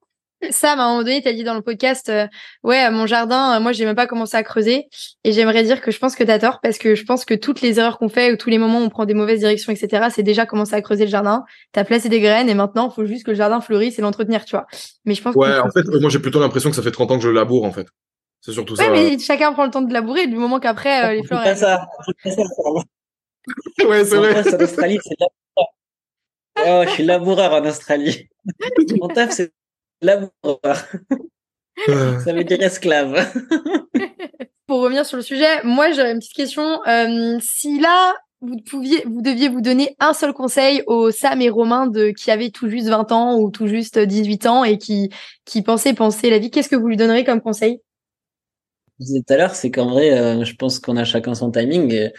Sam, 0.49 0.79
à 0.79 0.83
un 0.83 0.87
moment 0.89 1.03
donné, 1.03 1.21
t'as 1.21 1.33
dit 1.33 1.43
dans 1.43 1.55
le 1.55 1.61
podcast, 1.61 2.09
euh, 2.09 2.27
ouais, 2.63 2.89
mon 2.91 3.05
jardin, 3.05 3.55
euh, 3.55 3.59
moi, 3.59 3.71
j'ai 3.71 3.85
même 3.85 3.95
pas 3.95 4.07
commencé 4.07 4.35
à 4.37 4.43
creuser. 4.43 4.85
Et 5.23 5.31
j'aimerais 5.31 5.63
dire 5.63 5.81
que 5.81 5.91
je 5.91 5.99
pense 5.99 6.15
que 6.15 6.23
t'as 6.23 6.39
tort, 6.39 6.59
parce 6.61 6.77
que 6.77 6.95
je 6.95 7.03
pense 7.03 7.25
que 7.25 7.33
toutes 7.33 7.61
les 7.61 7.79
erreurs 7.79 7.97
qu'on 7.97 8.09
fait 8.09 8.31
ou 8.31 8.37
tous 8.37 8.49
les 8.49 8.57
moments 8.57 8.79
où 8.79 8.83
on 8.83 8.89
prend 8.89 9.05
des 9.05 9.13
mauvaises 9.13 9.39
directions, 9.39 9.71
etc., 9.71 10.07
c'est 10.11 10.23
déjà 10.23 10.45
commencer 10.45 10.75
à 10.75 10.81
creuser 10.81 11.05
le 11.05 11.11
jardin. 11.11 11.43
T'as 11.71 11.83
placé 11.83 12.09
des 12.09 12.19
graines 12.19 12.49
et 12.49 12.53
maintenant, 12.53 12.89
il 12.89 12.95
faut 12.95 13.05
juste 13.05 13.25
que 13.25 13.31
le 13.31 13.37
jardin 13.37 13.61
fleurisse 13.61 13.97
et 13.99 14.01
l'entretenir, 14.01 14.45
tu 14.45 14.55
vois. 14.55 14.67
Mais 15.05 15.15
je 15.15 15.21
pense 15.21 15.35
Ouais, 15.35 15.57
en 15.59 15.71
fait, 15.71 15.85
moi, 15.99 16.09
j'ai 16.09 16.19
plutôt 16.19 16.39
l'impression 16.39 16.69
que 16.69 16.75
ça 16.75 16.81
fait 16.81 16.91
30 16.91 17.11
ans 17.11 17.17
que 17.17 17.23
je 17.23 17.29
laboure, 17.29 17.63
en 17.63 17.71
fait. 17.71 17.87
C'est 18.45 18.51
surtout 18.51 18.75
Ouais, 18.75 18.85
ça. 18.85 18.91
mais 18.91 19.17
chacun 19.17 19.53
prend 19.53 19.65
le 19.65 19.71
temps 19.71 19.81
de 19.81 19.91
labourer 19.91 20.27
du 20.27 20.35
moment 20.35 20.59
qu'après, 20.59 21.03
euh, 21.05 21.11
les 21.13 21.21
C'est 21.21 21.27
fleurs. 21.29 21.43
pas 21.43 21.49
elles- 21.49 21.57
ça. 21.57 21.87
C'est 22.05 22.35
pas 22.35 22.35
ça, 22.35 22.43
ouais, 23.87 24.05
c'est 24.05 24.17
vrai. 24.17 24.35
en 24.53 24.63
Australie, 24.63 24.99
c'est 25.03 25.15
laboureur. 25.19 25.73
Oh, 26.67 26.83
je 26.87 26.89
suis 26.93 27.03
laboureur 27.03 27.53
en 27.53 27.65
Australie. 27.65 28.29
Mon 29.01 29.07
taf, 29.07 29.31
c'est 29.31 29.51
laboureur. 30.01 30.77
Ça 32.23 32.33
veut 32.33 32.43
dire 32.43 32.61
esclave. 32.61 33.27
Pour 34.67 34.81
revenir 34.81 35.05
sur 35.05 35.17
le 35.17 35.23
sujet, 35.23 35.63
moi, 35.63 35.91
j'aurais 35.91 36.11
une 36.11 36.19
petite 36.19 36.33
question. 36.35 36.81
Euh, 36.87 37.37
si 37.41 37.79
là, 37.79 38.13
vous 38.41 38.57
pouviez, 38.69 39.03
vous 39.07 39.21
deviez 39.21 39.49
vous 39.49 39.61
donner 39.61 39.95
un 39.99 40.13
seul 40.13 40.33
conseil 40.33 40.83
aux 40.87 41.09
Sam 41.11 41.41
et 41.41 41.49
Romain 41.49 41.87
de 41.87 42.11
qui 42.11 42.29
avaient 42.31 42.49
tout 42.51 42.69
juste 42.69 42.87
20 42.87 43.11
ans 43.11 43.37
ou 43.39 43.49
tout 43.51 43.67
juste 43.67 43.97
18 43.99 44.45
ans 44.47 44.63
et 44.63 44.77
qui 44.77 45.09
qui 45.45 45.61
pensaient 45.61 45.93
penser 45.93 46.29
la 46.29 46.37
vie, 46.39 46.51
qu'est-ce 46.51 46.69
que 46.69 46.75
vous 46.75 46.87
lui 46.87 46.97
donneriez 46.97 47.23
comme 47.23 47.41
conseil? 47.41 47.79
Disais 48.99 49.21
tout 49.27 49.33
à 49.33 49.37
l'heure, 49.37 49.55
c'est 49.55 49.71
qu'en 49.71 49.89
vrai, 49.89 50.17
euh, 50.17 50.43
je 50.43 50.55
pense 50.55 50.79
qu'on 50.79 50.97
a 50.97 51.03
chacun 51.03 51.35
son 51.35 51.51
timing. 51.51 52.09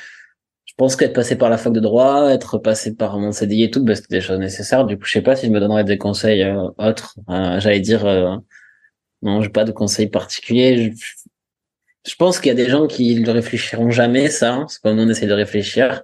Je 0.67 0.85
pense 0.85 0.97
qu'être 0.97 1.15
passé 1.15 1.37
par 1.37 1.49
la 1.49 1.57
fac 1.57 1.73
de 1.73 1.81
droit, 1.81 2.31
être 2.31 2.59
passé 2.59 2.95
par 2.95 3.19
mon 3.19 3.33
CDI 3.33 3.65
et 3.65 3.71
tout, 3.71 3.83
bah, 3.83 3.95
c'était 3.95 4.17
des 4.17 4.21
choses 4.21 4.39
nécessaires. 4.39 4.85
Du 4.85 4.99
coup, 4.99 5.07
je 5.07 5.13
sais 5.13 5.23
pas 5.23 5.35
si 5.35 5.47
je 5.47 5.51
me 5.51 5.59
donnerais 5.59 5.85
des 5.85 5.97
conseils 5.97 6.43
euh, 6.43 6.69
autres. 6.77 7.17
Euh, 7.31 7.59
J'allais 7.61 7.81
dire, 7.81 8.05
euh, 8.05 8.37
non, 9.23 9.41
j'ai 9.41 9.49
pas 9.49 9.65
de 9.65 9.73
conseils 9.73 10.09
particuliers. 10.09 10.93
Je, 10.93 12.11
je 12.11 12.15
pense 12.17 12.39
qu'il 12.41 12.49
y 12.49 12.53
a 12.53 12.55
des 12.55 12.69
gens 12.69 12.87
qui 12.89 13.19
ne 13.19 13.31
réfléchiront 13.31 13.91
jamais 13.91 14.29
ça, 14.29 14.53
hein, 14.53 14.67
c'est 14.69 14.83
comme 14.83 14.99
on 14.99 15.09
essaie 15.09 15.27
de 15.27 15.33
réfléchir. 15.33 16.03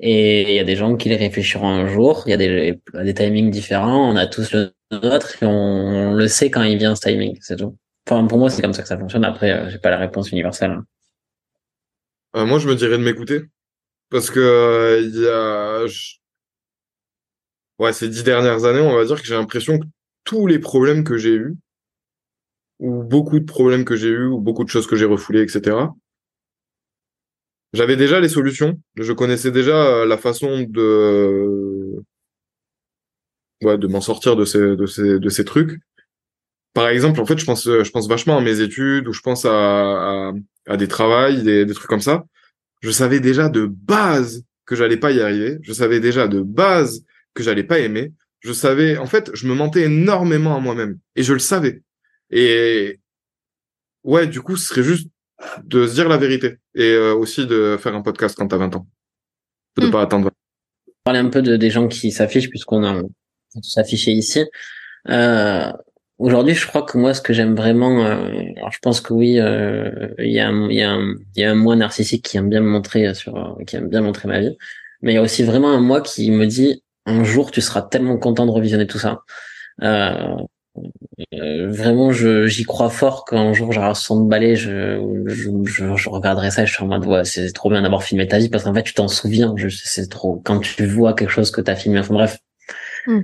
Et 0.00 0.52
il 0.52 0.56
y 0.56 0.58
a 0.58 0.64
des 0.64 0.76
gens 0.76 0.96
qui 0.96 1.08
les 1.08 1.16
réfléchiront 1.16 1.68
un 1.68 1.86
jour. 1.86 2.22
Il 2.26 2.30
y 2.30 2.34
a 2.34 2.36
des, 2.36 2.80
des 2.94 3.14
timings 3.14 3.50
différents. 3.50 4.10
On 4.10 4.16
a 4.16 4.26
tous 4.26 4.52
le 4.52 4.72
nôtre 4.90 5.42
et 5.42 5.46
on, 5.46 6.14
le 6.14 6.28
sait 6.28 6.50
quand 6.50 6.62
il 6.62 6.78
vient 6.78 6.94
ce 6.94 7.02
timing, 7.02 7.36
c'est 7.40 7.56
tout. 7.56 7.76
Enfin, 8.08 8.26
pour 8.26 8.38
moi, 8.38 8.48
c'est 8.50 8.62
comme 8.62 8.72
ça 8.72 8.80
que 8.82 8.88
ça 8.88 8.96
fonctionne. 8.98 9.24
Après, 9.24 9.50
euh, 9.52 9.68
j'ai 9.70 9.78
pas 9.78 9.90
la 9.90 9.98
réponse 9.98 10.30
universelle. 10.32 10.70
hein. 10.70 10.86
Euh, 12.36 12.46
moi, 12.46 12.58
je 12.58 12.68
me 12.68 12.74
dirais 12.74 12.98
de 12.98 13.02
m'écouter. 13.02 13.42
Parce 14.10 14.30
que 14.30 14.40
euh, 14.40 15.00
il 15.02 15.16
y 15.20 15.28
a... 15.28 15.86
je- 15.86 16.16
Ouais, 17.78 17.94
ces 17.94 18.08
dix 18.10 18.22
dernières 18.22 18.66
années, 18.66 18.80
on 18.82 18.94
va 18.94 19.04
dire 19.06 19.18
que 19.18 19.26
j'ai 19.26 19.32
l'impression 19.34 19.78
que 19.78 19.86
tous 20.24 20.46
les 20.46 20.58
problèmes 20.58 21.04
que 21.04 21.16
j'ai 21.16 21.32
eus, 21.34 21.56
ou 22.78 23.02
beaucoup 23.02 23.38
de 23.38 23.44
problèmes 23.44 23.84
que 23.84 23.96
j'ai 23.96 24.08
eus, 24.08 24.24
ou 24.28 24.40
beaucoup 24.40 24.64
de 24.64 24.70
choses 24.70 24.86
que 24.86 24.96
j'ai 24.96 25.04
refoulées, 25.04 25.42
etc., 25.42 25.94
j'avais 27.72 27.96
déjà 27.96 28.20
les 28.20 28.28
solutions. 28.28 28.80
Je 28.96 29.12
connaissais 29.12 29.50
déjà 29.50 29.76
euh, 29.76 30.06
la 30.06 30.18
façon 30.18 30.62
de... 30.68 32.02
Ouais, 33.62 33.76
de 33.78 33.86
m'en 33.86 34.00
sortir 34.00 34.34
de 34.36 34.44
ces, 34.46 34.76
de 34.76 34.86
ces, 34.86 35.18
de 35.18 35.28
ces 35.28 35.44
trucs. 35.44 35.78
Par 36.76 36.88
exemple, 36.88 37.20
en 37.20 37.26
fait, 37.26 37.38
je 37.38 37.44
pense, 37.44 37.64
je 37.64 37.90
pense 37.90 38.06
vachement 38.08 38.36
à 38.38 38.40
mes 38.40 38.60
études, 38.60 39.08
ou 39.08 39.12
je 39.12 39.20
pense 39.20 39.44
à, 39.44 39.50
à, 39.50 40.32
à 40.68 40.76
des 40.76 40.88
travails, 40.88 41.42
des, 41.42 41.64
des 41.64 41.74
trucs 41.74 41.88
comme 41.88 42.00
ça 42.00 42.24
je 42.82 42.90
savais 42.90 43.20
déjà 43.20 43.48
de 43.48 43.66
base 43.66 44.44
que 44.64 44.76
j'allais 44.76 44.96
pas 44.96 45.10
y 45.12 45.20
arriver. 45.20 45.58
Je 45.62 45.72
savais 45.72 46.00
déjà 46.00 46.28
de 46.28 46.40
base 46.40 47.04
que 47.34 47.42
j'allais 47.42 47.64
pas 47.64 47.78
aimer. 47.78 48.12
Je 48.40 48.52
savais, 48.52 48.96
en 48.96 49.06
fait, 49.06 49.30
je 49.34 49.46
me 49.48 49.54
mentais 49.54 49.82
énormément 49.82 50.56
à 50.56 50.60
moi-même 50.60 50.98
et 51.16 51.22
je 51.22 51.32
le 51.32 51.38
savais. 51.38 51.82
Et 52.30 53.00
ouais, 54.04 54.26
du 54.26 54.40
coup, 54.40 54.56
ce 54.56 54.68
serait 54.68 54.82
juste 54.82 55.08
de 55.64 55.86
se 55.86 55.94
dire 55.94 56.08
la 56.08 56.16
vérité 56.16 56.58
et 56.74 56.92
euh, 56.92 57.14
aussi 57.14 57.46
de 57.46 57.76
faire 57.78 57.94
un 57.94 58.02
podcast 58.02 58.36
quand 58.36 58.48
t'as 58.48 58.56
20 58.56 58.76
ans. 58.76 58.86
De 59.76 59.86
Mm. 59.86 59.90
pas 59.90 60.02
attendre. 60.02 60.30
parler 61.04 61.20
un 61.20 61.28
peu 61.28 61.42
de, 61.42 61.56
des 61.56 61.70
gens 61.70 61.88
qui 61.88 62.10
s'affichent 62.10 62.48
puisqu'on 62.50 62.84
a 62.84 62.94
on 62.94 63.00
a 63.58 63.60
tous 63.60 63.78
affiché 63.78 64.12
ici. 64.12 64.44
Euh, 65.08 65.72
Aujourd'hui, 66.18 66.54
je 66.54 66.66
crois 66.66 66.82
que 66.82 66.96
moi, 66.96 67.12
ce 67.12 67.20
que 67.20 67.34
j'aime 67.34 67.54
vraiment, 67.54 68.02
euh, 68.06 68.30
alors 68.56 68.72
je 68.72 68.78
pense 68.80 69.02
que 69.02 69.12
oui, 69.12 69.38
euh, 69.38 70.08
il 70.18 70.30
y 70.32 70.40
a, 70.40 70.48
un- 70.48 70.70
y 70.70 70.76
y 71.36 71.44
a 71.44 71.50
un 71.50 71.54
moi 71.54 71.76
narcissique 71.76 72.24
qui 72.24 72.38
aime 72.38 72.48
bien 72.48 72.60
me 72.62 72.68
montrer 72.70 73.12
sur, 73.14 73.36
euh, 73.36 73.64
qui 73.66 73.76
aime 73.76 73.88
bien 73.88 74.00
montrer 74.00 74.26
ma 74.28 74.40
vie, 74.40 74.56
mais 75.02 75.12
il 75.12 75.14
y 75.16 75.18
a 75.18 75.22
aussi 75.22 75.42
vraiment 75.42 75.70
un 75.70 75.80
moi 75.80 76.00
qui 76.00 76.30
me 76.30 76.46
dit 76.46 76.82
un 77.04 77.22
jour 77.22 77.50
tu 77.50 77.60
seras 77.60 77.82
tellement 77.82 78.16
content 78.16 78.46
de 78.46 78.50
revisionner 78.50 78.86
tout 78.86 78.98
ça. 78.98 79.20
Euh, 79.82 80.36
euh, 81.34 81.70
vraiment, 81.70 82.12
j'y 82.12 82.64
crois 82.64 82.90
fort 82.90 83.24
qu'un 83.24 83.52
jour 83.52 83.72
j'aurai 83.72 83.86
60 83.94 84.28
balais, 84.28 84.56
je, 84.56 85.00
je, 85.26 85.50
je, 85.64 85.96
je 85.96 86.08
regarderai 86.08 86.50
ça 86.50 86.62
et 86.62 86.66
je 86.66 86.72
suis 86.74 86.82
en 86.84 86.86
mode 86.88 87.06
ouais, 87.06 87.24
c'est 87.24 87.50
trop 87.52 87.70
bien 87.70 87.82
d'avoir 87.82 88.02
filmé 88.02 88.26
ta 88.28 88.38
vie 88.38 88.48
parce 88.48 88.64
qu'en 88.64 88.74
fait 88.74 88.82
tu 88.82 88.94
t'en 88.94 89.08
souviens, 89.08 89.54
c'est 89.70 90.08
trop 90.10 90.40
quand 90.44 90.60
tu 90.60 90.86
vois 90.86 91.14
quelque 91.14 91.30
chose 91.30 91.50
que 91.50 91.60
t'as 91.60 91.76
filmé. 91.76 92.00
Enfin 92.00 92.14
bref. 92.14 92.38
Hmm. 93.06 93.20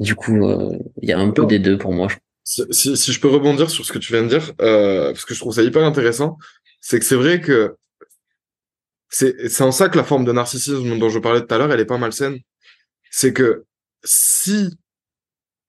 Du 0.00 0.14
coup, 0.16 0.46
euh, 0.46 0.76
il 1.02 1.08
y 1.08 1.12
a 1.12 1.18
un 1.18 1.30
peu 1.30 1.46
des 1.46 1.58
deux 1.58 1.78
pour 1.78 1.92
moi. 1.92 2.08
Si, 2.42 2.62
si, 2.70 2.96
si 2.96 3.12
je 3.12 3.20
peux 3.20 3.28
rebondir 3.28 3.70
sur 3.70 3.84
ce 3.84 3.92
que 3.92 3.98
tu 3.98 4.12
viens 4.12 4.22
de 4.22 4.28
dire, 4.28 4.52
euh, 4.62 5.12
parce 5.12 5.26
que 5.26 5.34
je 5.34 5.40
trouve 5.40 5.54
ça 5.54 5.62
hyper 5.62 5.84
intéressant, 5.84 6.38
c'est 6.80 6.98
que 6.98 7.04
c'est 7.04 7.16
vrai 7.16 7.40
que 7.40 7.76
c'est 9.10 9.48
c'est 9.48 9.62
en 9.62 9.72
ça 9.72 9.88
que 9.90 9.98
la 9.98 10.04
forme 10.04 10.24
de 10.24 10.32
narcissisme 10.32 10.98
dont 10.98 11.08
je 11.10 11.18
parlais 11.18 11.42
tout 11.44 11.54
à 11.54 11.58
l'heure, 11.58 11.70
elle 11.70 11.80
est 11.80 11.84
pas 11.84 11.98
malsaine. 11.98 12.38
C'est 13.10 13.34
que 13.34 13.64
si 14.04 14.70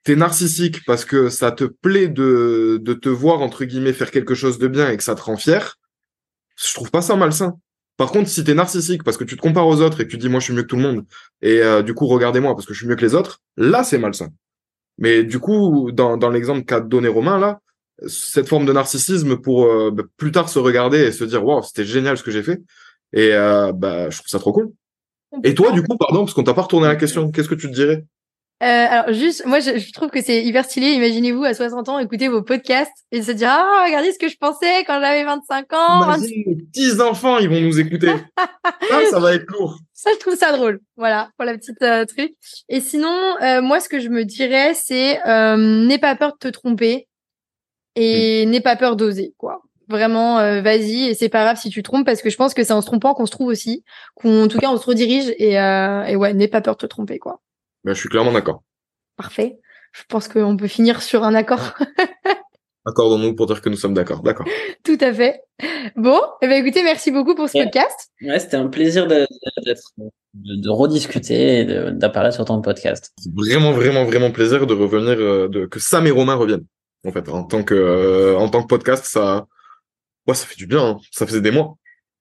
t'es 0.04 0.16
narcissique 0.16 0.86
parce 0.86 1.06
que 1.06 1.30
ça 1.30 1.52
te 1.52 1.66
plaît 1.66 2.08
de, 2.08 2.80
de 2.82 2.94
te 2.94 3.10
voir, 3.10 3.42
entre 3.42 3.66
guillemets, 3.66 3.94
faire 3.94 4.12
quelque 4.12 4.36
chose 4.36 4.58
de 4.58 4.68
bien 4.68 4.90
et 4.90 4.98
que 4.98 5.04
ça 5.04 5.16
te 5.16 5.22
rend 5.22 5.38
fier, 5.38 5.78
je 6.56 6.74
trouve 6.74 6.90
pas 6.92 7.02
ça 7.02 7.16
malsain. 7.16 7.60
Par 8.02 8.12
contre, 8.12 8.30
si 8.30 8.44
t'es 8.44 8.56
narcissique 8.56 9.04
parce 9.04 9.16
que 9.16 9.24
tu 9.24 9.36
te 9.38 9.42
compares 9.44 9.68
aux 9.68 9.80
autres 9.80 10.02
et 10.02 10.06
que 10.06 10.10
tu 10.10 10.18
dis 10.18 10.28
moi 10.28 10.40
je 10.40 10.46
suis 10.46 10.54
mieux 10.56 10.64
que 10.64 10.68
tout 10.68 10.76
le 10.76 10.82
monde 10.82 11.06
et 11.44 11.62
euh, 11.62 11.84
du 11.84 11.94
coup 11.94 12.08
regardez-moi 12.08 12.56
parce 12.56 12.66
que 12.66 12.74
je 12.74 12.80
suis 12.80 12.88
mieux 12.88 12.96
que 12.96 13.06
les 13.06 13.14
autres, 13.14 13.44
là 13.58 13.84
c'est 13.84 14.00
malsain. 14.00 14.30
Mais 14.98 15.24
du 15.24 15.38
coup, 15.38 15.92
dans, 15.92 16.18
dans 16.18 16.32
l'exemple 16.32 16.66
qu'a 16.66 16.80
donné 16.80 17.10
Romain 17.10 17.38
là, 17.38 17.60
cette 18.08 18.48
forme 18.48 18.66
de 18.66 18.74
narcissisme 18.74 19.38
pour 19.38 19.66
euh, 19.66 19.92
bah, 19.92 20.02
plus 20.18 20.32
tard 20.32 20.50
se 20.50 20.58
regarder 20.58 20.98
et 20.98 21.12
se 21.12 21.24
dire 21.26 21.46
waouh 21.46 21.62
c'était 21.62 21.86
génial 21.86 22.18
ce 22.18 22.24
que 22.24 22.32
j'ai 22.32 22.42
fait 22.42 22.60
et 23.14 23.36
euh, 23.36 23.72
bah 23.72 24.10
je 24.10 24.18
trouve 24.18 24.30
ça 24.30 24.40
trop 24.40 24.52
cool. 24.52 24.72
Et 25.44 25.54
toi 25.54 25.72
du 25.72 25.84
coup 25.84 25.96
pardon 25.96 26.26
parce 26.26 26.34
qu'on 26.34 26.44
t'a 26.44 26.56
pas 26.56 26.64
retourné 26.64 26.88
la 26.88 26.96
question, 26.96 27.30
qu'est-ce 27.30 27.50
que 27.50 27.54
tu 27.54 27.68
te 27.68 27.76
dirais? 27.76 28.04
Euh, 28.62 28.86
alors 28.90 29.14
juste, 29.14 29.46
moi 29.46 29.60
je, 29.60 29.78
je 29.80 29.92
trouve 29.92 30.10
que 30.10 30.22
c'est 30.22 30.44
hyper 30.44 30.66
stylé. 30.66 30.92
Imaginez-vous 30.92 31.44
à 31.44 31.54
60 31.54 31.90
ans 31.90 32.00
écouter 32.00 32.28
vos 32.28 32.44
podcasts 32.44 32.92
et 33.12 33.24
se 33.24 33.32
dire 33.32 33.50
ah 33.50 33.84
regardez 33.86 34.12
ce 34.12 34.20
que 34.20 34.28
je 34.28 34.38
pensais 34.38 34.84
quand 34.86 35.00
j'avais 35.02 35.24
25 35.24 35.74
ans. 35.74 36.06
26 36.06 36.32
Imagine 36.32 36.44
nos 36.48 36.66
petits 36.66 37.02
enfants 37.02 37.40
ils 37.40 37.50
vont 37.50 37.60
nous 37.60 37.80
écouter. 37.80 38.14
ça 38.90 39.06
ça 39.10 39.20
va 39.20 39.34
être 39.34 39.50
lourd. 39.52 39.78
Ça, 39.94 40.10
je 40.16 40.20
trouve 40.20 40.36
ça 40.36 40.52
drôle. 40.52 40.80
Voilà, 40.98 41.30
pour 41.38 41.46
la 41.46 41.56
petite 41.56 41.82
euh, 41.84 42.06
truc. 42.06 42.34
Et 42.70 42.82
sinon, 42.82 43.16
euh, 43.44 43.62
moi, 43.62 43.80
ce 43.80 43.88
que 43.88 44.00
je 44.00 44.10
me 44.10 44.26
dirais, 44.26 44.74
c'est 44.74 45.20
euh, 45.28 45.86
n'aie 45.86 46.00
pas 46.00 46.16
peur 46.16 46.32
de 46.34 46.38
te 46.40 46.48
tromper 46.48 47.08
et 47.96 48.46
n'aie 48.48 48.62
pas 48.62 48.76
peur 48.76 48.96
d'oser, 48.96 49.34
quoi. 49.38 49.62
Vraiment, 49.90 50.40
euh, 50.40 50.62
vas-y, 50.62 51.08
et 51.10 51.14
c'est 51.14 51.30
pas 51.30 51.44
grave 51.44 51.58
si 51.58 51.70
tu 51.70 51.84
trompes, 51.84 52.06
parce 52.06 52.22
que 52.22 52.30
je 52.30 52.38
pense 52.38 52.54
que 52.54 52.64
c'est 52.64 52.74
en 52.74 52.82
se 52.82 52.86
trompant 52.88 53.14
qu'on 53.14 53.26
se 53.26 53.32
trouve 53.32 53.48
aussi, 53.48 53.84
qu'on, 54.16 54.46
en 54.46 54.48
tout 54.48 54.58
cas, 54.58 54.70
on 54.70 54.78
se 54.78 54.86
redirige, 54.86 55.34
et, 55.38 55.60
euh, 55.60 56.04
et 56.06 56.16
ouais, 56.16 56.34
n'aie 56.34 56.48
pas 56.48 56.62
peur 56.62 56.76
de 56.76 56.80
te 56.80 56.86
tromper, 56.86 57.20
quoi. 57.20 57.42
Ben, 57.84 57.94
je 57.94 58.00
suis 58.00 58.10
clairement 58.10 58.32
d'accord. 58.32 58.64
Parfait. 59.18 59.60
Je 59.94 60.04
pense 60.08 60.28
qu'on 60.28 60.56
peut 60.58 60.68
finir 60.68 61.02
sur 61.02 61.24
un 61.24 61.34
accord. 61.36 61.74
Accordons-nous 62.86 63.36
pour 63.36 63.46
dire 63.46 63.62
que 63.62 63.70
nous 63.70 63.76
sommes 63.76 63.94
d'accord. 63.94 64.22
D'accord. 64.24 64.48
tout 64.84 64.98
à 65.02 65.14
fait. 65.14 65.42
Bon, 65.96 66.20
eh 66.42 66.48
ben, 66.48 66.64
écoutez, 66.66 66.82
merci 66.84 67.12
beaucoup 67.12 67.36
pour 67.36 67.48
ce 67.48 67.58
Ouais. 67.58 67.66
podcast. 67.66 68.10
Ouais, 68.24 68.40
c'était 68.40 68.58
un 68.58 68.68
plaisir 68.68 69.06
de, 69.08 69.20
de, 69.20 69.66
d'être- 69.66 69.92
de, 70.34 70.56
de 70.62 70.70
rediscuter 70.70 71.60
et 71.60 71.66
d'apparaître 71.92 72.36
sur 72.36 72.46
ton 72.46 72.62
podcast. 72.62 73.12
C'est 73.20 73.32
vraiment, 73.36 73.72
vraiment, 73.72 74.06
vraiment 74.06 74.32
plaisir 74.32 74.66
de 74.66 74.74
revenir, 74.74 75.18
euh, 75.20 75.48
de, 75.48 75.66
que 75.68 75.80
Sam 75.80 76.08
et 76.08 76.12
Romain 76.12 76.36
reviennent. 76.36 76.66
En 77.06 77.12
fait, 77.12 77.30
en 77.30 77.44
tant 77.44 77.64
que, 77.64 77.76
euh, 77.76 78.38
en 78.38 78.48
tant 78.50 78.62
que 78.64 78.68
podcast, 78.68 79.06
ça, 79.06 79.46
ouais, 80.28 80.34
ça 80.36 80.46
fait 80.48 80.56
du 80.56 80.66
bien, 80.68 80.84
hein. 80.84 80.98
Ça 81.12 81.28
faisait 81.28 81.42
des 81.42 81.52
mois. 81.52 81.76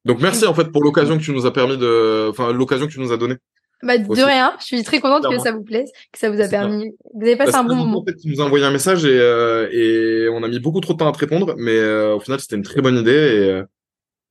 Donc 0.04 0.20
merci, 0.20 0.46
en 0.46 0.54
fait, 0.54 0.66
pour 0.72 0.82
l'occasion 0.82 1.16
que 1.18 1.22
tu 1.22 1.32
nous 1.32 1.46
as 1.46 1.52
permis 1.52 1.78
de, 1.78 2.28
enfin, 2.30 2.52
l'occasion 2.52 2.86
que 2.86 2.92
tu 2.92 3.00
nous 3.00 3.12
as 3.12 3.16
donnée. 3.16 3.36
Bah, 3.82 3.96
de 3.96 4.06
Aussi. 4.08 4.22
rien. 4.22 4.54
Je 4.60 4.64
suis 4.66 4.82
très 4.82 5.00
contente 5.00 5.24
que 5.30 5.38
ça 5.38 5.52
vous 5.52 5.62
plaise, 5.62 5.90
que 6.12 6.18
ça 6.18 6.30
vous 6.30 6.40
a 6.40 6.48
permis. 6.48 6.92
Vous 7.14 7.22
avez 7.22 7.36
passé 7.36 7.54
un 7.54 7.64
bon 7.64 7.72
en 7.74 7.86
moment. 7.86 8.04
fait, 8.06 8.14
tu 8.16 8.28
nous 8.28 8.40
as 8.40 8.44
envoyé 8.44 8.64
un 8.64 8.70
message 8.70 9.04
et, 9.04 9.18
euh, 9.18 9.68
et 9.72 10.28
on 10.28 10.42
a 10.42 10.48
mis 10.48 10.58
beaucoup 10.60 10.80
trop 10.80 10.92
de 10.92 10.98
temps 10.98 11.08
à 11.08 11.12
te 11.12 11.18
répondre, 11.18 11.54
mais 11.56 11.78
euh, 11.78 12.14
au 12.14 12.20
final, 12.20 12.40
c'était 12.40 12.56
une 12.56 12.62
très 12.62 12.82
bonne 12.82 12.96
idée 12.96 13.10
et, 13.10 13.48
euh, 13.50 13.62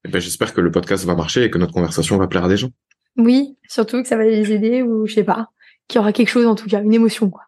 et 0.05 0.09
ben, 0.09 0.19
j'espère 0.21 0.53
que 0.53 0.61
le 0.61 0.71
podcast 0.71 1.03
va 1.05 1.15
marcher 1.15 1.43
et 1.43 1.49
que 1.49 1.57
notre 1.57 1.73
conversation 1.73 2.17
va 2.17 2.27
plaire 2.27 2.45
à 2.45 2.47
des 2.49 2.57
gens. 2.57 2.69
Oui, 3.17 3.57
surtout 3.67 4.01
que 4.01 4.07
ça 4.07 4.17
va 4.17 4.23
les 4.23 4.51
aider 4.51 4.83
ou 4.83 5.07
je 5.07 5.13
sais 5.15 5.23
pas, 5.23 5.47
qu'il 5.87 5.97
y 5.97 5.99
aura 5.99 6.13
quelque 6.13 6.29
chose 6.29 6.45
en 6.45 6.55
tout 6.55 6.67
cas, 6.67 6.81
une 6.81 6.93
émotion 6.93 7.29
quoi. 7.29 7.41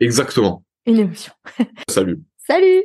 Exactement. 0.00 0.64
Une 0.86 0.98
émotion. 0.98 1.32
Salut. 1.88 2.20
Salut 2.46 2.84